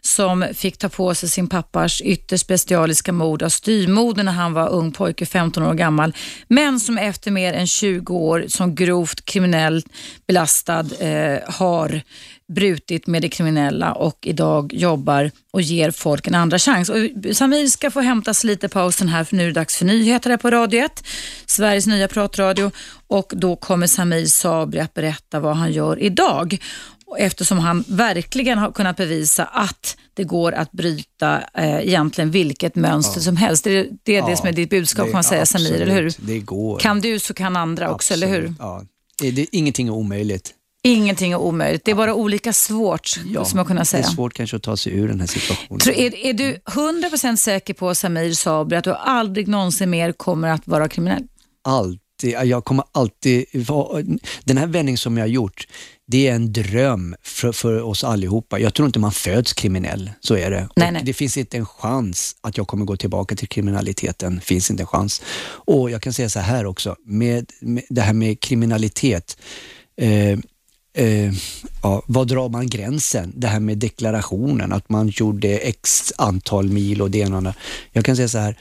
som 0.02 0.46
fick 0.54 0.78
ta 0.78 0.90
på 0.90 1.16
sig 1.16 1.30
sin 1.30 1.48
pappas 1.48 2.02
ytterst 2.02 2.48
bestialiska 2.48 3.12
mord 3.12 3.44
av 3.44 3.50
styrmoder 3.50 4.24
när 4.24 4.32
han 4.32 4.54
var 4.54 4.70
ung 4.70 4.92
pojke, 4.92 5.26
15 5.26 5.64
år 5.64 5.74
gammal. 5.74 6.14
Men 6.48 6.80
som 6.80 6.98
efter 6.98 7.32
mer 7.32 7.54
än 7.54 7.68
20 7.68 8.16
år 8.16 8.46
som 8.48 8.76
grovt 8.76 9.26
kriminellt 9.26 9.86
belastad 10.28 10.86
eh, 11.00 11.40
har 11.48 12.02
brutit 12.48 13.08
med 13.08 13.22
det 13.22 13.30
kriminella 13.30 13.94
och 13.94 14.18
idag 14.28 14.74
jobbar 14.74 15.32
och 15.52 15.62
ger 15.62 15.92
folk 15.92 16.28
en 16.28 16.36
andra 16.36 16.60
chans. 16.60 16.90
Och 16.90 16.98
Samir 17.34 17.68
ska 17.68 17.92
få 17.92 18.02
hämtas 18.02 18.44
lite 18.44 18.70
pausen 18.70 19.08
här 19.08 19.24
för 19.24 19.36
nu 19.36 19.44
är 19.44 19.48
det 19.48 19.54
dags 19.54 19.78
för 19.78 19.86
nyheter 19.86 20.30
här 20.30 20.38
på 20.38 20.52
Radio 20.52 20.86
1, 20.86 21.04
Sveriges 21.46 21.88
nya 21.88 22.08
pratradio 22.08 22.72
och 23.08 23.34
då 23.36 23.56
kommer 23.56 23.88
Samir 23.88 24.26
Sabri 24.26 24.80
att 24.80 24.94
berätta 24.94 25.40
vad 25.40 25.56
han 25.56 25.72
gör 25.72 26.00
idag 26.00 26.58
eftersom 27.18 27.60
han 27.60 27.84
verkligen 27.88 28.58
har 28.58 28.72
kunnat 28.72 28.98
bevisa 28.98 29.46
att 29.46 29.98
det 30.14 30.24
går 30.24 30.52
att 30.52 30.72
bryta 30.72 31.42
eh, 31.54 31.88
egentligen 31.88 32.32
vilket 32.32 32.76
mönster 32.76 33.20
ja. 33.20 33.24
som 33.24 33.38
helst. 33.38 33.64
Det, 33.64 33.72
är 33.72 33.88
det, 34.04 34.14
ja, 34.14 34.28
det 34.28 34.38
som 34.38 34.48
är 34.48 34.52
ditt 34.52 34.70
budskap 34.70 35.06
det, 35.06 35.12
kan 35.12 35.18
man 35.18 35.24
säga 35.24 35.42
absolut, 35.42 35.68
Samir, 35.68 35.82
eller 35.82 35.96
hur? 36.02 36.14
Det 36.18 36.40
går. 36.40 36.80
Kan 36.80 37.02
du 37.02 37.20
så 37.20 37.34
kan 37.34 37.56
andra 37.56 37.86
absolut, 37.86 37.96
också, 37.96 38.14
eller 38.14 38.28
hur? 38.28 38.54
Ja. 38.60 38.84
Det, 39.20 39.48
ingenting 39.52 39.88
är 39.88 39.92
omöjligt. 39.92 40.54
Ingenting 40.84 41.32
är 41.32 41.38
omöjligt. 41.38 41.86
Det 41.86 41.92
är 41.92 41.96
bara 41.96 42.14
olika 42.14 42.54
svårt, 42.54 43.10
ja, 43.26 43.46
som 43.46 43.58
jag 43.58 43.68
kunna 43.68 43.86
säga. 43.86 44.02
Det 44.02 44.08
är 44.08 44.12
svårt 44.12 44.34
kanske 44.34 44.58
att 44.58 44.64
ta 44.64 44.78
sig 44.78 44.94
ur 44.94 45.08
den 45.08 45.20
här 45.20 45.28
situationen. 45.28 45.82
är, 45.82 46.16
är 46.16 46.34
du 46.34 46.60
100% 46.66 47.36
säker 47.36 47.74
på, 47.74 47.96
Samir 47.96 48.34
Sabri, 48.34 48.78
att 48.78 48.84
du 48.84 48.94
aldrig 48.94 49.48
någonsin 49.48 49.90
mer 49.90 50.12
kommer 50.12 50.48
att 50.48 50.68
vara 50.68 50.90
kriminell? 50.90 51.24
Alltid. 51.64 52.00
Jag 52.24 52.66
kommer 52.66 52.86
alltid... 52.92 53.46
Den 54.44 54.58
här 54.58 54.68
vändningen 54.68 54.98
som 54.98 55.18
jag 55.18 55.24
har 55.24 55.30
gjort, 55.30 55.68
det 56.08 56.28
är 56.28 56.36
en 56.36 56.54
dröm 56.54 57.16
för, 57.22 57.52
för 57.52 57.82
oss 57.82 58.04
allihopa. 58.04 58.60
Jag 58.60 58.74
tror 58.74 58.86
inte 58.86 59.00
man 59.00 59.12
föds 59.12 59.54
kriminell, 59.54 60.12
så 60.20 60.36
är 60.36 60.52
det. 60.52 60.70
Nej, 60.76 60.92
nej. 60.92 61.02
Det 61.06 61.14
finns 61.14 61.38
inte 61.38 61.58
en 61.58 61.66
chans 61.66 62.36
att 62.42 62.58
jag 62.58 62.68
kommer 62.68 62.86
gå 62.86 62.98
tillbaka 62.98 63.36
till 63.36 63.48
kriminaliteten. 63.48 64.42
finns 64.42 64.72
inte 64.72 64.84
en 64.84 64.88
chans. 64.88 65.22
Och 65.48 65.92
Jag 65.92 66.02
kan 66.02 66.14
säga 66.14 66.30
så 66.30 66.40
här 66.40 66.66
också, 66.66 66.96
med, 67.06 67.52
med 67.62 67.84
det 67.90 68.02
här 68.02 68.14
med 68.14 68.40
kriminalitet. 68.40 69.38
Eh, 70.02 70.40
eh, 70.98 71.34
ja, 71.84 72.02
var 72.06 72.26
drar 72.26 72.50
man 72.50 72.68
gränsen? 72.68 73.34
Det 73.36 73.48
här 73.48 73.60
med 73.60 73.78
deklarationen, 73.78 74.74
att 74.74 74.90
man 74.90 75.08
gjorde 75.08 75.58
x 75.58 76.14
antal 76.18 76.70
mil 76.70 77.02
och 77.02 77.12
det 77.12 77.20
ena 77.20 77.38
och 77.38 77.44
det 77.44 77.54
Jag 77.92 78.06
kan 78.06 78.16
säga 78.16 78.28
så 78.28 78.38
här, 78.38 78.58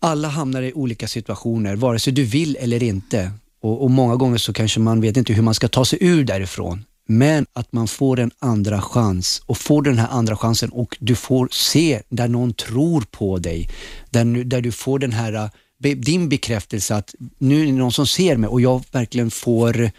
alla 0.00 0.28
hamnar 0.28 0.62
i 0.62 0.72
olika 0.72 1.08
situationer, 1.08 1.76
vare 1.76 1.98
sig 1.98 2.12
du 2.12 2.24
vill 2.24 2.56
eller 2.60 2.82
inte. 2.82 3.30
Och, 3.60 3.82
och, 3.82 3.90
många 3.90 4.16
gånger 4.16 4.38
så 4.38 4.52
kanske 4.52 4.80
man 4.80 5.00
vet 5.00 5.16
inte 5.16 5.32
hur 5.32 5.42
man 5.42 5.54
ska 5.54 5.68
ta 5.68 5.84
sig 5.84 5.98
ur 6.02 6.24
därifrån. 6.24 6.84
Men 7.08 7.46
att 7.52 7.72
man 7.72 7.88
får 7.88 8.20
en 8.20 8.30
andra 8.38 8.80
chans 8.80 9.42
och 9.46 9.58
får 9.58 9.82
den 9.82 9.98
här 9.98 10.08
andra 10.08 10.36
chansen 10.36 10.70
och 10.70 10.96
du 11.00 11.14
får 11.14 11.48
se 11.52 12.02
där 12.08 12.28
någon 12.28 12.52
tror 12.52 13.04
på 13.10 13.38
dig. 13.38 13.70
Där, 14.10 14.44
där 14.44 14.60
du 14.60 14.72
får 14.72 14.98
den 14.98 15.12
här 15.12 15.50
din 15.78 16.28
bekräftelse 16.28 16.94
att 16.94 17.14
nu 17.38 17.62
är 17.62 17.66
det 17.66 17.72
någon 17.72 17.92
som 17.92 18.06
ser 18.06 18.36
mig 18.36 18.48
och 18.48 18.60
jag 18.60 18.84
verkligen 18.92 19.30
får, 19.30 19.90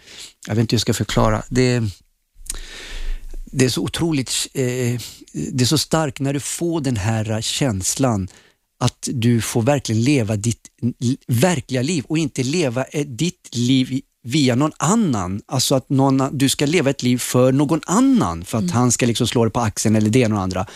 jag 0.46 0.54
vet 0.54 0.58
inte 0.58 0.74
hur 0.74 0.76
jag 0.76 0.80
ska 0.80 0.94
förklara, 0.94 1.42
det, 1.48 1.82
det 3.44 3.64
är 3.64 3.68
så 3.68 3.82
otroligt, 3.82 4.48
eh, 4.54 5.00
det 5.32 5.64
är 5.64 5.66
så 5.66 5.78
starkt 5.78 6.20
när 6.20 6.32
du 6.32 6.40
får 6.40 6.80
den 6.80 6.96
här 6.96 7.40
känslan 7.40 8.28
att 8.80 9.08
du 9.12 9.40
får 9.40 9.62
verkligen 9.62 10.02
leva 10.02 10.36
ditt 10.36 10.68
verkliga 11.26 11.82
liv 11.82 12.04
och 12.08 12.18
inte 12.18 12.42
leva 12.42 12.84
eh, 12.84 13.06
ditt 13.06 13.48
liv 13.52 14.00
via 14.22 14.54
någon 14.54 14.72
annan. 14.76 15.40
Alltså 15.46 15.74
att 15.74 15.88
någon, 15.88 16.38
du 16.38 16.48
ska 16.48 16.66
leva 16.66 16.90
ett 16.90 17.02
liv 17.02 17.18
för 17.18 17.52
någon 17.52 17.80
annan 17.86 18.44
för 18.44 18.58
att 18.58 18.62
mm. 18.62 18.74
han 18.74 18.92
ska 18.92 19.06
liksom 19.06 19.26
slå 19.26 19.44
dig 19.44 19.52
på 19.52 19.60
axeln 19.60 19.96
eller 19.96 20.10
det 20.10 20.18
ena 20.18 20.34
och 20.34 20.42
andra. 20.42 20.66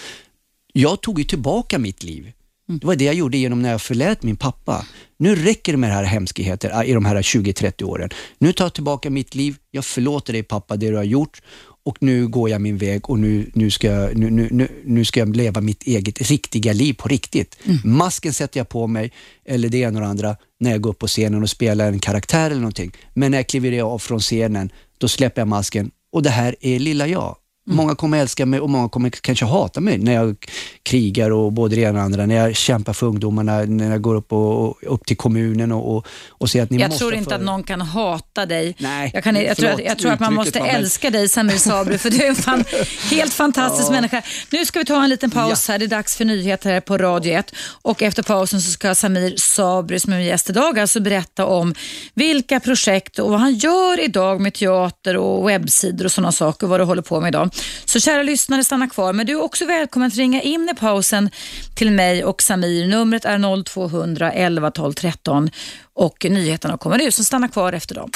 Jag 0.73 1.01
tog 1.01 1.19
ju 1.19 1.25
tillbaka 1.25 1.79
mitt 1.79 2.03
liv. 2.03 2.33
Mm. 2.73 2.79
Det 2.79 2.87
var 2.87 2.97
det 2.97 3.05
jag 3.05 3.15
gjorde 3.15 3.39
genom 3.39 3.63
när 3.63 3.71
jag 3.71 3.83
förlät 3.83 4.23
min 4.23 4.37
pappa. 4.37 4.87
Nu 5.19 5.35
räcker 5.35 5.73
det 5.73 5.79
med 5.79 5.91
det 5.91 5.95
här 5.95 6.05
hemskheter 6.05 6.83
äh, 6.83 6.91
i 6.91 6.93
de 6.93 7.05
här 7.05 7.17
20-30 7.17 7.85
åren. 7.85 8.11
Nu 8.39 8.53
tar 8.53 8.65
jag 8.65 8.75
tillbaka 8.75 9.11
mitt 9.11 9.35
liv. 9.35 9.57
Jag 9.71 9.85
förlåter 9.85 10.33
dig 10.33 10.43
pappa, 10.43 10.77
det 10.77 10.91
du 10.91 10.97
har 10.97 11.05
gjort 11.05 11.41
och 11.85 11.97
nu 12.01 12.29
går 12.29 12.51
jag 12.51 12.61
min 12.61 12.79
väg 12.79 13.11
och 13.11 13.19
nu, 13.19 13.51
nu, 13.55 13.71
ska, 13.71 13.87
jag, 13.87 14.17
nu, 14.17 14.31
nu, 14.31 14.69
nu 14.85 15.05
ska 15.05 15.21
jag 15.21 15.37
leva 15.37 15.61
mitt 15.61 15.83
eget 15.83 16.31
riktiga 16.31 16.73
liv 16.73 16.95
på 16.95 17.09
riktigt. 17.09 17.59
Mm. 17.65 17.79
Masken 17.85 18.33
sätter 18.33 18.61
jag 18.61 18.69
på 18.69 18.87
mig, 18.87 19.13
eller 19.45 19.69
det 19.69 19.79
ena 19.79 19.99
och 19.99 20.03
det 20.03 20.11
andra, 20.11 20.37
när 20.61 20.71
jag 20.71 20.81
går 20.81 20.91
upp 20.91 20.99
på 20.99 21.07
scenen 21.07 21.43
och 21.43 21.51
spelar 21.51 21.89
en 21.89 21.99
karaktär 21.99 22.47
eller 22.47 22.61
någonting. 22.61 22.93
Men 23.15 23.31
när 23.31 23.39
jag 23.39 23.47
kliver 23.47 23.83
av 23.83 23.99
från 23.99 24.21
scenen, 24.21 24.71
då 24.99 25.09
släpper 25.09 25.41
jag 25.41 25.49
masken 25.49 25.91
och 26.13 26.23
det 26.23 26.31
här 26.31 26.57
är 26.61 26.79
lilla 26.79 27.07
jag. 27.07 27.37
Mm. 27.67 27.77
Många 27.77 27.95
kommer 27.95 28.19
älska 28.19 28.47
mig 28.47 28.61
och 28.61 28.71
många 28.71 28.89
kommer 28.89 29.11
kanske 29.11 29.45
hata 29.45 29.81
mig 29.81 29.99
när 29.99 30.13
jag 30.13 30.37
krigar 30.83 31.31
och 31.31 31.53
både 31.53 31.77
det 31.77 31.83
ena 31.83 31.89
och 31.89 31.95
det 31.95 32.03
andra. 32.03 32.27
När 32.27 32.35
jag 32.35 32.57
kämpar 32.57 32.93
för 32.93 33.07
ungdomarna, 33.07 33.63
när 33.63 33.91
jag 33.91 34.01
går 34.01 34.15
upp, 34.15 34.33
och, 34.33 34.77
upp 34.83 35.07
till 35.07 35.17
kommunen 35.17 35.73
och, 35.73 35.97
och, 35.97 36.07
och 36.29 36.51
säger 36.51 36.65
att 36.65 36.71
ni 36.71 36.81
jag 36.81 36.89
måste... 36.89 37.05
Jag 37.05 37.11
tror 37.11 37.19
inte 37.19 37.31
för... 37.31 37.37
att 37.37 37.43
någon 37.43 37.63
kan 37.63 37.81
hata 37.81 38.47
dig. 38.47 38.77
Nej, 38.79 39.11
jag, 39.15 39.25
kan, 39.25 39.37
jag, 39.37 39.57
förlåt, 39.57 39.57
tror, 39.57 39.71
att, 39.71 39.87
jag 39.87 39.99
tror 39.99 40.13
att 40.13 40.21
man 40.21 40.35
måste 40.35 40.59
älska 40.59 41.11
dig, 41.11 41.29
Samir 41.29 41.57
Sabri, 41.57 41.99
för 41.99 42.11
du 42.11 42.23
är 42.23 42.29
en 42.29 42.35
fan, 42.35 42.65
helt 43.11 43.35
fantastisk 43.35 43.89
ja. 43.89 43.93
människa. 43.93 44.23
Nu 44.51 44.67
ska 44.67 44.79
vi 44.79 44.85
ta 44.85 45.03
en 45.05 45.11
liten 45.11 45.31
paus 45.31 45.69
ja. 45.69 45.73
här. 45.73 45.79
Det 45.79 45.85
är 45.85 45.89
dags 45.89 46.17
för 46.17 46.25
nyheter 46.25 46.71
här 46.71 46.81
på 46.81 46.99
Radio 46.99 47.33
1 47.33 47.55
och 47.83 48.03
efter 48.03 48.23
pausen 48.23 48.61
så 48.61 48.71
ska 48.71 48.95
Samir 48.95 49.35
Sabri, 49.37 50.01
som 50.01 50.13
är 50.13 50.19
gäst 50.19 50.51
idag, 50.51 50.79
alltså 50.79 51.01
berätta 51.01 51.47
om 51.47 51.75
vilka 52.15 52.61
projekt 52.61 53.19
och 53.19 53.31
vad 53.31 53.41
han 53.41 53.55
gör 53.55 54.01
idag 54.01 54.41
med 54.41 54.55
teater 54.55 55.17
och 55.17 55.49
webbsidor 55.49 56.05
och 56.05 56.13
sådana 56.13 56.33
saker, 56.33 56.67
vad 56.67 56.81
du 56.81 56.85
håller 56.85 57.03
på 57.03 57.21
med 57.21 57.29
idag. 57.29 57.53
Så 57.85 58.01
kära 58.01 58.23
lyssnare, 58.23 58.65
stanna 58.65 58.89
kvar. 58.89 59.13
Men 59.13 59.27
du 59.27 59.33
är 59.33 59.43
också 59.43 59.67
välkommen 59.67 60.09
att 60.09 60.15
ringa 60.15 60.43
in 60.43 60.69
i 60.73 60.75
pausen 60.75 61.31
till 61.75 61.91
mig 61.91 62.25
och 62.25 62.43
Samir. 62.43 62.87
Numret 62.87 63.25
är 63.25 63.65
0200 63.65 64.33
11 64.33 64.71
12 64.71 64.93
13 64.93 65.51
och 65.95 66.27
nyheterna 66.31 66.79
kommer 66.79 66.99
nu, 66.99 67.11
så 67.11 67.25
stanna 67.25 67.49
kvar 67.49 67.73
efter 67.73 67.95
dem. 67.95 68.11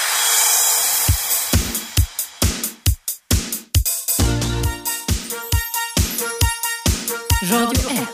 Radio 7.51 7.91
1. 7.91 8.07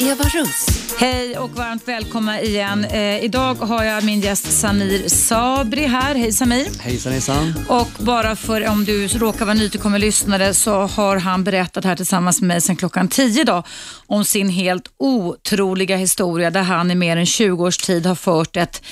Eva 0.00 0.24
Russ. 0.24 0.83
Hej 0.98 1.38
och 1.38 1.50
varmt 1.50 1.88
välkomna 1.88 2.40
igen. 2.40 2.84
Eh, 2.84 3.24
idag 3.24 3.54
har 3.54 3.84
jag 3.84 4.04
min 4.04 4.20
gäst 4.20 4.52
Samir 4.52 5.08
Sabri 5.08 5.86
här. 5.86 6.14
Hej 6.14 6.32
Samir. 6.32 6.80
Hejsan 6.80 7.12
hejsan. 7.12 7.54
Och 7.68 7.88
bara 7.98 8.36
för 8.36 8.68
om 8.68 8.84
du 8.84 9.08
råkar 9.08 9.44
vara 9.44 9.54
nytillkommen 9.54 10.00
lyssnare 10.00 10.54
så 10.54 10.72
har 10.72 11.16
han 11.16 11.44
berättat 11.44 11.84
här 11.84 11.96
tillsammans 11.96 12.40
med 12.40 12.48
mig 12.48 12.60
sedan 12.60 12.76
klockan 12.76 13.08
10 13.08 13.44
då, 13.44 13.62
om 14.06 14.24
sin 14.24 14.48
helt 14.48 14.84
otroliga 14.98 15.96
historia 15.96 16.50
där 16.50 16.62
han 16.62 16.90
i 16.90 16.94
mer 16.94 17.16
än 17.16 17.26
20 17.26 17.64
års 17.64 17.76
tid 17.76 18.06
har 18.06 18.14
fört 18.14 18.56
ett 18.56 18.82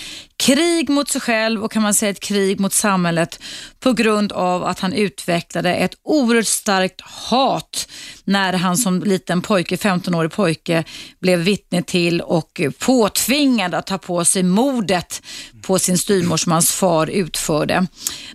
krig 0.47 0.91
mot 0.91 1.09
sig 1.09 1.21
själv 1.21 1.65
och 1.65 1.73
kan 1.73 1.83
man 1.83 1.95
säga 1.95 2.11
ett 2.11 2.21
krig 2.21 2.61
mot 2.61 2.73
samhället 2.73 3.41
på 3.81 3.93
grund 3.93 4.33
av 4.33 4.65
att 4.65 4.81
han 4.81 4.93
utvecklade 4.93 5.75
ett 5.75 5.95
oerhört 6.05 6.47
starkt 6.47 7.01
hat 7.01 7.89
när 8.25 8.53
han 8.53 8.77
som 8.77 9.03
liten 9.03 9.43
pojke, 9.43 9.77
15-årig 9.77 10.33
pojke, 10.33 10.85
blev 11.21 11.39
vittne 11.39 11.83
till 11.93 12.21
och 12.21 12.61
påtvingad 12.79 13.75
att 13.75 13.87
ta 13.87 13.99
på 13.99 14.25
sig 14.25 14.43
mordet 14.43 15.23
på 15.63 15.79
sin 15.79 15.99
styvmorsmans 15.99 16.73
far 16.73 17.07
utförde. 17.07 17.87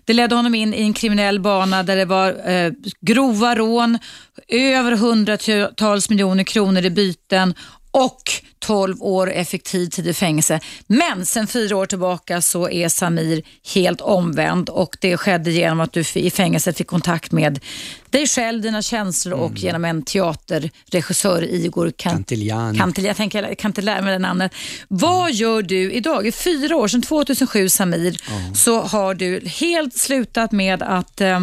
Det 0.06 0.14
ledde 0.14 0.36
honom 0.36 0.56
in 0.56 0.74
i 0.74 0.82
en 0.82 0.94
kriminell 0.94 1.40
bana 1.40 1.84
där 1.84 1.96
det 1.96 2.06
var 2.06 2.50
eh, 2.50 2.72
grova 3.02 3.56
rån, 3.56 4.00
över 4.48 4.92
hundratals 4.92 6.10
miljoner 6.10 6.44
kronor 6.44 6.86
i 6.86 6.90
byten 6.90 7.54
och 7.92 8.22
12 8.60 8.96
år 9.04 9.32
effektiv 9.32 9.88
tid 9.90 10.08
i 10.08 10.14
fängelse. 10.14 10.60
Men 10.88 11.26
sen 11.26 11.48
fyra 11.48 11.78
år 11.78 11.86
tillbaka 11.86 12.42
så 12.42 12.70
är 12.70 12.90
Samir 12.90 13.42
helt 13.74 14.02
omvänd 14.02 14.70
och 14.70 14.98
det 15.02 15.18
skedde 15.18 15.52
genom 15.52 15.80
att 15.80 15.94
du 15.94 16.04
i 16.14 16.32
fängelset 16.32 16.78
fick 16.78 16.88
kontakt 16.88 17.32
med 17.32 17.60
dig 18.18 18.28
själv, 18.28 18.62
dina 18.62 18.82
känslor 18.82 19.34
och 19.40 19.50
Mm. 19.50 19.58
genom 19.62 19.86
en 19.86 20.02
teaterregissör, 20.04 21.44
Igor 21.44 21.92
Cantillani. 21.98 22.78
Cantillani. 22.78 23.08
Jag 23.08 23.18
tänker, 23.18 23.56
kan 23.56 23.72
lära 23.82 24.02
mig 24.02 24.14
det 24.14 24.20
namnet. 24.20 24.52
Vad 24.88 25.34
gör 25.34 25.62
du 25.62 25.92
idag? 25.92 26.28
I 26.28 26.32
fyra 26.32 26.76
år, 26.76 26.88
sedan 26.88 27.02
2007 27.02 27.70
Samir, 27.70 28.18
så 28.56 28.82
har 28.82 29.14
du 29.14 29.42
helt 29.46 29.98
slutat 29.98 30.52
med 30.52 30.84
att 30.84 31.22
eh, 31.22 31.40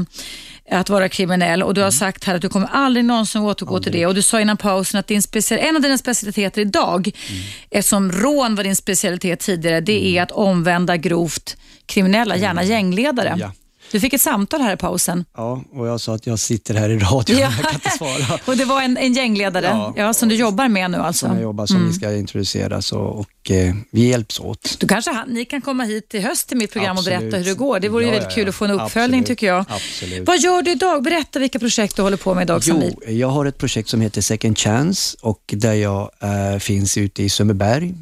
att 0.71 0.89
vara 0.89 1.09
kriminell 1.09 1.63
och 1.63 1.75
du 1.75 1.81
Mm. 1.81 1.87
har 1.87 1.91
sagt 1.91 2.25
här 2.25 2.35
att 2.35 2.43
du 2.43 2.49
kommer 2.49 2.67
aldrig 2.73 3.05
någonsin 3.05 3.43
återgå 3.43 3.81
till 3.81 3.93
det 3.93 4.07
och 4.07 4.15
du 4.15 4.23
sa 4.23 4.41
innan 4.41 4.57
pausen 4.57 5.01
att 5.01 5.07
din 5.07 5.23
en 5.59 5.77
av 5.77 5.83
dina 5.83 5.99
specialiteter 5.99 6.61
idag, 6.61 7.11
Mm. 7.31 7.43
eftersom 7.71 8.13
rån 8.13 8.55
var 8.55 8.65
din 8.65 8.77
specialitet 8.77 9.41
tidigare, 9.41 9.81
det 9.81 10.07
är 10.19 10.23
att 10.23 10.31
omvända 10.31 10.97
grovt 10.97 11.57
kriminella, 11.87 12.37
gärna 12.37 12.63
gängledare. 12.65 13.29
Mm. 13.29 13.41
Ja. 13.41 13.53
Du 13.93 14.01
fick 14.01 14.13
ett 14.13 14.21
samtal 14.21 14.61
här 14.61 14.73
i 14.75 14.77
pausen. 14.77 15.25
Ja, 15.37 15.63
och 15.73 15.87
jag 15.87 16.01
sa 16.01 16.15
att 16.15 16.27
jag 16.27 16.39
sitter 16.39 16.75
här 16.75 16.91
i 16.91 16.99
radio, 16.99 17.39
jag 17.41 17.53
kan 17.57 17.75
inte 17.75 17.91
svara. 17.91 18.39
och 18.47 18.57
det 18.57 18.65
var 18.65 18.83
en, 18.83 18.97
en 18.97 19.13
gängledare 19.13 19.67
Ja. 19.67 19.95
ja, 19.97 20.15
som 20.15 20.29
du 20.29 20.35
jobbar 20.35 20.69
med 20.69 20.91
nu 20.91 20.99
alltså. 20.99 21.27
Som 21.27 21.35
jag 21.35 21.43
jobbar 21.43 21.67
som 21.67 21.87
vi 21.87 21.93
ska 21.93 22.15
introduceras 22.15 22.93
och, 22.93 23.19
och 23.19 23.51
eh, 23.51 23.75
vi 23.91 24.09
hjälps 24.09 24.41
åt. 24.41 24.77
Då 24.81 24.87
kanske 24.87 25.11
han, 25.11 25.29
ni 25.29 25.45
kan 25.45 25.61
komma 25.61 25.85
hit 25.85 26.15
i 26.15 26.21
höst 26.21 26.49
till 26.49 26.57
mitt 26.57 26.73
program 26.73 26.97
Absolut. 26.99 27.17
och 27.17 27.23
berätta 27.23 27.37
hur 27.37 27.45
det 27.45 27.55
går. 27.55 27.81
Det 27.81 27.89
vore 27.89 28.03
ju 28.05 28.09
Ja, 28.09 28.13
väldigt 28.13 28.31
ja, 28.31 28.35
kul 28.35 28.45
ja. 28.45 28.49
att 28.49 28.55
få 28.55 28.65
en 28.65 28.71
uppföljning 28.71 29.21
Absolut. 29.21 29.39
tycker 29.39 29.47
jag. 29.47 29.65
Absolut. 29.69 30.27
Vad 30.27 30.39
gör 30.41 30.63
du 30.63 30.71
idag? 30.71 31.03
Berätta 31.03 31.39
vilka 31.39 31.59
projekt 31.59 31.97
du 31.97 32.03
håller 32.03 32.17
på 32.17 32.35
med 32.35 32.43
idag. 32.43 32.63
Jo, 32.65 32.91
jag 33.09 33.29
har 33.29 33.47
ett 33.47 33.59
projekt 33.59 33.89
som 33.89 34.01
heter 34.01 34.21
Second 34.21 34.59
Chance 34.59 35.17
och 35.23 35.41
där 35.47 35.75
jag 35.75 36.11
eh, 36.21 36.59
finns 36.59 36.97
ute 36.99 37.23
i 37.23 37.29
Sundbyberg 37.29 37.95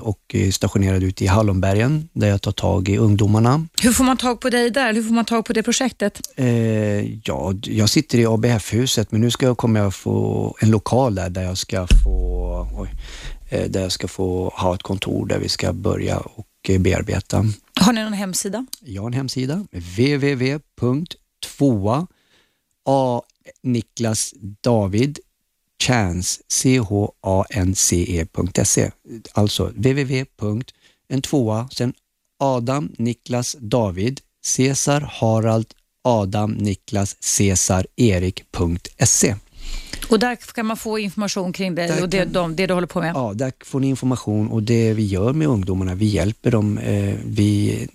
och 0.00 0.34
är 0.34 0.50
stationerad 0.50 1.02
ute 1.02 1.24
i 1.24 1.26
Hallonbergen 1.26 2.08
där 2.12 2.28
jag 2.28 2.42
tar 2.42 2.52
tag 2.52 2.88
i 2.88 2.98
ungdomarna. 2.98 3.66
Hur 3.82 3.92
får 3.92 4.04
man 4.04 4.16
tag 4.16 4.40
på 4.40 4.50
dig 4.50 4.70
där? 4.70 4.94
Hur 4.94 5.02
får 5.02 5.14
man 5.14 5.24
tag 5.24 5.44
på 5.44 5.52
det 5.52 5.62
projektet? 5.62 6.20
Eh, 6.36 6.46
ja, 7.24 7.54
jag 7.62 7.90
sitter 7.90 8.18
i 8.18 8.26
ABF-huset 8.26 9.12
men 9.12 9.20
nu 9.20 9.30
ska 9.30 9.46
jag, 9.46 9.58
kommer 9.58 9.80
jag 9.80 9.94
få 9.94 10.56
en 10.60 10.70
lokal 10.70 11.14
där, 11.14 11.30
där 11.30 11.42
jag 11.42 11.58
ska 11.58 11.86
få 12.04 12.68
oj, 12.74 12.94
eh, 13.48 13.70
där 13.70 13.82
jag 13.82 13.92
ska 13.92 14.08
få 14.08 14.48
ha 14.48 14.74
ett 14.74 14.82
kontor 14.82 15.26
där 15.26 15.38
vi 15.38 15.48
ska 15.48 15.72
börja 15.72 16.18
och 16.18 16.46
eh, 16.68 16.80
bearbeta. 16.80 17.44
Har 17.80 17.92
ni 17.92 18.02
någon 18.02 18.12
hemsida? 18.12 18.66
Jag 18.80 19.02
har 19.02 19.06
en 19.06 19.12
hemsida, 19.12 19.66
www.2a 19.72 21.06
A 22.88 23.22
Niklas 23.62 24.34
David 24.60 25.18
Chance, 25.18 25.25
C-H-A-N-C-E.se. 27.56 28.90
Alltså 29.32 29.64
www. 29.64 30.62
En 31.08 31.22
tvåa, 31.22 31.68
sen 31.72 31.92
Adam 32.40 32.92
Niklas 32.98 33.56
David, 33.60 34.20
Cesar 34.46 35.00
Harald 35.00 35.66
Adam 36.04 36.52
Niklas 36.52 37.16
Cesar 37.22 37.86
Erik.se. 37.96 39.34
Och 40.10 40.18
där 40.18 40.36
kan 40.36 40.66
man 40.66 40.76
få 40.76 40.98
information 40.98 41.52
kring 41.52 41.74
dig 41.74 41.88
Där 41.88 42.02
och 42.02 42.08
det, 42.08 42.18
kan- 42.18 42.32
de, 42.32 42.56
det 42.56 42.66
du 42.66 42.74
håller 42.74 42.86
på 42.86 43.00
med. 43.00 43.12
Ja, 43.14 43.32
där 43.34 43.52
får 43.64 43.80
ni 43.80 43.88
information 43.88 44.48
och 44.50 44.62
det 44.62 44.92
vi 44.92 45.04
gör 45.04 45.32
med 45.32 45.48
ungdomarna, 45.48 45.94
vi 45.94 46.06
hjälper 46.06 46.50
dem. 46.50 46.78
Eh, 46.78 47.14
vi, 47.26 47.88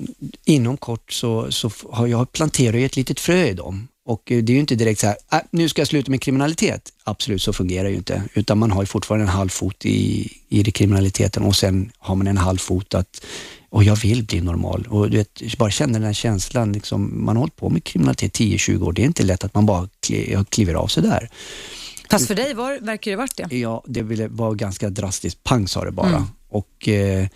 inom 0.46 0.78
kort 0.78 1.12
så, 1.12 1.52
så 1.52 1.72
har 1.90 2.08
jag 2.08 2.32
planterat 2.32 2.76
ett 2.76 2.96
litet 2.96 3.20
frö 3.20 3.46
i 3.46 3.54
dem. 3.54 3.88
Och 4.12 4.32
eh, 4.32 4.44
det 4.44 4.52
är 4.52 4.54
ju 4.54 4.60
inte 4.60 4.76
direkt 4.76 5.00
så 5.00 5.08
här, 5.08 5.18
äh, 5.32 5.40
nu 5.52 5.70
ska 5.70 5.82
jag 5.82 5.88
sluta 5.88 6.12
med 6.12 6.22
kriminalitet. 6.22 6.94
Absolut, 7.04 7.42
så 7.42 7.54
fungerar 7.54 7.84
det 7.84 7.90
ju 7.90 7.96
inte. 7.96 8.24
Utan 8.34 8.58
man 8.58 8.72
har 8.72 8.82
ju 8.82 8.86
fortfarande 8.86 9.24
en 9.24 9.30
halv 9.30 9.50
fot 9.50 9.86
i, 9.86 10.32
i 10.50 10.64
kriminaliteten 10.64 11.44
och 11.44 11.56
sen 11.56 11.92
har 11.98 12.16
man 12.16 12.28
en 12.28 12.38
halv 12.38 12.58
fot 12.58 12.94
att, 12.94 13.26
och 13.70 13.84
jag 13.84 13.96
vill 13.96 14.24
bli 14.24 14.42
normal. 14.42 14.88
Och 14.90 15.10
du 15.10 15.18
vet, 15.18 15.58
bara 15.58 15.72
känna 15.72 15.94
den 15.94 16.04
här 16.04 16.14
känslan, 16.14 16.74
liksom, 16.74 17.26
man 17.26 17.36
har 17.36 17.42
hållit 17.42 17.56
på 17.56 17.70
med 17.70 17.84
kriminalitet 17.84 18.40
10-20 18.40 18.84
år. 18.84 18.94
Det 18.94 19.02
är 19.02 19.06
inte 19.06 19.24
lätt 19.24 19.44
att 19.44 19.54
man 19.54 19.66
bara 19.66 19.90
kli, 20.00 20.38
kliver 20.50 20.74
av 20.74 20.88
sig 20.88 21.04
där. 21.04 21.30
Fast 22.10 22.28
för 22.28 22.36
dig 22.36 22.54
var, 22.54 22.80
verkar 22.80 23.12
det 23.12 23.18
varit 23.18 23.38
det. 23.38 23.56
Ja, 23.56 23.84
det 23.88 24.28
vara 24.28 24.54
ganska 24.54 24.90
drastiskt. 24.90 25.44
Pang 25.44 25.68
sa 25.68 25.86
det 25.86 25.92
bara. 25.92 26.08
Mm. 26.08 26.24
Och 26.50 26.88
eh, 26.88 27.28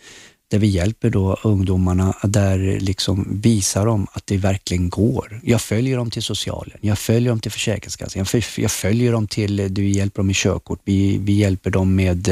där 0.56 0.60
vi 0.60 0.68
hjälper 0.68 1.10
då 1.10 1.38
ungdomarna, 1.44 2.16
där 2.24 2.80
liksom 2.80 3.28
visar 3.42 3.86
dem 3.86 4.08
att 4.12 4.28
det 4.28 4.38
verkligen 4.38 4.90
går. 4.90 5.40
Jag 5.44 5.62
följer 5.62 5.98
dem 5.98 6.12
till 6.12 6.24
socialen, 6.24 6.78
jag 6.82 7.00
följer 7.00 7.30
dem 7.30 7.40
till 7.40 7.52
Försäkringskassan, 7.52 8.26
jag, 8.32 8.44
jag 8.58 8.72
följer 8.72 9.12
dem 9.12 9.28
till, 9.28 9.74
du 9.74 9.90
hjälper 9.90 10.20
dem 10.20 10.28
med 10.28 10.36
körkort, 10.36 10.80
vi, 10.84 11.18
vi 11.18 11.34
hjälper 11.34 11.70
dem 11.70 11.96
med 11.96 12.28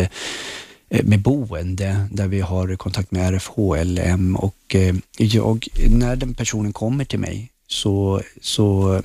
eh, 0.90 1.04
med 1.04 1.20
boende 1.20 2.08
där 2.12 2.28
vi 2.28 2.42
har 2.42 2.76
kontakt 2.76 3.12
med 3.12 3.34
RFHLM 3.34 4.36
och 4.36 4.76
eh, 4.76 4.96
jag, 5.18 5.68
när 5.90 6.16
den 6.16 6.34
personen 6.34 6.74
kommer 6.74 7.06
till 7.06 7.20
mig 7.20 7.52
så, 7.68 8.22
så 8.42 9.02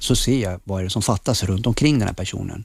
så 0.00 0.16
ser 0.16 0.42
jag 0.42 0.60
vad 0.64 0.80
är 0.80 0.84
det 0.84 0.90
som 0.90 1.02
fattas 1.02 1.44
runt 1.44 1.66
omkring 1.66 1.98
den 1.98 2.08
här 2.08 2.14
personen. 2.14 2.64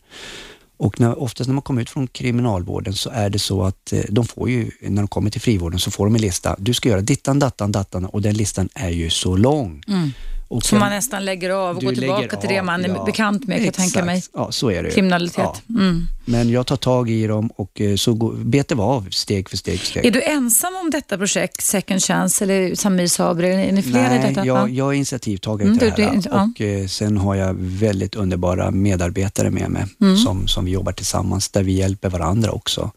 Och 0.77 0.99
när, 0.99 1.19
oftast 1.19 1.47
när 1.47 1.53
man 1.53 1.61
kommer 1.61 1.81
ut 1.81 1.89
från 1.89 2.07
kriminalvården 2.07 2.93
så 2.93 3.09
är 3.09 3.29
det 3.29 3.39
så 3.39 3.63
att 3.63 3.93
eh, 3.93 4.01
de 4.09 4.25
får 4.25 4.49
ju, 4.49 4.71
när 4.81 5.01
de 5.01 5.07
kommer 5.07 5.29
till 5.29 5.41
frivården 5.41 5.79
så 5.79 5.91
får 5.91 6.05
de 6.05 6.15
en 6.15 6.21
lista. 6.21 6.55
Du 6.59 6.73
ska 6.73 6.89
göra 6.89 7.01
dittan, 7.01 7.39
dattan, 7.39 7.71
dattan 7.71 8.05
och 8.05 8.21
den 8.21 8.35
listan 8.35 8.69
är 8.73 8.89
ju 8.89 9.09
så 9.09 9.37
lång. 9.37 9.83
Mm. 9.87 10.11
Och 10.47 10.63
Som 10.63 10.79
man 10.79 10.89
nästan 10.89 11.25
lägger 11.25 11.49
av 11.49 11.77
och 11.77 11.83
går 11.83 11.91
tillbaka 11.93 12.37
till 12.37 12.49
det 12.49 12.63
man 12.63 12.85
är 12.85 12.89
ja. 12.89 13.03
bekant 13.05 13.47
med 13.47 13.57
kan 13.57 13.65
jag 13.65 13.73
tänka 13.73 14.05
mig. 14.05 14.23
Ja, 14.33 14.51
så 14.51 14.71
är 14.71 14.83
det. 14.83 14.89
Kriminalitet. 14.91 15.37
Ja. 15.37 15.55
Mm. 15.69 16.07
Men 16.25 16.49
jag 16.49 16.67
tar 16.67 16.75
tag 16.75 17.09
i 17.09 17.27
dem 17.27 17.49
och 17.55 17.81
eh, 17.81 17.95
så 17.95 18.13
går, 18.13 18.33
betar 18.33 18.75
vi 18.75 18.81
av 18.81 19.07
steg 19.11 19.49
för 19.49 19.57
steg 19.57 19.79
för 19.79 19.85
steg. 19.87 20.05
Är 20.05 20.11
du 20.11 20.21
ensam 20.21 20.75
om 20.83 20.89
detta 20.89 21.17
projekt, 21.17 21.61
Second 21.61 22.03
Chance, 22.03 22.43
eller 22.43 22.75
Samir 22.75 23.07
Sabri? 23.07 23.47
Är 23.47 23.71
ni 23.71 23.81
flera 23.81 24.15
i 24.15 24.19
Nej, 24.19 24.29
detta? 24.33 24.45
jag, 24.45 24.57
Ja. 24.57 24.69
jag 24.69 24.87
är 24.89 24.93
initiativtagare 24.93 25.67
Mm, 25.67 25.79
till 25.79 25.91
det 25.95 26.03
här 26.03 26.21
ja. 26.31 26.49
och 26.55 26.61
eh, 26.61 26.87
sen 26.87 27.17
har 27.17 27.35
jag 27.35 27.53
väldigt 27.59 28.15
underbara 28.15 28.71
medarbetare 28.71 29.49
med 29.49 29.69
mig 29.71 29.85
Mm. 30.01 30.17
som, 30.17 30.47
som 30.47 30.65
vi 30.65 30.71
jobbar 30.71 30.91
tillsammans 30.91 31.49
där 31.49 31.63
vi 31.63 31.71
hjälper 31.71 32.09
varandra 32.09 32.51
också. 32.51 32.91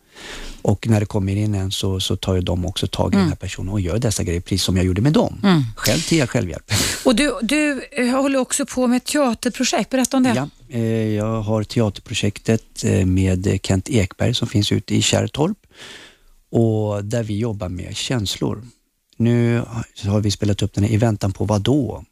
Och 0.63 0.89
när 0.89 1.01
det 1.01 1.07
kommer 1.07 1.37
in 1.37 1.55
en 1.55 1.71
så, 1.71 2.01
så 2.01 2.17
tar 2.17 2.35
ju 2.35 2.41
de 2.41 2.67
också 2.67 2.87
tag 2.87 3.13
i 3.13 3.15
Mm. 3.15 3.25
den 3.25 3.29
här 3.29 3.37
personen 3.37 3.69
och 3.73 3.81
gör 3.81 3.99
dessa 3.99 4.23
grejer 4.25 4.41
precis 4.41 4.63
som 4.63 4.77
jag 4.77 4.87
gjorde 4.87 5.01
med 5.01 5.13
dem. 5.13 5.65
Själv 5.77 6.01
till 6.01 6.27
självhjälp. 6.27 6.73
Och 7.05 7.15
du, 7.17 7.35
du 7.43 7.83
eh, 7.93 8.07
håller 8.07 8.39
också 8.39 8.67
på 8.67 8.87
med 8.87 8.97
ett 8.97 9.05
teaterprojekt. 9.05 9.91
Berätta 9.91 10.17
om 10.17 10.23
det. 10.23 10.35
Ja, 10.37 10.49
eh, 10.69 11.09
jag 11.15 11.43
har 11.43 11.63
teaterprojektet 11.65 12.85
eh, 12.85 13.07
med 13.07 13.59
Kent 13.63 13.89
Ekberg 13.89 14.35
som 14.35 14.49
finns 14.49 14.73
ute 14.73 14.95
i 14.95 15.03
Kärrtorp 15.03 15.59
och 16.51 17.05
där 17.05 17.23
vi 17.23 17.39
jobbar 17.39 17.69
med 17.69 17.97
känslor. 17.97 18.67
Nu 19.17 19.63
har 20.07 20.21
vi 20.21 20.31
spelat 20.31 20.63
upp 20.63 20.75
den 20.75 20.85
här 20.85 20.91
I 20.91 20.97
väntan 20.97 21.33
på 21.33 21.45
vad 21.45 21.61
då? 21.63 22.05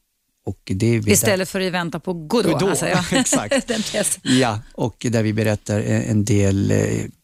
Istället 1.07 1.49
för 1.49 1.61
i 1.61 1.71
väntan 1.71 2.01
på 2.01 2.13
Godot. 2.13 2.53
Godot, 2.53 2.63
Alltså, 2.69 2.87
ja. 2.89 3.05
exakt. 3.13 3.71
Ja, 4.23 4.61
och 4.73 5.07
där 5.11 5.23
vi 5.23 5.33
berättar 5.33 5.81
en 5.81 6.25
del 6.25 6.73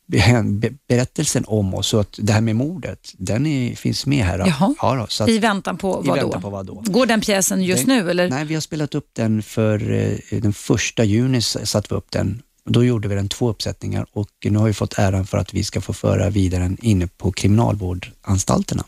berättelsen 0.89 1.45
om 1.47 1.75
oss. 1.75 1.87
Så 1.87 1.99
att 2.01 2.19
det 2.23 2.33
här 2.33 2.41
med 2.41 2.57
mordet, 2.57 3.13
den 3.19 3.47
är, 3.47 3.75
finns 3.75 4.07
med 4.07 4.25
här. 4.25 4.39
Jaha. 4.39 4.75
Ja, 4.83 4.95
då, 4.95 5.25
att, 5.25 5.29
I 5.29 5.39
väntan 5.39 5.79
på 5.79 5.93
vad, 5.93 6.05
i 6.05 6.09
då? 6.09 6.15
väntan 6.15 6.43
på 6.43 6.51
vad 6.51 6.67
då? 6.67 6.83
Går 6.87 7.07
den 7.07 7.21
pjäsen 7.21 7.63
just 7.63 7.87
Den- 7.87 7.99
nu 7.99 8.11
eller? 8.11 8.31
Nej, 8.31 8.45
vi 8.45 8.55
har 8.55 8.61
spelat 8.61 8.95
upp 8.95 9.11
den 9.13 9.43
för 9.43 9.93
eh, 9.93 10.41
den 10.41 10.53
första 10.53 11.05
juni 11.05 11.43
satte 11.43 11.87
vi 11.91 11.97
upp 11.97 12.11
den. 12.11 12.43
Då 12.65 12.85
gjorde 12.85 13.09
vi 13.09 13.15
den 13.15 13.29
två 13.29 13.51
uppsättningar 13.51 14.07
och 14.13 14.29
nu 14.45 14.59
har 14.59 14.67
vi 14.67 14.73
fått 14.73 14.99
äran 14.99 15.27
för 15.27 15.39
att 15.39 15.55
vi 15.55 15.65
ska 15.65 15.81
få 15.81 15.93
föra 15.93 16.31
vidare 16.31 16.63
den 16.63 16.79
inne 16.83 17.07
på 17.07 17.33
kriminalvårdsanstalterna. 17.33 18.85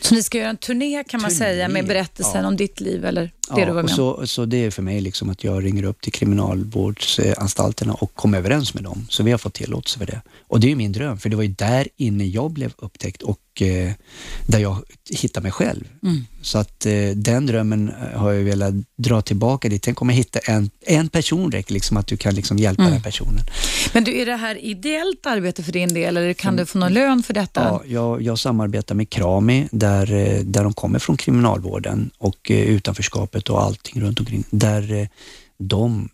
Så 0.00 0.14
ni 0.14 0.22
ska 0.22 0.38
göra 0.38 0.50
en 0.50 0.56
turné 0.56 1.04
kan 1.04 1.20
man 1.22 1.30
Turné, 1.30 1.38
säga 1.38 1.68
med 1.68 1.86
berättelsen 1.86 2.42
ja. 2.42 2.48
om 2.48 2.56
ditt 2.56 2.80
liv 2.80 3.04
eller 3.04 3.30
det 3.56 3.64
du 3.64 3.72
var 3.72 3.82
med 3.82 3.84
om? 3.84 3.88
så, 3.88 4.26
så 4.26 4.44
det 4.44 4.64
är 4.64 4.70
för 4.70 4.82
mig 4.82 5.00
liksom 5.00 5.30
att 5.30 5.44
jag 5.44 5.64
ringer 5.64 5.84
upp 5.84 6.00
till 6.00 6.12
kriminalvårdsanstalterna 6.12 7.94
och 7.94 8.14
kommer 8.14 8.38
överens 8.38 8.74
med 8.74 8.84
dem. 8.84 9.06
Så 9.10 9.22
vi 9.22 9.30
har 9.30 9.38
fått 9.38 9.54
tillåtelse 9.54 9.98
för 9.98 10.06
det. 10.06 10.22
Och 10.46 10.60
det 10.60 10.72
är 10.72 10.76
min 10.76 10.92
dröm, 10.92 11.18
för 11.18 11.28
det 11.28 11.36
var 11.36 11.42
ju 11.42 11.48
där 11.48 11.88
inne 11.96 12.24
jag 12.24 12.50
blev 12.50 12.72
upptäckt 12.76 13.22
och 13.22 13.38
eh, 13.62 13.92
där 14.46 14.58
jag 14.58 14.76
hittade 15.10 15.42
mig 15.42 15.52
själv. 15.52 15.84
Mm. 16.02 16.24
Så 16.42 16.58
att 16.58 16.86
eh, 16.86 17.08
den 17.16 17.46
drömmen 17.46 17.88
eh, 17.88 18.20
har 18.20 18.32
jag 18.32 18.42
velat 18.44 18.74
dra 18.96 19.22
tillbaka 19.22 19.68
dit. 19.68 19.82
Tänk 19.82 20.02
om 20.02 20.08
jag 20.08 20.16
hittar 20.16 20.42
en, 20.50 20.70
en 20.86 21.08
person 21.08 21.52
räcker 21.52 21.72
liksom 21.74 21.96
att 21.96 22.06
du 22.06 22.16
kan 22.16 22.34
liksom 22.34 22.58
hjälpa 22.58 22.82
Mm. 22.82 22.92
den 22.92 23.02
personen. 23.02 23.44
Men 23.94 24.04
du, 24.04 24.20
är 24.22 24.26
det 24.26 24.36
här 24.36 24.64
ideellt 24.64 25.26
arbete 25.26 25.62
för 25.62 25.72
din 25.72 25.94
del 25.94 26.16
eller 26.16 26.32
kan 26.32 26.56
du 26.56 26.66
få 26.66 26.78
någon 26.78 26.92
lön 26.92 27.22
för 27.22 27.34
detta? 27.34 27.60
Ja, 27.62 27.82
jag, 27.86 28.22
jag 28.22 28.38
samarbetar 28.38 28.94
med 28.94 29.10
Krami 29.10 29.68
där, 29.72 30.12
eh, 30.12 30.40
där 30.40 30.64
de 30.64 30.72
kommer 30.72 30.98
från 30.98 31.16
kriminalvården 31.16 32.10
och 32.18 32.50
eh, 32.50 32.56
utanförskapet 32.60 33.48
och 33.48 33.62
allting 33.62 34.02
runt 34.02 34.20
omkring. 34.20 34.44
Där 34.50 34.92
eh, 34.92 35.06
de 35.58 36.08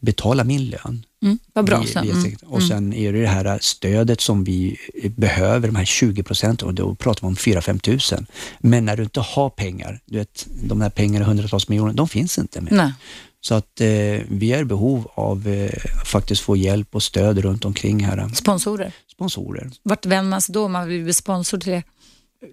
betalar 0.00 0.44
min 0.44 0.64
lön. 0.70 1.04
Mm, 1.22 1.38
vad 1.52 1.64
bra. 1.64 1.78
Vi- 1.80 2.00
vi- 2.02 2.10
Mm. 2.10 2.36
Och 2.46 2.62
sen 2.62 2.92
är 2.92 3.12
det 3.12 3.20
det 3.20 3.26
här 3.28 3.58
stödet 3.60 4.20
som 4.20 4.44
vi 4.44 4.76
eh, 5.02 5.10
behöver, 5.10 5.68
de 5.68 5.76
här 5.76 5.84
20 5.84 6.22
procenten 6.22 6.68
och 6.68 6.74
då 6.74 6.94
pratar 6.94 7.20
vi 7.20 7.26
om 7.26 7.36
4-5 7.36 7.78
tusen. 7.78 8.26
Men 8.60 8.84
när 8.84 8.96
du 8.96 9.02
inte 9.02 9.20
har 9.20 9.50
pengar, 9.50 10.00
du 10.06 10.18
vet 10.18 10.46
de 10.64 10.80
här 10.80 10.90
pengarna, 10.90 11.24
hundratals 11.24 11.68
miljoner, 11.68 11.92
de 11.92 12.08
finns 12.08 12.38
inte 12.38 12.60
mer. 12.60 12.72
Nej. 12.72 12.92
Så 13.40 13.54
att 13.54 13.80
eh, 13.80 13.86
vi 14.28 14.52
är 14.52 14.58
i 14.60 14.64
behov 14.64 15.08
av 15.14 15.48
eh, 15.48 15.70
faktiskt 16.06 16.42
få 16.42 16.56
hjälp 16.56 16.94
och 16.94 17.02
stöd 17.02 17.38
runt 17.38 17.64
omkring 17.64 18.04
här. 18.04 18.28
Sponsorer. 18.34 18.92
Sponsorer 19.12 19.70
Vart 19.82 20.06
vänder 20.06 20.30
man 20.30 20.42
sig 20.42 20.52
då 20.52 20.64
om 20.64 20.72
man 20.72 20.88
vill 20.88 21.04
bli 21.04 21.12
sponsor 21.12 21.58
till 21.58 21.72
det? 21.72 21.82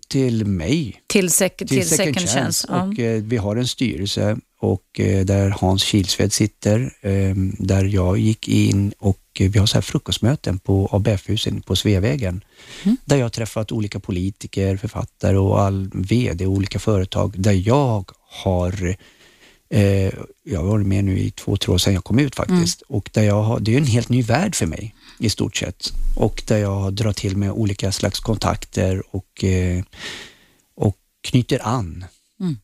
till 0.07 0.45
mig 0.45 1.01
Till, 1.07 1.27
sec- 1.27 1.49
till, 1.57 1.67
till 1.67 1.89
Second, 1.89 2.29
Chance? 2.29 2.67
Ja. 2.69 2.83
Och, 2.83 2.99
eh, 2.99 3.21
vi 3.23 3.37
har 3.37 3.55
en 3.55 3.67
styrelse 3.67 4.37
och 4.59 4.99
eh, 4.99 5.25
där 5.25 5.49
Hans 5.49 5.83
Kilsved 5.83 6.33
sitter, 6.33 6.93
eh, 7.01 7.35
där 7.59 7.83
jag 7.83 8.17
gick 8.17 8.47
in 8.47 8.93
och 8.99 9.19
eh, 9.39 9.49
vi 9.49 9.59
har 9.59 9.65
så 9.65 9.77
här 9.77 9.81
frukostmöten 9.81 10.59
på 10.59 10.89
ABF-husen 10.91 11.61
på 11.61 11.75
Sveavägen. 11.75 12.43
Mm. 12.83 12.97
Där 13.05 13.17
jag 13.17 13.25
har 13.25 13.29
träffat 13.29 13.71
olika 13.71 13.99
politiker, 13.99 14.77
författare 14.77 15.37
och 15.37 15.61
all 15.61 15.89
VD 15.93 16.45
olika 16.45 16.79
företag 16.79 17.33
där 17.37 17.67
jag 17.67 18.11
har 18.43 18.95
Eh, 19.71 20.13
jag 20.43 20.59
har 20.59 20.67
varit 20.67 20.87
med 20.87 21.03
nu 21.03 21.19
i 21.19 21.31
två, 21.31 21.57
tre 21.57 21.73
år 21.73 21.77
sedan 21.77 21.93
jag 21.93 22.03
kom 22.03 22.19
ut 22.19 22.35
faktiskt. 22.35 22.81
Och 22.81 23.09
där 23.13 23.23
jag 23.23 23.43
har, 23.43 23.59
det 23.59 23.73
är 23.73 23.77
en 23.77 23.85
helt 23.85 24.09
ny 24.09 24.21
värld 24.21 24.55
för 24.55 24.65
mig 24.65 24.95
i 25.19 25.29
stort 25.29 25.55
sett. 25.55 25.93
Och 26.15 26.43
där 26.47 26.57
jag 26.57 26.93
drar 26.93 27.13
till 27.13 27.37
med 27.37 27.51
olika 27.51 27.91
slags 27.91 28.19
kontakter 28.19 29.03
och, 29.15 29.43
eh, 29.43 29.83
och 30.75 30.97
knyter 31.21 31.67
an. 31.67 32.05
Mm. 32.39 32.57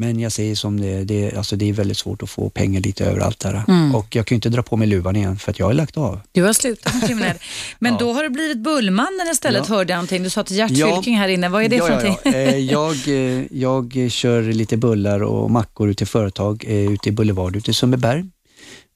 Men 0.00 0.20
jag 0.20 0.32
säger 0.32 0.54
som 0.54 0.80
det 0.80 0.86
är, 0.88 1.04
det, 1.04 1.34
alltså 1.36 1.56
det 1.56 1.68
är 1.68 1.72
väldigt 1.72 1.98
svårt 1.98 2.22
att 2.22 2.30
få 2.30 2.50
pengar 2.50 2.80
lite 2.80 3.04
överallt 3.04 3.40
där. 3.40 3.62
Mm. 3.68 3.94
Och 3.94 4.16
jag 4.16 4.26
kan 4.26 4.34
ju 4.34 4.36
inte 4.36 4.48
dra 4.48 4.62
på 4.62 4.76
mig 4.76 4.88
luvan 4.88 5.16
igen 5.16 5.38
för 5.38 5.50
att 5.50 5.58
jag 5.58 5.66
har 5.66 5.72
lagt 5.74 5.96
av. 5.96 6.20
Du 6.32 6.42
har 6.42 6.52
slutat 6.52 6.92
som 7.00 7.00
kriminell. 7.00 7.36
Men 7.78 7.92
Ja. 7.92 7.98
då 7.98 8.12
har 8.12 8.22
du 8.22 8.28
blivit 8.30 8.58
Bullmannen 8.58 9.28
istället, 9.32 9.64
Ja. 9.68 9.74
hörde 9.74 9.92
jag 9.92 9.96
någonting. 9.96 10.22
Du 10.22 10.30
sa 10.30 10.42
till 10.44 10.56
Gert 10.56 10.70
Ja. 10.70 11.02
Här 11.06 11.28
inne. 11.28 11.48
Vad 11.48 11.62
är 11.64 11.68
det 11.68 11.76
ja, 11.76 11.86
för 11.86 12.04
någonting? 12.04 12.32
Eh, 12.32 12.56
jag, 12.58 13.08
eh, 13.08 13.44
jag 13.50 14.10
kör 14.10 14.42
lite 14.42 14.76
bullar 14.76 15.22
och 15.22 15.50
mackor 15.50 15.90
ute 15.90 16.04
i 16.04 16.06
företag 16.06 16.64
eh, 16.68 16.92
ute 16.92 17.08
i 17.08 17.12
Boulevard 17.12 17.56
ute 17.56 17.70
i 17.70 17.74
Sundbyberg. 17.74 18.24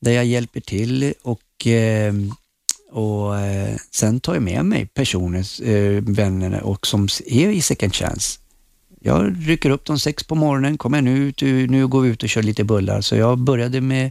Där 0.01 0.13
jag 0.13 0.25
hjälper 0.25 0.61
till 0.61 1.13
och, 1.23 1.67
eh, 1.67 2.15
och 2.93 3.39
eh, 3.39 3.77
sen 3.95 4.21
tar 4.21 4.35
jag 4.35 4.43
med 4.43 4.65
mig 4.65 4.87
personer, 4.87 5.69
eh, 5.69 6.03
vänner 6.03 6.63
och 6.63 6.87
som 6.87 7.09
är 7.27 7.49
i 7.49 7.63
second 7.63 7.95
chance. 7.95 8.39
Jag 9.07 9.49
rycker 9.49 9.71
upp 9.71 9.85
dem 9.85 9.99
sex 9.99 10.25
på 10.25 10.35
morgonen, 10.35 10.79
kommer 10.79 11.03
nu 11.03 11.19
ut, 11.19 11.43
nu 11.43 11.87
går 11.87 12.01
vi 12.01 12.09
ut 12.09 12.23
och 12.23 12.29
kör 12.29 12.43
lite 12.43 12.65
bullar. 12.65 13.01
Så 13.01 13.17
jag 13.17 13.39
började 13.39 13.81
med 13.81 14.11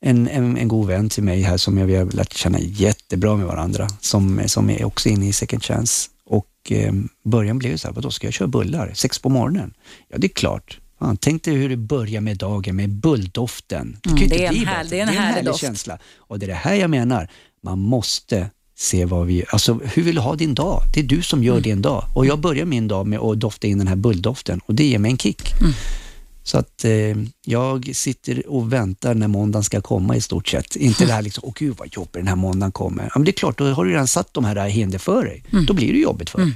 en, 0.00 0.28
en, 0.28 0.56
en 0.56 0.68
god 0.68 0.86
vän 0.86 1.08
till 1.08 1.22
mig 1.22 1.42
här 1.42 1.56
som 1.56 1.78
jag, 1.78 1.86
vi 1.86 1.96
har 1.96 2.04
lärt 2.04 2.32
känna 2.32 2.58
jättebra 2.60 3.36
med 3.36 3.46
varandra, 3.46 3.88
som, 4.00 4.40
som 4.46 4.70
är 4.70 4.84
också 4.84 5.08
inne 5.08 5.28
i 5.28 5.32
second 5.32 5.62
chance. 5.64 6.10
Och 6.24 6.46
eh, 6.72 6.92
början 7.24 7.58
blev 7.58 7.76
så 7.76 7.88
här, 7.88 7.94
vadå 7.94 8.10
ska 8.10 8.26
jag 8.26 8.34
köra 8.34 8.48
bullar 8.48 8.92
sex 8.94 9.18
på 9.18 9.28
morgonen? 9.28 9.74
Ja, 10.08 10.18
det 10.18 10.26
är 10.26 10.28
klart. 10.28 10.78
Fan, 10.98 11.16
tänk 11.16 11.42
dig 11.44 11.54
hur 11.54 11.68
det 11.68 11.76
börjar 11.76 12.20
med 12.20 12.36
dagen 12.36 12.76
med 12.76 12.90
bulldoften. 12.90 13.96
kan 14.02 14.12
Mm, 14.16 14.28
det 14.28 14.44
är 14.46 14.48
en 14.48 14.54
härlig- 14.66 14.90
det 14.90 14.98
är 14.98 15.02
en 15.02 15.08
härlig 15.08 15.20
härlig 15.32 15.44
doft. 15.44 15.60
känsla. 15.60 15.98
Och 16.16 16.38
det 16.38 16.46
är 16.46 16.48
det 16.48 16.54
här 16.54 16.74
jag 16.74 16.90
menar, 16.90 17.28
man 17.62 17.78
måste 17.78 18.50
se 18.80 19.04
vad 19.04 19.26
vi 19.26 19.44
Alltså, 19.48 19.80
hur 19.94 20.02
vill 20.02 20.14
du 20.14 20.20
ha 20.20 20.34
din 20.36 20.54
dag? 20.54 20.82
Det 20.94 21.00
är 21.00 21.04
du 21.04 21.22
som 21.22 21.44
gör 21.44 21.52
Mm. 21.52 21.62
din 21.62 21.82
dag. 21.82 22.04
Och 22.14 22.26
jag 22.26 22.38
börjar 22.40 22.64
min 22.64 22.88
dag 22.88 23.06
med 23.06 23.18
att 23.18 23.40
dofta 23.40 23.66
in 23.66 23.78
den 23.78 23.86
här 23.88 23.96
bulldoften 23.96 24.60
och 24.66 24.74
det 24.74 24.84
ger 24.84 24.98
mig 24.98 25.10
en 25.10 25.18
kick. 25.18 25.42
Mm. 25.60 25.72
Så 26.42 26.58
att 26.58 26.84
eh, 26.84 26.90
jag 27.46 27.90
sitter 27.96 28.48
och 28.50 28.72
väntar 28.72 29.14
när 29.14 29.28
måndagen 29.28 29.64
ska 29.64 29.80
komma 29.80 30.16
i 30.16 30.20
stort 30.20 30.48
sett. 30.48 30.76
Inte 30.76 31.06
det 31.06 31.12
här 31.12 31.22
liksom, 31.22 31.44
åh 31.46 31.52
gud 31.58 31.74
vad 31.78 31.88
jobbigt 31.94 32.12
den 32.12 32.28
här 32.28 32.36
måndagen 32.36 32.72
kommer. 32.72 33.02
Ja, 33.02 33.10
men 33.14 33.24
det 33.24 33.30
är 33.30 33.32
klart, 33.32 33.58
då 33.58 33.64
har 33.72 33.84
du 33.84 33.90
redan 33.90 34.08
satt 34.08 34.34
de 34.34 34.44
här 34.44 34.68
hinder 34.68 34.98
för 34.98 35.24
dig. 35.24 35.44
Mm. 35.52 35.66
Då 35.66 35.72
blir 35.74 35.92
det 35.92 35.98
jobbigt 35.98 36.30
för 36.30 36.38
dig. 36.38 36.52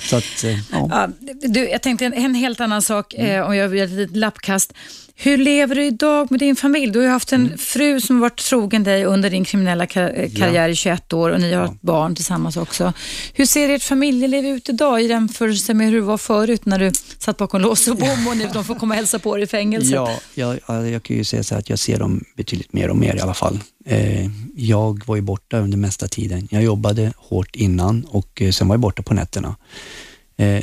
Så 0.00 0.16
att, 0.16 0.44
eh, 0.44 0.58
ja. 0.72 0.88
Ja, 0.90 1.08
du, 1.48 1.68
jag 1.68 1.82
tänkte 1.82 2.04
en, 2.06 2.12
en 2.12 2.34
helt 2.34 2.60
annan 2.60 2.82
sak, 2.82 3.14
Mm. 3.14 3.30
eh, 3.40 3.46
om 3.46 3.56
jag 3.56 3.76
gör 3.76 3.84
ett 3.84 3.90
litet 3.90 4.16
lappkast. 4.16 4.72
Hur 5.16 5.38
lever 5.38 5.74
du 5.74 5.84
idag 5.86 6.30
med 6.30 6.40
din 6.40 6.56
familj? 6.56 6.92
Du 6.92 6.98
har 6.98 7.04
ju 7.06 7.10
haft 7.12 7.32
en 7.32 7.46
Mm. 7.46 7.58
fru 7.58 8.00
som 8.00 8.20
varit 8.20 8.36
trogen 8.44 8.84
dig 8.84 9.04
under 9.04 9.30
din 9.30 9.44
kriminella 9.44 9.86
kar- 9.86 10.12
eh, 10.20 10.30
karriär 10.36 10.68
i 10.68 10.74
21 10.74 11.12
år 11.12 11.30
och 11.30 11.40
ni 11.40 11.52
har 11.52 11.64
ett 11.64 11.80
barn 11.82 12.14
tillsammans 12.14 12.56
också. 12.56 12.92
Hur 13.32 13.46
ser 13.46 13.68
ert 13.68 13.82
familjeliv 13.82 14.46
ut 14.46 14.68
idag 14.68 15.02
i 15.02 15.06
jämförelse 15.06 15.74
med 15.74 15.86
hur 15.86 15.94
det 15.94 16.00
var 16.00 16.18
förut 16.18 16.66
när 16.66 16.78
du 16.78 16.92
satt 17.18 17.36
bakom 17.36 17.60
lås 17.60 17.88
och 17.88 17.96
bom 17.96 18.28
och 18.28 18.36
nu 18.36 18.48
de 18.52 18.64
får 18.64 18.74
komma 18.74 18.94
och 18.94 18.96
hälsa 18.96 19.18
på 19.18 19.34
dig 19.36 19.44
i 19.44 19.46
fängelset? 19.46 19.90
Ja, 19.90 20.18
jag, 20.34 20.58
ja, 20.68 20.86
jag 20.86 21.02
kan 21.02 21.16
ju 21.16 21.24
säga 21.24 21.42
så 21.42 21.54
att 21.54 21.70
jag 21.70 21.78
ser 21.78 21.98
dem 21.98 22.24
betydligt 22.36 22.72
mer 22.72 22.90
och 22.90 22.96
mer 22.96 23.16
i 23.16 23.20
alla 23.20 23.34
fall. 23.34 23.58
Eh, 23.86 24.26
jag 24.56 25.04
var 25.06 25.16
ju 25.16 25.22
borta 25.22 25.58
under 25.58 25.78
mesta 25.78 26.08
tiden. 26.08 26.48
Jag 26.50 26.62
jobbade 26.62 27.12
hårt 27.16 27.56
innan 27.56 28.04
och 28.04 28.42
eh, 28.42 28.50
sen 28.50 28.68
var 28.68 28.74
jag 28.74 28.80
borta 28.80 29.02
på 29.02 29.14
nätterna. 29.14 29.56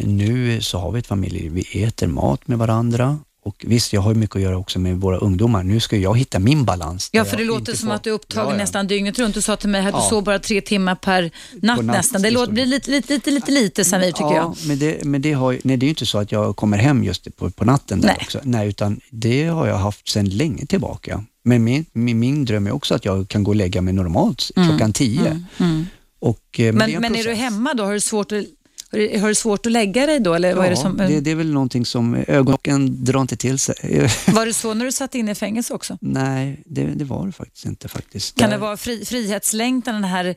Nu 0.04 0.62
så 0.62 0.78
har 0.78 0.92
vi 0.92 1.00
ett 1.00 1.08
familjeliv. 1.08 1.52
Vi 1.52 1.84
äter 1.84 2.08
mat 2.08 2.48
med 2.48 2.58
varandra 2.58 3.20
och 3.44 3.66
visst, 3.68 3.94
jag 3.94 4.02
har 4.02 4.14
mycket 4.16 4.36
att 4.36 4.42
göra 4.42 4.58
också 4.58 4.80
med 4.80 4.98
våra 4.98 5.18
ungdomar. 5.18 5.64
Nu 5.64 5.80
ska 5.80 5.98
jag 5.98 6.18
hitta 6.18 6.40
min 6.40 6.66
balans. 6.66 7.10
Ja, 7.12 7.26
för 7.26 7.38
det 7.38 7.44
låter 7.44 7.74
som 7.76 7.88
får- 7.88 7.96
att 7.96 8.04
du 8.04 8.10
är 8.10 8.14
upptagen 8.14 8.48
Ja, 8.48 8.54
ja. 8.54 8.58
nästan 8.58 8.88
dygnet 8.88 9.20
runt. 9.20 9.34
Du 9.36 9.42
sa 9.42 9.56
till 9.56 9.70
mig 9.70 9.82
att 9.86 9.94
du 9.94 10.00
Ja. 10.00 10.10
sov 10.10 10.24
bara 10.24 10.40
tre 10.40 10.62
timmar 10.62 10.96
per 10.96 11.32
natt, 11.62 11.78
natt, 11.78 11.86
nästan. 11.86 12.22
Det 12.22 12.28
det 12.28 12.34
låter, 12.34 12.54
blir 12.54 12.66
lite, 12.66 12.92
lite, 12.92 13.14
lite, 13.14 13.32
lite, 13.32 13.52
lite 13.52 13.86
Samir, 13.86 14.12
tycker 14.12 14.24
ja, 14.24 14.36
jag. 14.36 14.56
Men 14.68 14.80
det, 14.80 15.04
men 15.06 15.22
det, 15.22 15.34
har, 15.34 15.60
nej, 15.64 15.78
det 15.78 15.84
är 15.84 15.88
ju 15.88 15.90
inte 15.90 16.06
så 16.06 16.18
att 16.18 16.32
jag 16.32 16.56
kommer 16.56 16.78
hem 16.78 17.04
just 17.04 17.36
på, 17.38 17.50
på 17.50 17.66
natten 17.66 18.02
där 18.02 18.08
Nej. 18.08 18.18
också. 18.22 18.40
Nej, 18.44 18.68
utan 18.68 19.00
det 19.10 19.46
har 19.48 19.68
jag 19.68 19.78
haft 19.78 20.10
sedan 20.10 20.26
länge 20.30 20.66
tillbaka. 20.66 21.24
Men 21.44 21.64
min, 21.64 21.86
min, 21.94 22.20
min 22.20 22.46
dröm 22.46 22.68
är 22.68 22.72
också 22.72 22.96
att 22.96 23.06
jag 23.06 23.28
kan 23.28 23.44
gå 23.44 23.52
och 23.52 23.56
lägga 23.56 23.82
mig 23.82 23.94
normalt 23.94 24.52
klockan 24.54 24.94
tio. 24.94 25.46
Och, 26.20 26.60
eh, 26.60 26.74
Men, 26.74 26.92
men, 26.92 27.06
en 27.06 27.16
är 27.16 27.24
du 27.24 27.34
hemma 27.34 27.74
då? 27.74 27.84
Har 27.84 27.94
du 27.94 28.00
svårt 28.00 28.32
att, 28.32 28.44
har 28.92 29.28
du, 29.28 29.36
svårt 29.36 29.66
att 29.66 29.72
lägga 29.72 30.06
dig 30.06 30.20
då? 30.20 30.34
Eller 30.34 30.56
vad 30.56 30.66
är 30.66 30.70
det 30.70 30.76
Ja, 30.76 30.82
som, 30.82 30.98
det, 30.98 31.20
det 31.20 31.32
är 31.32 31.36
väl 31.36 31.54
någonting 31.54 31.86
som 31.86 32.16
ögonen 32.28 33.04
drar 33.06 33.22
inte 33.22 33.36
till 33.38 33.60
sig. 33.60 34.10
Var 34.28 34.46
det 34.46 34.54
så 34.54 34.74
när 34.74 34.86
du 34.86 34.92
satt 34.92 35.16
inne 35.16 35.32
i 35.32 35.36
fängelse 35.36 35.74
också? 35.74 35.98
Nej, 36.02 36.64
det, 36.66 36.84
det 36.86 37.06
var 37.06 37.26
det 37.26 37.32
faktiskt 37.32 37.66
inte 37.66 37.88
faktiskt. 37.88 38.36
Kan 38.40 38.50
Där- 38.50 38.58
det 38.58 38.62
vara 38.62 38.78
fri, 38.78 39.06
frihetslängtan, 39.06 39.94
den 39.96 40.04
här, 40.04 40.36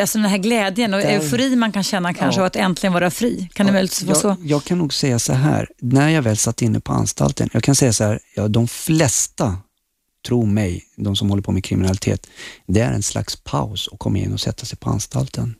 alltså 0.00 0.18
den 0.18 0.28
här 0.30 0.38
glädjen 0.38 0.94
och 0.94 1.00
Där- 1.00 1.08
eufori 1.10 1.56
man 1.56 1.72
kan 1.72 1.82
känna 1.82 2.14
kanske 2.14 2.40
Ja. 2.40 2.46
att 2.46 2.56
äntligen 2.56 2.92
vara 2.92 3.10
fri? 3.10 3.48
Kan 3.52 3.66
det 3.66 3.72
möjligtvis 3.72 4.02
vara 4.08 4.18
så? 4.18 4.28
jag, 4.28 4.38
jag 4.42 4.64
kan 4.64 4.78
nog 4.78 4.94
säga 4.94 5.18
så 5.18 5.32
här, 5.32 5.68
när 5.80 6.08
jag 6.08 6.22
väl 6.22 6.36
satt 6.36 6.62
inne 6.62 6.80
på 6.80 6.92
anstalten, 6.92 7.48
jag 7.52 7.62
kan 7.62 7.74
säga 7.74 7.92
så 7.92 8.04
här, 8.04 8.20
ja, 8.34 8.48
de 8.48 8.68
flesta, 8.68 9.56
tro 10.26 10.46
mig, 10.46 10.84
de 10.96 11.16
som 11.16 11.30
håller 11.30 11.42
på 11.42 11.52
med 11.52 11.64
kriminalitet, 11.64 12.26
det 12.66 12.80
är 12.80 12.92
en 12.92 13.02
slags 13.02 13.36
paus 13.36 13.88
att 13.92 13.98
komma 13.98 14.18
in 14.18 14.32
och 14.32 14.40
sätta 14.40 14.66
sig 14.66 14.78
på 14.78 14.90
anstalten. 14.90 15.54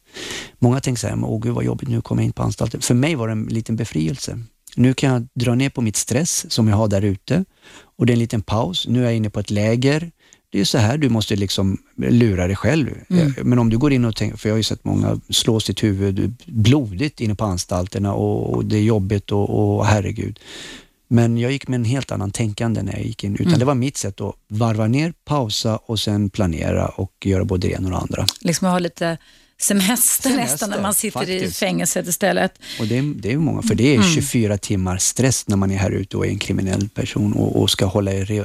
Många 0.59 0.81
tänker 0.81 1.01
så 1.01 1.07
här, 1.07 1.25
åh 1.25 1.41
gud 1.41 1.55
vad 1.55 1.65
jobbigt 1.65 1.89
nu 1.89 1.99
att 1.99 2.05
komma 2.05 2.23
in 2.23 2.33
på 2.33 2.43
anstalten. 2.43 2.81
För 2.81 2.95
mig 2.95 3.15
var 3.15 3.29
det 3.29 3.33
en 3.33 3.45
liten 3.45 3.77
befrielse. 3.77 4.39
Nu 4.77 4.95
kan 4.95 5.13
jag 5.13 5.29
dra 5.35 5.55
ner 5.55 5.71
på 5.71 5.81
mitt 5.81 5.97
stress 5.97 6.53
som 6.53 6.69
jag 6.69 6.77
har 6.77 6.89
där 6.89 7.03
ute 7.03 7.45
och 7.97 8.07
det 8.07 8.13
är 8.13 8.15
en 8.15 8.19
liten 8.19 8.43
paus. 8.43 8.87
Nu 8.89 9.01
är 9.01 9.05
jag 9.05 9.17
inne 9.17 9.31
på 9.31 9.41
ett 9.41 9.51
läger. 9.51 10.11
Det 10.53 10.61
är 10.61 10.65
så 10.65 10.79
här 10.79 10.99
du 10.99 11.09
måste 11.09 11.37
liksom 11.37 11.79
lura 11.97 12.47
dig 12.47 12.57
själv. 12.57 12.89
Mm. 13.11 13.35
Men 13.43 13.59
om 13.59 13.71
du 13.71 13.79
går 13.79 13.93
in 13.93 14.05
och 14.05 14.17
tänker, 14.17 14.37
för 14.37 14.49
jag 14.49 14.55
har 14.55 14.59
ju 14.59 14.63
sett 14.63 14.85
många 14.85 15.21
slå 15.31 15.61
sitt 15.61 15.83
huvud 15.83 16.35
blodigt 16.47 17.21
inne 17.21 17.35
på 17.35 17.45
anstalterna 17.45 18.15
och, 18.15 18.55
och 18.55 18.65
det 18.65 18.77
är 18.77 18.83
jobbigt 18.83 19.33
och, 19.33 19.51
och 19.51 19.87
herregud. 19.87 20.41
Men 21.13 21.39
jag 21.39 21.53
gick 21.53 21.69
med 21.69 21.77
en 21.77 21.85
helt 21.85 22.13
annan 22.13 22.31
tänkande 22.31 22.83
när 22.83 22.93
jag 22.93 23.03
gick 23.05 23.25
in, 23.25 23.35
utan 23.35 23.47
Mm. 23.47 23.59
det 23.59 23.65
var 23.65 23.75
mitt 23.75 23.97
sätt 23.97 24.21
att 24.21 24.35
varva 24.49 24.87
ner, 24.87 25.13
pausa 25.25 25.77
och 25.77 25.99
sen 26.01 26.31
planera 26.31 26.87
och 26.89 27.13
göra 27.25 27.45
både 27.45 27.69
det 27.69 27.73
ena 27.75 27.85
och 27.87 27.91
det 27.91 27.99
andra. 27.99 28.27
Liksom 28.41 28.69
ha 28.69 28.79
lite 28.79 29.19
semester, 29.61 30.23
Semester, 30.23 30.37
nästan 30.37 30.71
när 30.71 30.81
man 30.83 30.95
sitter 30.95 31.23
i 31.23 31.39
faktiskt. 31.39 31.59
fängelset 31.59 32.07
istället. 32.09 32.53
Och 32.81 32.87
det 32.87 32.99
är, 32.99 33.03
det 33.03 33.33
är 33.33 33.37
många, 33.37 33.63
för 33.63 33.75
det 33.75 33.85
är 33.85 33.95
Mm. 33.95 34.07
24 34.15 34.59
timmar 34.59 34.99
stress 34.99 35.49
när 35.49 35.57
man 35.57 35.71
är 35.71 35.77
här 35.77 35.91
ute 35.91 36.17
och 36.17 36.27
är 36.27 36.31
en 36.31 36.39
kriminell 36.39 36.89
person 36.89 37.33
och, 37.33 37.63
och 37.63 37.71
ska 37.71 37.87
hålla 37.87 38.13
i 38.13 38.43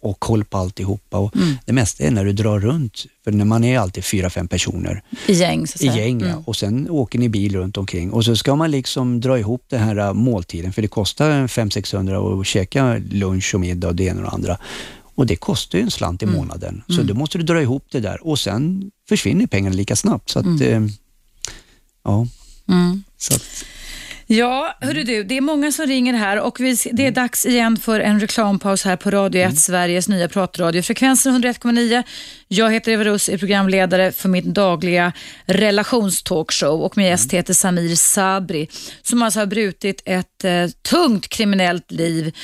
och 0.00 0.20
koll 0.20 0.44
på 0.44 0.58
alltihopa. 0.58 1.18
Och 1.18 1.36
Mm. 1.36 1.54
Det 1.66 1.72
mesta 1.72 2.04
är 2.04 2.10
när 2.10 2.24
du 2.24 2.32
drar 2.32 2.60
runt, 2.60 3.06
för 3.24 3.32
när 3.32 3.44
man 3.44 3.64
är 3.64 3.78
alltid 3.78 4.04
fyra, 4.04 4.30
fem 4.30 4.48
personer 4.48 5.02
I 5.26 5.32
gäng 5.32 5.66
så 5.66 5.84
i 5.84 5.86
gäng. 5.86 6.22
Mm. 6.22 6.38
och 6.44 6.56
sen 6.56 6.90
åker 6.90 7.18
ni 7.18 7.28
bil 7.28 7.56
runt 7.56 7.76
omkring 7.76 8.10
och 8.10 8.24
så 8.24 8.36
ska 8.36 8.56
man 8.56 8.70
liksom 8.70 9.20
dra 9.20 9.38
ihop 9.38 9.64
den 9.68 9.80
här 9.80 10.12
måltiden, 10.12 10.72
för 10.72 10.82
det 10.82 10.88
kostar 10.88 11.30
500-600 11.46 12.40
att 12.40 12.46
käka 12.46 13.00
lunch 13.10 13.54
och 13.54 13.60
middag 13.60 13.88
och 13.88 13.94
det 13.96 14.04
ena 14.04 14.20
och 14.20 14.24
det 14.26 14.30
andra. 14.32 14.58
Och 15.18 15.26
det 15.26 15.36
kostar 15.36 15.78
ju 15.78 15.82
en 15.84 15.90
slant 15.90 16.22
i 16.22 16.24
Mm. 16.24 16.36
månaden, 16.36 16.82
så 16.88 17.02
då 17.02 17.14
måste 17.14 17.38
du 17.38 17.44
dra 17.44 17.62
ihop 17.62 17.84
det 17.90 18.00
där 18.00 18.26
och 18.26 18.38
sen 18.38 18.90
försvinner 19.08 19.46
pengarna 19.46 19.76
lika 19.76 19.96
snabbt. 19.96 20.30
Så 20.30 20.38
att, 20.38 20.60
eh, 20.60 20.80
ja, 22.04 22.26
Mm. 22.68 23.02
så 23.18 23.34
att, 23.34 23.42
Ja, 24.30 24.76
hörru 24.80 25.04
du, 25.04 25.24
det 25.24 25.36
är 25.36 25.40
många 25.40 25.72
som 25.72 25.86
ringer 25.86 26.14
här 26.14 26.40
och 26.40 26.60
vi, 26.60 26.76
det 26.92 27.06
är 27.06 27.10
dags 27.10 27.46
igen 27.46 27.76
för 27.76 28.00
en 28.00 28.20
reklampaus 28.20 28.84
här 28.84 28.96
på 28.96 29.10
Radio 29.10 29.42
1, 29.42 29.58
Sveriges 29.58 30.08
nya 30.08 30.28
pratradio. 30.28 30.82
Frekvensen 30.82 31.32
101,9. 31.34 32.02
Jag 32.50 32.72
heter 32.72 32.92
Eva 32.92 33.04
Russ, 33.04 33.28
är 33.28 33.38
programledare 33.38 34.12
för 34.12 34.28
mitt 34.28 34.44
dagliga 34.44 35.12
relationstalkshow 35.46 36.82
och 36.82 36.96
min 36.96 37.06
gäst 37.06 37.32
heter 37.32 37.54
Samir 37.54 37.96
Sabri 37.96 38.68
som 39.02 39.22
alltså 39.22 39.38
har 39.38 39.46
brutit 39.46 40.02
ett 40.04 40.44
eh, 40.44 40.66
tungt 40.90 41.28
kriminellt 41.28 41.90
liv 41.90 42.34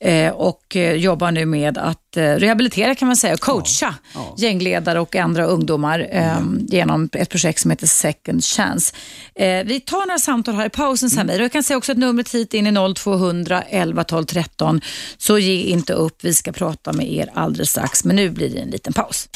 eh, 0.00 0.32
och 0.32 0.76
eh, 0.76 0.92
jobbar 0.94 1.30
nu 1.30 1.46
med 1.46 1.78
att 1.78 2.16
eh, 2.16 2.22
rehabilitera 2.22 2.94
kan 2.94 3.08
man 3.08 3.16
säga, 3.16 3.34
och 3.34 3.40
coacha 3.40 3.94
Ja. 4.14 4.34
gängledare 4.38 5.00
och 5.00 5.16
andra 5.16 5.44
ungdomar 5.46 6.08
eh, 6.10 6.40
genom 6.68 7.08
ett 7.12 7.28
projekt 7.30 7.60
som 7.60 7.70
heter 7.70 7.86
Second 7.86 8.44
Chance. 8.44 8.94
Eh, 9.34 9.64
vi 9.64 9.80
tar 9.80 10.06
några 10.06 10.18
samtal 10.18 10.54
här 10.54 10.66
i 10.66 10.70
pausen 10.70 11.10
Samir 11.10 11.38
och 11.38 11.44
jag 11.44 11.52
kan 11.52 11.62
säga 11.62 11.76
också 11.76 11.92
att 11.92 11.98
numret 11.98 12.34
hit 12.34 12.54
in 12.54 12.66
är 12.66 12.94
0200 12.94 13.62
11 13.68 14.04
12 14.04 14.24
13 14.24 14.80
så 15.18 15.38
ge 15.38 15.62
inte 15.62 15.92
upp, 15.92 16.24
vi 16.24 16.34
ska 16.34 16.52
prata 16.52 16.92
med 16.92 17.12
er 17.12 17.30
alldeles 17.34 17.70
strax 17.70 18.04
men 18.04 18.16
nu 18.16 18.30
blir 18.30 18.50
det 18.50 18.58
en 18.60 18.70
liten 18.70 18.92
paus. 18.92 19.28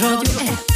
Radio 0.00 0.30
1. 0.40 0.73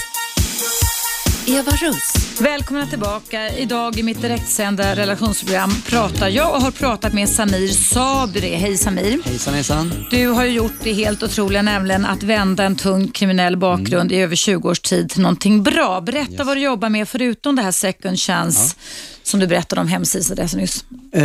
Eva 1.48 1.70
Russ. 1.72 2.40
Välkomna 2.40 2.86
tillbaka. 2.86 3.56
Idag 3.56 3.98
i 3.98 4.02
mitt 4.02 4.22
direktsända 4.22 4.96
relationsprogram 4.96 5.70
pratar 5.86 6.28
jag 6.28 6.54
och 6.54 6.62
har 6.62 6.70
pratat 6.70 7.12
med 7.12 7.28
Samir 7.28 7.68
Sabri. 7.68 8.54
Hej 8.54 8.76
Samir. 8.76 9.22
hejsan 9.24 9.54
hejsan. 9.54 9.92
Du 10.10 10.26
har 10.26 10.44
ju 10.44 10.50
gjort 10.50 10.72
det 10.82 10.92
helt 10.92 11.22
otroliga, 11.22 11.62
nämligen 11.62 12.04
att 12.04 12.22
vända 12.22 12.64
en 12.64 12.76
tung 12.76 13.08
kriminell 13.08 13.56
bakgrund 13.56 14.12
i 14.12 14.16
över 14.16 14.36
20 14.36 14.68
års 14.68 14.80
tid 14.80 15.10
till 15.10 15.22
någonting 15.22 15.62
bra. 15.62 16.00
Berätta 16.00 16.44
vad 16.44 16.56
du 16.56 16.60
jobbar 16.60 16.88
med 16.88 17.08
förutom 17.08 17.56
det 17.56 17.62
här 17.62 17.72
second 17.72 18.18
chance 18.18 18.76
som 19.22 19.40
du 19.40 19.46
berättade 19.46 19.80
om 19.80 19.88
hemsidsadressen 19.88 20.60
nyss. 20.60 20.84
Eh, 21.12 21.22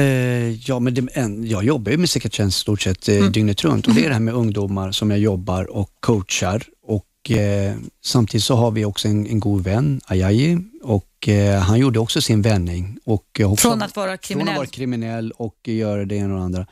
ja, 0.69 0.79
men 0.79 0.93
det, 0.93 1.07
en, 1.13 1.47
jag 1.47 1.63
jobbar 1.63 1.91
ju 1.91 1.97
med 1.97 2.09
Second 2.09 2.33
Chance 2.33 2.59
stort 2.59 2.81
sett 2.81 3.09
eh, 3.09 3.15
dygnet 3.15 3.63
runt 3.63 3.87
och 3.87 3.93
det 3.93 4.01
är 4.05 4.07
det 4.07 4.13
här 4.13 4.21
med 4.21 4.33
ungdomar 4.33 4.91
som 4.91 5.11
jag 5.11 5.19
jobbar 5.19 5.71
och 5.71 5.89
coachar 5.99 6.63
och 6.87 7.05
eh, 7.31 7.75
samtidigt 8.03 8.43
så 8.43 8.55
har 8.55 8.71
vi 8.71 8.85
också 8.85 9.07
en, 9.07 9.27
en 9.27 9.39
god 9.39 9.63
vän, 9.63 10.01
Ayayi, 10.05 10.57
och 10.83 11.27
eh, 11.27 11.59
han 11.59 11.79
gjorde 11.79 11.99
också 11.99 12.21
sin 12.21 12.41
vändning. 12.41 12.97
Och, 13.05 13.39
eh, 13.39 13.55
Från 13.55 13.81
att 13.81 13.95
vara 13.95 14.07
Från 14.07 14.17
kriminell. 14.17 14.53
att 14.53 14.57
vara 14.57 14.67
kriminell 14.67 15.31
och 15.31 15.55
göra 15.67 16.05
det 16.05 16.15
ena 16.15 16.33
och 16.33 16.39
det 16.39 16.45
andra. 16.45 16.67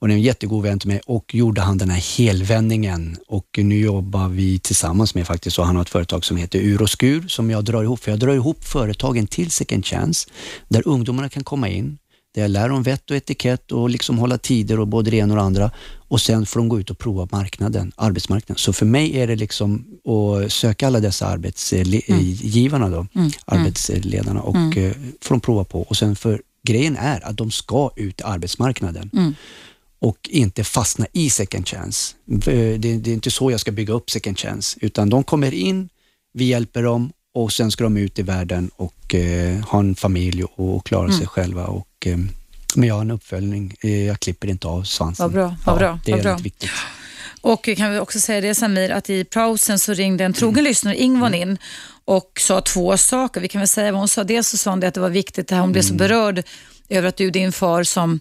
Och 0.00 0.08
det 0.08 0.14
är 0.14 0.16
en 0.16 0.22
jättegod 0.22 0.62
vän 0.62 0.78
till 0.78 0.88
mig 0.88 1.00
och 1.06 1.34
gjorde 1.34 1.60
han 1.60 1.78
den 1.78 1.90
här 1.90 2.18
helvändningen 2.18 3.16
och 3.28 3.46
nu 3.58 3.80
jobbar 3.80 4.28
vi 4.28 4.58
tillsammans 4.58 5.14
med 5.14 5.26
faktiskt 5.26 5.58
och 5.58 5.66
han 5.66 5.76
har 5.76 5.82
ett 5.82 5.90
företag 5.90 6.24
som 6.24 6.36
heter 6.36 6.58
Ur 6.58 6.82
och 6.82 6.90
Skur 6.90 7.28
som 7.28 7.50
jag 7.50 7.64
drar 7.64 7.82
ihop, 7.82 8.00
för 8.00 8.10
jag 8.10 8.20
drar 8.20 8.34
ihop 8.34 8.64
företagen 8.64 9.26
till 9.26 9.50
Second 9.50 9.86
Chance 9.86 10.28
där 10.68 10.88
ungdomarna 10.88 11.28
kan 11.28 11.44
komma 11.44 11.68
in, 11.68 11.98
där 12.34 12.42
jag 12.42 12.50
lär 12.50 12.68
dem 12.68 12.82
vett 12.82 13.10
och 13.10 13.16
etikett 13.16 13.72
och 13.72 13.90
liksom 13.90 14.18
hålla 14.18 14.38
tider 14.38 14.80
och 14.80 14.88
både 14.88 15.10
det 15.10 15.16
ena 15.16 15.32
och 15.34 15.36
det 15.36 15.42
andra. 15.44 15.70
Och 16.08 16.20
sen 16.20 16.46
får 16.46 16.60
de 16.60 16.68
gå 16.68 16.80
ut 16.80 16.90
och 16.90 16.98
prova 16.98 17.28
marknaden, 17.32 17.92
arbetsmarknaden. 17.96 18.58
Så 18.58 18.72
för 18.72 18.86
mig 18.86 19.18
är 19.20 19.26
det 19.26 19.36
liksom 19.36 19.84
att 20.04 20.52
söka 20.52 20.86
alla 20.86 21.00
dessa 21.00 21.26
arbetsgivarna 21.26 22.88
då, 22.88 23.06
arbetsledarna. 23.44 24.42
Och 24.42 24.76
eh, 24.76 24.92
får 25.20 25.34
de 25.34 25.40
prova 25.40 25.64
på. 25.64 25.82
Och 25.82 25.96
sen 25.96 26.16
för 26.16 26.42
grejen 26.62 26.96
är 26.96 27.24
att 27.26 27.36
de 27.36 27.50
ska 27.50 27.90
ut 27.96 28.20
i 28.20 28.22
arbetsmarknaden. 28.22 29.10
Och 29.98 30.18
inte 30.30 30.64
fastna 30.64 31.06
i 31.12 31.30
second 31.30 31.68
chance. 31.68 32.14
Eh, 32.30 32.78
Det, 32.78 32.78
det 32.78 33.10
är 33.10 33.14
inte 33.14 33.30
så 33.30 33.50
jag 33.50 33.60
ska 33.60 33.72
bygga 33.72 33.94
upp 33.94 34.10
second 34.10 34.38
chance, 34.38 34.78
utan 34.80 35.10
de 35.10 35.24
kommer 35.24 35.54
in, 35.54 35.88
vi 36.32 36.44
hjälper 36.44 36.82
dem 36.82 37.12
och 37.34 37.52
sen 37.52 37.70
ska 37.70 37.84
de 37.84 37.96
ut 37.96 38.18
i 38.18 38.22
världen 38.22 38.70
och 38.76 39.14
eh, 39.14 39.60
ha 39.60 39.78
en 39.78 39.94
familj 39.94 40.44
och, 40.44 40.76
och 40.76 40.86
klara 40.86 41.12
sig 41.12 41.26
själva. 41.26 41.66
Och, 41.66 42.06
eh, 42.06 42.18
men 42.76 42.88
jag 42.88 42.94
har 42.94 43.00
en 43.02 43.10
uppföljning, 43.10 43.74
eh, 43.80 44.06
jag 44.06 44.20
klipper 44.20 44.48
inte 44.48 44.68
av 44.68 44.82
svansen. 44.82 45.24
Vad 45.24 45.32
bra, 45.32 45.56
vad 45.64 45.78
bra, 45.78 45.98
Det 46.04 46.12
är 46.12 46.22
bra. 46.22 46.36
viktigt. 46.36 46.70
Och 47.42 47.68
kan 47.76 47.92
vi 47.92 47.98
också 47.98 48.20
säga 48.20 48.40
det 48.40 48.54
Samir, 48.54 48.90
att 48.90 49.10
i 49.10 49.24
pausen 49.24 49.78
så 49.78 49.92
ringde 49.92 50.24
en 50.24 50.32
trogen 50.32 50.64
lyssnare, 50.64 50.96
Ingvar, 50.96 51.34
in 51.34 51.58
och 52.04 52.32
sa 52.40 52.60
två 52.60 52.96
saker. 52.96 53.40
Vi 53.40 53.48
kan 53.48 53.60
väl 53.60 53.68
säga 53.68 53.92
vad 53.92 54.00
hon 54.00 54.08
sa. 54.08 54.24
Dels 54.24 54.48
så 54.48 54.56
sa 54.58 54.70
hon 54.70 54.80
det 54.80 54.88
att 54.88 54.94
det 54.94 55.00
var 55.00 55.10
viktigt, 55.10 55.48
det 55.48 55.54
här, 55.54 55.62
hon 55.62 55.72
blev 55.72 55.82
så 55.82 55.94
berörd 55.94 56.42
över 56.88 57.08
att 57.08 57.16
du, 57.16 57.30
din 57.30 57.52
far 57.52 57.82
som 57.82 58.20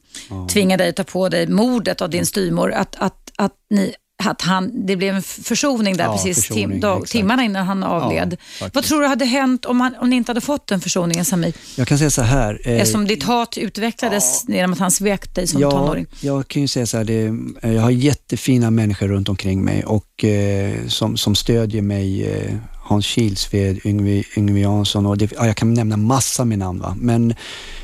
tvingade 0.54 0.84
dig 0.84 0.90
att 0.90 0.96
ta 0.96 1.04
på 1.04 1.30
dig 1.30 1.48
mordet 1.48 2.02
av 2.02 2.10
din 2.10 2.26
styrmor, 2.26 2.72
att, 2.72 2.96
att, 2.96 3.32
att, 3.36 3.54
ni, 3.70 3.94
att 4.26 4.42
han, 4.42 4.86
det 4.88 4.96
blev 4.96 5.16
en 5.16 5.22
försoning 5.22 5.98
där 5.98 6.04
Ja, 6.06 6.14
precis 6.14 6.38
försoning, 6.48 6.70
tim, 6.70 6.80
dag, 6.80 7.08
timmarna 7.08 7.44
innan 7.44 7.66
han 7.66 7.84
avled. 7.84 8.38
faktiskt. 8.60 8.76
vad 8.76 8.84
tror 8.84 9.02
du 9.02 9.08
hade 9.08 9.26
hänt 9.26 9.66
om, 9.66 9.82
han, 9.82 9.96
om 10.02 10.10
ni 10.10 10.16
inte 10.16 10.30
hade 10.30 10.42
fått 10.42 10.68
den 10.68 10.82
försoningen 10.82 11.26
Samir? 11.26 11.54
Jag 11.76 11.88
kan 11.88 11.98
säga 11.98 12.10
så 12.10 12.22
här. 12.22 12.62
eh, 12.66 12.74
Eftersom 12.74 13.08
ditt 13.08 13.24
hat 13.24 13.58
utvecklades 13.58 14.46
genom 14.48 14.74
att 14.74 14.80
han 14.80 14.92
svek 14.92 15.36
dig 15.36 15.48
som 15.48 15.62
ja, 15.62 15.72
tonåring. 15.72 16.06
Jag 16.22 16.48
kan 16.48 16.62
ju 16.62 16.68
säga 16.68 16.86
så 16.86 16.98
här, 16.98 17.04
det, 17.04 17.26
eh, 17.62 17.74
jag 17.74 17.82
har 17.82 17.90
jättefina 17.92 18.72
människor 18.72 19.08
runt 19.08 19.30
omkring 19.30 19.64
mig 19.66 19.84
och 19.86 20.24
eh, 20.24 20.88
som, 20.88 21.18
som 21.18 21.36
stödjer 21.36 21.82
mig. 21.82 22.28
Eh, 22.28 22.54
Hans 22.84 23.06
Kilsved, 23.06 23.80
Yngve, 23.86 24.24
Yngve 24.38 24.60
Jansson 24.60 25.06
och 25.06 25.18
det, 25.18 25.32
ja, 25.36 25.46
jag 25.48 25.56
kan 25.56 25.74
nämna 25.74 25.98
massa 25.98 26.46
med 26.46 26.60
namn. 26.60 26.80
Va? 26.80 26.96
Men 27.00 27.34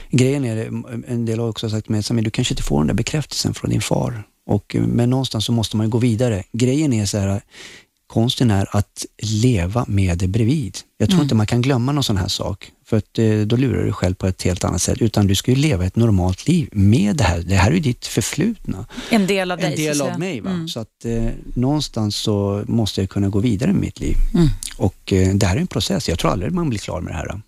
grejen 0.10 0.46
är, 0.46 0.58
en 1.08 1.26
del 1.26 1.40
har 1.40 1.50
också 1.50 1.70
sagt 1.70 1.86
till 1.86 1.92
mig, 1.92 2.04
Samir, 2.04 2.24
du 2.24 2.30
kanske 2.30 2.54
inte 2.54 2.64
får 2.64 2.78
den 2.80 2.88
där 2.88 2.94
bekräftelsen 2.94 3.54
från 3.54 3.70
din 3.72 3.82
far. 3.82 4.24
Och, 4.46 4.76
eh, 4.76 4.82
men 4.82 5.10
någonstans 5.10 5.46
så 5.46 5.52
måste 5.52 5.78
man 5.78 5.90
gå 5.90 5.98
vidare. 5.98 6.44
Grejen 6.52 6.94
är 6.94 7.06
så 7.06 7.18
här, 7.18 7.42
konsten 8.08 8.52
är 8.52 8.68
att 8.72 9.06
leva 9.18 9.86
med 9.88 10.18
det 10.18 10.28
bredvid. 10.28 10.78
Jag 10.98 11.10
tror 11.10 11.22
inte 11.22 11.36
man 11.36 11.48
kan 11.48 11.62
glömma 11.62 11.92
någon 11.92 12.04
sån 12.04 12.18
här 12.18 12.28
sak, 12.28 12.72
för 12.86 12.98
att 12.98 13.20
eh, 13.20 13.40
då 13.40 13.56
lurar 13.56 13.78
du 13.78 13.84
dig 13.84 13.94
själv 13.94 14.16
på 14.16 14.28
ett 14.28 14.44
helt 14.44 14.64
annat 14.64 14.82
sätt. 14.82 15.02
Utan 15.02 15.28
du 15.28 15.36
ska 15.36 15.52
ju 15.52 15.58
leva 15.58 15.86
ett 15.86 15.96
normalt 15.96 16.48
liv 16.48 16.70
med 16.72 17.16
det 17.16 17.24
här. 17.24 17.40
Det 17.40 17.56
här 17.56 17.72
är 17.72 17.76
ju 17.76 17.80
ditt 17.80 18.06
förflutna. 18.06 18.86
En 19.10 19.28
del 19.28 19.52
av 19.52 19.58
dig. 19.58 19.72
En 19.72 19.76
del 19.76 20.02
av 20.02 20.20
mig. 20.20 20.42
Va? 20.42 20.50
Mm. 20.50 20.68
Så 20.68 20.80
att 20.80 21.06
eh, 21.06 21.28
någonstans 21.56 22.16
så 22.16 22.64
måste 22.68 23.02
jag 23.02 23.10
kunna 23.10 23.30
gå 23.30 23.40
vidare 23.40 23.72
med 23.72 23.82
mitt 23.82 24.00
liv. 24.00 24.16
Mm. 24.34 24.48
Och 24.78 25.14
eh, 25.14 25.36
det 25.36 25.46
här 25.46 25.56
är 25.56 25.62
en 25.62 25.68
process. 25.68 26.10
Jag 26.10 26.20
tror 26.20 26.32
aldrig 26.32 26.52
man 26.52 26.70
blir 26.70 26.80
klar 26.80 27.02
med 27.02 27.14
det 27.14 27.18
här. 27.18 27.42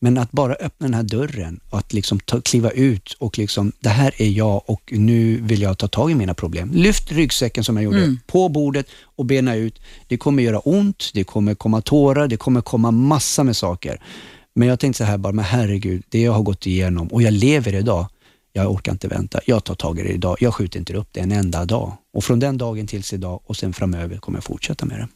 Men 0.00 0.18
att 0.18 0.32
bara 0.32 0.54
öppna 0.54 0.86
den 0.86 0.94
här 0.94 1.02
dörren, 1.02 1.60
att 1.70 1.92
liksom 1.92 2.20
ta, 2.20 2.40
kliva 2.40 2.70
ut 2.70 3.12
och 3.18 3.38
liksom, 3.38 3.72
det 3.80 3.88
här 3.88 4.12
är 4.22 4.28
jag 4.28 4.62
och 4.70 4.92
nu 4.92 5.36
vill 5.40 5.62
jag 5.62 5.78
ta 5.78 5.88
tag 5.88 6.10
i 6.10 6.14
mina 6.14 6.34
problem. 6.34 6.70
Lyft 6.74 7.12
ryggsäcken 7.12 7.64
som 7.64 7.76
jag 7.76 7.84
gjorde, 7.84 7.98
Mm. 7.98 8.18
på 8.26 8.48
bordet 8.48 8.86
och 9.02 9.24
bena 9.24 9.54
ut. 9.54 9.80
Det 10.08 10.16
kommer 10.16 10.42
göra 10.42 10.58
ont, 10.58 11.10
det 11.14 11.24
kommer 11.24 11.54
komma 11.54 11.80
tårar, 11.80 12.28
det 12.28 12.36
kommer 12.36 12.60
komma 12.60 12.90
massa 12.90 13.44
med 13.44 13.56
saker. 13.56 14.02
Men 14.54 14.68
jag 14.68 14.80
tänkte 14.80 14.98
så 14.98 15.04
här 15.04 15.18
bara, 15.18 15.32
men 15.32 15.44
herregud, 15.44 16.02
det 16.08 16.20
jag 16.22 16.32
har 16.32 16.42
gått 16.42 16.66
igenom 16.66 17.08
och 17.08 17.22
jag 17.22 17.32
lever 17.32 17.74
idag, 17.74 18.06
jag 18.52 18.72
orkar 18.72 18.92
inte 18.92 19.08
vänta. 19.08 19.40
Jag 19.46 19.64
tar 19.64 19.74
tag 19.74 19.98
i 19.98 20.02
det 20.02 20.08
idag. 20.08 20.36
Jag 20.40 20.54
skjuter 20.54 20.78
inte 20.78 20.94
upp 20.94 21.08
det 21.12 21.20
en 21.20 21.32
enda 21.32 21.64
dag. 21.64 21.92
Och 22.14 22.24
från 22.24 22.38
den 22.40 22.58
dagen 22.58 22.86
tills 22.86 23.12
idag 23.12 23.40
och 23.44 23.56
sen 23.56 23.72
framöver 23.72 24.16
kommer 24.16 24.36
jag 24.38 24.44
fortsätta 24.44 24.86
med 24.86 24.98
det. 24.98 25.08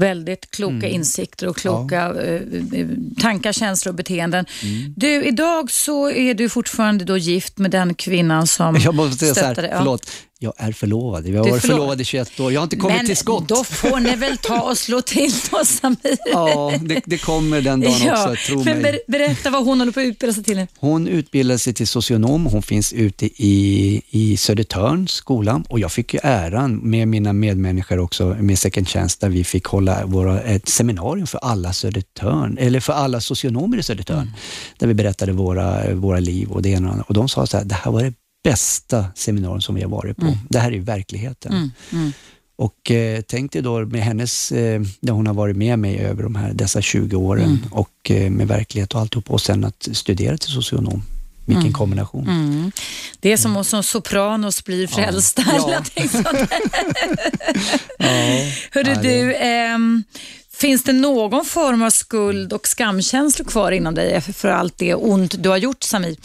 Väldigt 0.00 0.50
kloka 0.50 0.88
insikter 0.88 1.48
och 1.48 1.56
kloka 1.56 2.14
eh, 2.22 2.80
eh, 2.80 2.86
tankar, 3.20 3.52
känslor 3.52 3.92
och 3.92 3.96
beteenden. 3.96 4.44
Mm. 4.62 4.94
Du, 4.96 5.24
idag 5.24 5.70
så 5.70 6.10
är 6.10 6.34
du 6.34 6.48
fortfarande 6.48 7.04
då 7.04 7.16
gift 7.16 7.58
med 7.58 7.70
den 7.70 7.94
kvinnan 7.94 8.46
som 8.46 8.76
Jag 8.76 8.94
måste 8.94 9.18
säga 9.18 9.54
så 9.54 9.60
här, 9.60 9.68
ja. 9.68 9.78
förlåt. 9.78 10.10
Jag 10.42 10.52
är 10.56 10.72
förlovad. 10.72 11.24
Vi 11.24 11.36
har 11.36 11.50
varit 11.50 11.62
förlovade 11.62 12.02
i 12.02 12.04
21 12.04 12.40
år. 12.40 12.52
Jag 12.52 12.60
har 12.60 12.64
inte 12.64 12.76
kommit 12.76 12.96
Men 12.96 13.06
till 13.06 13.16
skott. 13.16 13.48
då 13.48 13.64
får 13.64 14.00
ni 14.00 14.16
väl 14.16 14.36
ta 14.36 14.60
och 14.60 14.78
slå 14.78 15.00
till 15.02 15.32
då, 15.50 15.64
Samir. 15.64 16.18
Ja, 16.32 16.72
det, 16.80 17.02
det 17.06 17.18
kommer 17.18 17.60
den 17.60 17.80
dagen 17.80 17.94
Ja, 18.06 18.32
också, 18.32 18.46
tro 18.46 18.64
men 18.64 18.82
mig. 18.82 18.92
ber, 19.06 19.12
berätta 19.12 19.50
vad 19.50 19.64
hon 19.64 19.78
håller 19.78 19.92
på 19.92 20.00
att 20.00 20.04
utbilda 20.06 20.34
sig 20.34 20.44
till. 20.44 20.66
Hon 20.78 21.08
utbildade 21.08 21.58
sig 21.58 21.74
till 21.74 21.86
socionom. 21.86 22.46
Hon 22.46 22.62
finns 22.62 22.92
ute 22.92 23.26
i, 23.26 24.02
i 24.10 24.36
Södertörns 24.36 25.10
skola 25.10 25.62
och 25.68 25.78
jag 25.80 25.92
fick 25.92 26.14
ju 26.14 26.20
äran 26.22 26.76
med 26.76 27.08
mina 27.08 27.32
medmänniskor 27.32 27.98
också 27.98 28.24
med 28.40 28.58
Second 28.58 28.88
Chance 28.88 29.16
där 29.20 29.28
vi 29.28 29.44
fick 29.44 29.64
hålla 29.64 30.06
våra, 30.06 30.40
ett 30.40 30.68
seminarium 30.68 31.26
för 31.26 31.38
alla 31.38 31.72
Södertörn, 31.72 32.58
eller 32.60 32.80
för 32.80 32.92
alla 32.92 33.20
socionomer 33.20 33.78
i 33.78 33.82
Södertörn. 33.82 34.30
Där 34.78 34.86
vi 34.86 34.94
berättade 34.94 35.32
våra, 35.32 35.94
våra 35.94 36.20
liv 36.20 36.50
och 36.50 36.62
det 36.62 36.68
ena 36.68 36.86
och, 36.88 36.92
andra. 36.92 37.04
och 37.08 37.14
de 37.14 37.28
sa 37.28 37.46
så 37.46 37.56
här, 37.56 37.64
det 37.64 37.74
här 37.74 37.90
var 37.90 38.02
det 38.02 38.12
bästa 38.42 39.04
seminarium 39.14 39.60
som 39.60 39.74
vi 39.74 39.82
har 39.82 39.90
varit 39.90 40.16
på. 40.16 40.36
Det 40.48 40.58
här 40.58 40.72
är 40.72 40.78
verkligheten. 40.78 41.72
Och 42.56 42.90
eh, 42.90 43.20
tänk 43.26 43.52
dig 43.52 43.62
då 43.62 43.86
med 43.86 44.00
hennes, 44.00 44.52
eh, 44.52 44.80
där 45.00 45.12
hon 45.12 45.26
har 45.26 45.34
varit 45.34 45.56
med 45.56 45.78
mig 45.78 45.98
över 45.98 46.22
de 46.22 46.34
här, 46.34 46.52
dessa 46.52 46.82
20 46.82 47.16
åren 47.16 47.66
och 47.70 48.10
eh, 48.10 48.30
med 48.30 48.48
verklighet 48.48 48.94
och 48.94 49.00
alltihop 49.00 49.30
och 49.30 49.40
sen 49.40 49.64
att 49.64 49.88
studera 49.92 50.36
till 50.36 50.50
socionom. 50.50 51.02
Vilken 51.44 51.72
kombination. 51.72 52.28
Mm. 52.28 52.72
Det 53.20 53.32
är 53.32 53.36
som 53.36 53.50
mm. 53.50 53.64
som 53.64 53.82
Sopranos 53.82 54.64
blir 54.64 54.86
frälsta. 54.86 55.42
Ja. 55.46 55.66
där. 55.94 56.08
Ja. 57.98 58.06
Hörru 58.70 58.90
Ja, 58.90 59.02
det- 59.02 59.02
du, 59.02 59.34
ehm, 59.34 60.04
finns 60.60 60.82
det 60.82 60.92
någon 60.92 61.44
form 61.44 61.82
av 61.82 61.90
skuld 61.90 62.52
och 62.52 62.68
skamkänslor 62.68 63.46
kvar 63.46 63.72
inom 63.72 63.94
dig 63.94 64.20
för 64.20 64.48
allt 64.48 64.78
det 64.78 64.94
ont 64.94 65.42
du 65.42 65.48
har 65.48 65.56
gjort, 65.56 65.82
Samir? 65.82 66.16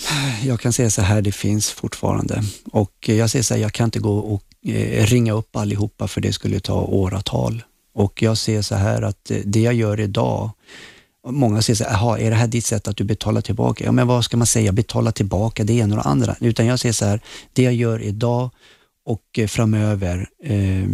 Jag 0.44 0.60
kan 0.60 0.74
säga 0.74 0.90
så 0.90 1.02
här, 1.02 1.22
det 1.22 1.32
finns 1.32 1.72
fortfarande. 1.72 2.44
Och 2.72 3.10
jag 3.10 3.30
säger 3.30 3.44
så 3.44 3.54
här, 3.54 3.62
jag 3.62 3.74
kan 3.74 3.86
inte 3.86 4.00
gå 4.00 4.18
och 4.18 4.44
eh, 4.66 5.06
ringa 5.06 5.34
upp 5.34 5.56
allihopa 5.56 6.08
för 6.08 6.22
det 6.22 6.34
skulle 6.34 6.60
ta 6.60 6.82
åratal. 6.82 7.64
Och 7.94 8.22
jag 8.22 8.38
ser 8.38 8.62
så 8.62 8.76
här 8.76 9.02
att 9.02 9.32
eh, 9.32 9.38
det 9.46 9.60
jag 9.60 9.74
gör 9.74 10.00
idag, 10.00 10.52
Många 11.28 11.62
säger 11.62 11.78
så 11.78 11.84
här, 11.84 12.18
är 12.18 12.30
det 12.30 12.36
här 12.36 12.48
ditt 12.48 12.66
sätt 12.66 12.88
att 12.88 12.98
du 12.98 13.04
betalar 13.04 13.42
tillbaka? 13.42 13.84
Ja, 13.84 13.92
men 13.92 14.08
vad 14.08 14.26
ska 14.26 14.38
man 14.38 14.48
säga? 14.48 14.72
Betala 14.72 15.12
tillbaka 15.12 15.64
det 15.64 15.74
ena 15.74 15.96
och 15.96 16.04
det 16.04 16.10
andra. 16.10 16.36
Utan 16.40 16.66
jag 16.66 16.80
säger 16.80 16.94
så 16.94 17.06
här, 17.06 17.20
det 17.54 17.64
jag 17.64 17.74
gör 17.74 18.02
idag 18.02 18.50
och 19.06 19.24
eh, 19.38 19.48
framöver, 19.48 20.30
eh, 20.44 20.86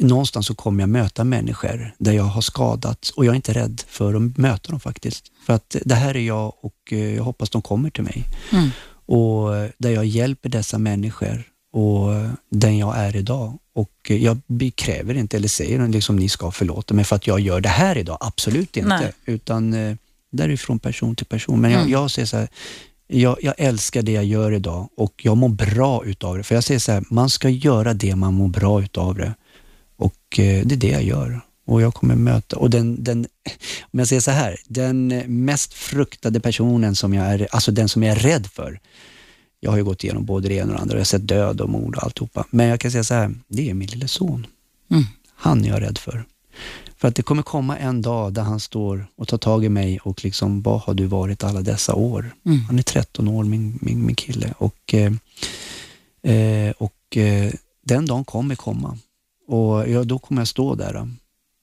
någonstans 0.00 0.46
så 0.46 0.54
kommer 0.54 0.82
jag 0.82 0.88
möta 0.88 1.24
människor 1.24 1.94
där 1.98 2.12
jag 2.12 2.24
har 2.24 2.40
skadats 2.42 3.10
och 3.10 3.24
jag 3.24 3.32
är 3.32 3.36
inte 3.36 3.52
rädd 3.52 3.82
för 3.88 4.14
att 4.14 4.38
möta 4.38 4.70
dem 4.70 4.80
faktiskt. 4.80 5.24
För 5.46 5.52
att 5.52 5.76
det 5.84 5.94
här 5.94 6.16
är 6.16 6.20
jag 6.20 6.52
och 6.60 6.92
eh, 6.92 7.14
jag 7.14 7.24
hoppas 7.24 7.50
de 7.50 7.62
kommer 7.62 7.90
till 7.90 8.04
mig. 8.04 8.24
Och 9.06 9.56
eh, 9.56 9.70
där 9.78 9.90
jag 9.90 10.06
hjälper 10.06 10.48
dessa 10.48 10.78
människor 10.78 11.42
och 11.72 12.08
den 12.50 12.78
jag 12.78 12.96
är 12.96 13.16
idag. 13.16 13.58
Och 13.72 14.10
jag 14.10 14.40
kräver 14.74 15.14
inte 15.14 15.36
eller 15.36 15.48
säger 15.48 15.88
liksom 15.88 16.16
ni 16.16 16.28
ska 16.28 16.50
förlåta 16.50 16.94
mig 16.94 17.04
för 17.04 17.16
att 17.16 17.26
jag 17.26 17.40
gör 17.40 17.60
det 17.60 17.68
här 17.68 17.98
idag. 17.98 18.18
Absolut 18.20 18.76
inte. 18.76 18.88
Nej. 18.88 19.12
Utan 19.26 19.74
eh, 19.74 19.96
därifrån 20.30 20.78
person 20.78 21.16
till 21.16 21.26
person. 21.26 21.60
Men 21.60 21.70
jag, 21.70 21.90
jag 21.90 22.10
säger 22.10 22.26
så 22.26 22.36
här, 22.36 22.48
jag, 23.06 23.36
jag 23.42 23.54
älskar 23.58 24.02
det 24.02 24.12
jag 24.12 24.24
gör 24.24 24.52
idag 24.52 24.88
och 24.96 25.20
jag 25.22 25.36
mår 25.36 25.48
bra 25.48 26.04
utav 26.04 26.36
det. 26.36 26.42
För 26.42 26.54
jag 26.54 26.64
säger 26.64 26.80
så 26.80 26.92
här, 26.92 27.04
man 27.10 27.30
ska 27.30 27.48
göra 27.48 27.94
det 27.94 28.16
man 28.16 28.34
mår 28.34 28.48
bra 28.48 28.82
utav 28.82 29.14
det. 29.14 29.34
Och 29.98 30.38
eh, 30.38 30.66
det 30.66 30.74
är 30.74 30.76
det 30.76 30.88
jag 30.88 31.02
gör. 31.02 31.40
Och 31.66 31.82
jag 31.82 31.94
kommer 31.94 32.14
möta, 32.14 32.56
och 32.56 32.70
den, 32.70 33.04
den, 33.04 33.26
om 33.80 33.98
jag 33.98 34.08
säger 34.08 34.20
så 34.20 34.30
här, 34.30 34.56
den 34.68 35.08
mest 35.26 35.74
fruktade 35.74 36.40
personen 36.40 36.96
som 36.96 37.14
jag 37.14 37.26
är, 37.26 37.48
alltså 37.50 37.72
den 37.72 37.88
som 37.88 38.02
jag 38.02 38.16
är 38.16 38.20
rädd 38.20 38.46
för. 38.46 38.80
Jag 39.60 39.70
har 39.70 39.78
ju 39.78 39.84
gått 39.84 40.04
igenom 40.04 40.24
både 40.24 40.48
det 40.48 40.54
ena 40.54 40.64
och 40.64 40.72
det 40.72 40.78
andra, 40.82 40.94
jag 40.94 41.00
har 41.00 41.04
sett 41.04 41.28
död 41.28 41.60
och 41.60 41.68
mord 41.68 41.96
och 41.96 42.04
alltihopa. 42.04 42.46
Men 42.50 42.66
jag 42.66 42.80
kan 42.80 42.90
säga 42.90 43.04
så 43.04 43.14
här, 43.14 43.34
det 43.48 43.70
är 43.70 43.74
min 43.74 43.88
lille 43.88 44.08
son. 44.08 44.46
Mm. 44.90 45.04
Han 45.34 45.64
är 45.64 45.68
jag 45.68 45.82
rädd 45.82 45.98
för. 45.98 46.24
För 46.96 47.08
att 47.08 47.14
det 47.14 47.22
kommer 47.22 47.42
komma 47.42 47.78
en 47.78 48.02
dag 48.02 48.32
där 48.32 48.42
han 48.42 48.60
står 48.60 49.06
och 49.16 49.28
tar 49.28 49.38
tag 49.38 49.64
i 49.64 49.68
mig 49.68 49.98
och 49.98 50.24
liksom, 50.24 50.62
vad 50.62 50.80
har 50.80 50.94
du 50.94 51.06
varit 51.06 51.44
alla 51.44 51.60
dessa 51.60 51.94
år? 51.94 52.30
Mm. 52.46 52.60
Han 52.60 52.78
är 52.78 52.82
13 52.82 53.28
år, 53.28 53.44
min, 53.44 53.78
min, 53.82 54.06
min 54.06 54.16
kille. 54.16 54.54
Och, 54.58 54.94
eh, 54.94 55.12
eh, 56.34 56.70
och 56.78 57.16
eh, 57.16 57.52
den 57.84 58.06
dagen 58.06 58.24
kommer 58.24 58.54
komma. 58.54 58.98
Och 59.48 59.88
ja, 59.90 60.04
då 60.04 60.18
kommer 60.18 60.40
jag 60.40 60.48
stå 60.48 60.74
där 60.74 61.08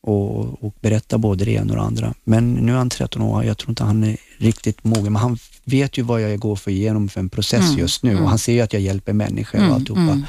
och, 0.04 0.64
och 0.64 0.76
berätta 0.82 1.18
både 1.18 1.46
det 1.46 1.52
ena 1.52 1.74
och 1.74 1.80
det 1.80 1.82
andra. 1.86 2.14
Men 2.24 2.54
nu 2.54 2.72
är 2.72 2.78
han 2.78 2.90
13 2.90 3.22
år, 3.22 3.44
jag 3.44 3.58
tror 3.58 3.70
inte 3.70 3.84
han 3.84 4.04
är 4.04 4.18
riktigt 4.38 4.84
mogen, 4.84 5.04
men 5.14 5.16
han 5.22 5.38
vet 5.64 5.98
ju 5.98 6.02
vad 6.02 6.22
jag 6.22 6.40
går 6.40 6.56
för 6.56 6.72
igenom 6.72 7.10
för 7.10 7.20
en 7.20 7.30
process 7.30 7.66
Mm, 7.66 7.80
just 7.80 8.04
nu 8.04 8.20
och 8.20 8.30
han 8.30 8.40
ser 8.40 8.54
ju 8.54 8.62
att 8.62 8.74
jag 8.74 8.82
hjälper 8.82 9.14
människor 9.14 9.58
och 9.60 9.64
Mm, 9.64 9.76
alltihopa. 9.76 10.02
mm. 10.02 10.24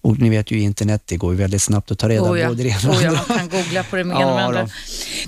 Och 0.00 0.18
ni 0.18 0.28
vet 0.30 0.50
ju 0.50 0.60
internet, 0.60 1.02
det 1.06 1.16
går 1.16 1.32
ju 1.32 1.38
väldigt 1.38 1.62
snabbt 1.62 1.90
att 1.90 1.98
ta 1.98 2.08
reda 2.08 2.20
på 2.24 2.30
Oh 2.30 2.40
ja. 2.40 2.48
både 2.48 2.62
det 2.62 2.68
ena 2.68 2.90
och 2.90 2.96
Oh 2.96 3.02
ja, 3.04 3.10
man 3.28 3.38
kan 3.38 3.48
googla 3.48 3.82
på 3.82 3.96
det 3.96 4.04
med 4.04 4.14
Ja, 4.20 4.32
och 4.32 4.40
andra. 4.40 4.62
då. 4.62 4.68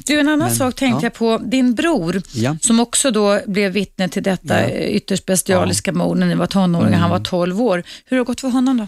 Du, 0.06 0.20
en 0.20 0.28
annan 0.28 0.38
Men, 0.48 0.56
sak 0.56 0.74
tänkte 0.74 1.06
ja. 1.06 1.06
jag 1.06 1.14
på. 1.14 1.44
Din 1.44 1.74
bror, 1.74 2.22
Ja. 2.34 2.56
som 2.60 2.80
också 2.80 3.10
då 3.10 3.40
blev 3.46 3.72
vittne 3.72 4.08
till 4.08 4.22
detta 4.22 4.60
Ja. 4.70 4.78
ytterst 4.78 5.26
bestialiska 5.26 5.92
mord 5.92 6.16
när 6.16 6.26
ni 6.26 6.34
var 6.34 6.46
tonåringar. 6.46 6.98
Han 6.98 7.10
var 7.10 7.20
12 7.20 7.60
år. 7.62 7.82
Hur 8.04 8.16
har 8.16 8.24
det 8.24 8.26
gått 8.26 8.40
för 8.40 8.48
honom 8.48 8.76
då? 8.76 8.86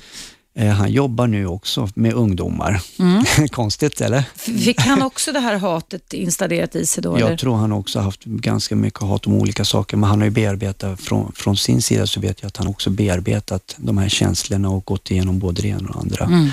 Eh, 0.55 0.69
Han 0.69 0.93
jobbar 0.93 1.27
nu 1.27 1.47
också 1.47 1.89
med 1.95 2.13
ungdomar. 2.13 2.83
Mm. 2.99 3.25
Konstigt 3.49 4.01
eller? 4.01 4.25
Fick 4.37 4.81
han 4.81 5.03
också 5.03 5.33
det 5.33 5.41
här 5.41 5.57
hatet 5.57 6.13
installerat 6.13 6.77
i 6.77 6.87
sig 6.87 7.03
då? 7.03 7.17
eller? 7.17 7.31
Jag 7.31 7.39
tror 7.39 7.57
han 7.57 7.73
också 7.73 8.01
haft 8.01 8.25
ganska 8.25 8.77
mycket 8.77 9.01
hat 9.01 9.27
om 9.27 9.35
olika 9.35 9.65
saker, 9.65 9.97
men 9.97 10.11
han 10.11 10.19
har 10.19 10.25
ju 10.25 10.31
bearbetat, 10.31 11.01
från, 11.01 11.33
från 11.33 11.57
sin 11.57 11.83
sida 11.83 12.07
så 12.07 12.21
vet 12.21 12.43
jag 12.43 12.49
att 12.49 12.57
han 12.57 12.67
också 12.67 12.91
bearbetat 12.91 13.75
de 13.77 13.99
här 13.99 14.09
känslorna 14.09 14.71
och 14.71 14.85
gått 14.85 15.11
igenom 15.11 15.39
både 15.39 15.63
det 15.63 15.69
ena 15.69 15.89
och 15.89 15.95
det 15.95 16.01
andra. 16.01 16.25
Mm. 16.25 16.51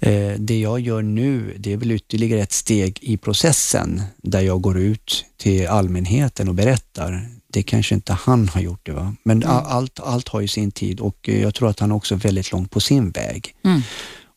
Eh, 0.00 0.38
det 0.38 0.60
jag 0.60 0.80
gör 0.80 1.02
nu, 1.02 1.54
det 1.58 1.72
är 1.72 1.76
väl 1.76 1.90
ytterligare 1.90 2.40
ett 2.40 2.52
steg 2.52 2.98
i 3.02 3.16
processen 3.16 4.02
där 4.16 4.40
jag 4.40 4.60
går 4.60 4.78
ut 4.78 5.24
till 5.36 5.66
allmänheten 5.66 6.48
och 6.48 6.54
berättar. 6.54 7.28
Det 7.52 7.62
kanske 7.62 7.94
inte 7.94 8.12
han 8.12 8.48
har 8.48 8.60
gjort 8.60 8.86
det, 8.86 8.92
va? 8.92 9.14
men 9.22 9.44
a- 9.46 9.64
allt, 9.66 10.00
allt 10.00 10.28
har 10.28 10.40
ju 10.40 10.48
sin 10.48 10.70
tid 10.70 11.00
och 11.00 11.28
eh, 11.28 11.42
jag 11.42 11.54
tror 11.54 11.68
att 11.68 11.80
han 11.80 11.90
är 11.90 11.94
också 11.94 12.14
väldigt 12.14 12.52
långt 12.52 12.70
på 12.70 12.80
sin 12.80 13.10
väg. 13.10 13.54
Mm. 13.64 13.80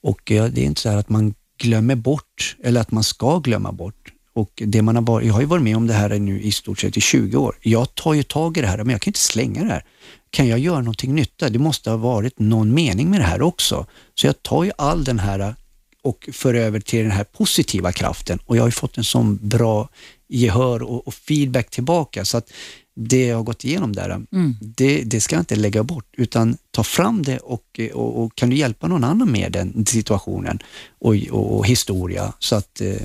Och 0.01 0.31
eh, 0.31 0.45
det 0.45 0.61
är 0.61 0.65
inte 0.65 0.81
så 0.81 0.89
här 0.89 0.97
att 0.97 1.09
man 1.09 1.33
glömmer 1.57 1.95
bort, 1.95 2.55
eller 2.63 2.81
att 2.81 2.91
man 2.91 3.03
ska 3.03 3.39
glömma 3.39 3.71
bort. 3.71 4.13
Och 4.35 4.51
det 4.65 4.81
man 4.81 4.95
har 4.95 5.03
varit, 5.03 5.27
jag 5.27 5.33
har 5.33 5.41
ju 5.41 5.47
varit 5.47 5.63
med 5.63 5.77
om 5.77 5.87
det 5.87 5.93
här 5.93 6.19
nu 6.19 6.41
i 6.41 6.51
stort 6.51 6.79
sett 6.79 6.97
i 6.97 7.01
20 7.01 7.37
år. 7.37 7.55
Jag 7.61 7.95
tar 7.95 8.13
ju 8.13 8.23
tag 8.23 8.57
i 8.57 8.61
det 8.61 8.67
här, 8.67 8.77
men 8.77 8.89
jag 8.89 9.01
kan 9.01 9.09
inte 9.09 9.19
slänga 9.19 9.63
det 9.63 9.69
här. 9.69 9.85
Kan 10.29 10.47
jag 10.47 10.59
göra 10.59 10.79
någonting 10.79 11.15
nytta? 11.15 11.49
Det 11.49 11.59
måste 11.59 11.89
ha 11.89 11.97
varit 11.97 12.39
någon 12.39 12.73
mening 12.73 13.09
med 13.09 13.19
det 13.19 13.25
här 13.25 13.41
också. 13.41 13.85
Så 14.15 14.27
jag 14.27 14.43
tar 14.43 14.63
ju 14.63 14.71
all 14.77 15.03
den 15.03 15.19
här 15.19 15.55
och 16.03 16.29
för 16.33 16.53
över 16.53 16.79
till 16.79 17.01
den 17.01 17.11
här 17.11 17.23
positiva 17.23 17.91
kraften 17.91 18.39
och 18.45 18.57
jag 18.57 18.61
har 18.61 18.67
ju 18.67 18.71
fått 18.71 18.97
en 18.97 19.03
sån 19.03 19.39
bra 19.41 19.89
gehör 20.27 20.83
och, 20.83 21.07
och 21.07 21.13
feedback 21.13 21.69
tillbaka 21.69 22.25
så 22.25 22.37
att 22.37 22.51
det 22.95 23.25
jag 23.25 23.35
har 23.37 23.43
gått 23.43 23.63
igenom 23.63 23.93
där, 23.93 24.21
det, 24.59 25.03
det 25.03 25.21
ska 25.21 25.35
jag 25.35 25.41
inte 25.41 25.55
lägga 25.55 25.83
bort 25.83 26.05
utan 26.17 26.57
ta 26.71 26.83
fram 26.83 27.23
det 27.23 27.37
och, 27.37 27.79
och, 27.93 28.23
och 28.23 28.35
kan 28.35 28.49
du 28.49 28.55
hjälpa 28.55 28.87
någon 28.87 29.03
annan 29.03 29.31
med 29.31 29.51
den 29.51 29.85
situationen 29.85 30.59
och, 30.99 31.15
och, 31.31 31.57
och 31.57 31.67
historia 31.67 32.33
så 32.39 32.55
att 32.55 32.81
eh, 32.81 32.95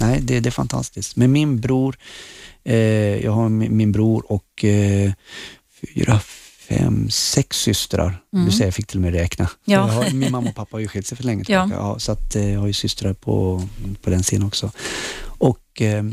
nej, 0.00 0.20
det, 0.22 0.40
det 0.40 0.48
är 0.48 0.50
fantastiskt. 0.50 1.16
Men 1.16 1.32
min 1.32 1.60
bror, 1.60 1.96
eh, 2.64 2.76
jag 3.24 3.32
har 3.32 3.48
min, 3.48 3.76
min 3.76 3.92
bror 3.92 4.32
och 4.32 4.64
eh, 4.64 5.12
fyra, 5.80 6.20
fem, 6.68 7.10
sex 7.10 7.56
systrar. 7.56 8.22
Du 8.46 8.50
säger 8.50 8.64
jag 8.64 8.74
fick 8.74 8.86
till 8.86 8.96
och 8.98 9.02
med 9.02 9.12
räkna. 9.12 9.50
Ja. 9.64 9.80
Har, 9.80 10.10
min 10.10 10.30
mamma 10.32 10.48
och 10.48 10.54
pappa 10.54 10.74
har 10.76 10.80
ju 10.80 10.88
skilt 10.88 11.06
sig 11.06 11.16
för 11.16 11.24
länge 11.24 11.44
Ja. 11.48 11.62
tillbaka. 11.62 11.82
Ja. 11.82 11.98
så 11.98 12.12
att, 12.12 12.36
eh, 12.36 12.50
jag 12.52 12.60
har 12.60 12.66
ju 12.66 12.72
systrar 12.72 13.12
på, 13.12 13.62
på 14.02 14.10
den 14.10 14.22
sidan 14.22 14.46
också. 14.46 14.70
Och 15.24 15.82
eh, 15.82 16.04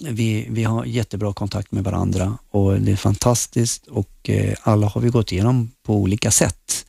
vi, 0.00 0.46
vi 0.50 0.64
har 0.64 0.84
jättebra 0.84 1.32
kontakt 1.32 1.72
med 1.72 1.84
varandra 1.84 2.38
och 2.50 2.80
det 2.80 2.92
är 2.92 2.96
fantastiskt 2.96 3.86
och 3.86 4.30
eh, 4.30 4.54
alla 4.62 4.86
har 4.86 5.00
vi 5.00 5.08
gått 5.08 5.32
igenom 5.32 5.70
på 5.86 5.94
olika 5.96 6.30
sätt. 6.30 6.86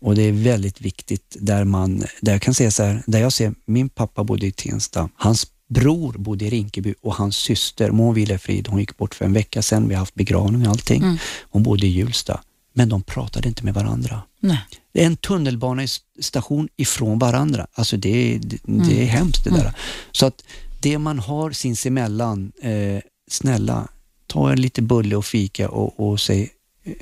Och 0.00 0.14
det 0.14 0.22
är 0.22 0.32
väldigt 0.32 0.80
viktigt 0.80 1.36
där 1.40 1.64
man, 1.64 2.04
där 2.20 2.32
jag 2.32 2.42
kan 2.42 2.54
säga 2.54 2.70
så 2.70 2.82
här, 2.82 3.02
där 3.06 3.20
jag 3.20 3.32
ser 3.32 3.54
min 3.64 3.88
pappa 3.88 4.24
bodde 4.24 4.46
i 4.46 4.52
Tensta, 4.52 5.08
hans 5.16 5.46
bror 5.68 6.12
bodde 6.12 6.44
i 6.44 6.50
Rinkeby 6.50 6.94
och 7.02 7.14
hans 7.14 7.36
syster, 7.36 7.90
Må 7.90 8.12
vila 8.12 8.34
i 8.34 8.38
frid, 8.38 8.68
hon 8.68 8.80
gick 8.80 8.96
bort 8.96 9.14
för 9.14 9.24
en 9.24 9.32
vecka 9.32 9.62
sedan, 9.62 9.88
vi 9.88 9.94
har 9.94 9.98
haft 9.98 10.14
begravning 10.14 10.62
och 10.66 10.68
allting. 10.72 11.02
Hon 11.50 11.62
bodde 11.62 11.86
i 11.86 11.90
Hjulsta, 11.90 12.40
men 12.74 12.88
de 12.88 13.02
pratade 13.02 13.48
inte 13.48 13.64
med 13.64 13.74
varandra. 13.74 14.22
Nej. 14.40 14.58
Det 14.92 15.02
är 15.02 15.06
en 15.06 15.16
tunnelbanestation 15.16 16.68
ifrån 16.76 17.18
varandra. 17.18 17.66
Alltså 17.72 17.96
det, 17.96 18.34
är- 18.34 18.38
det, 18.38 18.56
det 18.64 19.02
är 19.02 19.06
hemskt 19.06 19.44
det 19.44 19.50
där. 19.50 19.72
Så 20.12 20.26
att 20.26 20.44
det 20.82 20.98
man 20.98 21.18
har 21.18 21.50
sinsemellan, 21.50 22.52
eh, 22.62 23.00
snälla, 23.30 23.88
ta 24.26 24.52
en 24.52 24.60
lite 24.60 24.82
bulle 24.82 25.16
och 25.16 25.24
fika 25.24 25.68
och, 25.68 26.00
och 26.00 26.20
säg 26.20 26.50
eh, 26.84 26.92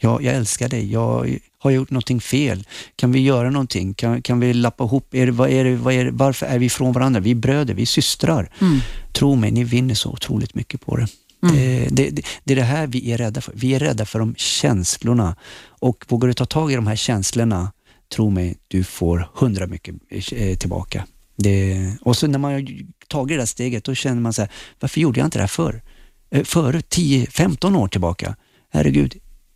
ja, 0.00 0.20
jag 0.22 0.34
älskar 0.34 0.68
dig, 0.68 0.92
jag 0.92 1.38
har 1.58 1.70
gjort 1.70 1.90
någonting 1.90 2.20
fel. 2.20 2.66
Kan 2.96 3.12
vi 3.12 3.20
göra 3.20 3.50
någonting? 3.50 3.94
Kan, 3.94 4.22
kan 4.22 4.40
vi 4.40 4.54
lappa 4.54 4.84
ihop? 4.84 5.14
Är 5.14 5.26
det, 5.26 5.32
vad 5.32 5.50
är 5.50 5.64
det, 5.64 5.76
vad 5.76 5.94
är 5.94 6.04
det, 6.04 6.10
varför 6.10 6.46
är 6.46 6.58
vi 6.58 6.66
ifrån 6.66 6.92
varandra? 6.92 7.20
Vi 7.20 7.30
är 7.30 7.34
bröder, 7.34 7.74
vi 7.74 7.82
är 7.82 7.86
systrar. 7.86 8.50
Tro 9.12 9.34
mig, 9.36 9.50
ni 9.50 9.64
vinner 9.64 9.94
så 9.94 10.10
otroligt 10.10 10.54
mycket 10.54 10.86
på 10.86 10.96
det. 10.96 11.06
Det, 11.52 11.88
det, 11.90 12.10
det, 12.10 12.22
det 12.44 12.52
är 12.52 12.56
det 12.56 12.62
här 12.62 12.86
vi 12.86 13.12
är 13.12 13.18
rädda 13.18 13.40
för. 13.40 13.52
Vi 13.56 13.74
är 13.74 13.78
rädda 13.78 14.06
för 14.06 14.18
de 14.18 14.34
känslorna. 14.34 15.36
Och 15.66 16.04
vågar 16.08 16.28
du 16.28 16.34
ta 16.34 16.46
tag 16.46 16.72
i 16.72 16.74
de 16.74 16.86
här 16.86 16.96
känslorna, 16.96 17.72
tro 18.14 18.30
mig, 18.30 18.56
du 18.68 18.84
får 18.84 19.28
hundra 19.34 19.66
mycket 19.66 19.94
eh, 20.32 20.56
tillbaka. 20.56 21.06
Det, 21.42 21.92
och 22.00 22.16
så 22.16 22.26
när 22.26 22.38
man 22.38 22.52
har 22.52 22.66
tagit 23.08 23.36
det 23.36 23.42
där 23.42 23.46
steget, 23.46 23.84
då 23.84 23.94
känner 23.94 24.20
man 24.20 24.32
så 24.32 24.42
här, 24.42 24.50
varför 24.80 25.00
gjorde 25.00 25.20
jag 25.20 25.26
inte 25.26 25.38
det 25.38 25.42
här 25.42 25.48
förr? 25.48 25.82
För 26.44 26.74
eh, 26.74 26.80
10-15 26.80 27.76
år 27.76 27.88
tillbaka. 27.88 28.36
Herregud, 28.72 29.14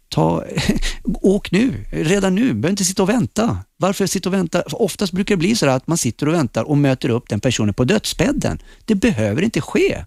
ta, 0.08 0.44
åk 1.04 1.50
nu, 1.50 1.84
redan 1.90 2.34
nu, 2.34 2.54
behöver 2.54 2.70
inte 2.70 2.84
sitta 2.84 3.02
och 3.02 3.08
vänta. 3.08 3.58
Varför 3.76 4.06
sitta 4.06 4.28
och 4.28 4.34
vänta? 4.34 4.62
För 4.68 4.82
oftast 4.82 5.12
brukar 5.12 5.34
det 5.34 5.38
bli 5.38 5.56
så 5.56 5.68
att 5.68 5.86
man 5.86 5.98
sitter 5.98 6.28
och 6.28 6.34
väntar 6.34 6.64
och 6.64 6.78
möter 6.78 7.08
upp 7.08 7.28
den 7.28 7.40
personen 7.40 7.74
på 7.74 7.84
dödsbädden. 7.84 8.58
Det 8.84 8.94
behöver 8.94 9.42
inte 9.42 9.60
ske. 9.60 10.04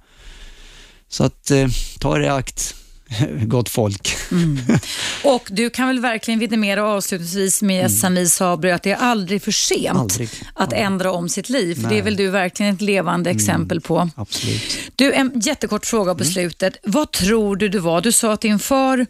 Så 1.08 1.24
att 1.24 1.52
eh, 1.52 1.68
ta 2.00 2.18
det 2.18 2.26
i 2.26 2.30
akt, 2.30 2.76
gott 3.42 3.70
folk. 3.70 4.16
Mm. 4.32 4.58
Och 5.24 5.48
du 5.52 5.70
kan 5.70 5.88
väl 5.88 6.00
verkligen 6.00 6.40
vidimera 6.40 6.84
avslutningsvis 6.84 7.62
med 7.62 8.04
mm. 8.06 8.28
Sabri 8.28 8.72
att 8.72 8.84
det 8.84 8.92
är 8.92 8.98
aldrig 8.98 9.42
för 9.42 9.52
sent 9.52 9.98
aldrig. 9.98 10.30
att 10.54 10.72
ja. 10.72 10.78
ändra 10.78 11.12
om 11.12 11.30
sitt 11.30 11.50
liv. 11.50 11.82
För 11.82 11.90
det 11.90 11.98
är 11.98 12.02
väl 12.02 12.16
du 12.16 12.30
verkligen 12.30 12.74
ett 12.74 12.82
levande 12.82 13.30
mm. 13.30 13.38
exempel 13.38 13.82
på. 13.82 14.10
Absolut. 14.16 14.78
Du, 14.96 15.14
en 15.14 15.40
jättekort 15.40 15.86
fråga 15.86 16.16
på 16.16 16.24
mm. 16.24 16.34
slutet. 16.34 16.78
Vad 16.84 17.12
tror 17.12 17.56
du 17.56 17.70
du 17.70 17.80
var? 17.80 18.02
Du 18.02 18.12
sa 18.12 18.34
att 18.34 18.42
din 18.42 18.60
far 18.60 19.06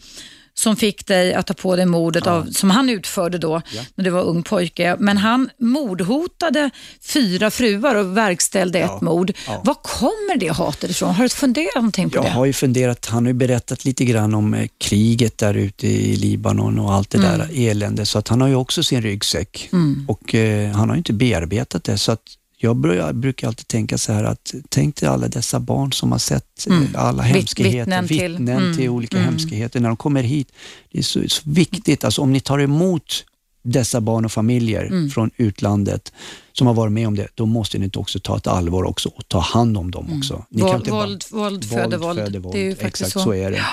som 0.60 0.76
fick 0.76 1.08
dig 1.08 1.34
att 1.34 1.48
ta 1.48 1.54
på 1.54 1.76
dig 1.76 1.86
mordet 1.86 2.26
ja. 2.26 2.32
av, 2.32 2.46
som 2.52 2.70
han 2.70 2.90
utförde 2.90 3.38
då 3.38 3.62
ja. 3.74 3.82
när 3.96 4.04
du 4.04 4.10
var 4.10 4.24
ung 4.24 4.44
pojke. 4.44 4.96
Men 5.00 5.18
han 5.18 5.50
mordhotade 5.58 6.70
fyra 7.02 7.52
fruar 7.52 7.96
och 7.96 8.18
verkställde 8.18 8.80
ja. 8.80 8.96
ett 8.96 9.02
mord. 9.02 9.34
Var 9.64 9.74
kommer 9.74 10.38
det 10.38 10.54
hatet 10.54 10.90
ifrån? 10.90 11.16
Har 11.16 11.24
du 11.24 11.30
funderat 11.30 11.76
någonting 11.76 12.10
på 12.10 12.16
jag 12.16 12.24
det? 12.24 12.28
Jag 12.28 12.36
har 12.36 12.46
ju 12.46 12.54
funderat, 12.54 13.06
han 13.06 13.26
har 13.26 13.30
ju 13.30 13.34
berättat 13.34 13.86
lite 13.86 14.06
grann 14.06 14.34
om 14.34 14.54
eh, 14.54 14.68
kriget 14.78 15.38
där 15.38 15.54
ute 15.54 15.88
i 15.88 16.16
Libanon 16.16 16.80
och 16.80 16.94
allt 16.94 17.10
det 17.10 17.18
mm. 17.18 17.38
där 17.38 17.50
elände, 17.54 18.06
så 18.06 18.20
att 18.20 18.28
han 18.28 18.42
har 18.42 18.48
ju 18.48 18.56
också 18.56 18.84
sin 18.84 19.02
ryggsäck 19.02 19.70
mm. 19.74 20.06
och 20.08 20.36
eh, 20.36 20.72
han 20.72 20.90
har 20.90 20.96
ju 20.96 20.98
inte 20.98 21.14
bearbetat 21.14 21.84
det. 21.84 21.98
så 21.98 22.12
att 22.12 22.37
jag 22.60 22.76
brukar 23.16 23.48
alltid 23.48 23.68
tänka 23.68 23.98
så 23.98 24.14
här 24.14 24.24
att 24.24 24.56
tänk 24.70 24.96
dig 24.96 25.10
alla 25.10 25.28
dessa 25.28 25.60
barn 25.60 25.94
som 25.94 26.12
har 26.12 26.20
sett 26.20 26.68
eh, 26.68 26.78
mm. 26.78 26.88
alla 26.96 27.24
hemskheter, 27.24 27.80
vittnen 27.80 28.08
till, 28.08 28.32
vittnen 28.32 28.64
mm. 28.64 28.78
till 28.78 28.90
olika 28.90 29.18
mm. 29.18 29.30
hemskheter 29.30 29.80
när 29.80 29.88
de 29.88 29.98
kommer 29.98 30.24
hit. 30.24 30.52
Det 30.92 31.00
är 31.00 31.04
så, 31.04 31.24
så, 31.28 31.50
viktigt, 31.50 32.04
alltså 32.04 32.22
om 32.22 32.34
ni 32.34 32.40
tar 32.40 32.60
emot 32.60 33.26
dessa 33.64 34.02
barn 34.02 34.26
och 34.26 34.32
familjer 34.32 34.86
mm. 34.86 35.10
från 35.10 35.32
utlandet 35.38 36.14
som 36.58 36.68
har 36.68 36.74
varit 36.74 36.94
med 36.94 37.08
om 37.08 37.16
det, 37.16 37.28
då 37.36 37.46
måste 37.46 37.78
ni 37.78 37.90
också 37.96 38.20
ta 38.20 38.38
ett 38.38 38.48
allvar 38.48 38.84
också 38.84 39.10
och 39.10 39.28
ta 39.28 39.40
hand 39.40 39.78
om 39.78 39.92
dem 39.92 40.06
mm. 40.06 40.20
också. 40.20 40.46
Ni 40.50 40.62
våld, 40.62 40.86
kan 40.86 40.94
våld, 40.94 41.24
bara, 41.32 41.42
våld, 41.42 41.70
föder 41.70 41.98
våld. 41.98 42.20
Föder 42.20 42.40
våld. 42.40 42.56
Det 42.56 42.60
är 42.60 42.64
ju 42.64 42.76
faktiskt 42.76 43.02
Exakt 43.02 43.12
så. 43.12 43.20
så 43.20 43.34
är 43.34 43.52
det. 43.52 43.66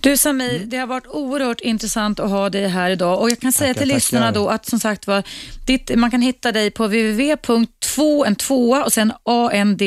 Du 0.00 0.16
Samir, 0.16 0.56
mm. 0.56 0.68
det 0.68 0.76
har 0.76 0.86
varit 0.86 1.06
oerhört 1.06 1.60
intressant 1.60 2.20
att 2.20 2.30
ha 2.30 2.50
dig 2.50 2.68
här 2.68 2.90
idag 2.90 3.20
och 3.20 3.30
jag 3.30 3.40
kan 3.40 3.52
säga 3.52 3.74
tackar, 3.74 3.80
till 3.80 3.88
tackar. 3.88 3.96
lyssnarna 3.96 4.32
då 4.32 4.48
att 4.48 4.66
som 4.66 4.80
sagt 4.80 5.06
var, 5.06 5.22
ditt, 5.66 5.96
man 5.96 6.10
kan 6.10 6.22
hitta 6.22 6.52
dig 6.52 6.70
på 6.70 6.84
www.2 6.84 8.26
en 8.26 8.36
tvåa 8.36 8.84
och 8.84 8.92
sen 8.92 9.12
and 9.24 9.82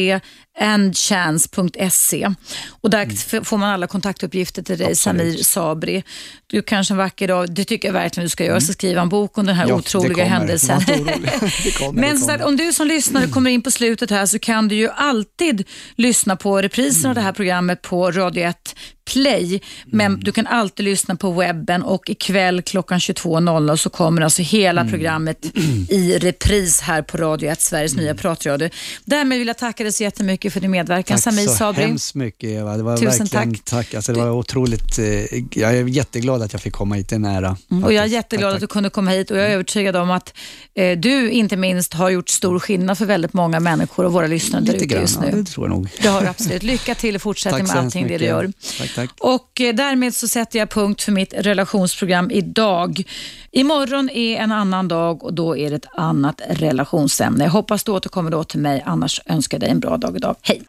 andchance.se 0.59 2.29
och 2.69 2.89
där 2.89 3.03
mm. 3.03 3.45
får 3.45 3.57
man 3.57 3.69
alla 3.69 3.87
kontaktuppgifter 3.87 4.61
till 4.61 4.77
dig, 4.77 4.87
Absolut. 4.91 5.21
Samir 5.21 5.43
Sabri. 5.43 6.03
Du 6.47 6.61
kanske 6.61 6.93
en 6.93 6.97
vacker 6.97 7.27
dag, 7.27 7.51
det 7.51 7.65
tycker 7.65 7.87
jag 7.87 7.93
verkligen 7.93 8.25
du 8.25 8.29
ska 8.29 8.43
göra, 8.43 8.53
mm. 8.53 8.61
ska 8.61 8.73
skriva 8.73 9.01
en 9.01 9.09
bok 9.09 9.37
om 9.37 9.45
den 9.45 9.55
här 9.55 9.67
ja, 9.67 9.75
otroliga 9.75 10.25
händelsen. 10.25 10.81
Men 12.07 12.19
så 12.19 12.45
om 12.45 12.57
du 12.57 12.73
som 12.73 12.87
lyssnare 12.87 13.27
kommer 13.27 13.49
in 13.49 13.61
på 13.61 13.71
slutet 13.71 14.11
här 14.11 14.25
så 14.25 14.39
kan 14.39 14.67
du 14.67 14.75
ju 14.75 14.89
alltid 14.89 15.67
lyssna 15.95 16.35
på 16.35 16.61
reprisen 16.61 16.99
mm. 16.99 17.09
av 17.09 17.15
det 17.15 17.21
här 17.21 17.31
programmet 17.31 17.81
på 17.81 18.11
Radio 18.11 18.43
1 18.43 18.75
Play, 19.13 19.61
men 19.85 20.05
mm. 20.05 20.19
du 20.19 20.31
kan 20.31 20.47
alltid 20.47 20.83
lyssna 20.83 21.15
på 21.15 21.31
webben 21.31 21.83
och 21.83 22.09
ikväll 22.09 22.61
klockan 22.61 22.99
22.00 22.99 23.75
så 23.75 23.89
kommer 23.89 24.21
alltså 24.21 24.41
hela 24.41 24.81
mm. 24.81 24.91
programmet 24.91 25.45
i 25.89 26.17
repris 26.17 26.81
här 26.81 27.01
på 27.01 27.17
Radio 27.17 27.51
1, 27.51 27.61
Sveriges 27.61 27.93
mm. 27.93 28.05
nya 28.05 28.15
pratradio. 28.15 28.69
Därmed 29.05 29.37
vill 29.37 29.47
jag 29.47 29.57
tacka 29.57 29.83
dig 29.83 29.91
så 29.91 30.03
jättemycket 30.03 30.53
för 30.53 30.59
din 30.59 30.71
medverkan. 30.71 31.17
Tack 31.17 31.23
Samir 31.23 31.47
så 31.47 31.55
Sabri. 31.55 31.83
hemskt 31.83 32.15
mycket 32.15 32.49
Eva. 32.49 32.77
Det 32.77 32.83
var 32.83 32.97
Tusen 32.97 33.27
tack. 33.27 33.47
tack. 33.63 33.93
Alltså, 33.93 34.13
det 34.13 34.19
var 34.19 34.31
otroligt. 34.31 34.99
Eh, 34.99 35.05
jag 35.51 35.77
är 35.77 35.87
jätteglad 35.87 36.41
att 36.41 36.53
jag 36.53 36.61
fick 36.61 36.73
komma 36.73 36.95
hit, 36.95 37.09
det 37.09 37.15
är 37.15 37.19
nära. 37.19 37.57
Mm. 37.71 37.83
Och 37.83 37.93
jag 37.93 38.03
är 38.03 38.09
jätteglad 38.09 38.51
tack, 38.51 38.55
att 38.55 38.61
du 38.61 38.67
kunde 38.67 38.89
komma 38.89 39.11
hit 39.11 39.31
och 39.31 39.37
jag 39.37 39.45
är 39.45 39.49
övertygad 39.49 39.95
om 39.95 40.11
att 40.11 40.33
eh, 40.75 40.97
du 40.97 41.31
inte 41.31 41.57
minst 41.57 41.93
har 41.93 42.09
gjort 42.09 42.29
stor 42.29 42.59
skillnad 42.59 42.97
för 42.97 43.05
väldigt 43.05 43.33
många 43.33 43.59
människor 43.59 44.05
och 44.05 44.13
våra 44.13 44.27
lyssnare 44.27 44.63
där 44.63 44.73
ute 44.73 44.95
just 44.95 45.19
nu. 45.19 45.27
Ja, 45.31 45.35
det 45.35 45.43
tror 45.43 45.67
jag 45.67 45.75
nog. 45.75 45.89
Det 46.01 46.07
har 46.07 46.25
absolut. 46.25 46.63
Lycka 46.63 46.95
till 46.95 47.15
i 47.15 47.19
fortsättningen 47.19 47.67
med 47.67 47.75
allting 47.75 48.07
det 48.07 48.17
du 48.17 48.25
gör. 48.25 48.51
Tack, 48.77 48.94
tack. 48.95 49.09
Och 49.19 49.61
eh, 49.61 49.75
därmed 49.75 50.15
så 50.15 50.27
sätter 50.27 50.59
jag 50.59 50.69
punkt 50.69 51.01
för 51.01 51.11
mitt 51.11 51.33
relationsprogram 51.33 52.31
idag. 52.31 53.03
Imorgon 53.51 54.09
är 54.09 54.37
en 54.37 54.51
annan 54.51 54.87
dag 54.87 55.23
och 55.23 55.33
då 55.33 55.57
är 55.57 55.69
det 55.69 55.75
ett 55.75 55.85
annat 55.97 56.41
relationsämne. 56.49 57.43
Jag 57.43 57.51
hoppas 57.51 57.83
du 57.83 57.91
återkommer 57.91 58.31
då 58.31 58.43
till 58.43 58.59
mig, 58.59 58.83
annars 58.85 59.21
önskar 59.25 59.55
jag 59.55 59.61
dig 59.61 59.69
en 59.69 59.79
bra 59.79 59.97
dag 59.97 60.15
idag. 60.15 60.35
Hej! 60.41 60.61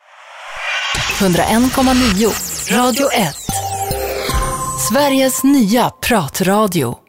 101,9 1.18 2.76
Radio 2.76 3.12
1 3.12 3.34
Sveriges 4.88 5.44
nya 5.44 5.90
pratradio 5.90 7.05